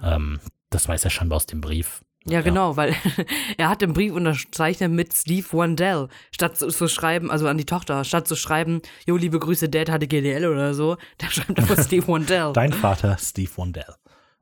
Ähm, 0.01 0.39
das 0.69 0.87
weiß 0.87 1.03
er 1.03 1.09
scheinbar 1.11 1.37
aus 1.37 1.45
dem 1.45 1.61
Brief. 1.61 2.03
Ja, 2.25 2.41
genau, 2.41 2.77
weil 2.77 2.93
er 3.57 3.69
hat 3.69 3.81
den 3.81 3.93
Brief 3.93 4.13
unterzeichnet 4.13 4.91
mit 4.91 5.11
Steve 5.13 5.45
Wandell, 5.53 6.07
statt 6.31 6.55
zu, 6.57 6.67
zu 6.67 6.87
schreiben, 6.87 7.31
also 7.31 7.47
an 7.47 7.57
die 7.57 7.65
Tochter, 7.65 8.03
statt 8.03 8.27
zu 8.27 8.35
schreiben, 8.35 8.81
jo, 9.07 9.17
liebe 9.17 9.39
Grüße, 9.39 9.69
Dad 9.69 9.89
hatte 9.89 10.07
GDL 10.07 10.45
oder 10.45 10.73
so, 10.75 10.97
da 11.17 11.29
schreibt 11.29 11.57
er 11.57 11.57
einfach 11.63 11.83
Steve 11.83 12.07
Wandell. 12.07 12.53
Dein 12.53 12.73
Vater, 12.73 13.17
Steve 13.19 13.49
Wendell. 13.57 13.95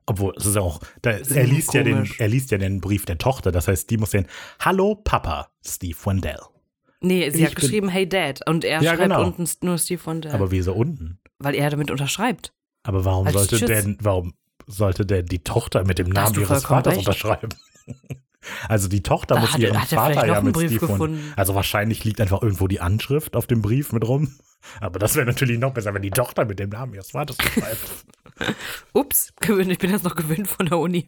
Obwohl, 0.06 0.34
es 0.36 0.44
ist 0.44 0.56
auch, 0.58 0.80
da, 1.02 1.12
ist 1.12 1.30
er, 1.30 1.46
liest 1.46 1.72
ja 1.72 1.82
den, 1.82 2.10
er 2.18 2.28
liest 2.28 2.50
ja 2.50 2.58
den 2.58 2.80
Brief 2.80 3.06
der 3.06 3.16
Tochter. 3.16 3.52
Das 3.52 3.68
heißt, 3.68 3.88
die 3.90 3.96
muss 3.96 4.10
sehen, 4.10 4.26
Hallo 4.58 4.96
Papa, 4.96 5.48
Steve 5.64 5.96
Wendell. 6.04 6.40
Nee, 7.00 7.30
sie 7.30 7.38
Ich 7.42 7.46
hat 7.46 7.56
geschrieben, 7.56 7.88
hey 7.88 8.06
Dad, 8.08 8.40
und 8.46 8.64
er 8.64 8.82
Ja, 8.82 8.90
schreibt 8.94 9.04
genau. 9.04 9.24
unten 9.24 9.46
nur 9.62 9.78
Steve 9.78 10.04
Wandell, 10.04 10.32
Aber 10.32 10.50
wieso 10.50 10.74
unten? 10.74 11.18
weil 11.38 11.54
er 11.54 11.70
damit 11.70 11.90
unterschreibt. 11.90 12.52
Aber 12.82 13.04
warum 13.06 13.26
Als 13.26 13.34
sollte 13.36 13.56
Tschüss. 13.56 13.68
denn, 13.68 13.96
warum 14.02 14.34
sollte 14.66 15.06
denn 15.06 15.24
die 15.26 15.42
Tochter 15.44 15.84
mit 15.86 15.98
dem 15.98 16.08
Namen 16.10 16.38
ihres 16.38 16.64
Vaters 16.64 16.92
recht. 16.96 17.06
unterschreiben? 17.06 17.48
Also 18.68 18.88
die 18.88 19.02
Tochter 19.02 19.34
Da 19.34 19.40
muss 19.42 19.52
hat- 19.52 19.60
ihren 19.60 19.80
hat 19.80 19.92
er 19.92 19.98
Vater 19.98 20.26
ja 20.26 20.40
mit 20.40 20.54
Brief 20.54 20.80
gefunden. 20.80 21.32
Also 21.36 21.54
wahrscheinlich 21.54 22.04
liegt 22.04 22.20
einfach 22.20 22.40
irgendwo 22.42 22.68
die 22.68 22.80
Anschrift 22.80 23.36
auf 23.36 23.46
dem 23.46 23.60
Brief 23.62 23.92
mit 23.92 24.06
rum. 24.06 24.34
Aber 24.80 24.98
das 24.98 25.14
wäre 25.14 25.26
natürlich 25.26 25.58
noch 25.58 25.72
besser, 25.72 25.92
wenn 25.94 26.02
die 26.02 26.10
Tochter 26.10 26.44
mit 26.44 26.58
dem 26.58 26.70
Namen 26.70 26.94
ihres 26.94 27.10
Vaters 27.10 27.36
schreibt. 27.36 28.56
Ups, 28.94 29.32
gewöhnt, 29.40 29.70
ich 29.70 29.78
bin 29.78 29.92
das 29.92 30.02
noch 30.02 30.14
gewöhnt 30.16 30.48
von 30.48 30.66
der 30.66 30.78
Uni. 30.78 31.06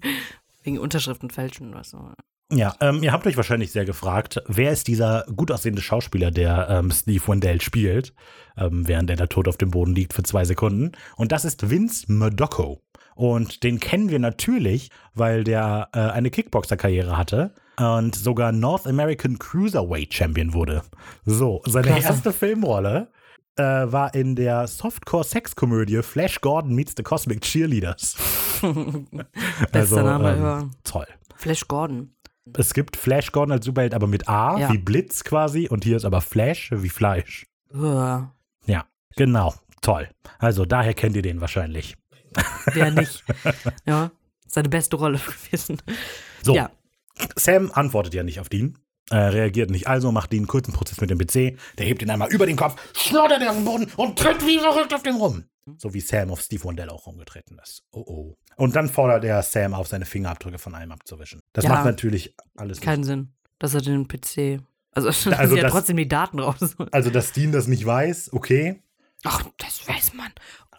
Wegen 0.62 0.78
Unterschriften 0.78 1.30
fälschen 1.30 1.70
oder 1.70 1.84
so. 1.84 2.12
Ja, 2.52 2.74
ähm, 2.80 3.02
ihr 3.02 3.12
habt 3.12 3.26
euch 3.26 3.36
wahrscheinlich 3.38 3.72
sehr 3.72 3.86
gefragt, 3.86 4.42
wer 4.46 4.70
ist 4.72 4.86
dieser 4.86 5.24
gut 5.34 5.50
aussehende 5.50 5.80
Schauspieler, 5.80 6.30
der 6.30 6.68
ähm, 6.68 6.90
Steve 6.90 7.26
Wendell 7.26 7.62
spielt, 7.62 8.12
ähm, 8.58 8.86
während 8.86 9.08
er 9.08 9.16
da 9.16 9.26
tot 9.26 9.48
auf 9.48 9.56
dem 9.56 9.70
Boden 9.70 9.94
liegt 9.94 10.12
für 10.12 10.22
zwei 10.22 10.44
Sekunden. 10.44 10.92
Und 11.16 11.32
das 11.32 11.46
ist 11.46 11.70
Vince 11.70 12.12
Murdocco. 12.12 12.82
Und 13.14 13.62
den 13.62 13.80
kennen 13.80 14.10
wir 14.10 14.18
natürlich, 14.18 14.90
weil 15.14 15.44
der 15.44 15.88
äh, 15.92 15.98
eine 16.00 16.30
Kickboxer-Karriere 16.30 17.16
hatte 17.16 17.54
und 17.78 18.14
sogar 18.14 18.52
North 18.52 18.86
American 18.86 19.38
Cruiserweight 19.38 20.12
Champion 20.14 20.52
wurde. 20.54 20.82
So, 21.24 21.62
seine 21.66 21.86
Klasse. 21.88 22.08
erste 22.08 22.32
Filmrolle 22.32 23.08
äh, 23.56 23.62
war 23.62 24.14
in 24.14 24.34
der 24.36 24.66
Softcore-Sex-Komödie 24.66 26.02
Flash 26.02 26.40
Gordon 26.40 26.74
Meets 26.74 26.94
the 26.96 27.02
Cosmic 27.02 27.40
Cheerleaders. 27.42 28.16
Bester 29.72 30.02
Name 30.02 30.58
ähm, 30.62 30.70
Toll. 30.84 31.06
Flash 31.36 31.66
Gordon. 31.68 32.14
Es 32.56 32.74
gibt 32.74 32.96
Flash 32.96 33.30
Gordon 33.32 33.52
als 33.52 33.64
Superheld, 33.64 33.94
aber 33.94 34.06
mit 34.06 34.28
A, 34.28 34.58
Ja. 34.58 34.72
wie 34.72 34.78
Blitz 34.78 35.24
quasi. 35.24 35.68
Und 35.68 35.84
hier 35.84 35.96
ist 35.96 36.04
aber 36.04 36.20
Flash 36.20 36.70
wie 36.74 36.88
Fleisch. 36.88 37.46
Uah, 37.72 38.32
Ja, 38.66 38.84
genau. 39.16 39.54
Toll. 39.80 40.08
Also 40.38 40.64
daher 40.64 40.94
kennt 40.94 41.16
ihr 41.16 41.22
den 41.22 41.40
wahrscheinlich. 41.40 41.96
Wer 42.72 42.90
nicht. 42.90 43.24
ja, 43.86 44.10
seine 44.46 44.68
beste 44.68 44.96
Rolle 44.96 45.18
gewesen. 45.50 45.80
So, 46.42 46.54
Ja, 46.54 46.70
Sam 47.36 47.70
antwortet 47.72 48.14
ja 48.14 48.22
nicht 48.22 48.40
auf 48.40 48.48
Dean. 48.48 48.78
Äh, 49.10 49.16
reagiert 49.16 49.70
nicht, 49.70 49.88
also 49.88 50.10
macht 50.12 50.32
Dean 50.32 50.40
einen 50.42 50.46
kurzen 50.46 50.72
Prozess 50.72 51.00
mit 51.00 51.10
dem 51.10 51.18
PC. 51.18 51.58
Der 51.76 51.84
hebt 51.86 52.00
ihn 52.02 52.08
einmal 52.10 52.30
über 52.32 52.46
den 52.46 52.56
Kopf, 52.56 52.76
schleudert 52.96 53.42
ihn 53.42 53.48
auf 53.48 53.56
den 53.56 53.64
Boden 53.64 53.86
und 53.96 54.18
tritt 54.18 54.46
wie 54.46 54.58
verrückt 54.58 54.94
auf 54.94 55.02
den 55.02 55.16
rum. 55.16 55.44
So 55.76 55.92
wie 55.92 56.00
Sam 56.00 56.30
auf 56.30 56.40
Steve 56.40 56.64
Wendell 56.64 56.88
auch 56.88 57.06
rumgetreten 57.06 57.58
ist. 57.62 57.82
Oh 57.92 58.00
oh. 58.06 58.36
Und 58.56 58.74
dann 58.74 58.88
fordert 58.88 59.24
er 59.24 59.42
Sam 59.42 59.74
auf, 59.74 59.86
seine 59.88 60.06
Fingerabdrücke 60.06 60.58
von 60.58 60.74
allem 60.74 60.92
abzuwischen. 60.92 61.40
Das 61.52 61.64
Ja. 61.64 61.70
macht 61.70 61.84
natürlich 61.84 62.34
alles 62.56 62.78
nicht 62.78 62.84
keinen 62.84 63.04
Sinn, 63.04 63.32
dass 63.58 63.74
er 63.74 63.82
den 63.82 64.08
PC. 64.08 64.60
Also, 64.92 65.08
Also 65.30 65.30
also 65.32 65.56
ja 65.56 65.62
das- 65.64 65.72
trotzdem 65.72 65.96
die 65.98 66.08
Daten 66.08 66.38
raus. 66.40 66.74
Also, 66.90 67.10
dass 67.10 67.32
Dean 67.32 67.52
das 67.52 67.66
nicht 67.68 67.84
weiß, 67.84 68.32
okay. 68.32 68.82
Ach, 69.24 69.44
das 69.58 69.86
weiß 69.86 70.14
man. 70.14 70.32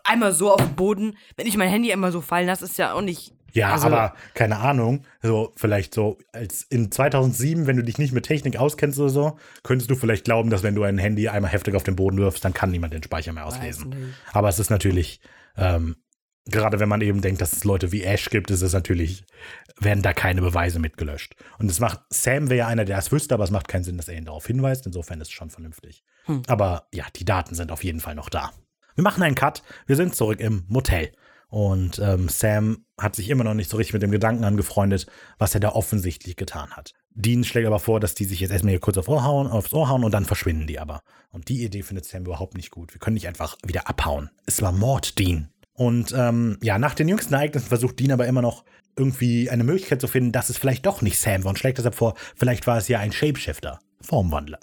Einmal 0.04 0.34
so 0.34 0.52
auf 0.54 0.62
dem 0.62 0.76
Boden, 0.76 1.18
wenn 1.38 1.48
ich 1.48 1.58
mein 1.58 1.70
Handy 1.70 1.92
einmal 1.92 2.12
so 2.12 2.22
fallen 2.22 2.48
lasse, 2.48 2.66
ist 2.66 2.78
ja 2.78 2.94
auch 2.94 3.02
nicht. 3.02 3.34
Ja, 3.54 3.72
Also- 3.72 3.86
aber 3.88 4.16
keine 4.34 4.58
Ahnung, 4.58 5.06
so 5.22 5.54
vielleicht 5.56 5.94
so 5.94 6.18
als 6.32 6.64
in 6.64 6.92
2007, 6.92 7.68
wenn 7.68 7.78
du 7.78 7.84
dich 7.84 8.00
nicht 8.00 8.12
mit 8.12 8.26
Technik 8.26 8.58
auskennst 8.58 9.00
oder 9.00 9.10
so, 9.10 9.38
könntest 9.62 9.92
du 9.92 9.96
vielleicht 9.96 10.26
glauben, 10.26 10.50
dass 10.50 10.64
wenn 10.64 10.74
du 10.76 10.84
ein 10.84 10.98
Handy 10.98 11.30
einmal 11.30 11.52
heftig 11.52 11.76
auf 11.76 11.84
den 11.84 11.96
Boden 11.96 12.18
wirfst, 12.18 12.44
dann 12.44 12.54
kann 12.54 12.72
niemand 12.72 12.94
den 12.94 13.04
Speicher 13.04 13.32
mehr 13.32 13.46
auslesen. 13.46 14.16
Aber 14.32 14.50
es 14.50 14.58
ist 14.58 14.72
natürlich, 14.72 15.20
ähm, 15.56 15.98
gerade 16.46 16.80
wenn 16.80 16.90
man 16.90 17.02
eben 17.02 17.22
denkt, 17.22 17.42
dass 17.42 17.54
es 17.54 17.64
Leute 17.64 17.92
wie 17.92 18.02
Ash 18.04 18.30
gibt, 18.32 18.50
ist 18.50 18.64
es 18.64 18.74
natürlich, 18.74 19.24
werden 19.80 20.02
da 20.02 20.14
keine 20.14 20.42
Beweise 20.42 20.80
mitgelöscht. 20.80 21.36
Und 21.60 21.70
es 21.70 21.80
macht, 21.80 22.00
Sam 22.10 22.50
wäre 22.50 22.58
ja 22.60 22.68
einer, 22.68 22.86
der 22.86 22.98
es 22.98 23.12
wüsste, 23.12 23.36
aber 23.36 23.44
es 23.44 23.52
macht 23.52 23.68
keinen 23.68 23.84
Sinn, 23.84 23.98
dass 23.98 24.08
er 24.08 24.18
ihn 24.18 24.26
darauf 24.26 24.48
hinweist. 24.48 24.88
Insofern 24.88 25.22
ist 25.22 25.28
es 25.28 25.34
schon 25.34 25.52
vernünftig. 25.52 26.04
Hm. 26.26 26.42
Aber 26.48 26.88
ja, 26.92 27.06
die 27.16 27.26
Daten 27.26 27.54
sind 27.54 27.72
auf 27.72 27.84
jeden 27.84 28.00
Fall 28.00 28.16
noch 28.16 28.30
da. 28.30 28.52
Wir 28.96 29.04
machen 29.04 29.24
einen 29.24 29.36
Cut. 29.36 29.64
Wir 29.88 29.96
sind 29.96 30.16
zurück 30.16 30.40
im 30.40 30.64
Motel. 30.68 31.12
Und 31.54 32.00
ähm, 32.00 32.30
Sam 32.30 32.86
hat 33.00 33.16
sich 33.16 33.30
immer 33.30 33.44
noch 33.44 33.54
nicht 33.54 33.70
so 33.70 33.78
richtig 33.78 33.94
mit 33.94 34.02
dem 34.02 34.10
Gedanken 34.10 34.44
angefreundet, 34.44 35.06
was 35.38 35.54
er 35.54 35.60
da 35.60 35.70
offensichtlich 35.70 36.36
getan 36.36 36.72
hat. 36.72 36.94
Dean 37.12 37.44
schlägt 37.44 37.68
aber 37.68 37.80
vor, 37.80 38.00
dass 38.00 38.16
die 38.16 38.26
sich 38.26 38.40
jetzt 38.40 38.50
erstmal 38.50 38.72
hier 38.72 38.80
kurz 38.80 38.98
auf 38.98 39.08
Ohr 39.08 39.24
hauen, 39.24 39.46
aufs 39.46 39.72
Ohr 39.72 39.88
hauen 39.88 40.04
und 40.04 40.12
dann 40.14 40.26
verschwinden 40.26 40.66
die 40.66 40.80
aber. 40.80 41.04
Und 41.30 41.50
die 41.50 41.64
Idee 41.64 41.84
findet 41.84 42.06
Sam 42.06 42.26
überhaupt 42.26 42.58
nicht 42.58 42.72
gut. 42.72 42.94
Wir 42.94 43.00
können 43.00 43.14
nicht 43.14 43.28
einfach 43.28 43.56
wieder 43.64 43.88
abhauen. 43.88 44.32
Es 44.48 44.64
war 44.64 44.72
Mord, 44.72 45.20
Dean. 45.20 45.50
Und 45.74 46.12
ähm, 46.18 46.58
ja, 46.62 46.80
nach 46.80 46.96
den 46.96 47.08
jüngsten 47.08 47.36
Ereignissen 47.36 47.68
versucht 47.68 48.00
Dean 48.00 48.12
aber 48.12 48.26
immer 48.26 48.42
noch 48.42 48.64
irgendwie 48.96 49.50
eine 49.50 49.64
Möglichkeit 49.64 50.02
zu 50.02 50.08
finden, 50.08 50.32
dass 50.32 50.50
es 50.50 50.58
vielleicht 50.58 50.86
doch 50.86 51.02
nicht 51.02 51.20
Sam 51.20 51.44
war 51.44 51.50
und 51.50 51.60
schlägt 51.60 51.78
deshalb 51.78 51.96
vor, 51.96 52.16
vielleicht 52.36 52.68
war 52.68 52.78
es 52.78 52.88
ja 52.88 53.00
ein 53.00 53.12
Shapeshifter, 53.12 53.80
Formwandler. 54.04 54.60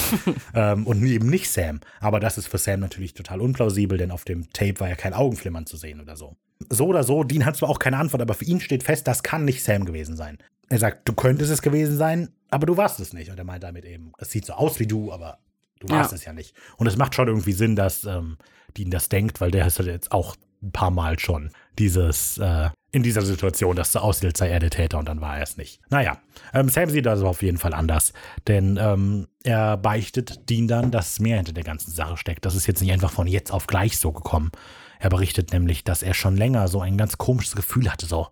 ähm, 0.54 0.86
und 0.86 1.04
eben 1.04 1.28
nicht 1.28 1.50
Sam. 1.50 1.80
Aber 2.00 2.20
das 2.20 2.38
ist 2.38 2.48
für 2.48 2.58
Sam 2.58 2.80
natürlich 2.80 3.14
total 3.14 3.40
unplausibel, 3.40 3.98
denn 3.98 4.10
auf 4.10 4.24
dem 4.24 4.50
Tape 4.52 4.80
war 4.80 4.88
ja 4.88 4.94
kein 4.94 5.14
Augenflimmern 5.14 5.66
zu 5.66 5.76
sehen 5.76 6.00
oder 6.00 6.16
so. 6.16 6.36
So 6.70 6.86
oder 6.86 7.04
so, 7.04 7.22
Dean 7.24 7.44
hat 7.44 7.56
zwar 7.56 7.68
auch 7.68 7.78
keine 7.78 7.98
Antwort, 7.98 8.22
aber 8.22 8.34
für 8.34 8.44
ihn 8.46 8.60
steht 8.60 8.82
fest, 8.82 9.06
das 9.06 9.22
kann 9.22 9.44
nicht 9.44 9.62
Sam 9.62 9.84
gewesen 9.84 10.16
sein. 10.16 10.38
Er 10.68 10.78
sagt, 10.78 11.06
du 11.08 11.12
könntest 11.12 11.50
es 11.50 11.62
gewesen 11.62 11.96
sein, 11.96 12.30
aber 12.50 12.66
du 12.66 12.76
warst 12.76 12.98
es 13.00 13.12
nicht. 13.12 13.30
Und 13.30 13.38
er 13.38 13.44
meint 13.44 13.62
damit 13.62 13.84
eben, 13.84 14.12
es 14.18 14.30
sieht 14.30 14.46
so 14.46 14.54
aus 14.54 14.80
wie 14.80 14.86
du, 14.86 15.12
aber 15.12 15.38
du 15.80 15.88
warst 15.88 16.12
Ja. 16.12 16.16
es 16.16 16.24
ja 16.24 16.32
nicht. 16.32 16.54
Und 16.76 16.86
es 16.86 16.96
macht 16.96 17.14
schon 17.14 17.28
irgendwie 17.28 17.52
Sinn, 17.52 17.76
dass 17.76 18.04
ähm, 18.04 18.38
Dean 18.76 18.90
das 18.90 19.08
denkt, 19.08 19.40
weil 19.40 19.50
der 19.50 19.66
ist 19.66 19.78
halt 19.78 19.88
jetzt 19.88 20.12
auch 20.12 20.36
ein 20.62 20.72
paar 20.72 20.90
Mal 20.90 21.18
schon 21.18 21.50
dieses, 21.78 22.38
äh, 22.38 22.70
in 22.96 23.02
dieser 23.02 23.20
Situation, 23.22 23.76
dass 23.76 23.94
aussieht, 23.94 24.24
als 24.24 24.38
sei 24.38 24.48
er 24.48 24.58
der 24.58 24.70
Täter 24.70 24.98
und 24.98 25.06
dann 25.06 25.20
war 25.20 25.36
er 25.36 25.42
es 25.42 25.58
nicht. 25.58 25.80
Naja, 25.90 26.18
ähm, 26.54 26.70
Sam 26.70 26.88
sieht 26.88 27.04
das 27.04 27.20
auf 27.20 27.42
jeden 27.42 27.58
Fall 27.58 27.74
anders, 27.74 28.14
denn 28.48 28.78
ähm, 28.80 29.28
er 29.44 29.76
beichtet 29.76 30.48
Dean 30.48 30.66
dann, 30.66 30.90
dass 30.90 31.20
mehr 31.20 31.36
hinter 31.36 31.52
der 31.52 31.62
ganzen 31.62 31.90
Sache 31.90 32.16
steckt. 32.16 32.46
Das 32.46 32.54
ist 32.54 32.66
jetzt 32.66 32.80
nicht 32.80 32.92
einfach 32.92 33.12
von 33.12 33.26
jetzt 33.26 33.52
auf 33.52 33.66
gleich 33.66 33.98
so 33.98 34.12
gekommen. 34.12 34.50
Er 34.98 35.10
berichtet 35.10 35.52
nämlich, 35.52 35.84
dass 35.84 36.02
er 36.02 36.14
schon 36.14 36.38
länger 36.38 36.68
so 36.68 36.80
ein 36.80 36.96
ganz 36.96 37.18
komisches 37.18 37.54
Gefühl 37.54 37.92
hatte, 37.92 38.06
so 38.06 38.28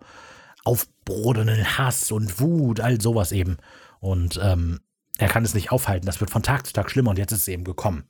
aufbrodelnden 0.64 1.76
Hass 1.76 2.10
und 2.10 2.40
Wut, 2.40 2.80
all 2.80 2.98
sowas 3.02 3.32
eben. 3.32 3.58
Und 4.00 4.40
ähm, 4.42 4.80
er 5.18 5.28
kann 5.28 5.44
es 5.44 5.52
nicht 5.52 5.72
aufhalten. 5.72 6.06
Das 6.06 6.20
wird 6.20 6.30
von 6.30 6.42
Tag 6.42 6.66
zu 6.66 6.72
Tag 6.72 6.90
schlimmer 6.90 7.10
und 7.10 7.18
jetzt 7.18 7.32
ist 7.32 7.40
es 7.40 7.48
eben 7.48 7.64
gekommen. 7.64 8.04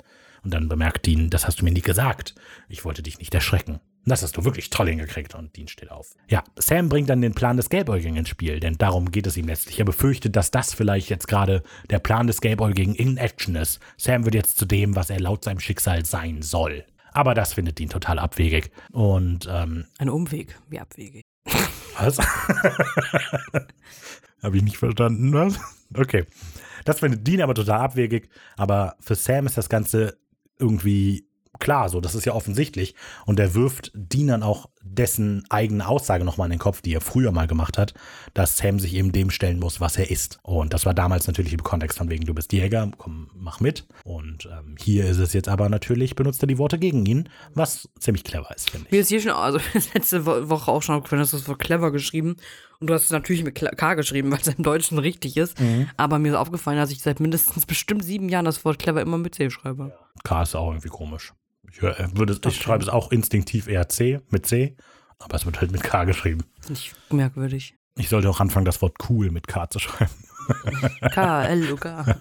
Und 0.44 0.55
dann 0.55 0.68
bemerkt 0.68 1.07
Dean, 1.07 1.30
das 1.30 1.48
hast 1.48 1.61
du 1.61 1.64
mir 1.64 1.72
nie 1.72 1.80
gesagt. 1.80 2.36
Ich 2.68 2.84
wollte 2.84 3.02
dich 3.02 3.18
nicht 3.18 3.34
erschrecken. 3.34 3.80
Das 4.07 4.22
hast 4.22 4.36
du 4.36 4.44
wirklich 4.44 4.68
toll 4.70 4.88
hingekriegt. 4.88 5.34
Und 5.34 5.57
Dean 5.57 5.66
steht 5.68 5.90
auf. 5.90 6.14
Ja, 6.28 6.44
Sam 6.57 6.88
bringt 6.90 7.09
dann 7.09 7.22
den 7.22 7.34
Plan 7.34 7.57
des 7.57 7.70
Gelbäugigen 7.70 8.16
ins 8.16 8.28
Spiel, 8.28 8.61
denn 8.61 8.76
darum 8.76 9.11
geht 9.11 9.26
es 9.26 9.36
ihm 9.36 9.46
letztlich. 9.46 9.78
Er 9.78 9.86
befürchtet, 9.86 10.36
dass 10.36 10.50
das 10.50 10.74
vielleicht 10.74 11.09
jetzt 11.09 11.26
gerade 11.26 11.62
der 11.88 12.00
Plan 12.00 12.26
des 12.26 12.40
Gelbäugigen 12.42 12.94
in 12.94 13.16
Action 13.16 13.57
ist. 13.57 13.80
Sam 13.96 14.24
wird 14.24 14.34
jetzt 14.34 14.59
zu 14.59 14.66
dem, 14.66 14.94
was 14.94 15.09
er 15.11 15.20
laut 15.20 15.44
seinem 15.44 15.61
Schicksal 15.61 16.05
sein 16.05 16.42
soll. 16.42 16.84
Aber 17.12 17.34
das 17.34 17.55
findet 17.55 17.78
Dean 17.78 17.88
total 17.88 18.18
abwegig. 18.18 18.70
Und 18.92 19.48
ähm, 19.50 19.86
Ein 19.98 20.11
Umweg, 20.11 20.59
wie 20.68 20.80
abwegig. 20.80 21.22
was? 21.98 22.18
Habe 24.42 24.57
ich 24.57 24.62
nicht 24.62 24.76
verstanden, 24.76 25.32
was? 25.32 25.59
Okay. 25.96 26.24
Das 26.84 27.00
findet 27.00 27.26
Dean 27.26 27.40
aber 27.40 27.55
total 27.55 27.80
abwegig. 27.80 28.28
Aber 28.57 28.96
für 29.00 29.14
Sam 29.14 29.46
ist 29.46 29.57
das 29.57 29.70
Ganze 29.70 30.18
irgendwie 30.59 31.26
klar, 31.65 31.89
so, 31.89 32.01
das 32.01 32.15
ist 32.15 32.27
ja 32.27 32.35
offensichtlich. 32.35 32.95
Und 33.27 33.41
er 33.41 33.55
wirft 33.55 33.91
Dean 33.95 34.43
auch 34.43 34.69
dessen 34.83 35.45
eigene 35.49 35.89
Aussage 35.89 36.25
nochmal 36.25 36.47
in 36.47 36.53
den 36.53 36.59
Kopf, 36.59 36.83
die 36.83 36.95
er 36.95 37.01
früher 37.01 37.33
mal 37.33 37.47
gemacht 37.47 37.79
hat, 37.79 37.95
dass 38.35 38.59
Sam 38.59 38.79
sich 38.79 38.95
eben 38.95 39.12
dem 39.12 39.31
stellen 39.31 39.59
muss, 39.59 39.81
was 39.81 39.97
er 39.97 40.11
ist. 40.11 40.39
Und 40.43 40.75
das 40.75 40.85
war 40.85 40.93
damals 40.95 41.27
natürlich 41.27 41.55
im 41.55 41.62
Kontext 41.62 41.99
von 41.99 42.11
wegen, 42.11 42.27
du 42.27 42.35
bist 42.35 42.53
Jäger, 42.53 42.91
komm, 42.99 43.31
mach 43.35 43.61
mit. 43.61 43.87
Und 44.05 44.47
ähm, 44.47 44.77
hier 44.79 45.07
ist 45.07 45.19
es 45.19 45.33
jetzt 45.33 45.49
aber 45.49 45.71
natürlich, 45.71 46.15
benutzt 46.15 46.43
er 46.43 46.47
die 46.47 46.59
Worte 46.59 46.79
gegen 46.79 47.07
ihn, 47.07 47.31
was 47.55 47.89
ziemlich 47.99 48.25
clever 48.25 48.55
ist, 48.55 48.71
finde 48.71 48.87
ich. 48.87 48.93
Mir 48.93 49.01
ist 49.01 49.09
hier 49.09 49.23
schon, 49.23 49.33
also 49.33 49.59
letzte 49.95 50.27
Woche 50.27 50.71
auch 50.71 50.83
schon 50.83 50.97
aufgefallen, 50.97 51.23
dass 51.23 51.31
du 51.31 51.39
das 51.39 51.49
Wort 51.49 51.61
clever 51.61 51.91
geschrieben 51.91 52.37
und 52.79 52.89
du 52.89 52.95
hast 52.95 53.05
es 53.05 53.11
natürlich 53.11 53.43
mit 53.43 53.55
K 53.55 53.95
geschrieben, 53.95 54.31
weil 54.33 54.41
es 54.41 54.49
im 54.49 54.62
Deutschen 54.62 54.99
richtig 54.99 55.39
ist. 55.39 55.59
Mhm. 55.59 55.89
Aber 55.97 56.19
mir 56.19 56.33
ist 56.33 56.37
aufgefallen, 56.37 56.77
dass 56.77 56.91
ich 56.91 57.01
seit 57.01 57.21
mindestens 57.21 57.65
bestimmt 57.65 58.05
sieben 58.05 58.29
Jahren 58.29 58.45
das 58.45 58.65
Wort 58.67 58.79
clever 58.79 59.01
immer 59.01 59.17
mit 59.17 59.35
C 59.35 59.49
schreibe. 59.49 59.97
K 60.23 60.43
ist 60.43 60.55
auch 60.55 60.69
irgendwie 60.69 60.89
komisch. 60.89 61.33
Ich, 61.77 61.83
äh, 61.83 62.09
würde, 62.14 62.39
ich 62.47 62.57
schreibe 62.57 62.83
es 62.83 62.89
auch 62.89 63.11
instinktiv 63.11 63.66
eher 63.66 63.89
C 63.89 64.20
mit 64.31 64.47
C, 64.47 64.77
aber 65.18 65.35
es 65.35 65.45
wird 65.45 65.61
halt 65.61 65.72
mit 65.72 65.83
K 65.83 66.05
geschrieben. 66.05 66.45
Nicht 66.68 66.95
merkwürdig. 67.12 67.75
Ich 67.97 68.09
sollte 68.09 68.31
auch 68.31 68.41
anfangen, 68.41 68.64
das 68.64 68.81
Wort 68.83 68.97
cool 69.09 69.31
mit 69.31 69.49
K 69.49 69.68
zu 69.68 69.79
schreiben. 69.79 70.12
K, 71.12 71.45
L, 71.45 71.72
U, 71.72 71.77
K. 71.77 72.20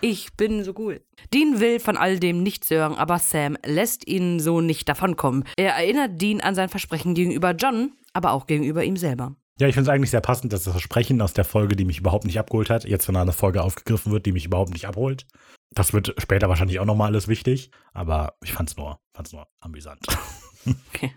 Ich 0.00 0.34
bin 0.34 0.64
so 0.64 0.72
cool. 0.78 1.02
Dean 1.34 1.60
will 1.60 1.78
von 1.78 1.96
all 1.96 2.18
dem 2.18 2.42
nichts 2.42 2.70
hören, 2.70 2.94
aber 2.94 3.18
Sam 3.18 3.58
lässt 3.66 4.06
ihn 4.06 4.40
so 4.40 4.60
nicht 4.60 4.88
davonkommen. 4.88 5.44
Er 5.56 5.74
erinnert 5.74 6.20
Dean 6.20 6.40
an 6.40 6.54
sein 6.54 6.68
Versprechen 6.68 7.14
gegenüber 7.14 7.50
John, 7.52 7.92
aber 8.14 8.32
auch 8.32 8.46
gegenüber 8.46 8.82
ihm 8.84 8.96
selber. 8.96 9.36
Ja, 9.60 9.68
ich 9.68 9.74
finde 9.74 9.90
es 9.90 9.94
eigentlich 9.94 10.10
sehr 10.10 10.22
passend, 10.22 10.54
dass 10.54 10.64
das 10.64 10.72
Versprechen 10.72 11.20
aus 11.20 11.34
der 11.34 11.44
Folge, 11.44 11.76
die 11.76 11.84
mich 11.84 11.98
überhaupt 11.98 12.24
nicht 12.24 12.38
abgeholt 12.38 12.70
hat, 12.70 12.86
jetzt 12.86 13.04
von 13.04 13.14
einer 13.14 13.34
Folge 13.34 13.62
aufgegriffen 13.62 14.10
wird, 14.10 14.24
die 14.24 14.32
mich 14.32 14.46
überhaupt 14.46 14.72
nicht 14.72 14.86
abholt. 14.86 15.26
Das 15.74 15.92
wird 15.92 16.14
später 16.16 16.48
wahrscheinlich 16.48 16.80
auch 16.80 16.86
nochmal 16.86 17.08
alles 17.08 17.28
wichtig, 17.28 17.70
aber 17.92 18.32
ich 18.42 18.54
fand's 18.54 18.78
nur, 18.78 19.00
fand's 19.12 19.32
nur 19.32 19.46
amüsant. 19.60 20.00
Okay. 20.94 21.10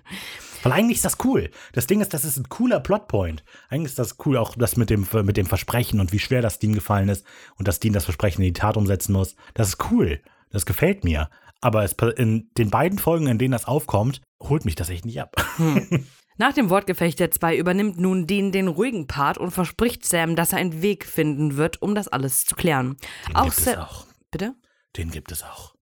Weil 0.63 0.71
eigentlich 0.71 0.99
ist 0.99 1.03
das 1.03 1.17
cool. 1.25 1.49
Das 1.73 1.85
Ding 1.85 1.99
ist, 1.99 2.13
das 2.13 2.23
ist 2.23 2.37
ein 2.37 2.47
cooler 2.47 2.79
Plotpoint. 2.79 3.43
Eigentlich 3.67 3.91
ist 3.91 3.99
das 3.99 4.15
cool, 4.25 4.37
auch 4.37 4.55
das 4.55 4.77
mit 4.77 4.89
dem, 4.89 5.05
mit 5.23 5.35
dem 5.35 5.47
Versprechen 5.47 5.99
und 5.99 6.13
wie 6.13 6.19
schwer 6.19 6.41
das 6.41 6.59
Dean 6.59 6.73
gefallen 6.73 7.09
ist 7.09 7.25
und 7.57 7.67
dass 7.67 7.81
Dean 7.81 7.91
das 7.91 8.05
Versprechen 8.05 8.41
in 8.41 8.53
die 8.53 8.59
Tat 8.59 8.77
umsetzen 8.77 9.11
muss. 9.11 9.35
Das 9.53 9.67
ist 9.67 9.91
cool. 9.91 10.21
Das 10.49 10.65
gefällt 10.65 11.03
mir. 11.03 11.29
Aber 11.59 11.83
es, 11.83 11.91
in 12.15 12.49
den 12.57 12.69
beiden 12.69 12.99
Folgen, 12.99 13.27
in 13.27 13.37
denen 13.37 13.51
das 13.51 13.65
aufkommt, 13.65 14.21
holt 14.41 14.63
mich 14.63 14.75
das 14.75 14.89
echt 14.89 15.03
nicht 15.03 15.19
ab. 15.19 15.35
Hm. 15.57 16.05
Nach 16.37 16.53
dem 16.53 16.69
Wortgefecht 16.69 17.19
der 17.19 17.31
zwei 17.31 17.55
übernimmt 17.55 17.99
nun 17.99 18.25
Dean 18.25 18.51
den 18.51 18.67
ruhigen 18.67 19.07
Part 19.07 19.37
und 19.37 19.51
verspricht 19.51 20.05
Sam, 20.05 20.35
dass 20.35 20.53
er 20.53 20.59
einen 20.59 20.81
Weg 20.81 21.05
finden 21.05 21.57
wird, 21.57 21.81
um 21.81 21.93
das 21.93 22.07
alles 22.07 22.45
zu 22.45 22.55
klären. 22.55 22.97
Den 23.27 23.35
auch 23.35 23.45
gibt 23.45 23.55
Sam 23.57 23.73
es 23.73 23.79
auch. 23.79 24.05
Bitte? 24.31 24.55
Den 24.97 25.11
gibt 25.11 25.31
es 25.31 25.43
auch. 25.43 25.75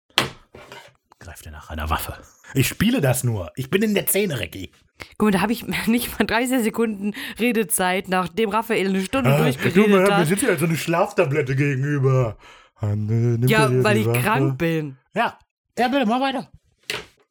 Greift 1.20 1.45
er 1.45 1.52
nach 1.52 1.70
einer 1.70 1.89
Waffe. 1.89 2.18
Ich 2.54 2.68
spiele 2.68 2.99
das 2.99 3.24
nur. 3.24 3.52
Ich 3.56 3.70
bin 3.70 3.82
in 3.82 3.93
der 3.93 4.08
Szene, 4.08 4.39
Recki. 4.39 4.72
Guck 5.18 5.28
mal, 5.28 5.32
da 5.32 5.41
habe 5.41 5.54
ich 5.54 5.66
nicht 5.88 6.20
mal 6.20 6.26
30 6.26 6.64
Sekunden 6.64 7.14
Redezeit, 7.39 8.10
nachdem 8.10 8.49
Raphael 8.49 8.89
eine 8.89 9.02
Stunde 9.02 9.34
ah, 9.34 9.38
durchgeredet 9.38 9.76
du, 9.76 10.02
hat. 10.02 10.20
Wir 10.20 10.26
sitzen 10.26 10.47
ja 10.47 10.58
so 10.58 10.66
eine 10.66 10.76
Schlaftablette 10.76 11.56
gegenüber. 11.56 12.38
ja, 12.82 13.84
weil 13.84 13.97
ich 13.97 14.08
Waffe. 14.08 14.20
krank 14.20 14.58
bin. 14.58 14.97
Ja, 15.14 15.38
ja, 15.78 15.88
bitte, 15.88 16.06
mal 16.06 16.20
weiter. 16.20 16.52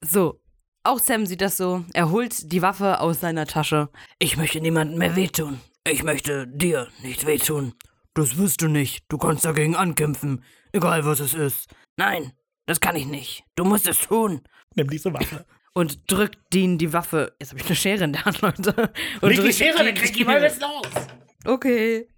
So, 0.01 0.41
auch 0.83 0.99
Sam 0.99 1.27
sieht 1.27 1.41
das 1.41 1.57
so. 1.57 1.85
Er 1.93 2.11
holt 2.11 2.53
die 2.53 2.63
Waffe 2.63 3.01
aus 3.01 3.21
seiner 3.21 3.47
Tasche. 3.47 3.91
Ich 4.19 4.37
möchte 4.37 4.61
niemandem 4.61 4.99
mehr 4.99 5.17
wehtun. 5.17 5.61
Ich 5.87 6.03
möchte 6.03 6.47
dir 6.47 6.89
nicht 7.03 7.27
wehtun. 7.27 7.75
Das 8.15 8.37
wirst 8.39 8.63
du 8.63 8.69
nicht. 8.69 9.05
Du 9.09 9.19
kannst 9.19 9.45
dagegen 9.45 9.77
ankämpfen. 9.77 10.45
Egal 10.73 11.05
was 11.05 11.21
es 11.21 11.35
ist. 11.35 11.69
Nein, 11.97 12.33
das 12.67 12.81
kann 12.81 12.97
ich 12.97 13.07
nicht. 13.07 13.45
Du 13.57 13.65
musst 13.65 13.89
es 13.89 14.01
tun. 14.01 14.43
Nimm 14.75 14.89
diese 14.89 15.13
Waffe. 15.13 15.45
Und 15.73 16.11
drückt 16.11 16.39
Dean 16.53 16.79
die 16.79 16.93
Waffe. 16.93 17.35
Jetzt 17.39 17.51
habe 17.51 17.61
ich 17.61 17.67
eine 17.67 17.77
Schere 17.77 18.05
in 18.05 18.13
der 18.13 18.25
Hand, 18.25 18.41
Leute. 18.41 18.93
Und 19.21 19.31
Leg 19.31 19.45
die 19.45 19.53
Schere, 19.53 19.85
dann 19.85 19.95
krieg 19.95 20.19
ich 20.19 20.27
mal 20.27 20.43
was 20.43 20.59
los. 20.59 21.07
Okay. 21.45 22.09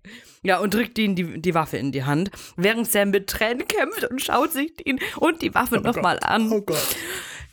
Ja, 0.43 0.59
und 0.59 0.73
drückt 0.73 0.97
Dean 0.97 1.15
die, 1.15 1.41
die 1.41 1.55
Waffe 1.55 1.77
in 1.77 1.93
die 1.93 2.05
Hand, 2.05 2.31
während 2.57 2.91
Sam 2.91 3.11
mit 3.11 3.29
Tränen 3.29 3.69
kämpft 3.69 4.05
und 4.05 4.23
schaut 4.23 4.53
sich 4.53 4.75
Dean 4.77 4.99
und 5.17 5.43
die 5.43 5.55
Waffe 5.55 5.79
oh 5.79 5.81
nochmal 5.81 6.19
an. 6.23 6.51
Oh 6.51 6.63
Gott. 6.63 6.97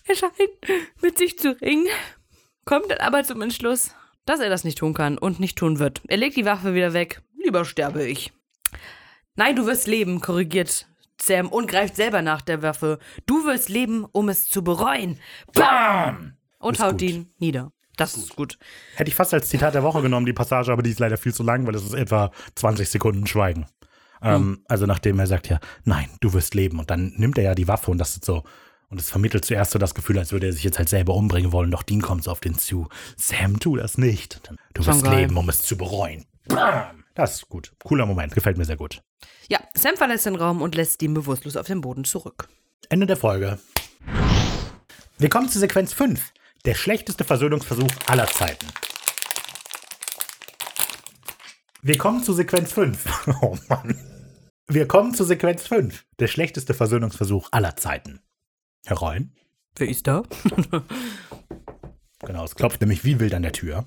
Er 0.09 0.15
scheint 0.15 0.33
mit 1.03 1.19
sich 1.19 1.37
zu 1.37 1.55
ringen, 1.61 1.85
kommt 2.65 2.89
dann 2.89 2.97
aber 2.97 3.23
zum 3.23 3.43
Entschluss, 3.43 3.93
dass 4.25 4.39
er 4.39 4.49
das 4.49 4.63
nicht 4.63 4.79
tun 4.79 4.95
kann 4.95 5.19
und 5.19 5.39
nicht 5.39 5.55
tun 5.55 5.77
wird. 5.77 6.01
Er 6.07 6.17
legt 6.17 6.35
die 6.35 6.45
Waffe 6.45 6.73
wieder 6.73 6.93
weg. 6.93 7.21
Lieber 7.37 7.63
sterbe 7.63 8.03
ich. 8.03 8.33
Nein, 9.35 9.55
du 9.55 9.67
wirst 9.67 9.85
leben, 9.85 10.19
korrigiert 10.19 10.87
Sam 11.21 11.47
und 11.49 11.69
greift 11.69 11.95
selber 11.95 12.23
nach 12.23 12.41
der 12.41 12.63
Waffe. 12.63 12.97
Du 13.27 13.45
wirst 13.45 13.69
leben, 13.69 14.03
um 14.11 14.29
es 14.29 14.49
zu 14.49 14.63
bereuen. 14.63 15.19
Bam! 15.53 16.33
Und 16.57 16.77
ist 16.77 16.83
haut 16.83 16.93
gut. 16.93 17.01
ihn 17.03 17.31
nieder. 17.37 17.71
Das 17.95 18.17
ist 18.17 18.35
gut. 18.35 18.57
Hätte 18.95 19.09
ich 19.09 19.15
fast 19.15 19.35
als 19.35 19.49
Zitat 19.49 19.75
der 19.75 19.83
Woche 19.83 20.01
genommen, 20.01 20.25
die 20.25 20.33
Passage, 20.33 20.71
aber 20.71 20.81
die 20.81 20.89
ist 20.89 20.99
leider 20.99 21.17
viel 21.17 21.35
zu 21.35 21.43
lang, 21.43 21.67
weil 21.67 21.75
es 21.75 21.83
ist 21.83 21.93
etwa 21.93 22.31
20 22.55 22.89
Sekunden 22.89 23.27
Schweigen. 23.27 23.67
Ähm, 24.23 24.35
hm. 24.35 24.65
Also 24.67 24.87
nachdem 24.87 25.19
er 25.19 25.27
sagt 25.27 25.49
ja, 25.49 25.59
nein, 25.83 26.09
du 26.19 26.33
wirst 26.33 26.55
leben. 26.55 26.79
Und 26.79 26.89
dann 26.89 27.13
nimmt 27.17 27.37
er 27.37 27.43
ja 27.43 27.55
die 27.55 27.67
Waffe 27.67 27.91
und 27.91 27.99
das 27.99 28.15
ist 28.15 28.25
so, 28.25 28.43
und 28.89 28.99
es 28.99 29.09
vermittelt 29.09 29.45
zuerst 29.45 29.71
so 29.71 29.79
das 29.79 29.93
Gefühl, 29.93 30.17
als 30.17 30.31
würde 30.31 30.47
er 30.47 30.53
sich 30.53 30.63
jetzt 30.63 30.79
halt 30.79 30.89
selber 30.89 31.13
umbringen 31.13 31.51
wollen. 31.51 31.71
Doch 31.71 31.83
Dean 31.83 32.01
kommt 32.01 32.23
so 32.23 32.31
auf 32.31 32.39
den 32.39 32.57
zu. 32.57 32.87
Sam, 33.17 33.59
tu 33.59 33.75
das 33.75 33.97
nicht. 33.97 34.41
Du 34.73 34.85
wirst 34.85 35.05
leben, 35.05 35.37
um 35.37 35.47
es 35.49 35.61
zu 35.61 35.77
bereuen. 35.77 36.25
Bam! 36.47 37.03
Das 37.13 37.35
ist 37.35 37.49
gut. 37.49 37.73
Cooler 37.83 38.05
Moment. 38.05 38.33
Gefällt 38.33 38.57
mir 38.57 38.65
sehr 38.65 38.77
gut. 38.77 39.01
Ja, 39.49 39.59
Sam 39.73 39.95
verlässt 39.97 40.25
den 40.25 40.35
Raum 40.35 40.61
und 40.61 40.75
lässt 40.75 41.01
Dean 41.01 41.13
bewusstlos 41.13 41.57
auf 41.57 41.67
den 41.67 41.81
Boden 41.81 42.03
zurück. 42.03 42.47
Ende 42.89 43.05
der 43.05 43.17
Folge. 43.17 43.59
Wir 45.17 45.29
kommen 45.29 45.49
zu 45.49 45.59
Sequenz 45.59 45.93
5. 45.93 46.33
Der 46.65 46.75
schlechteste 46.75 47.23
Versöhnungsversuch 47.23 47.91
aller 48.07 48.27
Zeiten. 48.27 48.65
Wir 51.81 51.97
kommen 51.97 52.23
zu 52.23 52.33
Sequenz 52.33 52.71
5. 52.73 53.27
Oh 53.41 53.57
Mann. 53.67 53.97
Wir 54.67 54.87
kommen 54.87 55.13
zu 55.13 55.23
Sequenz 55.23 55.67
5. 55.67 56.05
Der 56.19 56.27
schlechteste 56.27 56.73
Versöhnungsversuch 56.73 57.49
aller 57.51 57.75
Zeiten. 57.75 58.21
Herr 58.85 59.01
Rein? 59.01 59.31
Wer 59.75 59.89
ist 59.89 60.07
da? 60.07 60.23
genau, 62.25 62.43
es 62.43 62.55
klopft 62.55 62.81
nämlich 62.81 63.03
wie 63.03 63.19
wild 63.19 63.33
an 63.33 63.43
der 63.43 63.53
Tür. 63.53 63.85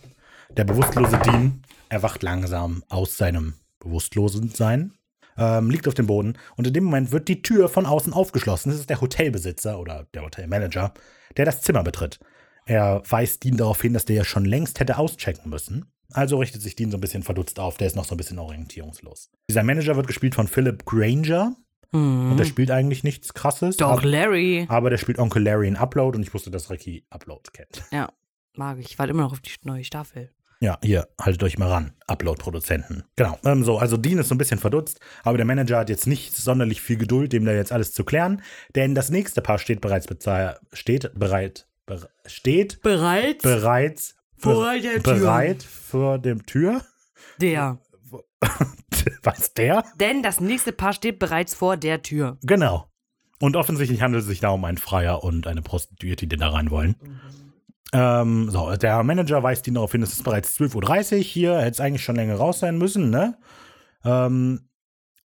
Der 0.57 0.65
bewusstlose 0.65 1.19
Dean 1.19 1.63
erwacht 1.89 2.23
langsam 2.23 2.85
aus 2.89 3.17
seinem 3.17 3.55
Bewusstlosensein, 3.81 4.93
ähm, 5.37 5.71
liegt 5.71 5.89
auf 5.89 5.95
dem 5.95 6.07
Boden 6.07 6.39
und 6.57 6.67
in 6.67 6.75
dem 6.75 6.85
Moment 6.85 7.11
wird 7.11 7.29
die 7.29 7.43
Tür 7.43 7.69
von 7.69 7.87
außen 7.87 8.13
aufgeschlossen. 8.13 8.71
Das 8.71 8.81
ist 8.81 8.91
der 8.91 9.01
Hotelbesitzer 9.01 9.79
oder 9.79 10.07
der 10.15 10.23
Hotelmanager, 10.23 10.93
der 11.37 11.45
das 11.45 11.63
Zimmer 11.63 11.83
betritt. 11.83 12.21
Er 12.65 13.03
weist 13.09 13.43
Dean 13.45 13.57
darauf 13.57 13.81
hin, 13.83 13.93
dass 13.93 14.05
der 14.05 14.17
ja 14.17 14.25
schon 14.25 14.45
längst 14.45 14.79
hätte 14.79 14.99
auschecken 14.99 15.51
müssen. 15.51 15.87
Also 16.13 16.39
richtet 16.39 16.63
sich 16.63 16.77
Dean 16.77 16.91
so 16.91 16.99
ein 16.99 17.01
bisschen 17.01 17.23
verdutzt 17.23 17.59
auf, 17.59 17.79
der 17.79 17.87
ist 17.87 17.97
noch 17.97 18.05
so 18.05 18.15
ein 18.15 18.19
bisschen 18.19 18.39
orientierungslos. 18.39 19.31
Dieser 19.49 19.63
Manager 19.63 19.97
wird 19.97 20.07
gespielt 20.07 20.35
von 20.35 20.47
Philip 20.47 20.85
Granger. 20.85 21.57
Mhm. 21.93 22.33
Und 22.33 22.37
der 22.39 22.45
spielt 22.45 22.71
eigentlich 22.71 23.05
nichts 23.05 23.35
krasses. 23.35 23.77
Doch, 23.77 23.91
aber, 23.91 24.07
Larry. 24.07 24.67
Aber 24.69 24.91
der 24.91 24.99
spielt 24.99 25.19
Onkel 25.19 25.43
Larry 25.43 25.69
in 25.69 25.77
Upload 25.77 26.17
und 26.17 26.23
ich 26.23 26.35
wusste, 26.35 26.51
dass 26.51 26.71
Ricky 26.71 27.05
Upload 27.11 27.51
kennt. 27.53 27.85
Ja, 27.93 28.09
mag 28.55 28.79
ich. 28.79 28.87
Ich 28.91 28.99
warte 28.99 29.13
immer 29.13 29.23
noch 29.23 29.33
auf 29.33 29.41
die 29.41 29.51
neue 29.65 29.85
Staffel. 29.85 30.31
Ja, 30.63 30.79
hier, 30.81 31.09
haltet 31.21 31.43
euch 31.43 31.59
mal 31.59 31.69
ran, 31.69 31.93
Upload-Produzenten. 32.07 33.03
Genau, 33.17 33.37
ähm, 33.45 33.65
so, 33.65 33.79
also 33.79 33.97
Dean 33.97 34.19
ist 34.19 34.29
so 34.29 34.37
ein 34.37 34.39
bisschen 34.39 34.61
verdutzt, 34.61 35.01
aber 35.25 35.37
der 35.37 35.45
Manager 35.45 35.79
hat 35.79 35.91
jetzt 35.91 36.07
nicht 36.07 36.37
sonderlich 36.37 36.81
viel 36.81 36.97
Geduld, 36.97 37.33
dem 37.33 37.45
da 37.45 37.51
jetzt 37.51 37.73
alles 37.73 37.93
zu 37.93 38.05
klären, 38.05 38.43
denn 38.77 38.95
das 38.95 39.11
nächste 39.11 39.43
Paar 39.43 39.59
steht 39.59 39.81
bereits 39.81 40.07
steht 40.73 41.19
bereit, 41.19 41.67
be 41.85 42.09
steht 42.27 42.81
bereits 42.81 43.43
bereits 43.43 44.15
vor 44.37 44.73
der 44.79 45.03
Tür. 45.03 45.15
bereit 45.15 45.63
vor 45.65 46.21
dem 46.21 46.47
Tür. 46.47 46.83
Der. 47.41 47.79
Was, 49.23 49.55
der? 49.55 49.85
Denn 49.99 50.23
das 50.23 50.41
nächste 50.41 50.73
Paar 50.73 50.93
steht 50.93 51.19
bereits 51.19 51.55
vor 51.55 51.77
der 51.77 52.03
Tür. 52.03 52.39
Genau. 52.43 52.89
Und 53.41 53.57
offensichtlich 53.57 54.03
handelt 54.03 54.23
es 54.23 54.29
sich 54.29 54.41
da 54.41 54.51
um 54.51 54.65
einen 54.65 54.79
Freier 54.79 55.25
und 55.25 55.47
eine 55.47 55.63
Prostituierte, 55.63 56.27
die 56.27 56.37
da 56.37 56.51
rein 56.51 56.71
wollen. 56.71 56.97
Mhm. 57.01 57.21
Ähm, 57.93 58.51
so, 58.51 58.75
der 58.77 59.03
Manager 59.03 59.43
weist 59.43 59.67
ihn 59.67 59.75
darauf 59.75 59.93
hin, 59.93 60.03
es 60.03 60.13
ist 60.13 60.25
bereits 60.25 60.59
12.30 60.59 61.17
Uhr 61.17 61.23
hier, 61.23 61.59
hätte 61.59 61.73
es 61.73 61.81
eigentlich 61.81 62.05
schon 62.05 62.17
länger 62.17 62.37
raus 62.37 62.61
sein 62.61 62.79
müssen, 62.79 63.11
ne? 63.11 63.37
Ähm, 64.05 64.69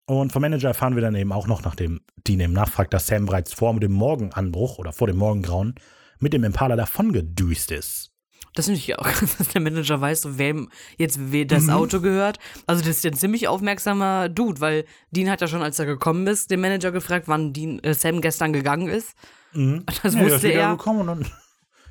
und 0.05 0.31
vom 0.31 0.41
Manager 0.41 0.69
erfahren 0.69 0.95
wir 0.95 1.01
dann 1.01 1.15
eben 1.15 1.31
auch 1.31 1.47
noch, 1.47 1.63
nachdem 1.63 2.01
Dean 2.27 2.39
eben 2.39 2.53
nachfragt, 2.53 2.93
dass 2.93 3.07
Sam 3.07 3.25
bereits 3.25 3.53
vor 3.53 3.77
dem 3.79 3.91
Morgenanbruch 3.91 4.79
oder 4.79 4.93
vor 4.93 5.07
dem 5.07 5.17
Morgengrauen 5.17 5.75
mit 6.19 6.33
dem 6.33 6.43
Impala 6.43 6.75
davongedüst 6.75 7.71
ist. 7.71 8.16
Das 8.55 8.65
finde 8.65 8.79
ich 8.79 8.97
auch, 8.97 9.07
dass 9.37 9.49
der 9.49 9.61
Manager 9.61 10.01
weiß, 10.01 10.21
so 10.21 10.37
wem 10.37 10.69
jetzt 10.97 11.19
das 11.47 11.63
mhm. 11.63 11.69
Auto 11.69 12.01
gehört. 12.01 12.39
Also 12.65 12.81
das 12.81 12.97
ist 12.97 13.03
ja 13.03 13.11
ein 13.11 13.17
ziemlich 13.17 13.47
aufmerksamer 13.47 14.29
Dude, 14.29 14.61
weil 14.61 14.85
Dean 15.11 15.29
hat 15.29 15.41
ja 15.41 15.47
schon, 15.47 15.61
als 15.61 15.79
er 15.79 15.85
gekommen 15.85 16.25
ist, 16.27 16.51
den 16.51 16.61
Manager 16.61 16.91
gefragt, 16.91 17.27
wann 17.27 17.53
Dean, 17.53 17.79
äh, 17.79 17.93
Sam 17.93 18.21
gestern 18.21 18.53
gegangen 18.53 18.87
ist. 18.87 19.15
Mhm. 19.53 19.83
Das 20.03 20.13
ja, 20.15 20.21
wusste 20.21 20.47
er. 20.49 20.71
Gekommen 20.71 21.09
und 21.09 21.31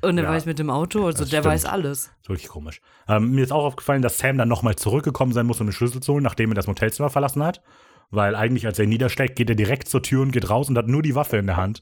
und 0.01 0.17
er 0.17 0.25
ja, 0.25 0.29
weiß 0.29 0.45
mit 0.45 0.59
dem 0.59 0.69
Auto, 0.69 1.05
also 1.05 1.23
der 1.23 1.27
stimmt. 1.27 1.45
weiß 1.45 1.65
alles. 1.65 2.05
Das 2.05 2.21
ist 2.21 2.29
wirklich 2.29 2.47
komisch. 2.49 2.81
Ähm, 3.07 3.31
mir 3.31 3.43
ist 3.43 3.51
auch 3.51 3.65
aufgefallen, 3.65 4.01
dass 4.01 4.19
Sam 4.19 4.37
dann 4.37 4.47
nochmal 4.47 4.75
zurückgekommen 4.75 5.33
sein 5.33 5.45
muss, 5.45 5.59
um 5.59 5.67
den 5.67 5.73
Schlüssel 5.73 6.01
zu 6.01 6.13
holen, 6.13 6.23
nachdem 6.23 6.51
er 6.51 6.55
das 6.55 6.67
Motelzimmer 6.67 7.09
verlassen 7.09 7.43
hat. 7.43 7.61
Weil 8.09 8.35
eigentlich, 8.35 8.65
als 8.65 8.79
er 8.79 8.85
niederschlägt, 8.85 9.35
geht 9.35 9.49
er 9.49 9.55
direkt 9.55 9.89
zur 9.89 10.01
Tür 10.01 10.21
und 10.21 10.31
geht 10.31 10.49
raus 10.49 10.69
und 10.69 10.77
hat 10.77 10.87
nur 10.87 11.01
die 11.01 11.15
Waffe 11.15 11.37
in 11.37 11.47
der 11.47 11.57
Hand. 11.57 11.81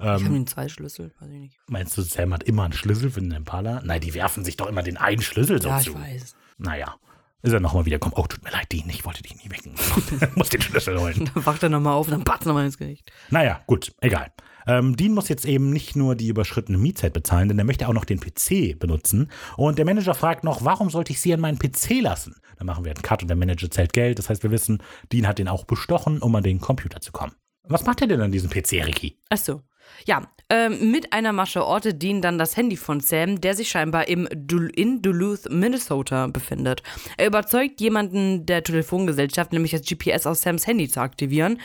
Ich 0.00 0.24
habe 0.24 0.36
ihn 0.36 0.46
zwei 0.46 0.68
Schlüssel, 0.68 1.12
weiß 1.20 1.30
ich 1.30 1.38
nicht. 1.38 1.58
Meinst 1.68 1.96
du, 1.96 2.02
Sam 2.02 2.32
hat 2.32 2.42
immer 2.44 2.64
einen 2.64 2.72
Schlüssel 2.72 3.10
für 3.10 3.20
den 3.20 3.32
Impala? 3.32 3.82
Nein, 3.84 4.00
die 4.00 4.14
werfen 4.14 4.44
sich 4.44 4.56
doch 4.56 4.66
immer 4.66 4.82
den 4.82 4.96
einen 4.96 5.22
Schlüssel 5.22 5.60
ja, 5.62 5.78
zu. 5.78 5.90
ich 5.90 5.96
weiß. 5.96 6.36
Naja. 6.58 6.96
Ist 7.42 7.52
er 7.52 7.60
nochmal 7.60 7.86
wieder 7.86 7.96
gekommen. 7.96 8.14
Oh, 8.16 8.26
tut 8.26 8.44
mir 8.44 8.50
leid, 8.50 8.70
Dean, 8.70 8.88
ich 8.90 9.06
wollte 9.06 9.22
dich 9.22 9.34
nie 9.42 9.50
wecken. 9.50 9.72
muss 10.34 10.50
den 10.50 10.60
Schlüssel 10.60 11.00
holen. 11.00 11.30
Dann 11.34 11.46
wacht 11.46 11.62
er 11.62 11.70
nochmal 11.70 11.94
auf 11.94 12.06
und 12.06 12.12
dann 12.12 12.24
batzt 12.24 12.44
nochmal 12.44 12.66
ins 12.66 12.76
Gesicht. 12.76 13.10
Naja, 13.30 13.62
gut, 13.66 13.94
egal. 14.00 14.30
Ähm, 14.66 14.94
Dean 14.94 15.14
muss 15.14 15.28
jetzt 15.28 15.46
eben 15.46 15.70
nicht 15.70 15.96
nur 15.96 16.16
die 16.16 16.28
überschrittene 16.28 16.76
Mietzeit 16.76 17.14
bezahlen, 17.14 17.48
denn 17.48 17.58
er 17.58 17.64
möchte 17.64 17.88
auch 17.88 17.94
noch 17.94 18.04
den 18.04 18.20
PC 18.20 18.78
benutzen. 18.78 19.30
Und 19.56 19.78
der 19.78 19.86
Manager 19.86 20.14
fragt 20.14 20.44
noch, 20.44 20.64
warum 20.66 20.90
sollte 20.90 21.12
ich 21.12 21.20
sie 21.20 21.32
an 21.32 21.40
meinen 21.40 21.58
PC 21.58 22.02
lassen? 22.02 22.36
Dann 22.58 22.66
machen 22.66 22.84
wir 22.84 22.92
einen 22.92 23.02
Cut 23.02 23.22
und 23.22 23.28
der 23.28 23.38
Manager 23.38 23.70
zählt 23.70 23.94
Geld. 23.94 24.18
Das 24.18 24.28
heißt, 24.28 24.42
wir 24.42 24.50
wissen, 24.50 24.82
Dean 25.10 25.26
hat 25.26 25.38
den 25.38 25.48
auch 25.48 25.64
bestochen, 25.64 26.20
um 26.20 26.34
an 26.34 26.42
den 26.42 26.60
Computer 26.60 27.00
zu 27.00 27.10
kommen. 27.10 27.32
Was 27.64 27.86
macht 27.86 28.02
er 28.02 28.06
denn 28.06 28.20
an 28.20 28.32
diesem 28.32 28.50
PC, 28.50 28.84
Ricky? 28.84 29.16
Ach 29.30 29.38
so. 29.38 29.62
Ja, 30.06 30.22
ähm, 30.48 30.90
mit 30.90 31.12
einer 31.12 31.32
Masche 31.32 31.64
ortet 31.64 32.02
Dean 32.02 32.20
dann 32.20 32.36
das 32.36 32.56
Handy 32.56 32.76
von 32.76 33.00
Sam, 33.00 33.40
der 33.40 33.54
sich 33.54 33.68
scheinbar 33.68 34.08
im 34.08 34.28
Dul 34.34 34.68
in 34.74 35.00
Duluth, 35.00 35.48
Minnesota 35.48 36.26
befindet. 36.26 36.82
Er 37.16 37.28
überzeugt 37.28 37.80
jemanden 37.80 38.46
der 38.46 38.64
Telefongesellschaft, 38.64 39.52
nämlich 39.52 39.70
das 39.70 39.82
GPS 39.82 40.26
aus 40.26 40.42
Sams 40.42 40.66
Handy 40.66 40.88
zu 40.88 41.00
aktivieren. 41.00 41.60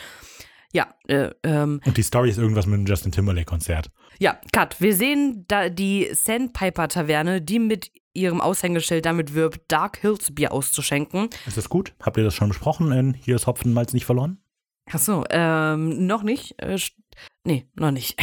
Ja, 0.72 0.94
äh, 1.08 1.32
ähm, 1.44 1.82
Und 1.86 1.98
die 1.98 2.04
Story 2.04 2.30
ist 2.30 2.38
irgendwas 2.38 2.66
mit 2.66 2.76
einem 2.76 2.86
Justin 2.86 3.12
Timberlake-Konzert. 3.12 3.90
ja, 4.20 4.38
Cut. 4.52 4.80
Wir 4.82 4.94
sehen 4.94 5.46
da 5.48 5.70
die 5.70 6.10
Sandpiper 6.12 6.88
Taverne, 6.90 7.42
die 7.42 7.60
mit 7.60 7.92
ihrem 8.14 8.40
Aushängeschild 8.42 9.06
damit 9.06 9.34
wirbt, 9.34 9.62
Dark 9.72 9.98
Hills 9.98 10.34
Bier 10.34 10.52
auszuschenken. 10.52 11.30
Ist 11.48 11.58
das 11.58 11.70
gut? 11.70 11.94
Habt 12.02 12.18
ihr 12.18 12.24
das 12.24 12.34
schon 12.34 12.50
besprochen? 12.50 12.92
In 12.92 13.14
Hier 13.14 13.36
ist 13.36 13.48
Hopfen, 13.48 13.74
Malz 13.74 13.94
nicht 13.94 14.06
verloren? 14.06 14.38
Ach 14.92 15.00
so, 15.00 15.24
ähm, 15.30 16.06
noch 16.06 16.24
nicht. 16.24 16.62
Äh, 16.62 16.78
nee, 17.44 17.68
noch 17.76 17.92
nicht. 17.92 18.22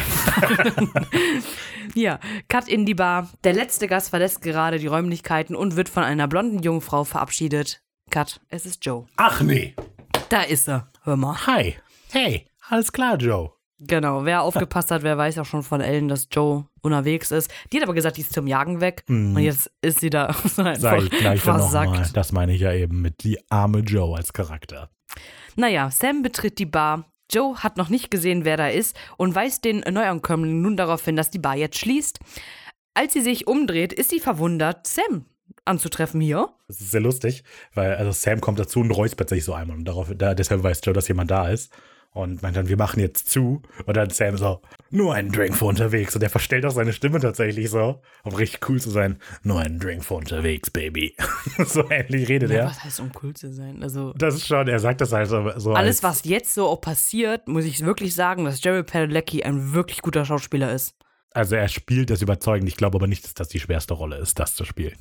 ja, 1.95 2.21
Cut 2.49 2.69
in 2.69 2.87
die 2.87 2.95
Bar. 2.95 3.29
Der 3.45 3.53
letzte 3.53 3.89
Gast 3.89 4.11
verlässt 4.11 4.43
gerade 4.43 4.79
die 4.79 4.87
Räumlichkeiten 4.87 5.57
und 5.57 5.77
wird 5.77 5.89
von 5.89 6.05
einer 6.05 6.29
blonden 6.29 6.63
Jungfrau 6.63 7.05
verabschiedet. 7.05 7.83
Cut, 8.11 8.41
es 8.49 8.67
ist 8.67 8.85
Joe. 8.85 9.07
Ach 9.17 9.41
nee. 9.41 9.75
Da 10.29 10.43
ist 10.43 10.69
er. 10.69 10.91
Hör 11.03 11.17
mal. 11.17 11.47
Hi. 11.47 11.77
Hey, 12.11 12.47
alles 12.69 12.93
klar, 12.93 13.17
Joe. 13.17 13.53
Genau, 13.85 14.25
wer 14.25 14.43
aufgepasst 14.43 14.93
hat, 14.93 15.03
wer 15.03 15.19
weiß 15.19 15.39
auch 15.39 15.45
schon 15.45 15.65
von 15.65 15.81
Ellen, 15.81 16.07
dass 16.07 16.29
Joe 16.31 16.67
unterwegs 16.83 17.33
ist. 17.33 17.51
Die 17.73 17.79
hat 17.79 17.83
aber 17.83 17.95
gesagt, 17.95 18.17
die 18.17 18.21
ist 18.21 18.33
zum 18.33 18.47
Jagen 18.47 18.81
weg. 18.81 19.03
Und 19.09 19.39
jetzt 19.39 19.73
ist 19.81 20.01
sie 20.01 20.11
da 20.11 20.33
Sag 20.45 21.03
ich 21.03 21.11
gleich 21.11 21.43
dann 21.43 21.59
nochmal. 21.59 22.09
Das 22.15 22.31
meine 22.31 22.55
ich 22.55 22.61
ja 22.61 22.73
eben 22.73 23.03
mit 23.03 23.25
die 23.25 23.39
arme 23.51 23.81
Joe 23.81 24.17
als 24.17 24.33
Charakter. 24.33 24.91
Naja, 25.57 25.91
Sam 25.91 26.23
betritt 26.23 26.59
die 26.59 26.67
Bar. 26.67 27.05
Joe 27.31 27.57
hat 27.57 27.77
noch 27.77 27.89
nicht 27.89 28.11
gesehen, 28.11 28.45
wer 28.45 28.57
da 28.57 28.69
ist 28.69 28.97
und 29.17 29.35
weist 29.35 29.65
den 29.65 29.81
Neuankömmling 29.81 30.61
nun 30.61 30.77
darauf 30.77 31.05
hin, 31.05 31.17
dass 31.17 31.31
die 31.31 31.39
Bar 31.39 31.57
jetzt 31.57 31.79
schließt. 31.79 32.19
Als 32.95 33.15
sie 33.15 33.23
sich 33.23 33.47
umdreht, 33.47 33.93
ist 33.93 34.11
sie 34.11 34.21
verwundert, 34.21 34.87
Sam 34.87 35.25
anzutreffen 35.65 36.21
hier. 36.21 36.49
Das 36.69 36.81
ist 36.81 36.91
sehr 36.91 37.01
lustig, 37.01 37.45
weil 37.75 37.95
also 37.95 38.13
Sam 38.13 38.41
kommt 38.41 38.59
dazu 38.59 38.81
und 38.81 38.91
räuspert 38.91 39.29
sich 39.29 39.45
so 39.45 39.55
einmal 39.55 39.77
und 39.77 39.85
darauf, 39.85 40.11
da, 40.15 40.35
deshalb 40.35 40.63
weiß 40.63 40.81
Joe, 40.85 40.95
dass 40.95 41.09
jemand 41.09 41.31
da 41.31 41.49
ist. 41.49 41.73
Und 42.15 42.43
meint 42.43 42.57
dann, 42.57 42.69
wir 42.69 42.77
machen 42.77 43.01
jetzt 43.01 43.31
zu. 43.31 43.63
Und 43.87 43.97
dann 43.97 44.11
Sam 44.11 44.37
so, 44.37 44.61
nur 44.91 45.15
einen 45.15 45.33
Drink 45.33 45.57
für 45.57 45.65
unterwegs. 45.65 46.15
Und 46.15 46.23
er 46.23 46.29
verstellt 46.29 46.67
auch 46.67 46.71
seine 46.71 46.93
Stimme 46.93 47.21
tatsächlich 47.21 47.71
so, 47.71 48.03
um 48.23 48.35
richtig 48.35 48.69
cool 48.69 48.79
zu 48.79 48.91
sein. 48.91 49.19
Nur 49.43 49.61
einen 49.61 49.79
Drink 49.79 50.05
für 50.05 50.15
unterwegs, 50.15 50.71
Baby. 50.71 51.17
so 51.67 51.89
ähnlich 51.91 52.29
redet 52.29 52.51
Ja, 52.51 52.57
er. 52.59 52.67
was 52.67 52.85
heißt, 52.85 53.01
um 53.01 53.11
cool 53.23 53.33
zu 53.35 53.51
sein? 53.53 53.83
Also, 53.83 54.13
Das 54.13 54.35
ist 54.35 54.47
schon, 54.47 54.69
er 54.69 54.79
sagt 54.79 55.01
das 55.01 55.13
halt 55.13 55.31
so. 55.31 55.51
so 55.57 55.73
alles, 55.73 56.05
als, 56.05 56.21
was 56.21 56.25
jetzt 56.29 56.53
so 56.53 56.67
auch 56.69 56.83
passiert, 56.83 57.49
muss 57.49 57.65
ich 57.65 57.83
wirklich 57.83 58.15
sagen, 58.15 58.45
dass 58.45 58.63
Jerry 58.63 58.83
Padalecki 58.83 59.43
ein 59.43 59.73
wirklich 59.73 60.03
guter 60.03 60.27
Schauspieler 60.27 60.71
ist. 60.73 60.95
Also 61.31 61.57
er 61.57 61.69
spielt 61.69 62.11
das 62.11 62.21
überzeugend. 62.21 62.69
Ich 62.69 62.77
glaube 62.77 62.99
aber 62.99 63.07
nicht, 63.07 63.25
dass 63.25 63.33
das 63.33 63.49
die 63.49 63.59
schwerste 63.61 63.95
Rolle 63.95 64.17
ist, 64.19 64.39
das 64.39 64.55
zu 64.55 64.67
spielen. 64.67 64.99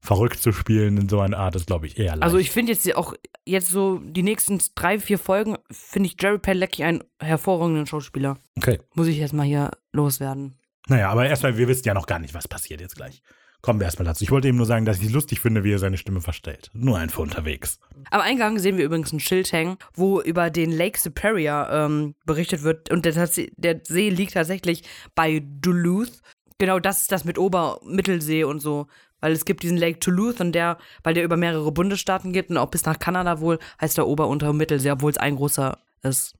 Verrückt 0.00 0.40
zu 0.40 0.52
spielen 0.52 0.96
in 0.96 1.08
so 1.08 1.20
einer 1.20 1.38
Art 1.38 1.56
ist, 1.56 1.66
glaube 1.66 1.86
ich, 1.86 1.98
eher 1.98 2.12
leicht. 2.12 2.22
Also, 2.22 2.38
ich 2.38 2.50
finde 2.50 2.72
jetzt 2.72 2.94
auch, 2.94 3.14
jetzt 3.44 3.68
so 3.68 3.98
die 3.98 4.22
nächsten 4.22 4.60
drei, 4.74 5.00
vier 5.00 5.18
Folgen, 5.18 5.56
finde 5.70 6.08
ich 6.08 6.16
Jerry 6.20 6.38
Padalecki 6.38 6.84
einen 6.84 7.02
hervorragenden 7.20 7.86
Schauspieler. 7.86 8.38
Okay. 8.56 8.78
Muss 8.94 9.08
ich 9.08 9.18
jetzt 9.18 9.34
mal 9.34 9.44
hier 9.44 9.70
loswerden. 9.92 10.58
Naja, 10.86 11.10
aber 11.10 11.26
erstmal, 11.26 11.56
wir 11.58 11.68
wissen 11.68 11.86
ja 11.86 11.94
noch 11.94 12.06
gar 12.06 12.18
nicht, 12.18 12.32
was 12.34 12.48
passiert 12.48 12.80
jetzt 12.80 12.96
gleich. 12.96 13.22
Kommen 13.60 13.80
wir 13.80 13.86
erstmal 13.86 14.06
dazu. 14.06 14.22
Ich 14.22 14.30
wollte 14.30 14.46
eben 14.46 14.56
nur 14.56 14.66
sagen, 14.66 14.84
dass 14.84 15.00
ich 15.00 15.06
es 15.06 15.12
lustig 15.12 15.40
finde, 15.40 15.64
wie 15.64 15.72
er 15.72 15.80
seine 15.80 15.96
Stimme 15.98 16.20
verstellt. 16.20 16.70
Nur 16.74 16.96
einfach 16.96 17.18
unterwegs. 17.18 17.80
Am 18.10 18.20
Eingang 18.20 18.58
sehen 18.60 18.78
wir 18.78 18.84
übrigens 18.84 19.12
ein 19.12 19.18
Schild 19.18 19.50
hängen, 19.50 19.78
wo 19.94 20.20
über 20.20 20.48
den 20.50 20.70
Lake 20.70 20.98
Superior 20.98 21.68
ähm, 21.70 22.14
berichtet 22.24 22.62
wird. 22.62 22.90
Und 22.92 23.04
der, 23.04 23.28
der 23.56 23.80
See 23.82 24.10
liegt 24.10 24.34
tatsächlich 24.34 24.84
bei 25.16 25.42
Duluth. 25.44 26.20
Genau, 26.58 26.78
das 26.78 27.02
ist 27.02 27.12
das 27.12 27.24
mit 27.24 27.36
Ober-Mittelsee 27.36 28.44
und 28.44 28.60
so. 28.60 28.86
Weil 29.20 29.32
es 29.32 29.44
gibt 29.44 29.62
diesen 29.62 29.76
Lake 29.76 29.98
Duluth 29.98 30.40
und 30.40 30.52
der, 30.52 30.78
weil 31.02 31.14
der 31.14 31.24
über 31.24 31.36
mehrere 31.36 31.72
Bundesstaaten 31.72 32.32
geht 32.32 32.50
und 32.50 32.56
auch 32.56 32.70
bis 32.70 32.84
nach 32.84 32.98
Kanada 32.98 33.40
wohl, 33.40 33.58
heißt 33.80 33.96
der 33.96 34.06
Ober-, 34.06 34.28
Unter- 34.28 34.50
und 34.50 34.56
Mittelsee, 34.56 34.90
obwohl 34.90 35.10
es 35.10 35.18
ein 35.18 35.36
großer 35.36 35.78
ist. 36.02 36.36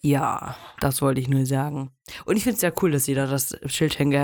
Ja, 0.00 0.56
das 0.80 1.00
wollte 1.02 1.20
ich 1.20 1.28
nur 1.28 1.46
sagen. 1.46 1.90
Und 2.26 2.36
ich 2.36 2.42
finde 2.42 2.54
es 2.54 2.60
sehr 2.60 2.74
cool, 2.82 2.90
dass 2.90 3.04
sie 3.04 3.14
da 3.14 3.26
das 3.26 3.56
Schild 3.66 3.98
hängen 3.98 4.16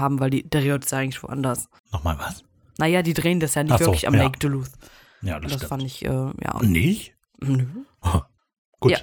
haben, 0.00 0.18
weil 0.20 0.30
die 0.30 0.48
dreht 0.48 0.84
es 0.84 0.90
ja 0.90 0.98
eigentlich 0.98 1.22
woanders. 1.22 1.68
Nochmal 1.92 2.18
was? 2.18 2.44
Naja, 2.78 3.02
die 3.02 3.14
drehen 3.14 3.40
das 3.40 3.54
ja 3.54 3.62
nicht 3.62 3.78
so, 3.78 3.86
wirklich 3.86 4.06
am 4.08 4.14
ja. 4.14 4.24
Lake 4.24 4.38
Duluth. 4.38 4.70
Ja, 5.22 5.40
das, 5.40 5.52
Das 5.52 5.60
stimmt. 5.60 5.68
fand 5.68 5.82
ich, 5.84 6.04
äh, 6.04 6.08
ja. 6.08 6.60
Nicht? 6.62 7.14
Nö. 7.40 7.66
Gut. 8.80 8.92
Ja. 8.92 8.98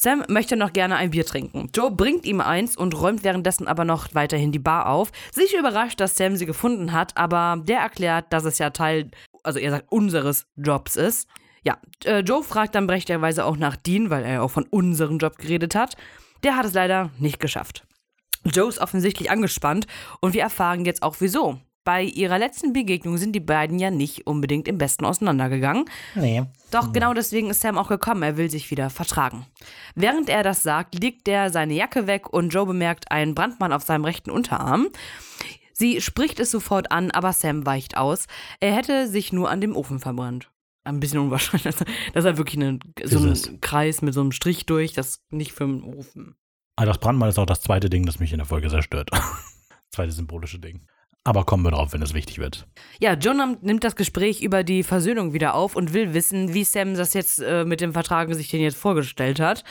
Sam 0.00 0.24
möchte 0.28 0.56
noch 0.56 0.72
gerne 0.72 0.94
ein 0.96 1.10
Bier 1.10 1.26
trinken. 1.26 1.70
Joe 1.74 1.90
bringt 1.90 2.24
ihm 2.24 2.40
eins 2.40 2.76
und 2.76 2.98
räumt 2.98 3.24
währenddessen 3.24 3.66
aber 3.66 3.84
noch 3.84 4.14
weiterhin 4.14 4.52
die 4.52 4.60
Bar 4.60 4.86
auf. 4.86 5.10
Sich 5.32 5.56
überrascht, 5.58 5.98
dass 5.98 6.16
Sam 6.16 6.36
sie 6.36 6.46
gefunden 6.46 6.92
hat, 6.92 7.16
aber 7.16 7.60
der 7.64 7.80
erklärt, 7.80 8.32
dass 8.32 8.44
es 8.44 8.58
ja 8.58 8.70
Teil, 8.70 9.10
also 9.42 9.58
er 9.58 9.72
sagt, 9.72 9.90
unseres 9.90 10.46
Jobs 10.56 10.94
ist. 10.94 11.28
Ja, 11.64 11.78
äh, 12.04 12.20
Joe 12.20 12.44
fragt 12.44 12.76
dann 12.76 12.86
berechtigterweise 12.86 13.44
auch 13.44 13.56
nach 13.56 13.74
Dean, 13.74 14.08
weil 14.08 14.22
er 14.22 14.34
ja 14.34 14.40
auch 14.42 14.52
von 14.52 14.66
unserem 14.70 15.18
Job 15.18 15.36
geredet 15.36 15.74
hat. 15.74 15.96
Der 16.44 16.56
hat 16.56 16.64
es 16.64 16.74
leider 16.74 17.10
nicht 17.18 17.40
geschafft. 17.40 17.84
Joe 18.44 18.68
ist 18.68 18.78
offensichtlich 18.78 19.32
angespannt 19.32 19.88
und 20.20 20.32
wir 20.32 20.42
erfahren 20.42 20.84
jetzt 20.84 21.02
auch 21.02 21.16
wieso. 21.18 21.58
Bei 21.88 22.02
ihrer 22.02 22.38
letzten 22.38 22.74
Begegnung 22.74 23.16
sind 23.16 23.32
die 23.32 23.40
beiden 23.40 23.78
ja 23.78 23.90
nicht 23.90 24.26
unbedingt 24.26 24.68
im 24.68 24.76
Besten 24.76 25.06
auseinandergegangen. 25.06 25.86
Nee. 26.14 26.44
Doch 26.70 26.92
genau 26.92 27.14
deswegen 27.14 27.48
ist 27.48 27.62
Sam 27.62 27.78
auch 27.78 27.88
gekommen, 27.88 28.22
er 28.22 28.36
will 28.36 28.50
sich 28.50 28.70
wieder 28.70 28.90
vertragen. 28.90 29.46
Während 29.94 30.28
er 30.28 30.42
das 30.42 30.62
sagt, 30.62 31.02
legt 31.02 31.26
er 31.28 31.48
seine 31.48 31.72
Jacke 31.72 32.06
weg 32.06 32.30
und 32.30 32.50
Joe 32.50 32.66
bemerkt 32.66 33.10
einen 33.10 33.34
Brandmann 33.34 33.72
auf 33.72 33.84
seinem 33.84 34.04
rechten 34.04 34.30
Unterarm. 34.30 34.88
Sie 35.72 36.02
spricht 36.02 36.40
es 36.40 36.50
sofort 36.50 36.92
an, 36.92 37.10
aber 37.10 37.32
Sam 37.32 37.64
weicht 37.64 37.96
aus. 37.96 38.26
Er 38.60 38.74
hätte 38.74 39.08
sich 39.08 39.32
nur 39.32 39.48
an 39.48 39.62
dem 39.62 39.74
Ofen 39.74 39.98
verbrannt. 39.98 40.50
Ein 40.84 41.00
bisschen 41.00 41.20
unwahrscheinlich. 41.20 41.74
Das 41.74 41.86
ist 42.14 42.24
halt 42.26 42.36
wirklich 42.36 42.62
eine, 42.62 42.80
so 43.04 43.18
ein 43.18 43.62
Kreis 43.62 44.02
mit 44.02 44.12
so 44.12 44.20
einem 44.20 44.32
Strich 44.32 44.66
durch, 44.66 44.92
das 44.92 45.08
ist 45.08 45.32
nicht 45.32 45.52
für 45.52 45.64
einen 45.64 45.84
Ofen. 45.84 46.36
Aber 46.76 46.88
das 46.88 46.98
Brandmal 46.98 47.30
ist 47.30 47.38
auch 47.38 47.46
das 47.46 47.62
zweite 47.62 47.88
Ding, 47.88 48.04
das 48.04 48.18
mich 48.18 48.32
in 48.32 48.40
der 48.40 48.46
Folge 48.46 48.68
sehr 48.68 48.82
stört. 48.82 49.08
zweite 49.90 50.12
symbolische 50.12 50.58
Ding. 50.58 50.86
Aber 51.28 51.44
kommen 51.44 51.62
wir 51.62 51.72
drauf, 51.72 51.92
wenn 51.92 52.00
es 52.00 52.14
wichtig 52.14 52.38
wird. 52.38 52.66
Ja, 53.00 53.12
John 53.12 53.58
nimmt 53.60 53.84
das 53.84 53.96
Gespräch 53.96 54.40
über 54.40 54.64
die 54.64 54.82
Versöhnung 54.82 55.34
wieder 55.34 55.52
auf 55.54 55.76
und 55.76 55.92
will 55.92 56.14
wissen, 56.14 56.54
wie 56.54 56.64
Sam 56.64 56.94
das 56.94 57.12
jetzt 57.12 57.38
äh, 57.42 57.66
mit 57.66 57.82
dem 57.82 57.92
Vertragen 57.92 58.32
sich 58.32 58.48
den 58.48 58.62
jetzt 58.62 58.78
vorgestellt 58.78 59.38
hat. 59.38 59.62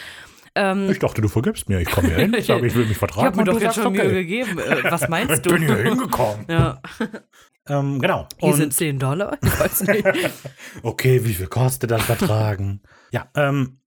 Ähm, 0.54 0.88
Ich 0.92 1.00
dachte, 1.00 1.20
du 1.20 1.28
vergibst 1.28 1.68
mir. 1.68 1.80
Ich 1.80 1.90
komme 1.90 2.10
hier 2.10 2.18
hin, 2.18 2.34
ich 2.38 2.46
sage, 2.46 2.68
ich 2.68 2.76
will 2.76 2.84
mich 2.84 2.92
ich 2.92 2.98
vertragen. 3.00 3.26
habe 3.26 3.38
mir 3.38 3.44
doch 3.46 3.58
du 3.58 3.64
jetzt 3.66 3.74
schon 3.74 3.92
Mühe 3.92 4.04
okay. 4.04 4.14
gegeben. 4.14 4.60
Äh, 4.60 4.84
was 4.92 5.10
meinst 5.10 5.34
Ich 5.34 5.42
du? 5.42 5.50
bin 5.56 5.64
hier 5.66 5.78
hingekommen. 5.78 6.46
ja. 6.48 6.80
Ähm, 7.70 8.00
genau. 8.00 8.28
Hier 8.38 8.50
Und- 8.52 8.56
sind 8.56 8.74
10 8.74 8.98
Dollar. 8.98 9.38
Ich 9.44 9.60
weiß 9.60 9.82
nicht. 9.88 10.06
Okay, 10.84 11.26
wie 11.26 11.34
viel 11.34 11.48
kostet 11.48 11.92
das 11.92 12.02
Vertragen? 12.04 12.82
ja, 13.12 13.30
ähm, 13.36 13.82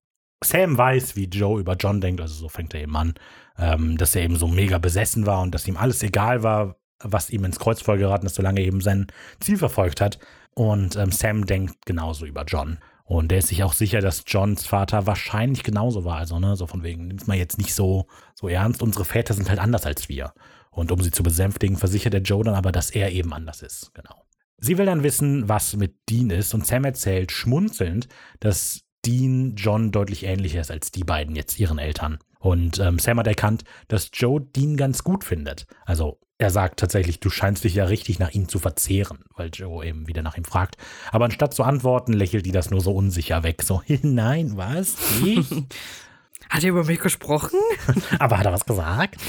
Sam 0.44 0.76
weiß, 0.76 1.16
wie 1.16 1.24
Joe 1.24 1.58
über 1.60 1.76
John 1.76 2.00
denkt, 2.00 2.20
also 2.20 2.34
so 2.34 2.48
fängt 2.50 2.74
er 2.74 2.82
eben 2.82 2.94
an, 2.96 3.14
ähm, 3.58 3.96
dass 3.96 4.14
er 4.14 4.22
eben 4.22 4.36
so 4.36 4.48
mega 4.48 4.76
besessen 4.78 5.24
war 5.24 5.40
und 5.40 5.54
dass 5.54 5.66
ihm 5.66 5.78
alles 5.78 6.02
egal 6.02 6.42
war, 6.42 6.76
was 7.02 7.30
ihm 7.30 7.44
ins 7.44 7.58
Kreuz 7.58 7.80
voll 7.80 7.98
geraten 7.98 8.26
ist, 8.26 8.34
solange 8.34 8.60
er 8.60 8.66
eben 8.66 8.80
sein 8.80 9.06
Ziel 9.40 9.56
verfolgt 9.56 10.00
hat. 10.00 10.18
Und 10.54 10.96
ähm, 10.96 11.12
Sam 11.12 11.46
denkt 11.46 11.86
genauso 11.86 12.26
über 12.26 12.44
John. 12.44 12.78
Und 13.04 13.32
er 13.32 13.38
ist 13.38 13.48
sich 13.48 13.64
auch 13.64 13.72
sicher, 13.72 14.00
dass 14.00 14.24
Johns 14.26 14.66
Vater 14.66 15.06
wahrscheinlich 15.06 15.64
genauso 15.64 16.04
war. 16.04 16.18
Also, 16.18 16.38
ne, 16.38 16.54
so 16.54 16.66
von 16.66 16.84
wegen, 16.84 17.08
nimm's 17.08 17.26
mal 17.26 17.36
jetzt 17.36 17.58
nicht 17.58 17.74
so, 17.74 18.06
so 18.34 18.48
ernst. 18.48 18.82
Unsere 18.82 19.04
Väter 19.04 19.34
sind 19.34 19.48
halt 19.48 19.58
anders 19.58 19.84
als 19.84 20.08
wir. 20.08 20.32
Und 20.70 20.92
um 20.92 21.00
sie 21.00 21.10
zu 21.10 21.22
besänftigen, 21.22 21.76
versichert 21.76 22.12
der 22.12 22.22
Joe 22.22 22.44
dann 22.44 22.54
aber, 22.54 22.70
dass 22.70 22.90
er 22.90 23.10
eben 23.10 23.32
anders 23.32 23.62
ist. 23.62 23.92
Genau. 23.94 24.24
Sie 24.58 24.78
will 24.78 24.86
dann 24.86 25.02
wissen, 25.02 25.48
was 25.48 25.74
mit 25.74 25.96
Dean 26.08 26.30
ist. 26.30 26.54
Und 26.54 26.66
Sam 26.66 26.84
erzählt 26.84 27.32
schmunzelnd, 27.32 28.06
dass 28.38 28.82
Dean 29.04 29.56
John 29.56 29.90
deutlich 29.90 30.24
ähnlicher 30.24 30.60
ist 30.60 30.70
als 30.70 30.92
die 30.92 31.04
beiden 31.04 31.34
jetzt 31.34 31.58
ihren 31.58 31.78
Eltern. 31.78 32.18
Und 32.38 32.78
ähm, 32.78 32.98
Sam 32.98 33.18
hat 33.18 33.26
erkannt, 33.26 33.64
dass 33.88 34.10
Joe 34.12 34.40
Dean 34.40 34.76
ganz 34.76 35.02
gut 35.02 35.24
findet. 35.24 35.66
Also 35.84 36.20
er 36.40 36.50
sagt 36.50 36.80
tatsächlich, 36.80 37.20
du 37.20 37.28
scheinst 37.28 37.64
dich 37.64 37.74
ja 37.74 37.84
richtig 37.84 38.18
nach 38.18 38.30
ihm 38.30 38.48
zu 38.48 38.58
verzehren, 38.58 39.18
weil 39.36 39.50
Joe 39.52 39.84
eben 39.84 40.08
wieder 40.08 40.22
nach 40.22 40.38
ihm 40.38 40.44
fragt. 40.44 40.78
Aber 41.12 41.26
anstatt 41.26 41.52
zu 41.52 41.62
antworten, 41.62 42.14
lächelt 42.14 42.46
die 42.46 42.50
das 42.50 42.70
nur 42.70 42.80
so 42.80 42.92
unsicher 42.92 43.42
weg. 43.42 43.62
So, 43.62 43.82
nein, 44.02 44.56
was? 44.56 44.96
Ich? 45.22 45.50
Hat 46.48 46.64
er 46.64 46.70
über 46.70 46.84
mich 46.84 46.98
gesprochen? 46.98 47.60
Aber 48.18 48.38
hat 48.38 48.46
er 48.46 48.52
was 48.52 48.64
gesagt? 48.64 49.20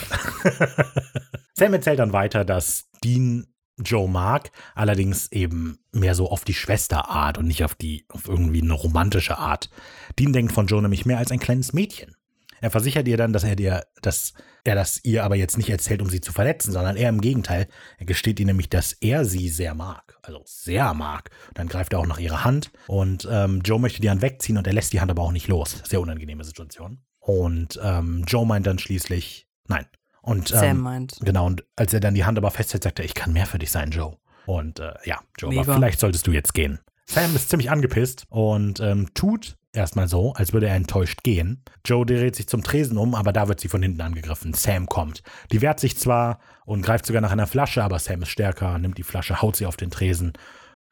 Sam 1.54 1.74
erzählt 1.74 2.00
dann 2.00 2.14
weiter, 2.14 2.46
dass 2.46 2.90
Dean 3.04 3.46
Joe 3.78 4.10
mag, 4.10 4.50
allerdings 4.74 5.32
eben 5.32 5.78
mehr 5.92 6.16
so 6.16 6.32
auf 6.32 6.46
die 6.46 6.56
Schwesterart 6.56 7.38
und 7.38 7.46
nicht 7.46 7.64
auf 7.64 7.76
die, 7.76 8.06
auf 8.10 8.28
irgendwie 8.28 8.64
eine 8.64 8.74
romantische 8.74 9.38
Art. 9.38 9.70
Dean 10.18 10.34
denkt 10.34 10.52
von 10.52 10.66
Joe 10.66 10.82
nämlich 10.82 11.06
mehr 11.06 11.20
als 11.20 11.30
ein 11.30 11.40
kleines 11.40 11.74
Mädchen. 11.74 12.16
Er 12.62 12.72
versichert 12.72 13.08
ihr 13.08 13.18
dann, 13.18 13.34
dass 13.34 13.44
er 13.44 13.56
dir, 13.56 13.84
dass 14.02 14.34
er 14.64 14.76
das 14.76 15.04
ihr 15.04 15.24
aber 15.24 15.36
jetzt 15.36 15.58
nicht 15.58 15.70
erzählt, 15.70 16.02
um 16.02 16.10
sie 16.10 16.22
zu 16.22 16.32
verletzen, 16.32 16.72
sondern 16.72 16.96
eher 16.96 17.10
im 17.10 17.20
Gegenteil. 17.22 17.68
Er 17.98 18.06
gesteht 18.06 18.40
ihr 18.40 18.46
nämlich, 18.46 18.70
dass 18.70 18.94
er 18.94 19.26
sie 19.26 19.50
sehr 19.50 19.74
mag. 19.74 20.18
Also 20.22 20.44
sehr 20.46 20.94
mag. 20.94 21.32
dann 21.56 21.68
greift 21.68 21.94
er 21.94 22.00
auch 22.00 22.08
nach 22.08 22.20
ihrer 22.20 22.44
Hand 22.44 22.72
und 22.88 23.28
ähm, 23.30 23.62
Joe 23.66 23.80
möchte 23.80 24.02
die 24.02 24.10
Hand 24.10 24.22
wegziehen 24.22 24.58
und 24.58 24.68
er 24.68 24.74
lässt 24.74 24.94
die 24.94 25.02
Hand 25.02 25.10
aber 25.12 25.24
auch 25.24 25.32
nicht 25.32 25.48
los. 25.48 25.82
Sehr 25.84 26.00
unangenehme 26.00 26.44
Situation. 26.44 27.00
Und 27.20 27.80
ähm, 27.84 28.24
Joe 28.28 28.46
meint 28.46 28.68
dann 28.68 28.80
schließlich, 28.80 29.48
nein. 29.68 29.86
Und, 30.22 30.52
ähm, 30.52 30.58
Sam 30.58 30.80
meint. 30.82 31.18
Genau, 31.22 31.48
und 31.48 31.64
als 31.76 31.94
er 31.94 32.00
dann 32.00 32.14
die 32.14 32.26
Hand 32.26 32.38
aber 32.38 32.52
festhält, 32.52 32.84
sagt 32.84 33.00
er, 33.00 33.06
ich 33.06 33.16
kann 33.16 33.34
mehr 33.34 33.48
für 33.48 33.58
dich 33.58 33.72
sein, 33.72 33.90
Joe. 33.90 34.18
Und 34.46 34.80
äh, 34.80 34.94
ja, 35.06 35.20
Joe, 35.40 35.58
aber 35.60 35.74
vielleicht 35.76 36.00
solltest 36.00 36.28
du 36.28 36.32
jetzt 36.32 36.54
gehen. 36.54 36.80
Sam 37.06 37.36
ist 37.36 37.50
ziemlich 37.50 37.72
angepisst 37.72 38.26
und 38.30 38.80
ähm, 38.80 39.14
tut 39.14 39.58
erstmal 39.74 40.08
so, 40.08 40.34
als 40.34 40.54
würde 40.54 40.68
er 40.68 40.76
enttäuscht 40.76 41.24
gehen. 41.24 41.64
Joe 41.86 42.06
dreht 42.06 42.36
sich 42.36 42.48
zum 42.48 42.64
Tresen 42.64 42.98
um, 42.98 43.16
aber 43.16 43.34
da 43.34 43.48
wird 43.48 43.60
sie 43.60 43.68
von 43.68 43.82
hinten 43.82 44.02
angegriffen. 44.02 44.54
Sam 44.54 44.88
kommt. 44.88 45.24
Die 45.52 45.62
wehrt 45.62 45.80
sich 45.80 45.98
zwar 45.98 46.40
und 46.66 46.82
greift 46.82 47.06
sogar 47.06 47.22
nach 47.22 47.32
einer 47.32 47.48
Flasche, 47.48 47.84
aber 47.84 48.00
Sam 48.00 48.22
ist 48.24 48.30
stärker, 48.30 48.78
nimmt 48.78 48.98
die 48.98 49.04
Flasche, 49.04 49.42
haut 49.42 49.56
sie 49.56 49.66
auf 49.66 49.78
den 49.78 49.92
Tresen. 49.92 50.34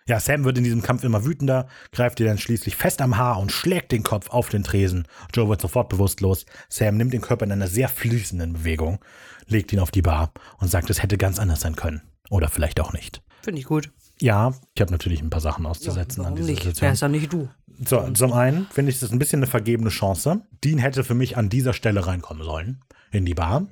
Ja, 0.07 0.19
Sam 0.19 0.43
wird 0.43 0.57
in 0.57 0.63
diesem 0.63 0.81
Kampf 0.81 1.03
immer 1.03 1.23
wütender, 1.23 1.67
greift 1.91 2.19
ihr 2.19 2.25
dann 2.25 2.39
schließlich 2.39 2.75
fest 2.75 2.99
am 2.99 3.17
Haar 3.17 3.39
und 3.39 3.51
schlägt 3.51 3.91
den 3.91 4.01
Kopf 4.01 4.31
auf 4.31 4.49
den 4.49 4.63
Tresen. 4.63 5.07
Joe 5.35 5.49
wird 5.49 5.61
sofort 5.61 5.89
bewusstlos. 5.89 6.45
Sam 6.67 6.97
nimmt 6.97 7.13
den 7.13 7.21
Körper 7.21 7.45
in 7.45 7.51
einer 7.51 7.67
sehr 7.67 7.89
fließenden 7.89 8.53
Bewegung, 8.53 8.99
legt 9.45 9.71
ihn 9.71 9.79
auf 9.79 9.91
die 9.91 10.01
Bar 10.01 10.31
und 10.57 10.69
sagt, 10.69 10.89
es 10.89 11.03
hätte 11.03 11.17
ganz 11.19 11.37
anders 11.37 11.61
sein 11.61 11.75
können. 11.75 12.01
Oder 12.31 12.49
vielleicht 12.49 12.79
auch 12.79 12.91
nicht. 12.91 13.21
Finde 13.43 13.59
ich 13.59 13.67
gut. 13.67 13.91
Ja, 14.21 14.53
ich 14.73 14.81
habe 14.81 14.91
natürlich 14.91 15.21
ein 15.21 15.29
paar 15.29 15.41
Sachen 15.41 15.65
auszusetzen 15.65 16.21
an 16.21 16.31
Warum 16.31 16.37
dieser 16.37 16.49
nicht? 16.49 16.63
Situation. 16.63 16.87
Wer 16.87 16.93
ist 16.93 17.01
ja 17.01 17.07
nicht 17.07 17.31
du? 17.31 17.47
So, 17.85 18.09
zum 18.11 18.33
einen 18.33 18.67
finde 18.71 18.91
ich 18.91 18.99
das 18.99 19.11
ein 19.11 19.19
bisschen 19.19 19.39
eine 19.39 19.47
vergebene 19.47 19.89
Chance. 19.89 20.41
Dean 20.63 20.79
hätte 20.79 21.03
für 21.03 21.13
mich 21.13 21.37
an 21.37 21.49
dieser 21.49 21.73
Stelle 21.73 22.05
reinkommen 22.05 22.43
sollen 22.43 22.81
in 23.11 23.25
die 23.25 23.33
Bar. 23.33 23.67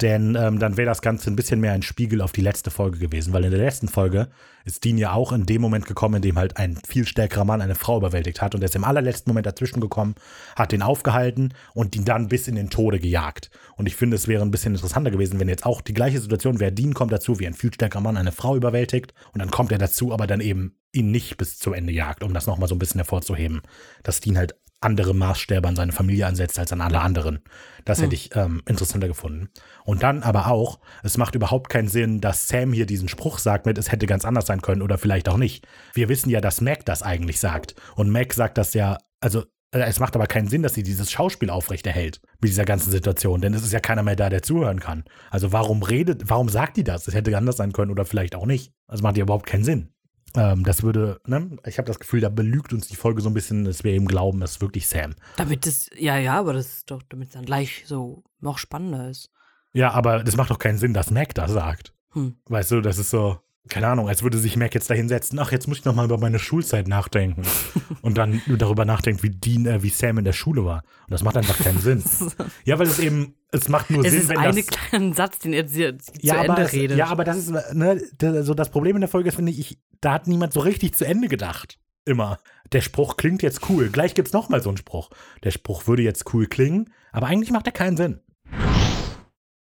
Denn 0.00 0.36
ähm, 0.38 0.58
dann 0.58 0.76
wäre 0.76 0.86
das 0.86 1.02
Ganze 1.02 1.30
ein 1.30 1.36
bisschen 1.36 1.60
mehr 1.60 1.72
ein 1.72 1.82
Spiegel 1.82 2.20
auf 2.20 2.32
die 2.32 2.40
letzte 2.40 2.70
Folge 2.70 2.98
gewesen, 2.98 3.32
weil 3.32 3.44
in 3.44 3.50
der 3.50 3.60
letzten 3.60 3.88
Folge 3.88 4.28
ist 4.64 4.84
Dean 4.84 4.98
ja 4.98 5.12
auch 5.12 5.32
in 5.32 5.46
dem 5.46 5.60
Moment 5.60 5.86
gekommen, 5.86 6.16
in 6.16 6.22
dem 6.22 6.38
halt 6.38 6.56
ein 6.56 6.78
viel 6.86 7.06
stärkerer 7.06 7.44
Mann 7.44 7.62
eine 7.62 7.74
Frau 7.74 7.98
überwältigt 7.98 8.42
hat 8.42 8.54
und 8.54 8.62
er 8.62 8.66
ist 8.66 8.76
im 8.76 8.84
allerletzten 8.84 9.30
Moment 9.30 9.46
dazwischen 9.46 9.80
gekommen, 9.80 10.14
hat 10.56 10.72
den 10.72 10.82
aufgehalten 10.82 11.54
und 11.74 11.96
ihn 11.96 12.04
dann 12.04 12.28
bis 12.28 12.48
in 12.48 12.54
den 12.54 12.70
Tode 12.70 13.00
gejagt. 13.00 13.50
Und 13.76 13.86
ich 13.86 13.96
finde, 13.96 14.16
es 14.16 14.28
wäre 14.28 14.42
ein 14.42 14.50
bisschen 14.50 14.74
interessanter 14.74 15.10
gewesen, 15.10 15.40
wenn 15.40 15.48
jetzt 15.48 15.66
auch 15.66 15.80
die 15.80 15.94
gleiche 15.94 16.20
Situation 16.20 16.60
wäre, 16.60 16.72
Dean 16.72 16.94
kommt 16.94 17.12
dazu, 17.12 17.40
wie 17.40 17.46
ein 17.46 17.54
viel 17.54 17.72
stärkerer 17.72 18.02
Mann 18.02 18.16
eine 18.16 18.32
Frau 18.32 18.56
überwältigt 18.56 19.14
und 19.32 19.40
dann 19.40 19.50
kommt 19.50 19.72
er 19.72 19.78
dazu, 19.78 20.12
aber 20.12 20.26
dann 20.26 20.40
eben 20.40 20.76
ihn 20.92 21.10
nicht 21.10 21.36
bis 21.36 21.58
zum 21.58 21.74
Ende 21.74 21.92
jagt, 21.92 22.22
um 22.22 22.34
das 22.34 22.46
nochmal 22.46 22.68
so 22.68 22.74
ein 22.74 22.78
bisschen 22.78 22.98
hervorzuheben, 22.98 23.62
dass 24.02 24.20
Dean 24.20 24.38
halt 24.38 24.54
andere 24.80 25.14
Maßstäbe 25.14 25.66
an 25.66 25.76
seine 25.76 25.92
Familie 25.92 26.26
ansetzt 26.26 26.58
als 26.58 26.72
an 26.72 26.80
alle 26.80 27.00
anderen. 27.00 27.40
Das 27.84 28.00
hätte 28.00 28.14
ich 28.14 28.34
ähm, 28.36 28.62
interessanter 28.66 29.08
gefunden. 29.08 29.48
Und 29.84 30.02
dann 30.02 30.22
aber 30.22 30.48
auch, 30.48 30.78
es 31.02 31.16
macht 31.16 31.34
überhaupt 31.34 31.68
keinen 31.68 31.88
Sinn, 31.88 32.20
dass 32.20 32.48
Sam 32.48 32.72
hier 32.72 32.86
diesen 32.86 33.08
Spruch 33.08 33.38
sagt 33.38 33.66
mit, 33.66 33.78
es 33.78 33.90
hätte 33.90 34.06
ganz 34.06 34.24
anders 34.24 34.46
sein 34.46 34.62
können 34.62 34.82
oder 34.82 34.98
vielleicht 34.98 35.28
auch 35.28 35.36
nicht. 35.36 35.66
Wir 35.94 36.08
wissen 36.08 36.30
ja, 36.30 36.40
dass 36.40 36.60
Mac 36.60 36.84
das 36.84 37.02
eigentlich 37.02 37.40
sagt. 37.40 37.74
Und 37.96 38.10
Mac 38.10 38.32
sagt 38.32 38.58
das 38.58 38.74
ja, 38.74 38.98
also 39.20 39.44
äh, 39.72 39.80
es 39.80 40.00
macht 40.00 40.14
aber 40.14 40.26
keinen 40.26 40.48
Sinn, 40.48 40.62
dass 40.62 40.74
sie 40.74 40.82
dieses 40.82 41.10
Schauspiel 41.10 41.50
aufrechterhält 41.50 42.20
mit 42.40 42.50
dieser 42.50 42.64
ganzen 42.64 42.90
Situation, 42.90 43.40
denn 43.40 43.54
es 43.54 43.62
ist 43.62 43.72
ja 43.72 43.80
keiner 43.80 44.02
mehr 44.02 44.16
da, 44.16 44.30
der 44.30 44.42
zuhören 44.42 44.80
kann. 44.80 45.04
Also 45.30 45.52
warum 45.52 45.82
redet, 45.82 46.22
warum 46.26 46.48
sagt 46.48 46.76
die 46.76 46.84
das? 46.84 47.08
Es 47.08 47.14
hätte 47.14 47.36
anders 47.36 47.56
sein 47.56 47.72
können 47.72 47.90
oder 47.90 48.04
vielleicht 48.04 48.34
auch 48.34 48.46
nicht. 48.46 48.72
Also 48.86 49.02
macht 49.02 49.16
ja 49.16 49.22
überhaupt 49.22 49.46
keinen 49.46 49.64
Sinn. 49.64 49.92
Ähm, 50.36 50.64
das 50.64 50.82
würde, 50.82 51.20
ne? 51.26 51.56
Ich 51.64 51.78
habe 51.78 51.86
das 51.86 51.98
Gefühl, 51.98 52.20
da 52.20 52.28
belügt 52.28 52.72
uns 52.72 52.88
die 52.88 52.96
Folge 52.96 53.22
so 53.22 53.30
ein 53.30 53.34
bisschen, 53.34 53.64
dass 53.64 53.84
wir 53.84 53.92
eben 53.92 54.06
glauben, 54.06 54.42
es 54.42 54.52
ist 54.52 54.60
wirklich 54.60 54.86
Sam. 54.86 55.14
Damit 55.36 55.66
es, 55.66 55.90
ja, 55.96 56.16
ja, 56.18 56.38
aber 56.38 56.52
das 56.52 56.66
ist 56.66 56.90
doch, 56.90 57.02
damit 57.08 57.28
es 57.28 57.34
dann 57.34 57.44
gleich 57.44 57.84
so 57.86 58.24
noch 58.40 58.58
spannender 58.58 59.08
ist. 59.08 59.30
Ja, 59.72 59.92
aber 59.92 60.22
das 60.24 60.36
macht 60.36 60.50
doch 60.50 60.58
keinen 60.58 60.78
Sinn, 60.78 60.94
dass 60.94 61.10
Mac 61.10 61.34
das 61.34 61.52
sagt. 61.52 61.94
Hm. 62.12 62.36
Weißt 62.46 62.70
du, 62.70 62.80
das 62.80 62.98
ist 62.98 63.10
so, 63.10 63.38
keine 63.68 63.88
Ahnung, 63.88 64.08
als 64.08 64.22
würde 64.22 64.38
sich 64.38 64.56
Mac 64.56 64.74
jetzt 64.74 64.90
da 64.90 64.94
hinsetzen, 64.94 65.38
ach, 65.38 65.52
jetzt 65.52 65.66
muss 65.68 65.78
ich 65.78 65.84
noch 65.84 65.94
mal 65.94 66.04
über 66.04 66.18
meine 66.18 66.38
Schulzeit 66.38 66.88
nachdenken. 66.88 67.42
und 68.02 68.18
dann 68.18 68.42
darüber 68.46 68.84
nachdenkt, 68.84 69.22
wie 69.22 69.30
Dean, 69.30 69.66
äh, 69.66 69.82
wie 69.82 69.90
Sam 69.90 70.18
in 70.18 70.24
der 70.24 70.32
Schule 70.32 70.64
war. 70.64 70.82
Und 71.06 71.12
das 71.12 71.22
macht 71.22 71.36
einfach 71.36 71.58
keinen 71.58 71.80
Sinn. 71.80 72.02
Ja, 72.64 72.78
weil 72.78 72.86
es 72.86 72.98
eben, 72.98 73.34
es 73.52 73.68
macht 73.68 73.90
nur 73.90 74.04
Es 74.04 74.12
Sinn, 74.12 74.22
ist 74.22 74.28
wenn 74.28 74.38
ein 74.38 74.56
das. 74.56 74.66
kleiner 74.66 75.14
Satz, 75.14 75.38
den 75.38 75.52
er 75.52 75.66
zu 75.66 75.80
Ja 76.20 76.40
Ende 76.40 76.52
aber, 76.52 76.62
es, 76.62 76.72
redet. 76.72 76.98
ja, 76.98 77.06
aber 77.06 77.24
das 77.24 77.36
ist, 77.38 77.50
ne, 77.74 78.00
das, 78.18 78.46
so 78.46 78.54
das 78.54 78.70
Problem 78.70 78.96
in 78.96 79.00
der 79.00 79.08
Folge 79.08 79.28
ist, 79.28 79.36
finde 79.36 79.52
ich, 79.52 79.78
da 80.00 80.12
hat 80.12 80.26
niemand 80.26 80.52
so 80.52 80.60
richtig 80.60 80.94
zu 80.94 81.04
Ende 81.06 81.28
gedacht. 81.28 81.78
Immer. 82.04 82.38
Der 82.72 82.80
Spruch 82.80 83.16
klingt 83.16 83.42
jetzt 83.42 83.68
cool. 83.68 83.88
Gleich 83.90 84.14
gibt's 84.14 84.32
noch 84.32 84.48
mal 84.48 84.62
so 84.62 84.70
einen 84.70 84.78
Spruch. 84.78 85.10
Der 85.44 85.50
Spruch 85.50 85.86
würde 85.86 86.02
jetzt 86.02 86.32
cool 86.32 86.46
klingen, 86.46 86.92
aber 87.12 87.26
eigentlich 87.26 87.50
macht 87.50 87.66
er 87.66 87.72
keinen 87.72 87.96
Sinn. 87.96 88.20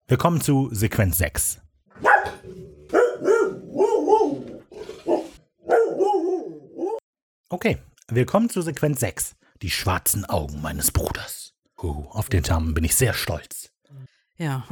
Wir 0.06 0.16
kommen 0.18 0.40
zu 0.40 0.68
Sequenz 0.72 1.16
6. 1.18 1.60
Okay, 7.54 7.78
wir 8.08 8.26
kommen 8.26 8.50
zu 8.50 8.62
Sequenz 8.62 8.98
6. 8.98 9.36
Die 9.62 9.70
schwarzen 9.70 10.24
Augen 10.24 10.60
meines 10.60 10.90
Bruders. 10.90 11.54
Uh, 11.80 12.08
auf 12.10 12.28
den 12.28 12.42
Term 12.42 12.74
bin 12.74 12.82
ich 12.82 12.96
sehr 12.96 13.14
stolz. 13.14 13.70
Ja. 14.36 14.66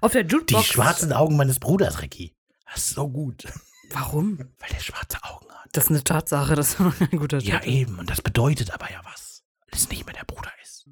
Auf 0.00 0.12
der 0.12 0.24
Die 0.24 0.32
Jukebox. 0.34 0.64
schwarzen 0.68 1.12
Augen 1.12 1.36
meines 1.36 1.60
Bruders, 1.60 2.00
Ricky. 2.00 2.34
Das 2.64 2.78
ist 2.86 2.94
so 2.94 3.10
gut. 3.10 3.44
Warum? 3.90 4.38
Weil 4.38 4.70
der 4.70 4.80
schwarze 4.80 5.22
Augen 5.22 5.50
hat. 5.52 5.68
Das 5.72 5.84
ist 5.84 5.90
eine 5.90 6.02
Tatsache, 6.02 6.54
das 6.54 6.70
ist 6.70 6.80
ein 6.80 7.18
guter 7.18 7.40
Ja, 7.40 7.58
Titel. 7.58 7.70
eben. 7.74 7.98
Und 7.98 8.08
das 8.08 8.22
bedeutet 8.22 8.72
aber 8.72 8.90
ja 8.90 9.02
was. 9.04 9.42
Weil 9.70 9.78
es 9.78 9.90
nicht 9.90 10.06
mehr 10.06 10.14
der 10.14 10.24
Bruder 10.24 10.50
ist. 10.62 10.86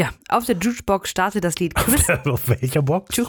Ja, 0.00 0.08
auf 0.30 0.46
der 0.46 0.56
Jukebox 0.56 1.10
startet 1.10 1.44
das 1.44 1.56
Lied 1.56 1.74
Chris. 1.74 2.08
Auf 2.08 2.48
welcher 2.48 2.80
Box? 2.80 3.18
Ju- 3.18 3.28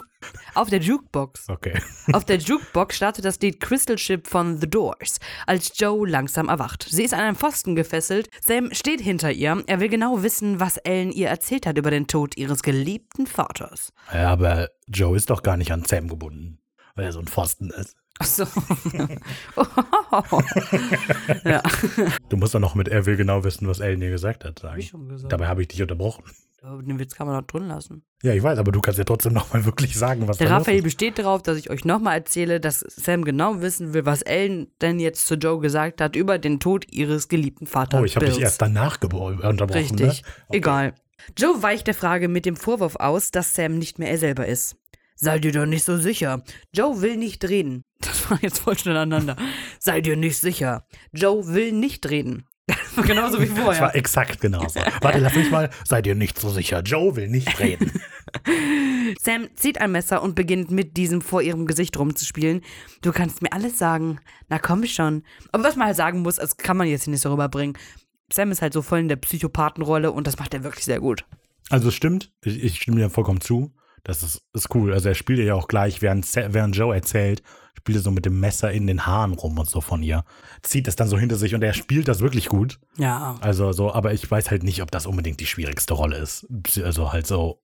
auf 0.53 0.69
der 0.69 0.79
Jukebox. 0.79 1.49
Okay. 1.49 1.77
Auf 2.13 2.23
der 2.23 2.37
Jukebox 2.37 2.95
startet 2.95 3.25
das 3.25 3.41
Lied 3.41 3.59
Crystal 3.59 3.97
Ship 3.97 4.25
von 4.25 4.57
The 4.57 4.69
Doors, 4.69 5.17
als 5.47 5.73
Joe 5.77 6.07
langsam 6.07 6.47
erwacht. 6.47 6.87
Sie 6.89 7.03
ist 7.03 7.13
an 7.13 7.19
einen 7.19 7.35
Pfosten 7.35 7.75
gefesselt. 7.75 8.29
Sam 8.41 8.73
steht 8.73 9.01
hinter 9.01 9.33
ihr. 9.33 9.61
Er 9.67 9.81
will 9.81 9.89
genau 9.89 10.23
wissen, 10.23 10.61
was 10.61 10.77
Ellen 10.77 11.11
ihr 11.11 11.27
erzählt 11.27 11.65
hat 11.65 11.77
über 11.77 11.91
den 11.91 12.07
Tod 12.07 12.37
ihres 12.37 12.63
geliebten 12.63 13.27
Vaters. 13.27 13.91
Ja, 14.13 14.29
aber 14.31 14.69
Joe 14.87 15.17
ist 15.17 15.29
doch 15.29 15.43
gar 15.43 15.57
nicht 15.57 15.73
an 15.73 15.83
Sam 15.83 16.07
gebunden. 16.07 16.59
Weil 16.95 17.03
er 17.03 17.11
so 17.11 17.19
ein 17.19 17.27
Pfosten 17.27 17.69
ist. 17.71 17.97
Ach 18.19 18.25
so. 18.25 18.45
ja. 21.43 21.61
Du 22.29 22.37
musst 22.37 22.55
doch 22.55 22.59
noch 22.61 22.75
mit 22.75 22.87
er 22.87 23.05
will 23.05 23.17
genau 23.17 23.43
wissen, 23.43 23.67
was 23.67 23.81
Ellen 23.81 23.99
dir 23.99 24.09
gesagt 24.11 24.45
hat. 24.45 24.59
Sagen. 24.59 24.79
ich 24.79 24.87
schon 24.87 25.09
gesagt. 25.09 25.33
Dabei 25.33 25.47
habe 25.47 25.63
ich 25.63 25.67
dich 25.67 25.81
unterbrochen. 25.81 26.23
Aber 26.63 26.83
Den 26.83 26.99
Witz 26.99 27.15
kann 27.15 27.25
man 27.25 27.39
doch 27.39 27.47
drin 27.47 27.67
lassen. 27.67 28.03
Ja, 28.21 28.33
ich 28.35 28.43
weiß, 28.43 28.59
aber 28.59 28.71
du 28.71 28.81
kannst 28.81 28.99
ja 28.99 29.03
trotzdem 29.03 29.33
noch 29.33 29.51
mal 29.51 29.65
wirklich 29.65 29.97
sagen, 29.97 30.27
was 30.27 30.37
Der 30.37 30.51
Raphael 30.51 30.83
besteht 30.83 31.17
darauf, 31.17 31.41
dass 31.41 31.57
ich 31.57 31.71
euch 31.71 31.85
nochmal 31.85 32.17
erzähle, 32.17 32.59
dass 32.59 32.81
Sam 32.81 33.25
genau 33.25 33.61
wissen 33.61 33.95
will, 33.95 34.05
was 34.05 34.21
Ellen 34.21 34.67
denn 34.79 34.99
jetzt 34.99 35.25
zu 35.25 35.35
Joe 35.35 35.59
gesagt 35.59 36.01
hat 36.01 36.15
über 36.15 36.37
den 36.37 36.59
Tod 36.59 36.85
ihres 36.91 37.29
geliebten 37.29 37.65
Vaters. 37.65 37.99
Oh, 37.99 38.05
ich 38.05 38.15
habe 38.15 38.27
dich 38.27 38.39
erst 38.39 38.61
danach 38.61 39.01
unterbrochen. 39.01 39.71
Richtig. 39.71 39.99
Ne? 39.99 40.29
Okay. 40.47 40.57
Egal. 40.57 40.95
Joe 41.35 41.63
weicht 41.63 41.87
der 41.87 41.95
Frage 41.95 42.27
mit 42.27 42.45
dem 42.45 42.55
Vorwurf 42.55 42.95
aus, 42.95 43.31
dass 43.31 43.55
Sam 43.55 43.79
nicht 43.79 43.97
mehr 43.97 44.11
er 44.11 44.19
selber 44.19 44.45
ist. 44.45 44.75
Sei 45.15 45.39
dir 45.39 45.51
doch 45.51 45.65
nicht 45.65 45.83
so 45.83 45.97
sicher. 45.97 46.43
Joe 46.73 47.01
will 47.01 47.17
nicht 47.17 47.47
reden. 47.47 47.83
Das 48.01 48.31
war 48.31 48.39
jetzt 48.41 48.59
voll 48.59 48.77
schnell 48.77 48.97
aneinander. 48.97 49.35
Sei 49.79 50.01
dir 50.01 50.15
nicht 50.15 50.39
sicher. 50.39 50.87
Joe 51.11 51.45
will 51.47 51.71
nicht 51.71 52.09
reden. 52.09 52.47
Genauso 53.05 53.41
wie 53.41 53.47
Das 53.47 53.57
war 53.57 53.63
vorher. 53.75 53.95
exakt 53.95 54.41
genauso. 54.41 54.79
Warte, 55.01 55.19
lass 55.19 55.35
mich 55.35 55.49
mal. 55.51 55.69
Seid 55.85 56.05
ihr 56.07 56.15
nicht 56.15 56.39
so 56.39 56.49
sicher? 56.49 56.81
Joe 56.81 57.15
will 57.15 57.27
nicht 57.27 57.59
reden. 57.59 57.91
Sam 59.21 59.47
zieht 59.55 59.79
ein 59.81 59.91
Messer 59.91 60.21
und 60.21 60.35
beginnt 60.35 60.71
mit 60.71 60.97
diesem 60.97 61.21
vor 61.21 61.41
ihrem 61.41 61.65
Gesicht 61.65 61.97
rumzuspielen. 61.97 62.61
Du 63.01 63.11
kannst 63.11 63.41
mir 63.41 63.51
alles 63.53 63.77
sagen. 63.77 64.19
Na 64.49 64.59
komm 64.59 64.85
schon. 64.85 65.23
Aber 65.51 65.63
was 65.63 65.75
man 65.75 65.87
halt 65.87 65.97
sagen 65.97 66.21
muss, 66.21 66.35
das 66.35 66.57
kann 66.57 66.77
man 66.77 66.87
jetzt 66.87 67.05
hier 67.05 67.11
nicht 67.11 67.21
so 67.21 67.31
rüberbringen. 67.31 67.77
Sam 68.31 68.51
ist 68.51 68.61
halt 68.61 68.73
so 68.73 68.81
voll 68.81 68.99
in 68.99 69.09
der 69.09 69.17
Psychopathenrolle 69.17 70.11
und 70.11 70.27
das 70.27 70.39
macht 70.39 70.53
er 70.53 70.63
wirklich 70.63 70.85
sehr 70.85 70.99
gut. 70.99 71.25
Also 71.69 71.89
es 71.89 71.95
stimmt, 71.95 72.31
ich, 72.43 72.63
ich 72.63 72.81
stimme 72.81 72.97
dir 72.97 73.09
vollkommen 73.09 73.41
zu. 73.41 73.73
Das 74.03 74.23
ist, 74.23 74.41
ist 74.53 74.73
cool. 74.73 74.93
Also 74.93 75.09
er 75.09 75.15
spielt 75.15 75.39
ja 75.39 75.53
auch 75.53 75.67
gleich, 75.67 76.01
während, 76.01 76.25
während 76.35 76.75
Joe 76.75 76.93
erzählt, 76.95 77.43
spielt 77.81 77.97
er 77.97 78.01
so 78.03 78.11
mit 78.11 78.25
dem 78.25 78.39
Messer 78.39 78.71
in 78.71 78.85
den 78.85 79.07
Haaren 79.07 79.33
rum 79.33 79.57
und 79.57 79.67
so 79.67 79.81
von 79.81 80.03
ihr. 80.03 80.23
Zieht 80.61 80.87
es 80.87 80.95
dann 80.95 81.07
so 81.07 81.17
hinter 81.17 81.35
sich 81.35 81.55
und 81.55 81.63
er 81.63 81.73
spielt 81.73 82.07
das 82.07 82.19
wirklich 82.19 82.47
gut. 82.47 82.79
Ja. 82.97 83.37
Also 83.41 83.71
so, 83.71 83.91
aber 83.91 84.13
ich 84.13 84.29
weiß 84.29 84.51
halt 84.51 84.61
nicht, 84.61 84.83
ob 84.83 84.91
das 84.91 85.07
unbedingt 85.07 85.39
die 85.39 85.47
schwierigste 85.47 85.95
Rolle 85.95 86.17
ist. 86.17 86.45
Also 86.83 87.11
halt 87.11 87.25
so. 87.25 87.59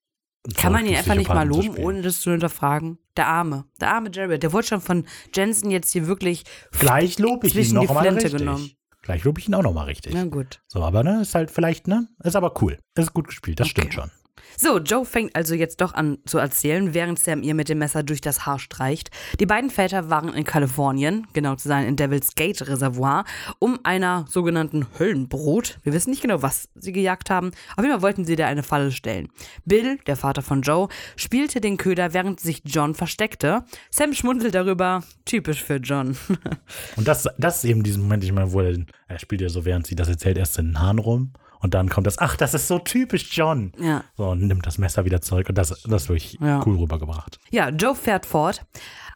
Kann 0.56 0.74
man 0.74 0.86
so 0.86 0.92
ihn 0.92 0.98
einfach 0.98 1.14
nicht 1.16 1.30
mal 1.30 1.48
loben, 1.48 1.76
ohne 1.78 2.02
das 2.02 2.22
zu 2.22 2.32
hinterfragen? 2.32 2.98
Der 3.16 3.28
Arme. 3.28 3.66
Der 3.80 3.94
arme 3.94 4.10
Jared. 4.12 4.42
Der 4.42 4.54
wurde 4.54 4.66
schon 4.66 4.82
von 4.82 5.06
Jensen 5.36 5.70
jetzt 5.70 5.92
hier 5.92 6.08
wirklich 6.08 6.46
Gleich 6.72 7.20
lobe 7.20 7.46
ich 7.46 7.56
ihn 7.56 7.64
die 7.64 7.74
noch 7.74 8.02
Flinte 8.02 8.24
richtig. 8.24 8.40
genommen. 8.40 8.72
Vielleicht 9.04 9.24
lobe 9.24 9.40
ich 9.40 9.48
ihn 9.48 9.54
auch 9.54 9.62
nochmal 9.62 9.86
richtig. 9.86 10.14
Na 10.16 10.26
gut. 10.26 10.62
So, 10.68 10.82
aber 10.84 11.04
ne, 11.04 11.22
ist 11.22 11.36
halt 11.36 11.52
vielleicht, 11.52 11.88
ne, 11.88 12.08
ist 12.24 12.36
aber 12.36 12.60
cool. 12.62 12.80
Ist 12.96 13.14
gut 13.14 13.28
gespielt, 13.28 13.60
das 13.60 13.68
Okay. 13.68 13.82
stimmt 13.82 13.94
schon. 13.94 14.12
So, 14.58 14.80
Joe 14.80 15.06
fängt 15.06 15.36
also 15.36 15.56
jetzt 15.56 15.82
doch 15.82 15.94
an 15.94 16.18
zu 16.26 16.38
erzählen, 16.38 16.94
während 16.94 17.20
Sam 17.20 17.44
ihr 17.44 17.54
mit 17.54 17.70
dem 17.70 17.80
Messer 17.80 18.04
durch 18.04 18.22
das 18.22 18.46
Haar 18.46 18.60
streicht. 18.60 19.12
Die 19.40 19.46
beiden 19.46 19.70
Väter 19.70 20.10
waren 20.10 20.34
in 20.34 20.44
Kalifornien, 20.44 21.28
genau 21.34 21.56
zu 21.56 21.68
sein 21.68 21.88
in 21.88 21.96
Devil's 21.96 22.36
Gate 22.36 22.68
Reservoir, 22.68 23.26
um 23.60 23.80
einer 23.84 24.26
sogenannten 24.30 24.88
Höllenbrut, 24.98 25.78
wir 25.84 25.94
wissen 25.94 26.10
nicht 26.10 26.22
genau, 26.22 26.42
was 26.42 26.70
sie 26.76 26.92
gejagt 26.92 27.30
haben, 27.30 27.52
auf 27.76 27.84
jeden 27.84 27.92
Fall 27.92 28.02
wollten 28.02 28.26
sie 28.26 28.36
da 28.36 28.48
eine 28.48 28.64
Falle 28.64 28.92
stellen. 28.92 29.30
Bill, 29.66 29.98
der 30.08 30.16
Vater 30.16 30.42
von 30.42 30.62
Joe, 30.62 30.88
spielte 31.16 31.62
den 31.62 31.78
Köder, 31.78 32.14
während 32.14 32.40
sich 32.40 32.62
John 32.66 32.96
versteckte. 32.96 33.64
Sam 33.92 34.14
schmunzelt 34.14 34.56
darüber, 34.56 35.04
typisch 35.26 35.64
für 35.64 35.76
John. 35.76 36.18
Und 36.96 37.08
das, 37.08 37.28
das 37.38 37.64
ist 37.64 37.70
eben 37.70 37.84
diesen 37.84 38.04
Moment, 38.04 38.24
ich 38.24 38.32
meine, 38.32 38.52
wo 38.52 38.62
er, 38.62 38.78
er 39.08 39.20
spielt 39.20 39.42
ja 39.42 39.50
so, 39.50 39.66
während 39.66 39.88
sie 39.88 39.96
das 39.96 40.08
erzählt, 40.08 40.38
erst 40.38 40.58
in 40.58 40.68
den 40.68 40.80
Haaren 40.80 41.00
rum. 41.00 41.34
Und 41.60 41.74
dann 41.74 41.90
kommt 41.90 42.06
das, 42.08 42.18
ach, 42.20 42.36
das 42.36 42.54
ist 42.54 42.68
so 42.68 42.80
typisch 42.80 43.36
John. 43.36 43.72
ja. 43.80 44.04
So, 44.16 44.30
und 44.30 44.46
nimmt 44.48 44.66
das 44.66 44.78
Messer 44.78 45.06
wieder 45.06 45.22
zurück. 45.22 45.50
Und 45.50 45.58
das, 45.58 45.70
das 45.84 46.04
ist 46.04 46.10
wirklich 46.10 46.38
Ja. 46.42 46.62
cool 46.66 46.78
rübergebracht. 46.78 47.40
Ja, 47.52 47.70
Joe 47.70 47.96
fährt 47.96 48.26
fort. 48.26 48.66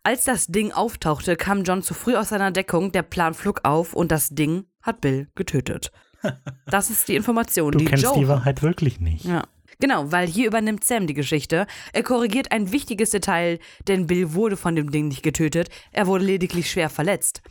Als 0.03 0.23
das 0.23 0.47
Ding 0.47 0.71
auftauchte, 0.71 1.35
kam 1.35 1.63
John 1.63 1.83
zu 1.83 1.93
früh 1.93 2.15
aus 2.15 2.29
seiner 2.29 2.51
Deckung, 2.51 2.91
der 2.91 3.03
Plan 3.03 3.33
flog 3.35 3.61
auf 3.63 3.93
und 3.93 4.11
das 4.11 4.29
Ding 4.29 4.65
hat 4.81 5.01
Bill 5.01 5.29
getötet. 5.35 5.91
Das 6.67 6.89
ist 6.91 7.07
die 7.07 7.15
Information, 7.15 7.71
Du 7.71 7.79
die 7.79 7.85
kennst 7.85 8.03
Joe 8.03 8.13
die 8.13 8.21
hat. 8.21 8.29
Wahrheit 8.29 8.61
wirklich 8.61 8.99
nicht. 8.99 9.25
Ja. 9.25 9.43
Genau, 9.79 10.11
weil 10.11 10.27
hier 10.27 10.45
übernimmt 10.47 10.83
Sam 10.83 11.07
die 11.07 11.15
Geschichte. 11.15 11.65
Er 11.93 12.03
korrigiert 12.03 12.51
ein 12.51 12.71
wichtiges 12.71 13.09
Detail, 13.09 13.57
denn 13.87 14.05
Bill 14.05 14.33
wurde 14.33 14.55
von 14.57 14.75
dem 14.75 14.91
Ding 14.91 15.07
nicht 15.07 15.23
getötet, 15.23 15.69
er 15.91 16.05
wurde 16.05 16.23
lediglich 16.25 16.69
schwer 16.69 16.89
verletzt. 16.91 17.41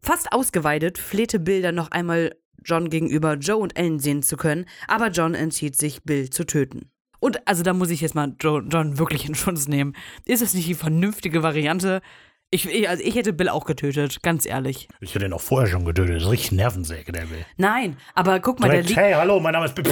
Fast 0.00 0.32
ausgeweidet 0.32 0.98
flehte 0.98 1.38
Bill 1.38 1.62
dann 1.62 1.76
noch 1.76 1.92
einmal 1.92 2.34
John 2.66 2.90
gegenüber, 2.90 3.34
Joe 3.34 3.56
und 3.56 3.78
Ellen 3.78 3.98
sehen 3.98 4.22
zu 4.22 4.36
können, 4.36 4.66
aber 4.88 5.08
John 5.08 5.34
entschied 5.34 5.76
sich, 5.76 6.02
Bill 6.02 6.28
zu 6.28 6.44
töten. 6.44 6.90
Und 7.20 7.46
also 7.48 7.62
da 7.62 7.72
muss 7.72 7.88
ich 7.90 8.02
jetzt 8.02 8.14
mal 8.14 8.34
Jo- 8.42 8.60
John 8.60 8.98
wirklich 8.98 9.26
in 9.26 9.34
Schutz 9.34 9.68
nehmen. 9.68 9.94
Ist 10.26 10.42
es 10.42 10.52
nicht 10.52 10.68
die 10.68 10.74
vernünftige 10.74 11.42
Variante? 11.42 12.02
Ich, 12.50 12.66
ich, 12.68 12.88
also 12.88 13.02
ich 13.02 13.14
hätte 13.16 13.32
Bill 13.32 13.48
auch 13.48 13.64
getötet, 13.64 14.22
ganz 14.22 14.46
ehrlich. 14.46 14.86
Ich 15.00 15.14
hätte 15.14 15.24
ihn 15.26 15.32
auch 15.32 15.40
vorher 15.40 15.68
schon 15.68 15.84
getötet. 15.84 16.16
Das 16.16 16.24
ist 16.24 16.30
richtig 16.30 16.52
Nervensäge, 16.52 17.10
der 17.12 17.28
will. 17.30 17.44
Nein, 17.56 17.96
aber 18.14 18.38
guck 18.40 18.60
mal, 18.60 18.66
der 18.68 18.82
Direkt, 18.82 18.88
liegt. 18.90 19.00
hey, 19.00 19.14
hallo, 19.14 19.40
mein 19.40 19.52
Name 19.52 19.64
ist 19.66 19.74
Bill. 19.74 19.84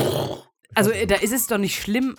Also 0.74 0.90
da 1.08 1.14
ist 1.16 1.32
es 1.32 1.46
doch 1.46 1.58
nicht 1.58 1.80
schlimm, 1.80 2.16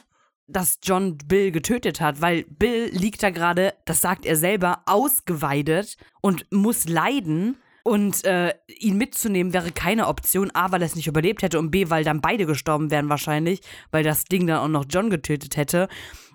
dass 0.48 0.80
John 0.84 1.18
Bill 1.20 1.52
getötet 1.52 2.02
hat, 2.02 2.20
weil 2.22 2.44
Bill 2.50 2.90
liegt 2.92 3.24
da 3.24 3.30
gerade, 3.30 3.74
das 3.86 4.02
sagt 4.02 4.26
er 4.26 4.36
selber, 4.36 4.82
ausgeweidet 4.86 5.98
und 6.22 6.46
muss 6.52 6.88
leiden. 6.88 7.58
Und 7.88 8.26
äh, 8.26 8.52
ihn 8.80 8.98
mitzunehmen 8.98 9.54
wäre 9.54 9.72
keine 9.72 10.08
Option. 10.08 10.50
A, 10.56 10.72
weil 10.72 10.82
er 10.82 10.88
es 10.88 10.96
nicht 10.96 11.06
überlebt 11.06 11.44
hätte 11.44 11.60
und 11.60 11.70
B, 11.70 11.92
weil 11.92 12.04
dann 12.04 12.20
beide 12.20 12.48
gestorben 12.48 12.90
wären 12.90 13.10
wahrscheinlich, 13.10 13.62
weil 13.92 14.04
das 14.04 14.26
Ding 14.26 14.48
dann 14.48 14.58
auch 14.58 14.68
noch 14.68 14.86
John 14.90 15.12
getötet 15.12 15.56
hätte. 15.56 15.88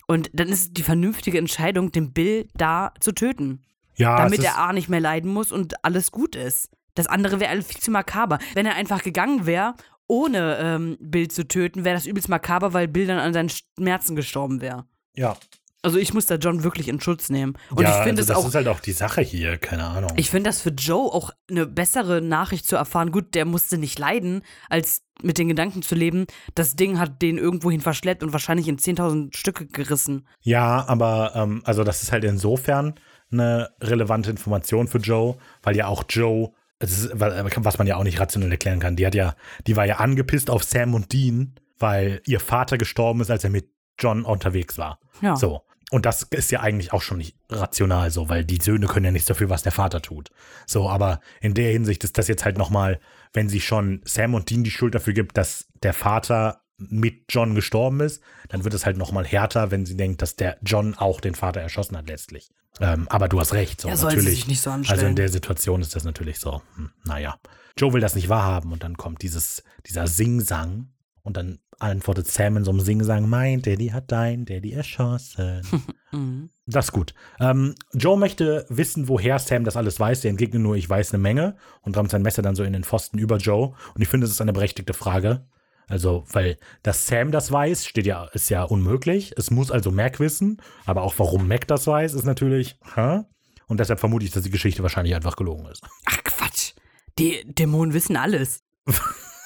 Und 0.06 0.30
dann 0.32 0.48
ist 0.48 0.76
die 0.76 0.84
vernünftige 0.84 1.38
Entscheidung, 1.38 1.90
den 1.90 2.12
Bill 2.12 2.46
da 2.54 2.92
zu 3.00 3.10
töten. 3.10 3.62
Ja, 3.96 4.16
damit 4.16 4.44
er 4.44 4.58
A 4.58 4.72
nicht 4.72 4.88
mehr 4.88 5.00
leiden 5.00 5.32
muss 5.32 5.50
und 5.50 5.84
alles 5.84 6.12
gut 6.12 6.36
ist. 6.36 6.70
Das 6.94 7.08
andere 7.08 7.40
wäre 7.40 7.60
viel 7.62 7.80
zu 7.80 7.90
makaber. 7.90 8.38
Wenn 8.54 8.66
er 8.66 8.76
einfach 8.76 9.02
gegangen 9.02 9.44
wäre, 9.44 9.74
ohne 10.06 10.56
ähm, 10.58 10.98
Bill 11.00 11.28
zu 11.28 11.48
töten, 11.48 11.84
wäre 11.84 11.96
das 11.96 12.06
übelst 12.06 12.28
makaber, 12.28 12.72
weil 12.72 12.86
Bill 12.86 13.06
dann 13.06 13.18
an 13.18 13.32
seinen 13.32 13.50
Schmerzen 13.50 14.14
gestorben 14.14 14.60
wäre. 14.60 14.86
ja. 15.16 15.36
Also 15.82 15.98
ich 15.98 16.12
muss 16.12 16.26
da 16.26 16.34
John 16.34 16.62
wirklich 16.62 16.88
in 16.88 17.00
Schutz 17.00 17.30
nehmen. 17.30 17.54
Und 17.70 17.82
ja, 17.82 17.90
ich 17.90 18.04
finde 18.04 18.20
also 18.22 18.34
das 18.34 18.42
auch, 18.42 18.48
ist 18.48 18.54
halt 18.54 18.68
auch 18.68 18.80
die 18.80 18.92
Sache 18.92 19.22
hier, 19.22 19.56
keine 19.56 19.84
Ahnung. 19.84 20.10
ich 20.16 20.28
finde 20.30 20.50
das 20.50 20.60
für 20.60 20.70
Joe 20.70 21.10
auch 21.12 21.30
eine 21.50 21.66
bessere 21.66 22.20
Nachricht 22.20 22.66
zu 22.66 22.76
erfahren. 22.76 23.12
Gut, 23.12 23.34
der 23.34 23.46
musste 23.46 23.78
nicht 23.78 23.98
leiden, 23.98 24.42
als 24.68 25.02
mit 25.22 25.38
den 25.38 25.48
Gedanken 25.48 25.82
zu 25.82 25.94
leben, 25.94 26.26
das 26.54 26.76
Ding 26.76 26.98
hat 26.98 27.22
den 27.22 27.38
irgendwohin 27.38 27.80
verschleppt 27.80 28.22
und 28.22 28.32
wahrscheinlich 28.32 28.68
in 28.68 28.78
10.000 28.78 29.34
Stücke 29.36 29.66
gerissen. 29.66 30.26
Ja, 30.40 30.86
aber 30.86 31.32
ähm, 31.34 31.62
also 31.64 31.82
das 31.84 32.02
ist 32.02 32.12
halt 32.12 32.24
insofern 32.24 32.94
eine 33.32 33.70
relevante 33.80 34.30
Information 34.30 34.86
für 34.88 34.98
Joe, 34.98 35.36
weil 35.62 35.76
ja 35.76 35.86
auch 35.86 36.04
Joe, 36.08 36.50
ist, 36.78 37.10
weil- 37.18 37.44
was 37.56 37.78
man 37.78 37.86
ja 37.86 37.96
auch 37.96 38.04
nicht 38.04 38.18
rationell 38.20 38.50
erklären 38.50 38.80
kann, 38.80 38.96
die 38.96 39.06
hat 39.06 39.14
ja, 39.14 39.34
die 39.66 39.76
war 39.76 39.84
ja 39.86 39.96
angepisst 39.96 40.50
auf 40.50 40.64
Sam 40.64 40.94
und 40.94 41.12
Dean, 41.12 41.54
weil 41.78 42.20
ihr 42.26 42.40
Vater 42.40 42.76
gestorben 42.78 43.20
ist, 43.20 43.30
als 43.30 43.44
er 43.44 43.50
mit 43.50 43.70
John 43.98 44.24
unterwegs 44.24 44.78
war. 44.78 44.98
Ja. 45.20 45.36
So. 45.36 45.62
Und 45.90 46.06
das 46.06 46.22
ist 46.22 46.52
ja 46.52 46.60
eigentlich 46.60 46.92
auch 46.92 47.02
schon 47.02 47.18
nicht 47.18 47.36
rational 47.48 48.10
so, 48.12 48.28
weil 48.28 48.44
die 48.44 48.60
Söhne 48.62 48.86
können 48.86 49.06
ja 49.06 49.10
nichts 49.10 49.26
dafür, 49.26 49.50
was 49.50 49.64
der 49.64 49.72
Vater 49.72 50.00
tut. 50.00 50.30
So, 50.66 50.88
aber 50.88 51.20
in 51.40 51.54
der 51.54 51.72
Hinsicht 51.72 52.04
ist 52.04 52.16
das 52.16 52.28
jetzt 52.28 52.44
halt 52.44 52.56
nochmal, 52.56 53.00
wenn 53.32 53.48
sie 53.48 53.60
schon 53.60 54.00
Sam 54.04 54.34
und 54.34 54.50
Dean 54.50 54.62
die 54.62 54.70
Schuld 54.70 54.94
dafür 54.94 55.12
gibt, 55.12 55.36
dass 55.36 55.66
der 55.82 55.92
Vater 55.92 56.62
mit 56.78 57.24
John 57.28 57.54
gestorben 57.54 58.00
ist, 58.00 58.22
dann 58.48 58.64
wird 58.64 58.72
es 58.72 58.86
halt 58.86 58.96
nochmal 58.96 59.26
härter, 59.26 59.70
wenn 59.70 59.84
sie 59.84 59.96
denkt, 59.96 60.22
dass 60.22 60.36
der 60.36 60.58
John 60.62 60.94
auch 60.94 61.20
den 61.20 61.34
Vater 61.34 61.60
erschossen 61.60 61.96
hat 61.96 62.08
letztlich. 62.08 62.50
Ähm, 62.80 63.08
aber 63.10 63.28
du 63.28 63.40
hast 63.40 63.52
recht, 63.52 63.80
so 63.80 63.88
Ja, 63.88 63.96
natürlich. 63.96 64.30
sich 64.30 64.46
nicht 64.46 64.60
so 64.60 64.70
also 64.70 64.78
anstellen. 64.78 65.10
in 65.10 65.16
der 65.16 65.28
Situation 65.28 65.80
ist 65.82 65.94
das 65.96 66.04
natürlich 66.04 66.38
so, 66.38 66.62
hm, 66.76 66.90
naja. 67.04 67.38
Joe 67.76 67.92
will 67.92 68.00
das 68.00 68.14
nicht 68.14 68.28
wahrhaben 68.28 68.72
und 68.72 68.82
dann 68.82 68.96
kommt 68.96 69.22
dieses, 69.22 69.62
dieser 69.86 70.06
Sing-Sang 70.06 70.88
und 71.22 71.36
dann 71.36 71.58
antwortet 71.80 72.26
Sam 72.26 72.56
in 72.56 72.64
so 72.64 72.70
einem 72.70 72.80
Sing-Sang, 72.80 73.28
mein 73.28 73.62
Daddy 73.62 73.88
hat 73.88 74.12
dein 74.12 74.44
Daddy 74.44 74.72
erschossen. 74.72 75.62
Mhm. 76.12 76.50
Das 76.66 76.86
ist 76.86 76.92
gut. 76.92 77.14
Ähm, 77.38 77.76
Joe 77.92 78.18
möchte 78.18 78.66
wissen, 78.68 79.06
woher 79.06 79.38
Sam 79.38 79.62
das 79.62 79.76
alles 79.76 80.00
weiß. 80.00 80.22
Der 80.22 80.30
entgegnet 80.30 80.60
nur, 80.60 80.74
ich 80.74 80.90
weiß 80.90 81.14
eine 81.14 81.22
Menge 81.22 81.56
und 81.82 81.96
rammt 81.96 82.10
sein 82.10 82.22
Messer 82.22 82.42
dann 82.42 82.56
so 82.56 82.64
in 82.64 82.72
den 82.72 82.82
Pfosten 82.82 83.16
über 83.16 83.36
Joe. 83.36 83.74
Und 83.94 84.02
ich 84.02 84.08
finde, 84.08 84.24
das 84.24 84.32
ist 84.32 84.40
eine 84.40 84.52
berechtigte 84.52 84.92
Frage. 84.92 85.46
Also, 85.86 86.24
weil, 86.32 86.56
dass 86.82 87.06
Sam 87.06 87.30
das 87.30 87.52
weiß, 87.52 87.86
steht 87.86 88.06
ja, 88.06 88.24
ist 88.32 88.48
ja 88.48 88.64
unmöglich. 88.64 89.34
Es 89.36 89.52
muss 89.52 89.70
also 89.70 89.92
Mac 89.92 90.18
wissen. 90.18 90.60
Aber 90.84 91.02
auch 91.02 91.14
warum 91.18 91.46
Mac 91.46 91.68
das 91.68 91.86
weiß, 91.86 92.14
ist 92.14 92.24
natürlich, 92.24 92.76
hä? 92.96 93.20
Und 93.68 93.78
deshalb 93.78 94.00
vermute 94.00 94.24
ich, 94.24 94.32
dass 94.32 94.42
die 94.42 94.50
Geschichte 94.50 94.82
wahrscheinlich 94.82 95.14
einfach 95.14 95.36
gelogen 95.36 95.66
ist. 95.66 95.84
Ach 96.06 96.24
Quatsch. 96.24 96.72
Die 97.20 97.44
Dämonen 97.54 97.94
wissen 97.94 98.16
alles. 98.16 98.64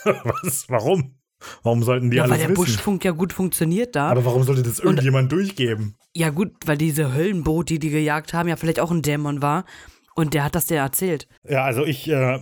Was? 0.05 0.65
Warum? 0.69 1.19
Warum 1.63 1.83
sollten 1.83 2.11
die 2.11 2.17
ja, 2.17 2.25
weil 2.25 2.33
alles 2.33 2.47
der 2.47 2.51
wissen? 2.51 2.65
Buschfunk 2.65 3.05
ja 3.05 3.13
gut 3.13 3.33
funktioniert 3.33 3.95
da. 3.97 4.09
Aber 4.09 4.25
warum 4.25 4.43
sollte 4.45 4.63
das 4.63 4.79
irgendjemand 4.79 5.33
durchgeben? 5.33 5.95
Ja, 6.15 6.31
gut, 6.31 6.53
weil 6.67 6.79
diese 6.79 7.15
Höllenboot, 7.15 7.69
die 7.69 7.79
die 7.79 7.91
gejagt 7.91 8.35
haben, 8.35 8.49
ja 8.49 8.57
vielleicht 8.57 8.81
auch 8.81 8.91
ein 8.91 9.03
Dämon 9.03 9.43
war. 9.43 9.65
Und 10.15 10.35
der 10.35 10.45
hat 10.45 10.55
das 10.55 10.67
dir 10.67 10.79
erzählt. 10.79 11.27
Ja, 11.49 11.65
also 11.65 11.85
ich 11.85 12.09
äh, 12.09 12.39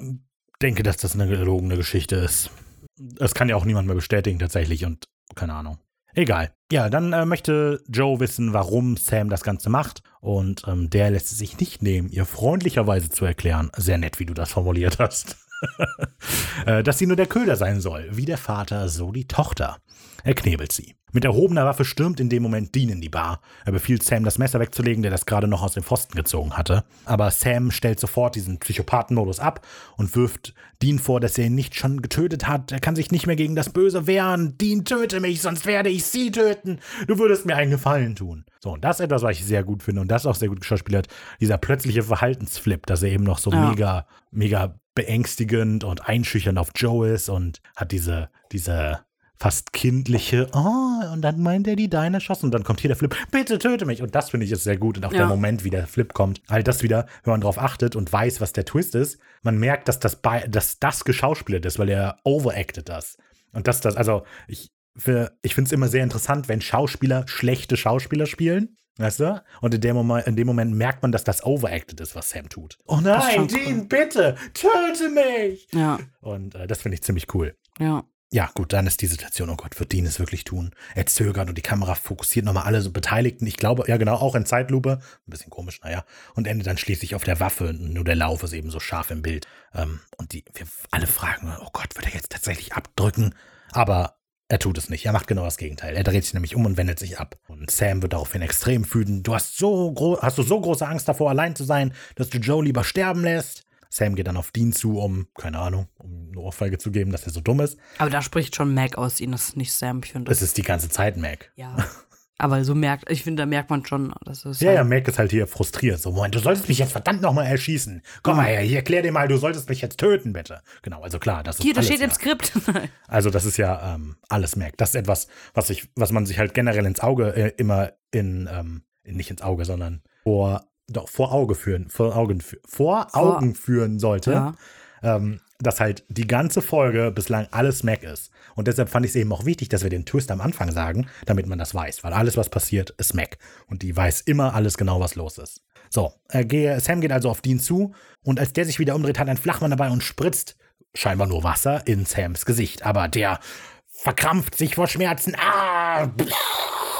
denke, 0.60 0.82
dass 0.82 0.98
das 0.98 1.14
eine 1.14 1.26
gelogene 1.26 1.76
Geschichte 1.76 2.16
ist. 2.16 2.50
Das 2.98 3.34
kann 3.34 3.48
ja 3.48 3.56
auch 3.56 3.64
niemand 3.64 3.86
mehr 3.86 3.96
bestätigen 3.96 4.38
tatsächlich 4.38 4.84
und 4.84 5.08
keine 5.34 5.54
Ahnung. 5.54 5.78
Egal. 6.14 6.52
Ja, 6.70 6.90
dann 6.90 7.12
äh, 7.12 7.24
möchte 7.24 7.82
Joe 7.88 8.20
wissen, 8.20 8.52
warum 8.52 8.96
Sam 8.96 9.30
das 9.30 9.42
Ganze 9.42 9.70
macht. 9.70 10.02
Und 10.20 10.62
ähm, 10.66 10.90
der 10.90 11.10
lässt 11.10 11.32
es 11.32 11.38
sich 11.38 11.58
nicht 11.58 11.82
nehmen, 11.82 12.10
ihr 12.10 12.26
freundlicherweise 12.26 13.08
zu 13.08 13.24
erklären. 13.24 13.70
Sehr 13.76 13.98
nett, 13.98 14.20
wie 14.20 14.26
du 14.26 14.34
das 14.34 14.52
formuliert 14.52 14.98
hast. 14.98 15.36
äh, 16.66 16.82
dass 16.82 16.98
sie 16.98 17.06
nur 17.06 17.16
der 17.16 17.26
Köder 17.26 17.56
sein 17.56 17.80
soll. 17.80 18.08
Wie 18.10 18.24
der 18.24 18.38
Vater, 18.38 18.88
so 18.88 19.12
die 19.12 19.26
Tochter. 19.28 19.78
Er 20.24 20.34
knebelt 20.34 20.72
sie. 20.72 20.94
Mit 21.14 21.26
erhobener 21.26 21.66
Waffe 21.66 21.84
stürmt 21.84 22.20
in 22.20 22.30
dem 22.30 22.42
Moment 22.42 22.74
Dean 22.74 22.88
in 22.88 23.02
die 23.02 23.10
Bar. 23.10 23.42
Er 23.66 23.72
befiehlt 23.72 24.02
Sam, 24.02 24.24
das 24.24 24.38
Messer 24.38 24.60
wegzulegen, 24.60 25.02
der 25.02 25.10
das 25.10 25.26
gerade 25.26 25.46
noch 25.46 25.62
aus 25.62 25.74
dem 25.74 25.82
Pfosten 25.82 26.14
gezogen 26.14 26.56
hatte. 26.56 26.84
Aber 27.04 27.30
Sam 27.30 27.70
stellt 27.70 28.00
sofort 28.00 28.34
diesen 28.34 28.58
Psychopathenmodus 28.58 29.38
ab 29.38 29.66
und 29.98 30.16
wirft 30.16 30.54
Dean 30.80 30.98
vor, 30.98 31.20
dass 31.20 31.36
er 31.36 31.46
ihn 31.46 31.54
nicht 31.54 31.74
schon 31.74 32.00
getötet 32.00 32.48
hat. 32.48 32.72
Er 32.72 32.80
kann 32.80 32.96
sich 32.96 33.10
nicht 33.10 33.26
mehr 33.26 33.36
gegen 33.36 33.54
das 33.56 33.70
Böse 33.70 34.06
wehren. 34.06 34.56
Dean, 34.56 34.86
töte 34.86 35.20
mich, 35.20 35.42
sonst 35.42 35.66
werde 35.66 35.90
ich 35.90 36.06
sie 36.06 36.30
töten. 36.30 36.78
Du 37.06 37.18
würdest 37.18 37.44
mir 37.44 37.56
einen 37.56 37.72
Gefallen 37.72 38.16
tun. 38.16 38.46
So, 38.60 38.72
und 38.72 38.82
das 38.82 39.00
ist 39.00 39.04
etwas, 39.04 39.22
was 39.22 39.36
ich 39.38 39.44
sehr 39.44 39.64
gut 39.64 39.82
finde 39.82 40.00
und 40.00 40.08
das 40.08 40.24
auch 40.24 40.36
sehr 40.36 40.48
gut 40.48 40.60
geschauspielert. 40.60 41.08
Dieser 41.40 41.58
plötzliche 41.58 42.04
Verhaltensflip, 42.04 42.86
dass 42.86 43.02
er 43.02 43.10
eben 43.10 43.24
noch 43.24 43.38
so 43.38 43.52
Ja. 43.52 43.68
mega, 43.68 44.06
mega 44.30 44.78
beängstigend 44.94 45.84
und 45.84 46.08
einschüchternd 46.08 46.58
auf 46.58 46.70
Joe 46.74 47.08
ist 47.08 47.28
und 47.28 47.60
hat 47.76 47.92
diese, 47.92 48.28
diese 48.52 49.00
fast 49.42 49.72
kindliche, 49.72 50.48
oh, 50.52 51.12
und 51.12 51.20
dann 51.22 51.42
meint 51.42 51.66
er 51.66 51.74
die 51.74 51.90
deine 51.90 52.18
erschossen 52.18 52.46
und 52.46 52.52
dann 52.52 52.62
kommt 52.62 52.80
hier 52.80 52.88
der 52.88 52.96
Flip, 52.96 53.12
bitte 53.32 53.58
töte 53.58 53.86
mich. 53.86 54.00
Und 54.00 54.14
das 54.14 54.30
finde 54.30 54.46
ich 54.46 54.52
ist 54.52 54.62
sehr 54.62 54.76
gut. 54.76 54.98
Und 54.98 55.04
auch 55.04 55.10
der 55.10 55.22
Ja. 55.22 55.26
Moment, 55.26 55.64
wie 55.64 55.70
der 55.70 55.88
Flip 55.88 56.14
kommt, 56.14 56.40
halt 56.48 56.68
das 56.68 56.84
wieder, 56.84 57.06
wenn 57.24 57.32
man 57.32 57.40
drauf 57.40 57.58
achtet 57.58 57.96
und 57.96 58.12
weiß, 58.12 58.40
was 58.40 58.52
der 58.52 58.64
Twist 58.64 58.94
ist, 58.94 59.18
man 59.42 59.58
merkt, 59.58 59.88
dass 59.88 59.98
das, 59.98 60.14
bei, 60.14 60.46
dass 60.46 60.78
das 60.78 61.04
geschauspielert 61.04 61.66
ist, 61.66 61.80
weil 61.80 61.88
er 61.88 62.18
overacted 62.22 62.88
das. 62.88 63.16
Und 63.52 63.66
dass 63.66 63.80
das, 63.80 63.96
also 63.96 64.22
ich, 64.46 64.70
für, 64.96 65.32
ich 65.42 65.56
finde 65.56 65.66
es 65.66 65.72
immer 65.72 65.88
sehr 65.88 66.04
interessant, 66.04 66.48
wenn 66.48 66.60
Schauspieler 66.60 67.24
schlechte 67.26 67.76
Schauspieler 67.76 68.26
spielen. 68.26 68.76
Weißt 68.98 69.20
du? 69.20 69.42
Und 69.60 69.74
in 69.74 69.80
dem, 69.80 69.96
Moment, 69.96 70.26
in 70.26 70.36
dem 70.36 70.46
Moment 70.46 70.74
merkt 70.74 71.02
man, 71.02 71.12
dass 71.12 71.24
das 71.24 71.42
overacted 71.44 71.98
ist, 72.00 72.14
was 72.14 72.28
Sam 72.30 72.48
tut. 72.48 72.76
Oh 72.86 73.00
nein, 73.00 73.40
cool. 73.40 73.46
Dean, 73.46 73.88
bitte, 73.88 74.36
töte 74.52 75.08
mich! 75.08 75.66
Ja, 75.72 75.98
Und 76.20 76.54
äh, 76.54 76.66
das 76.66 76.82
finde 76.82 76.94
ich 76.96 77.02
ziemlich 77.02 77.32
cool. 77.34 77.56
ja. 77.78 78.04
ja, 78.30 78.50
gut, 78.54 78.72
dann 78.72 78.86
ist 78.86 79.00
die 79.02 79.06
Situation, 79.06 79.48
oh 79.50 79.56
Gott, 79.56 79.78
wird 79.80 79.92
Dean 79.92 80.04
es 80.06 80.18
wirklich 80.18 80.44
tun? 80.44 80.70
Er 80.94 81.06
zögert 81.06 81.48
und 81.48 81.56
die 81.56 81.62
Kamera 81.62 81.94
fokussiert 81.94 82.44
nochmal 82.46 82.64
alle 82.64 82.80
so 82.82 82.90
Beteiligten. 82.90 83.46
Ich 83.46 83.56
glaube, 83.56 83.84
ja 83.88 83.96
genau, 83.96 84.14
auch 84.16 84.34
in 84.34 84.44
Zeitlupe. 84.46 85.00
Ein 85.26 85.30
bisschen 85.30 85.50
komisch, 85.50 85.80
naja. 85.82 86.04
Und 86.34 86.46
endet 86.46 86.66
dann 86.66 86.78
schließlich 86.78 87.14
auf 87.14 87.24
der 87.24 87.40
Waffe. 87.40 87.72
Nur 87.72 88.04
der 88.04 88.16
Lauf 88.16 88.42
ist 88.42 88.52
eben 88.52 88.70
so 88.70 88.78
scharf 88.80 89.10
im 89.10 89.22
Bild. 89.22 89.46
Ähm, 89.74 90.00
und 90.18 90.32
die, 90.32 90.44
wir 90.54 90.66
alle 90.90 91.06
fragen, 91.06 91.50
oh 91.60 91.68
Gott, 91.72 91.94
wird 91.96 92.06
er 92.06 92.14
jetzt 92.14 92.30
tatsächlich 92.32 92.72
abdrücken? 92.74 93.34
Aber 93.72 94.16
er 94.52 94.58
tut 94.58 94.76
es 94.76 94.90
nicht. 94.90 95.06
Er 95.06 95.12
macht 95.12 95.28
genau 95.28 95.44
das 95.44 95.56
Gegenteil. 95.56 95.96
Er 95.96 96.04
dreht 96.04 96.24
sich 96.24 96.34
nämlich 96.34 96.54
um 96.54 96.66
und 96.66 96.76
wendet 96.76 96.98
sich 96.98 97.18
ab. 97.18 97.38
Und 97.48 97.70
Sam 97.70 98.02
wird 98.02 98.12
daraufhin 98.12 98.42
extrem 98.42 98.84
wütend. 98.92 99.26
Du 99.26 99.34
hast 99.34 99.56
so, 99.56 100.18
hast 100.20 100.36
du 100.36 100.42
so 100.42 100.60
große 100.60 100.86
Angst 100.86 101.08
davor, 101.08 101.30
allein 101.30 101.56
zu 101.56 101.64
sein, 101.64 101.94
dass 102.16 102.28
du 102.28 102.36
Joe 102.36 102.62
lieber 102.62 102.84
sterben 102.84 103.22
lässt? 103.22 103.64
Sam 103.88 104.14
geht 104.14 104.26
dann 104.26 104.36
auf 104.36 104.50
Dean 104.50 104.74
zu, 104.74 104.98
um, 104.98 105.26
keine 105.38 105.58
Ahnung, 105.58 105.88
um 105.96 106.28
eine 106.28 106.40
Ohrfeige 106.40 106.76
zu 106.76 106.90
geben, 106.90 107.12
dass 107.12 107.24
er 107.24 107.32
so 107.32 107.40
dumm 107.40 107.60
ist. 107.60 107.78
Aber 107.96 108.10
da 108.10 108.20
spricht 108.20 108.54
schon 108.54 108.74
Mac 108.74 108.98
aus 108.98 109.20
ihm, 109.20 109.32
das 109.32 109.48
ist 109.48 109.56
nicht 109.56 109.72
Sam, 109.72 110.02
ich 110.04 110.12
finde. 110.12 110.30
Es 110.30 110.42
ist 110.42 110.58
die 110.58 110.62
ganze 110.62 110.90
Zeit 110.90 111.16
Mac. 111.16 111.50
Ja. 111.56 111.74
Aber 112.42 112.64
so 112.64 112.74
merkt, 112.74 113.08
ich 113.08 113.22
finde, 113.22 113.42
da 113.42 113.46
merkt 113.46 113.70
man 113.70 113.86
schon, 113.86 114.12
dass 114.24 114.44
es. 114.44 114.58
Ja, 114.60 114.70
halt 114.70 114.76
ja, 114.78 114.84
Mac 114.84 115.06
ist 115.06 115.18
halt 115.18 115.30
hier 115.30 115.46
frustriert. 115.46 116.00
So, 116.00 116.10
Moment, 116.10 116.34
du 116.34 116.40
solltest 116.40 116.68
mich 116.68 116.78
jetzt 116.78 116.90
verdammt 116.92 117.22
nochmal 117.22 117.46
erschießen. 117.46 118.02
Komm 118.24 118.36
mal 118.36 118.46
her, 118.46 118.60
hier, 118.60 118.78
erklär 118.78 119.02
dir 119.02 119.12
mal, 119.12 119.28
du 119.28 119.36
solltest 119.36 119.68
mich 119.68 119.80
jetzt 119.80 119.98
töten, 119.98 120.32
bitte. 120.32 120.60
Genau, 120.82 121.02
also 121.02 121.18
klar, 121.20 121.44
das 121.44 121.58
ist 121.58 121.62
Hier, 121.62 121.72
das 121.72 121.86
steht 121.86 122.00
im 122.00 122.08
ja. 122.08 122.14
Skript. 122.14 122.52
Also 123.06 123.30
das 123.30 123.44
ist 123.44 123.58
ja 123.58 123.94
ähm, 123.94 124.16
alles 124.28 124.56
Mac. 124.56 124.76
Das 124.76 124.90
ist 124.90 124.94
etwas, 124.96 125.28
was 125.54 125.70
ich, 125.70 125.88
was 125.94 126.10
man 126.12 126.26
sich 126.26 126.38
halt 126.38 126.52
generell 126.54 126.84
ins 126.86 126.98
Auge 127.00 127.34
äh, 127.36 127.52
immer 127.58 127.92
in, 128.10 128.48
ähm, 128.52 128.82
nicht 129.04 129.30
ins 129.30 129.42
Auge, 129.42 129.64
sondern 129.64 130.02
vor, 130.24 130.64
doch, 130.88 131.08
vor 131.08 131.32
Auge 131.32 131.54
führen, 131.54 131.88
vor 131.90 132.16
Augen, 132.16 132.42
Vor- 132.66 133.14
Augen 133.14 133.54
führen 133.54 133.98
sollte. 133.98 134.32
ja. 134.32 134.54
ähm, 135.02 135.40
dass 135.62 135.80
halt 135.80 136.04
die 136.08 136.26
ganze 136.26 136.62
Folge 136.62 137.10
bislang 137.10 137.46
alles 137.50 137.82
Mac 137.82 138.02
ist. 138.02 138.30
Und 138.54 138.68
deshalb 138.68 138.88
fand 138.88 139.06
ich 139.06 139.12
es 139.12 139.16
eben 139.16 139.32
auch 139.32 139.44
wichtig, 139.44 139.68
dass 139.68 139.82
wir 139.82 139.90
den 139.90 140.04
Twist 140.04 140.30
am 140.30 140.40
Anfang 140.40 140.70
sagen, 140.70 141.06
damit 141.26 141.46
man 141.46 141.58
das 141.58 141.74
weiß. 141.74 142.04
Weil 142.04 142.12
alles, 142.12 142.36
was 142.36 142.48
passiert, 142.50 142.90
ist 142.98 143.14
Mac. 143.14 143.38
Und 143.66 143.82
die 143.82 143.96
weiß 143.96 144.22
immer 144.22 144.54
alles 144.54 144.76
genau, 144.76 145.00
was 145.00 145.14
los 145.14 145.38
ist. 145.38 145.62
So, 145.90 146.12
äh, 146.30 146.44
gehe, 146.44 146.80
Sam 146.80 147.00
geht 147.00 147.12
also 147.12 147.28
auf 147.30 147.42
Dean 147.42 147.60
zu 147.60 147.94
und 148.24 148.40
als 148.40 148.52
der 148.52 148.64
sich 148.64 148.78
wieder 148.78 148.94
umdreht, 148.94 149.18
hat 149.18 149.28
ein 149.28 149.36
Flachmann 149.36 149.70
dabei 149.70 149.90
und 149.90 150.02
spritzt 150.02 150.56
scheinbar 150.94 151.26
nur 151.26 151.44
Wasser 151.44 151.86
in 151.86 152.06
Sams 152.06 152.44
Gesicht. 152.46 152.84
Aber 152.84 153.08
der 153.08 153.40
verkrampft 153.88 154.56
sich 154.56 154.74
vor 154.74 154.88
Schmerzen. 154.88 155.34
Ah! 155.38 156.08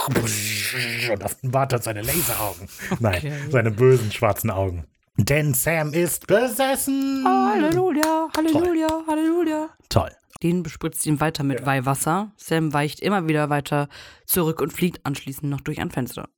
Und 0.06 1.24
offenbart 1.24 1.72
hat 1.72 1.84
seine 1.84 2.02
Laseraugen. 2.02 2.68
Nein, 3.00 3.16
Okay. 3.18 3.32
seine 3.50 3.70
bösen 3.70 4.10
schwarzen 4.12 4.50
Augen. 4.50 4.84
Denn 5.28 5.54
Sam 5.54 5.92
ist 5.92 6.26
besessen. 6.26 7.24
Halleluja, 7.24 8.28
Halleluja, 8.36 8.88
Halleluja. 9.06 9.68
Toll. 9.88 10.10
Den 10.42 10.64
bespritzt 10.64 11.06
ihn 11.06 11.20
weiter 11.20 11.44
mit 11.44 11.64
Weihwasser. 11.64 12.32
Sam 12.36 12.72
weicht 12.72 12.98
immer 12.98 13.28
wieder 13.28 13.48
weiter 13.48 13.88
zurück 14.26 14.60
und 14.60 14.72
fliegt 14.72 15.06
anschließend 15.06 15.48
noch 15.48 15.60
durch 15.60 15.80
ein 15.80 15.92
Fenster. 15.92 16.28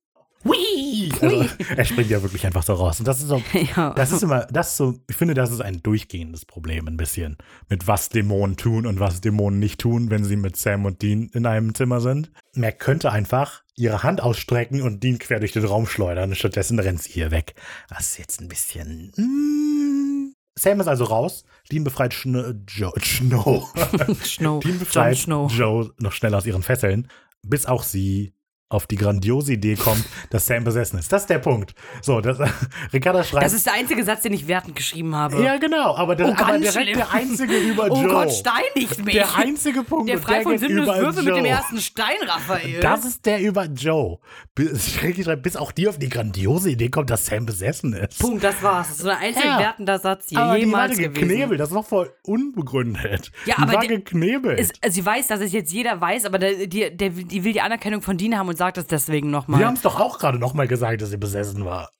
Hui! 0.44 1.10
Also, 1.20 1.44
er 1.76 1.84
springt 1.84 2.10
ja 2.10 2.22
wirklich 2.22 2.44
einfach 2.46 2.62
so 2.62 2.74
raus. 2.74 2.98
Und 2.98 3.08
das 3.08 3.20
ist 3.20 3.28
so, 3.28 3.42
Ja. 3.76 3.94
das 3.94 4.12
ist 4.12 4.22
immer, 4.22 4.46
das 4.46 4.70
ist 4.70 4.76
so, 4.76 4.98
ich 5.08 5.16
finde, 5.16 5.34
das 5.34 5.50
ist 5.50 5.60
ein 5.60 5.82
durchgehendes 5.82 6.44
Problem 6.44 6.86
ein 6.88 6.96
bisschen. 6.96 7.36
Mit 7.68 7.86
was 7.86 8.08
Dämonen 8.08 8.56
tun 8.56 8.86
und 8.86 9.00
was 9.00 9.20
Dämonen 9.20 9.58
nicht 9.58 9.80
tun, 9.80 10.10
wenn 10.10 10.24
sie 10.24 10.36
mit 10.36 10.56
Sam 10.56 10.84
und 10.84 11.02
Dean 11.02 11.28
in 11.32 11.46
einem 11.46 11.74
Zimmer 11.74 12.00
sind. 12.00 12.30
Mac 12.54 12.78
könnte 12.78 13.10
einfach 13.10 13.62
ihre 13.76 14.02
Hand 14.02 14.22
ausstrecken 14.22 14.82
und 14.82 15.02
Dean 15.02 15.18
quer 15.18 15.40
durch 15.40 15.52
den 15.52 15.64
Raum 15.64 15.86
schleudern. 15.86 16.34
Stattdessen 16.34 16.78
rennt 16.78 17.02
sie 17.02 17.12
hier 17.12 17.30
weg. 17.30 17.54
Das 17.88 18.00
ist 18.08 18.18
jetzt 18.18 18.40
ein 18.40 18.48
bisschen. 18.48 19.12
Mm. 19.16 20.34
Sam 20.56 20.80
ist 20.80 20.86
also 20.86 21.04
raus. 21.04 21.44
Dean 21.72 21.82
befreit 21.82 22.14
Schn 22.14 22.64
Joe, 22.68 22.92
Snow. 23.02 23.72
Snow. 24.24 24.60
Dean 24.60 24.78
befreit 24.78 25.16
Snow. 25.16 25.50
Joe 25.50 25.90
noch 25.98 26.12
schnell 26.12 26.34
aus 26.34 26.46
ihren 26.46 26.62
Fesseln, 26.62 27.08
bis 27.42 27.66
auch 27.66 27.82
sie 27.82 28.34
auf 28.74 28.86
die 28.86 28.96
grandiose 28.96 29.54
Idee 29.54 29.76
kommt, 29.76 30.04
dass 30.30 30.46
Sam 30.46 30.64
besessen 30.64 30.98
ist. 30.98 31.12
Das 31.12 31.22
ist 31.22 31.30
der 31.30 31.38
Punkt. 31.38 31.74
So, 32.02 32.20
das, 32.20 32.38
Ricarda 32.92 33.24
schreibt. 33.24 33.44
Das 33.46 33.52
ist 33.52 33.66
der 33.66 33.74
einzige 33.74 34.04
Satz, 34.04 34.22
den 34.22 34.32
ich 34.32 34.46
wertend 34.48 34.76
geschrieben 34.76 35.14
habe. 35.14 35.42
ja, 35.42 35.56
genau, 35.58 35.96
aber, 35.96 36.16
der, 36.16 36.26
Oh, 36.26 36.32
aber 36.32 36.46
ganz 36.58 36.72
direkt 36.72 36.90
schlimm. 36.90 36.96
der 36.96 37.12
einzige 37.12 37.56
über 37.58 37.86
oh 37.90 37.96
Joe. 38.02 38.08
Gott, 38.08 38.32
steinigt 38.32 39.04
mich. 39.04 39.14
der 39.14 39.34
einzige 39.36 39.82
Punkt, 39.84 40.08
der 40.08 40.18
frei 40.18 40.42
von 40.42 40.52
geht 40.52 40.60
Sinn 40.60 40.78
und 40.78 40.84
über 40.84 40.98
Würfe 40.98 41.22
mit 41.22 41.34
dem 41.36 41.44
Joe. 41.44 41.48
ersten 41.48 41.78
Stein, 41.80 42.16
Raphael. 42.26 42.80
Das 42.80 43.04
ist 43.04 43.24
der 43.26 43.40
über 43.40 43.64
Joe. 43.66 44.18
Bis, 44.54 44.94
schreibt, 45.24 45.42
bis 45.42 45.56
auch 45.56 45.72
die 45.72 45.88
auf 45.88 45.98
die 45.98 46.08
grandiose 46.08 46.70
Idee 46.70 46.88
kommt, 46.90 47.10
dass 47.10 47.26
Sam 47.26 47.46
besessen 47.46 47.92
ist. 47.92 48.18
Punkt, 48.18 48.42
das 48.42 48.62
war's. 48.62 48.88
Das 48.88 48.96
ist 48.96 49.02
so 49.02 49.08
der 49.08 49.18
einzige 49.18 49.46
Ja. 49.46 49.58
wertender 49.58 49.98
Satz 49.98 50.26
hier 50.28 50.38
aber 50.38 50.54
die 50.54 50.62
war 50.62 50.66
jemals 50.88 50.96
gewesen. 50.98 51.14
geknebelt, 51.14 51.60
das 51.60 51.68
ist 51.68 51.74
doch 51.74 51.86
voll 51.86 52.12
unbegründet. 52.24 53.30
Ja, 53.46 53.54
die 53.56 53.62
aber 53.62 53.72
war 53.74 53.80
der- 53.80 53.88
geknebelt. 53.98 54.58
Also 54.82 54.94
sie 54.94 55.04
weiß, 55.04 55.28
dass 55.28 55.40
es 55.40 55.52
jetzt 55.52 55.72
jeder 55.72 56.00
weiß, 56.00 56.24
aber 56.24 56.38
der, 56.38 56.66
die, 56.66 56.94
der, 56.96 57.10
die 57.10 57.44
will 57.44 57.52
die 57.52 57.60
Anerkennung 57.60 58.02
von 58.02 58.16
Dean 58.16 58.36
haben 58.38 58.48
und 58.48 58.56
sagt 58.56 58.63
das 58.72 58.86
deswegen 58.86 59.28
wir 59.28 59.32
nochmal. 59.32 59.64
haben 59.64 59.74
es 59.74 59.82
doch 59.82 60.00
auch 60.00 60.18
gerade 60.18 60.38
nochmal 60.38 60.66
gesagt, 60.68 61.02
dass 61.02 61.10
sie 61.10 61.16
besessen 61.16 61.64
war. 61.64 61.90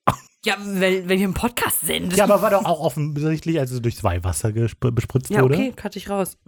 Ja, 0.45 0.55
weil, 0.59 1.09
weil 1.09 1.17
wir 1.17 1.25
im 1.25 1.33
Podcast 1.33 1.81
sind. 1.81 2.15
Ja, 2.15 2.25
aber 2.25 2.41
war 2.43 2.51
doch 2.51 2.65
auch 2.65 2.79
offensichtlich, 2.79 3.59
als 3.59 3.71
sie 3.71 3.81
durchs 3.81 4.03
Weihwasser 4.03 4.49
gesp- 4.49 4.91
bespritzt 4.91 5.31
Ja, 5.31 5.41
wurde. 5.41 5.55
okay, 5.55 5.73
cut 5.75 5.95
ich 5.95 6.09
raus. 6.09 6.37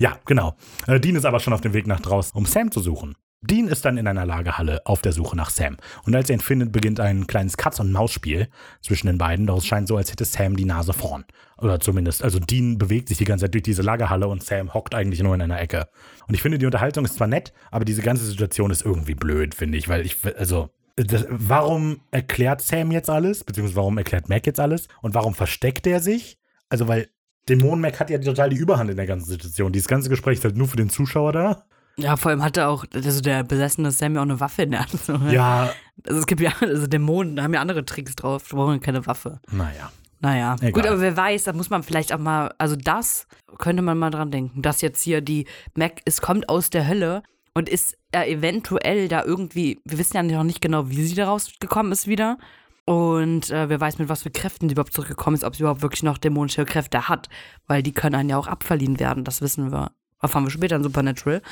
Ja, 0.00 0.16
genau. 0.24 0.54
Äh, 0.86 0.98
Dean 1.00 1.16
ist 1.16 1.24
aber 1.24 1.40
schon 1.40 1.52
auf 1.52 1.60
dem 1.60 1.72
Weg 1.72 1.86
nach 1.86 2.00
draußen, 2.00 2.36
um 2.36 2.46
Sam 2.46 2.70
zu 2.70 2.80
suchen. 2.80 3.14
Dean 3.46 3.68
ist 3.68 3.84
dann 3.84 3.98
in 3.98 4.06
einer 4.06 4.26
Lagerhalle 4.26 4.82
auf 4.84 5.02
der 5.02 5.12
Suche 5.12 5.36
nach 5.36 5.50
Sam. 5.50 5.76
Und 6.04 6.14
als 6.14 6.30
er 6.30 6.36
ihn 6.36 6.40
findet, 6.40 6.72
beginnt 6.72 7.00
ein 7.00 7.26
kleines 7.26 7.56
Katz-und-Maus-Spiel 7.56 8.48
zwischen 8.80 9.06
den 9.06 9.18
beiden. 9.18 9.46
Doch 9.46 9.58
es 9.58 9.66
scheint 9.66 9.88
so, 9.88 9.96
als 9.96 10.10
hätte 10.10 10.24
Sam 10.24 10.56
die 10.56 10.64
Nase 10.64 10.92
vorn. 10.92 11.24
Oder 11.58 11.80
zumindest, 11.80 12.22
also 12.24 12.38
Dean 12.38 12.78
bewegt 12.78 13.08
sich 13.08 13.18
die 13.18 13.24
ganze 13.24 13.44
Zeit 13.44 13.54
durch 13.54 13.62
diese 13.62 13.82
Lagerhalle 13.82 14.28
und 14.28 14.42
Sam 14.42 14.74
hockt 14.74 14.94
eigentlich 14.94 15.22
nur 15.22 15.34
in 15.34 15.42
einer 15.42 15.60
Ecke. 15.60 15.88
Und 16.26 16.34
ich 16.34 16.42
finde, 16.42 16.58
die 16.58 16.66
Unterhaltung 16.66 17.04
ist 17.04 17.14
zwar 17.14 17.28
nett, 17.28 17.52
aber 17.70 17.84
diese 17.84 18.02
ganze 18.02 18.24
Situation 18.24 18.70
ist 18.70 18.84
irgendwie 18.84 19.14
blöd, 19.14 19.54
finde 19.54 19.78
ich, 19.78 19.88
weil 19.88 20.04
ich, 20.04 20.16
also, 20.36 20.70
das, 20.96 21.26
warum 21.28 22.00
erklärt 22.10 22.60
Sam 22.60 22.90
jetzt 22.90 23.10
alles? 23.10 23.44
Beziehungsweise 23.44 23.76
warum 23.76 23.98
erklärt 23.98 24.28
Mac 24.28 24.46
jetzt 24.46 24.60
alles? 24.60 24.88
Und 25.02 25.14
warum 25.14 25.34
versteckt 25.34 25.86
er 25.86 26.00
sich? 26.00 26.38
Also, 26.68 26.88
weil 26.88 27.08
Dämon 27.48 27.80
Mac 27.80 28.00
hat 28.00 28.10
ja 28.10 28.18
total 28.18 28.50
die 28.50 28.56
Überhand 28.56 28.90
in 28.90 28.96
der 28.96 29.06
ganzen 29.06 29.28
Situation. 29.28 29.72
Dieses 29.72 29.88
ganze 29.88 30.08
Gespräch 30.08 30.38
ist 30.38 30.44
halt 30.44 30.56
nur 30.56 30.68
für 30.68 30.76
den 30.76 30.90
Zuschauer 30.90 31.32
da. 31.32 31.64
Ja, 31.96 32.16
vor 32.16 32.30
allem 32.30 32.42
hatte 32.42 32.66
auch, 32.66 32.84
also 32.92 33.20
der 33.20 33.44
besessene 33.44 33.90
Sam 33.92 34.14
ja 34.14 34.20
auch 34.20 34.24
eine 34.24 34.40
Waffe 34.40 34.62
in 34.62 34.72
der 34.72 34.80
Hand. 34.80 34.90
So. 35.00 35.14
Ja, 35.30 35.72
Also 36.06 36.20
es 36.20 36.26
gibt 36.26 36.40
ja, 36.40 36.52
also 36.60 36.86
Dämonen 36.86 37.40
haben 37.42 37.54
ja 37.54 37.60
andere 37.60 37.84
Tricks 37.84 38.16
drauf, 38.16 38.48
die 38.50 38.56
brauchen 38.56 38.80
keine 38.80 39.06
Waffe. 39.06 39.40
naja. 39.50 39.90
Naja, 40.20 40.54
Egal. 40.60 40.72
gut, 40.72 40.86
aber 40.86 41.00
wer 41.02 41.14
weiß, 41.18 41.44
da 41.44 41.52
muss 41.52 41.68
man 41.68 41.82
vielleicht 41.82 42.10
auch 42.14 42.18
mal, 42.18 42.54
also 42.56 42.76
das 42.76 43.26
könnte 43.58 43.82
man 43.82 43.98
mal 43.98 44.08
dran 44.10 44.30
denken, 44.30 44.62
dass 44.62 44.80
jetzt 44.80 45.02
hier 45.02 45.20
die 45.20 45.46
Mac, 45.74 46.00
es 46.06 46.22
kommt 46.22 46.48
aus 46.48 46.70
der 46.70 46.88
Hölle 46.88 47.22
und 47.52 47.68
ist 47.68 47.98
äh, 48.12 48.32
eventuell 48.32 49.08
da 49.08 49.22
irgendwie, 49.22 49.80
wir 49.84 49.98
wissen 49.98 50.16
ja 50.16 50.22
noch 50.22 50.44
nicht 50.44 50.62
genau, 50.62 50.88
wie 50.88 51.04
sie 51.04 51.14
da 51.14 51.26
rausgekommen 51.26 51.92
ist 51.92 52.06
wieder. 52.06 52.38
Und 52.86 53.50
äh, 53.50 53.68
wer 53.68 53.80
weiß, 53.80 53.98
mit 53.98 54.08
was 54.08 54.22
für 54.22 54.30
Kräften 54.30 54.68
sie 54.68 54.72
überhaupt 54.72 54.94
zurückgekommen 54.94 55.36
ist, 55.36 55.44
ob 55.44 55.56
sie 55.56 55.62
überhaupt 55.62 55.82
wirklich 55.82 56.02
noch 56.02 56.16
dämonische 56.16 56.64
Kräfte 56.64 57.08
hat, 57.08 57.28
weil 57.66 57.82
die 57.82 57.92
können 57.92 58.14
einen 58.14 58.30
ja 58.30 58.38
auch 58.38 58.46
abverliehen 58.46 58.98
werden, 58.98 59.24
das 59.24 59.42
wissen 59.42 59.72
wir. 59.72 59.90
Erfahren 60.22 60.44
wir 60.44 60.50
später 60.50 60.76
in 60.76 60.82
Supernatural. 60.82 61.42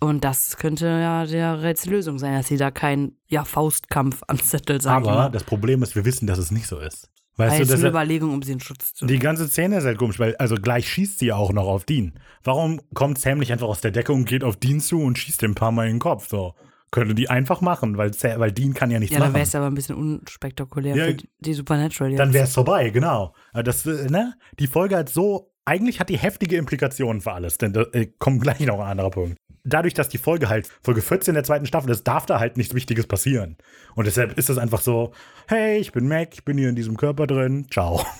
Und 0.00 0.24
das 0.24 0.56
könnte 0.56 0.86
ja 0.86 1.26
der 1.26 1.62
Rätsellösung 1.62 2.18
sein, 2.18 2.34
dass 2.34 2.48
sie 2.48 2.56
da 2.56 2.70
keinen 2.70 3.18
ja, 3.26 3.44
Faustkampf 3.44 4.22
anzettelt, 4.26 4.82
sag 4.82 5.02
ich 5.02 5.08
Aber 5.08 5.28
das 5.30 5.44
Problem 5.44 5.82
ist, 5.82 5.94
wir 5.94 6.04
wissen, 6.04 6.26
dass 6.26 6.38
es 6.38 6.50
nicht 6.50 6.66
so 6.66 6.78
ist. 6.78 7.10
Weißt 7.36 7.52
Weil 7.52 7.58
du, 7.58 7.62
es 7.64 7.68
ist 7.70 7.74
eine 7.76 7.84
er, 7.86 7.90
Überlegung, 7.90 8.34
um 8.34 8.42
sie 8.42 8.52
in 8.52 8.60
Schutz 8.60 8.92
zu 8.94 9.06
die 9.06 9.18
ganze 9.18 9.48
Szene 9.48 9.78
ist 9.78 9.84
halt 9.84 9.98
komisch, 9.98 10.18
weil 10.18 10.36
also 10.36 10.56
gleich 10.56 10.88
schießt 10.88 11.20
sie 11.20 11.26
ja 11.26 11.36
auch 11.36 11.52
noch 11.52 11.66
auf 11.66 11.84
Dean. 11.84 12.14
Warum 12.42 12.80
kommt 12.92 13.18
Sam 13.18 13.38
nicht 13.38 13.52
einfach 13.52 13.68
aus 13.68 13.80
der 13.80 13.92
Decke 13.92 14.12
und 14.12 14.24
geht 14.26 14.44
auf 14.44 14.56
Dean 14.56 14.80
zu 14.80 15.00
und 15.00 15.16
schießt 15.18 15.42
ihm 15.42 15.52
ein 15.52 15.54
paar 15.54 15.72
Mal 15.72 15.86
in 15.86 15.94
den 15.94 16.00
Kopf? 16.00 16.28
So. 16.28 16.54
Könnte 16.90 17.14
die 17.14 17.30
einfach 17.30 17.60
machen, 17.60 17.96
weil, 17.96 18.10
weil 18.10 18.52
Dean 18.52 18.74
kann 18.74 18.90
ja 18.90 18.98
nichts 18.98 19.12
Ja, 19.14 19.20
dann 19.20 19.28
machen. 19.28 19.36
wäre 19.36 19.44
es 19.46 19.54
aber 19.54 19.66
ein 19.66 19.74
bisschen 19.74 19.96
unspektakulär 19.96 20.96
Ja, 20.96 21.04
für 21.06 21.14
die, 21.14 21.28
die 21.38 21.54
Supernatural. 21.54 22.14
Dann 22.16 22.28
jetzt. 22.28 22.34
wäre 22.34 22.44
es 22.44 22.52
vorbei, 22.54 22.90
genau. 22.90 23.32
Aber 23.52 23.62
Das, 23.62 23.86
äh, 23.86 24.10
ne? 24.10 24.34
Die 24.58 24.66
Folge 24.66 24.96
hat 24.96 25.08
so, 25.08 25.52
eigentlich 25.64 26.00
hat 26.00 26.08
die 26.08 26.18
heftige 26.18 26.56
Implikationen 26.56 27.20
für 27.22 27.32
alles, 27.32 27.58
denn 27.58 27.72
da 27.72 27.82
äh, 27.92 28.06
kommt 28.18 28.42
gleich 28.42 28.60
noch 28.60 28.80
ein 28.80 28.86
anderer 28.88 29.10
Punkt. 29.10 29.36
Dadurch, 29.64 29.94
dass 29.94 30.08
die 30.08 30.18
Folge 30.18 30.48
halt 30.48 30.68
Folge 30.82 31.02
14 31.02 31.34
der 31.34 31.44
zweiten 31.44 31.66
Staffel 31.66 31.90
ist, 31.90 32.04
darf 32.04 32.26
da 32.26 32.40
halt 32.40 32.56
nichts 32.56 32.74
Wichtiges 32.74 33.06
passieren. 33.06 33.56
Und 33.94 34.06
deshalb 34.06 34.38
ist 34.38 34.48
es 34.50 34.58
einfach 34.58 34.80
so, 34.80 35.12
hey, 35.48 35.78
ich 35.78 35.92
bin 35.92 36.08
Mac, 36.08 36.30
ich 36.32 36.44
bin 36.44 36.56
hier 36.56 36.68
in 36.70 36.76
diesem 36.76 36.96
Körper 36.96 37.26
drin, 37.26 37.66
ciao. 37.70 38.04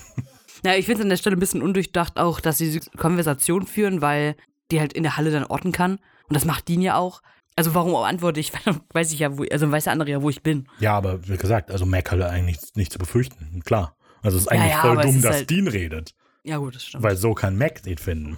Ja, 0.63 0.75
ich 0.75 0.85
finde 0.85 0.99
es 0.99 1.03
an 1.05 1.09
der 1.09 1.17
Stelle 1.17 1.35
ein 1.35 1.39
bisschen 1.39 1.63
undurchdacht 1.63 2.17
auch, 2.19 2.39
dass 2.39 2.59
sie 2.59 2.65
diese 2.71 2.91
Konversation 2.91 3.65
führen, 3.65 4.01
weil 4.01 4.35
die 4.69 4.79
halt 4.79 4.93
in 4.93 5.01
der 5.01 5.17
Halle 5.17 5.31
dann 5.31 5.43
orten 5.45 5.71
kann. 5.71 5.93
Und 6.27 6.35
das 6.35 6.45
macht 6.45 6.67
Dean 6.67 6.81
ja 6.81 6.97
auch. 6.97 7.23
Also 7.55 7.73
warum 7.73 7.95
antworte 7.95 8.39
ich? 8.39 8.53
Weil 8.53 8.61
dann 8.65 8.81
weiß 8.93 9.11
ich 9.11 9.17
ja, 9.19 9.37
wo, 9.39 9.43
also 9.51 9.71
weiß 9.71 9.85
der 9.85 9.93
andere 9.93 10.11
ja, 10.11 10.21
wo 10.21 10.29
ich 10.29 10.43
bin. 10.43 10.67
Ja, 10.79 10.95
aber 10.95 11.27
wie 11.27 11.35
gesagt, 11.37 11.71
also 11.71 11.87
Mac 11.87 12.11
hat 12.11 12.21
eigentlich 12.21 12.45
nichts, 12.57 12.75
nichts 12.75 12.93
zu 12.93 12.99
befürchten, 12.99 13.63
klar. 13.65 13.97
Also 14.21 14.37
es 14.37 14.43
ist 14.43 14.49
eigentlich 14.49 14.71
ja, 14.71 14.81
voll 14.81 14.91
aber 14.91 15.05
es 15.05 15.11
dumm, 15.11 15.21
dass 15.23 15.35
halt- 15.37 15.49
Dean 15.49 15.67
redet, 15.67 16.13
Ja 16.43 16.57
gut, 16.57 16.75
das 16.75 16.85
stimmt. 16.85 17.03
weil 17.03 17.17
so 17.17 17.33
kann 17.33 17.57
Mac 17.57 17.85
ihn 17.87 17.97
finden. 17.97 18.37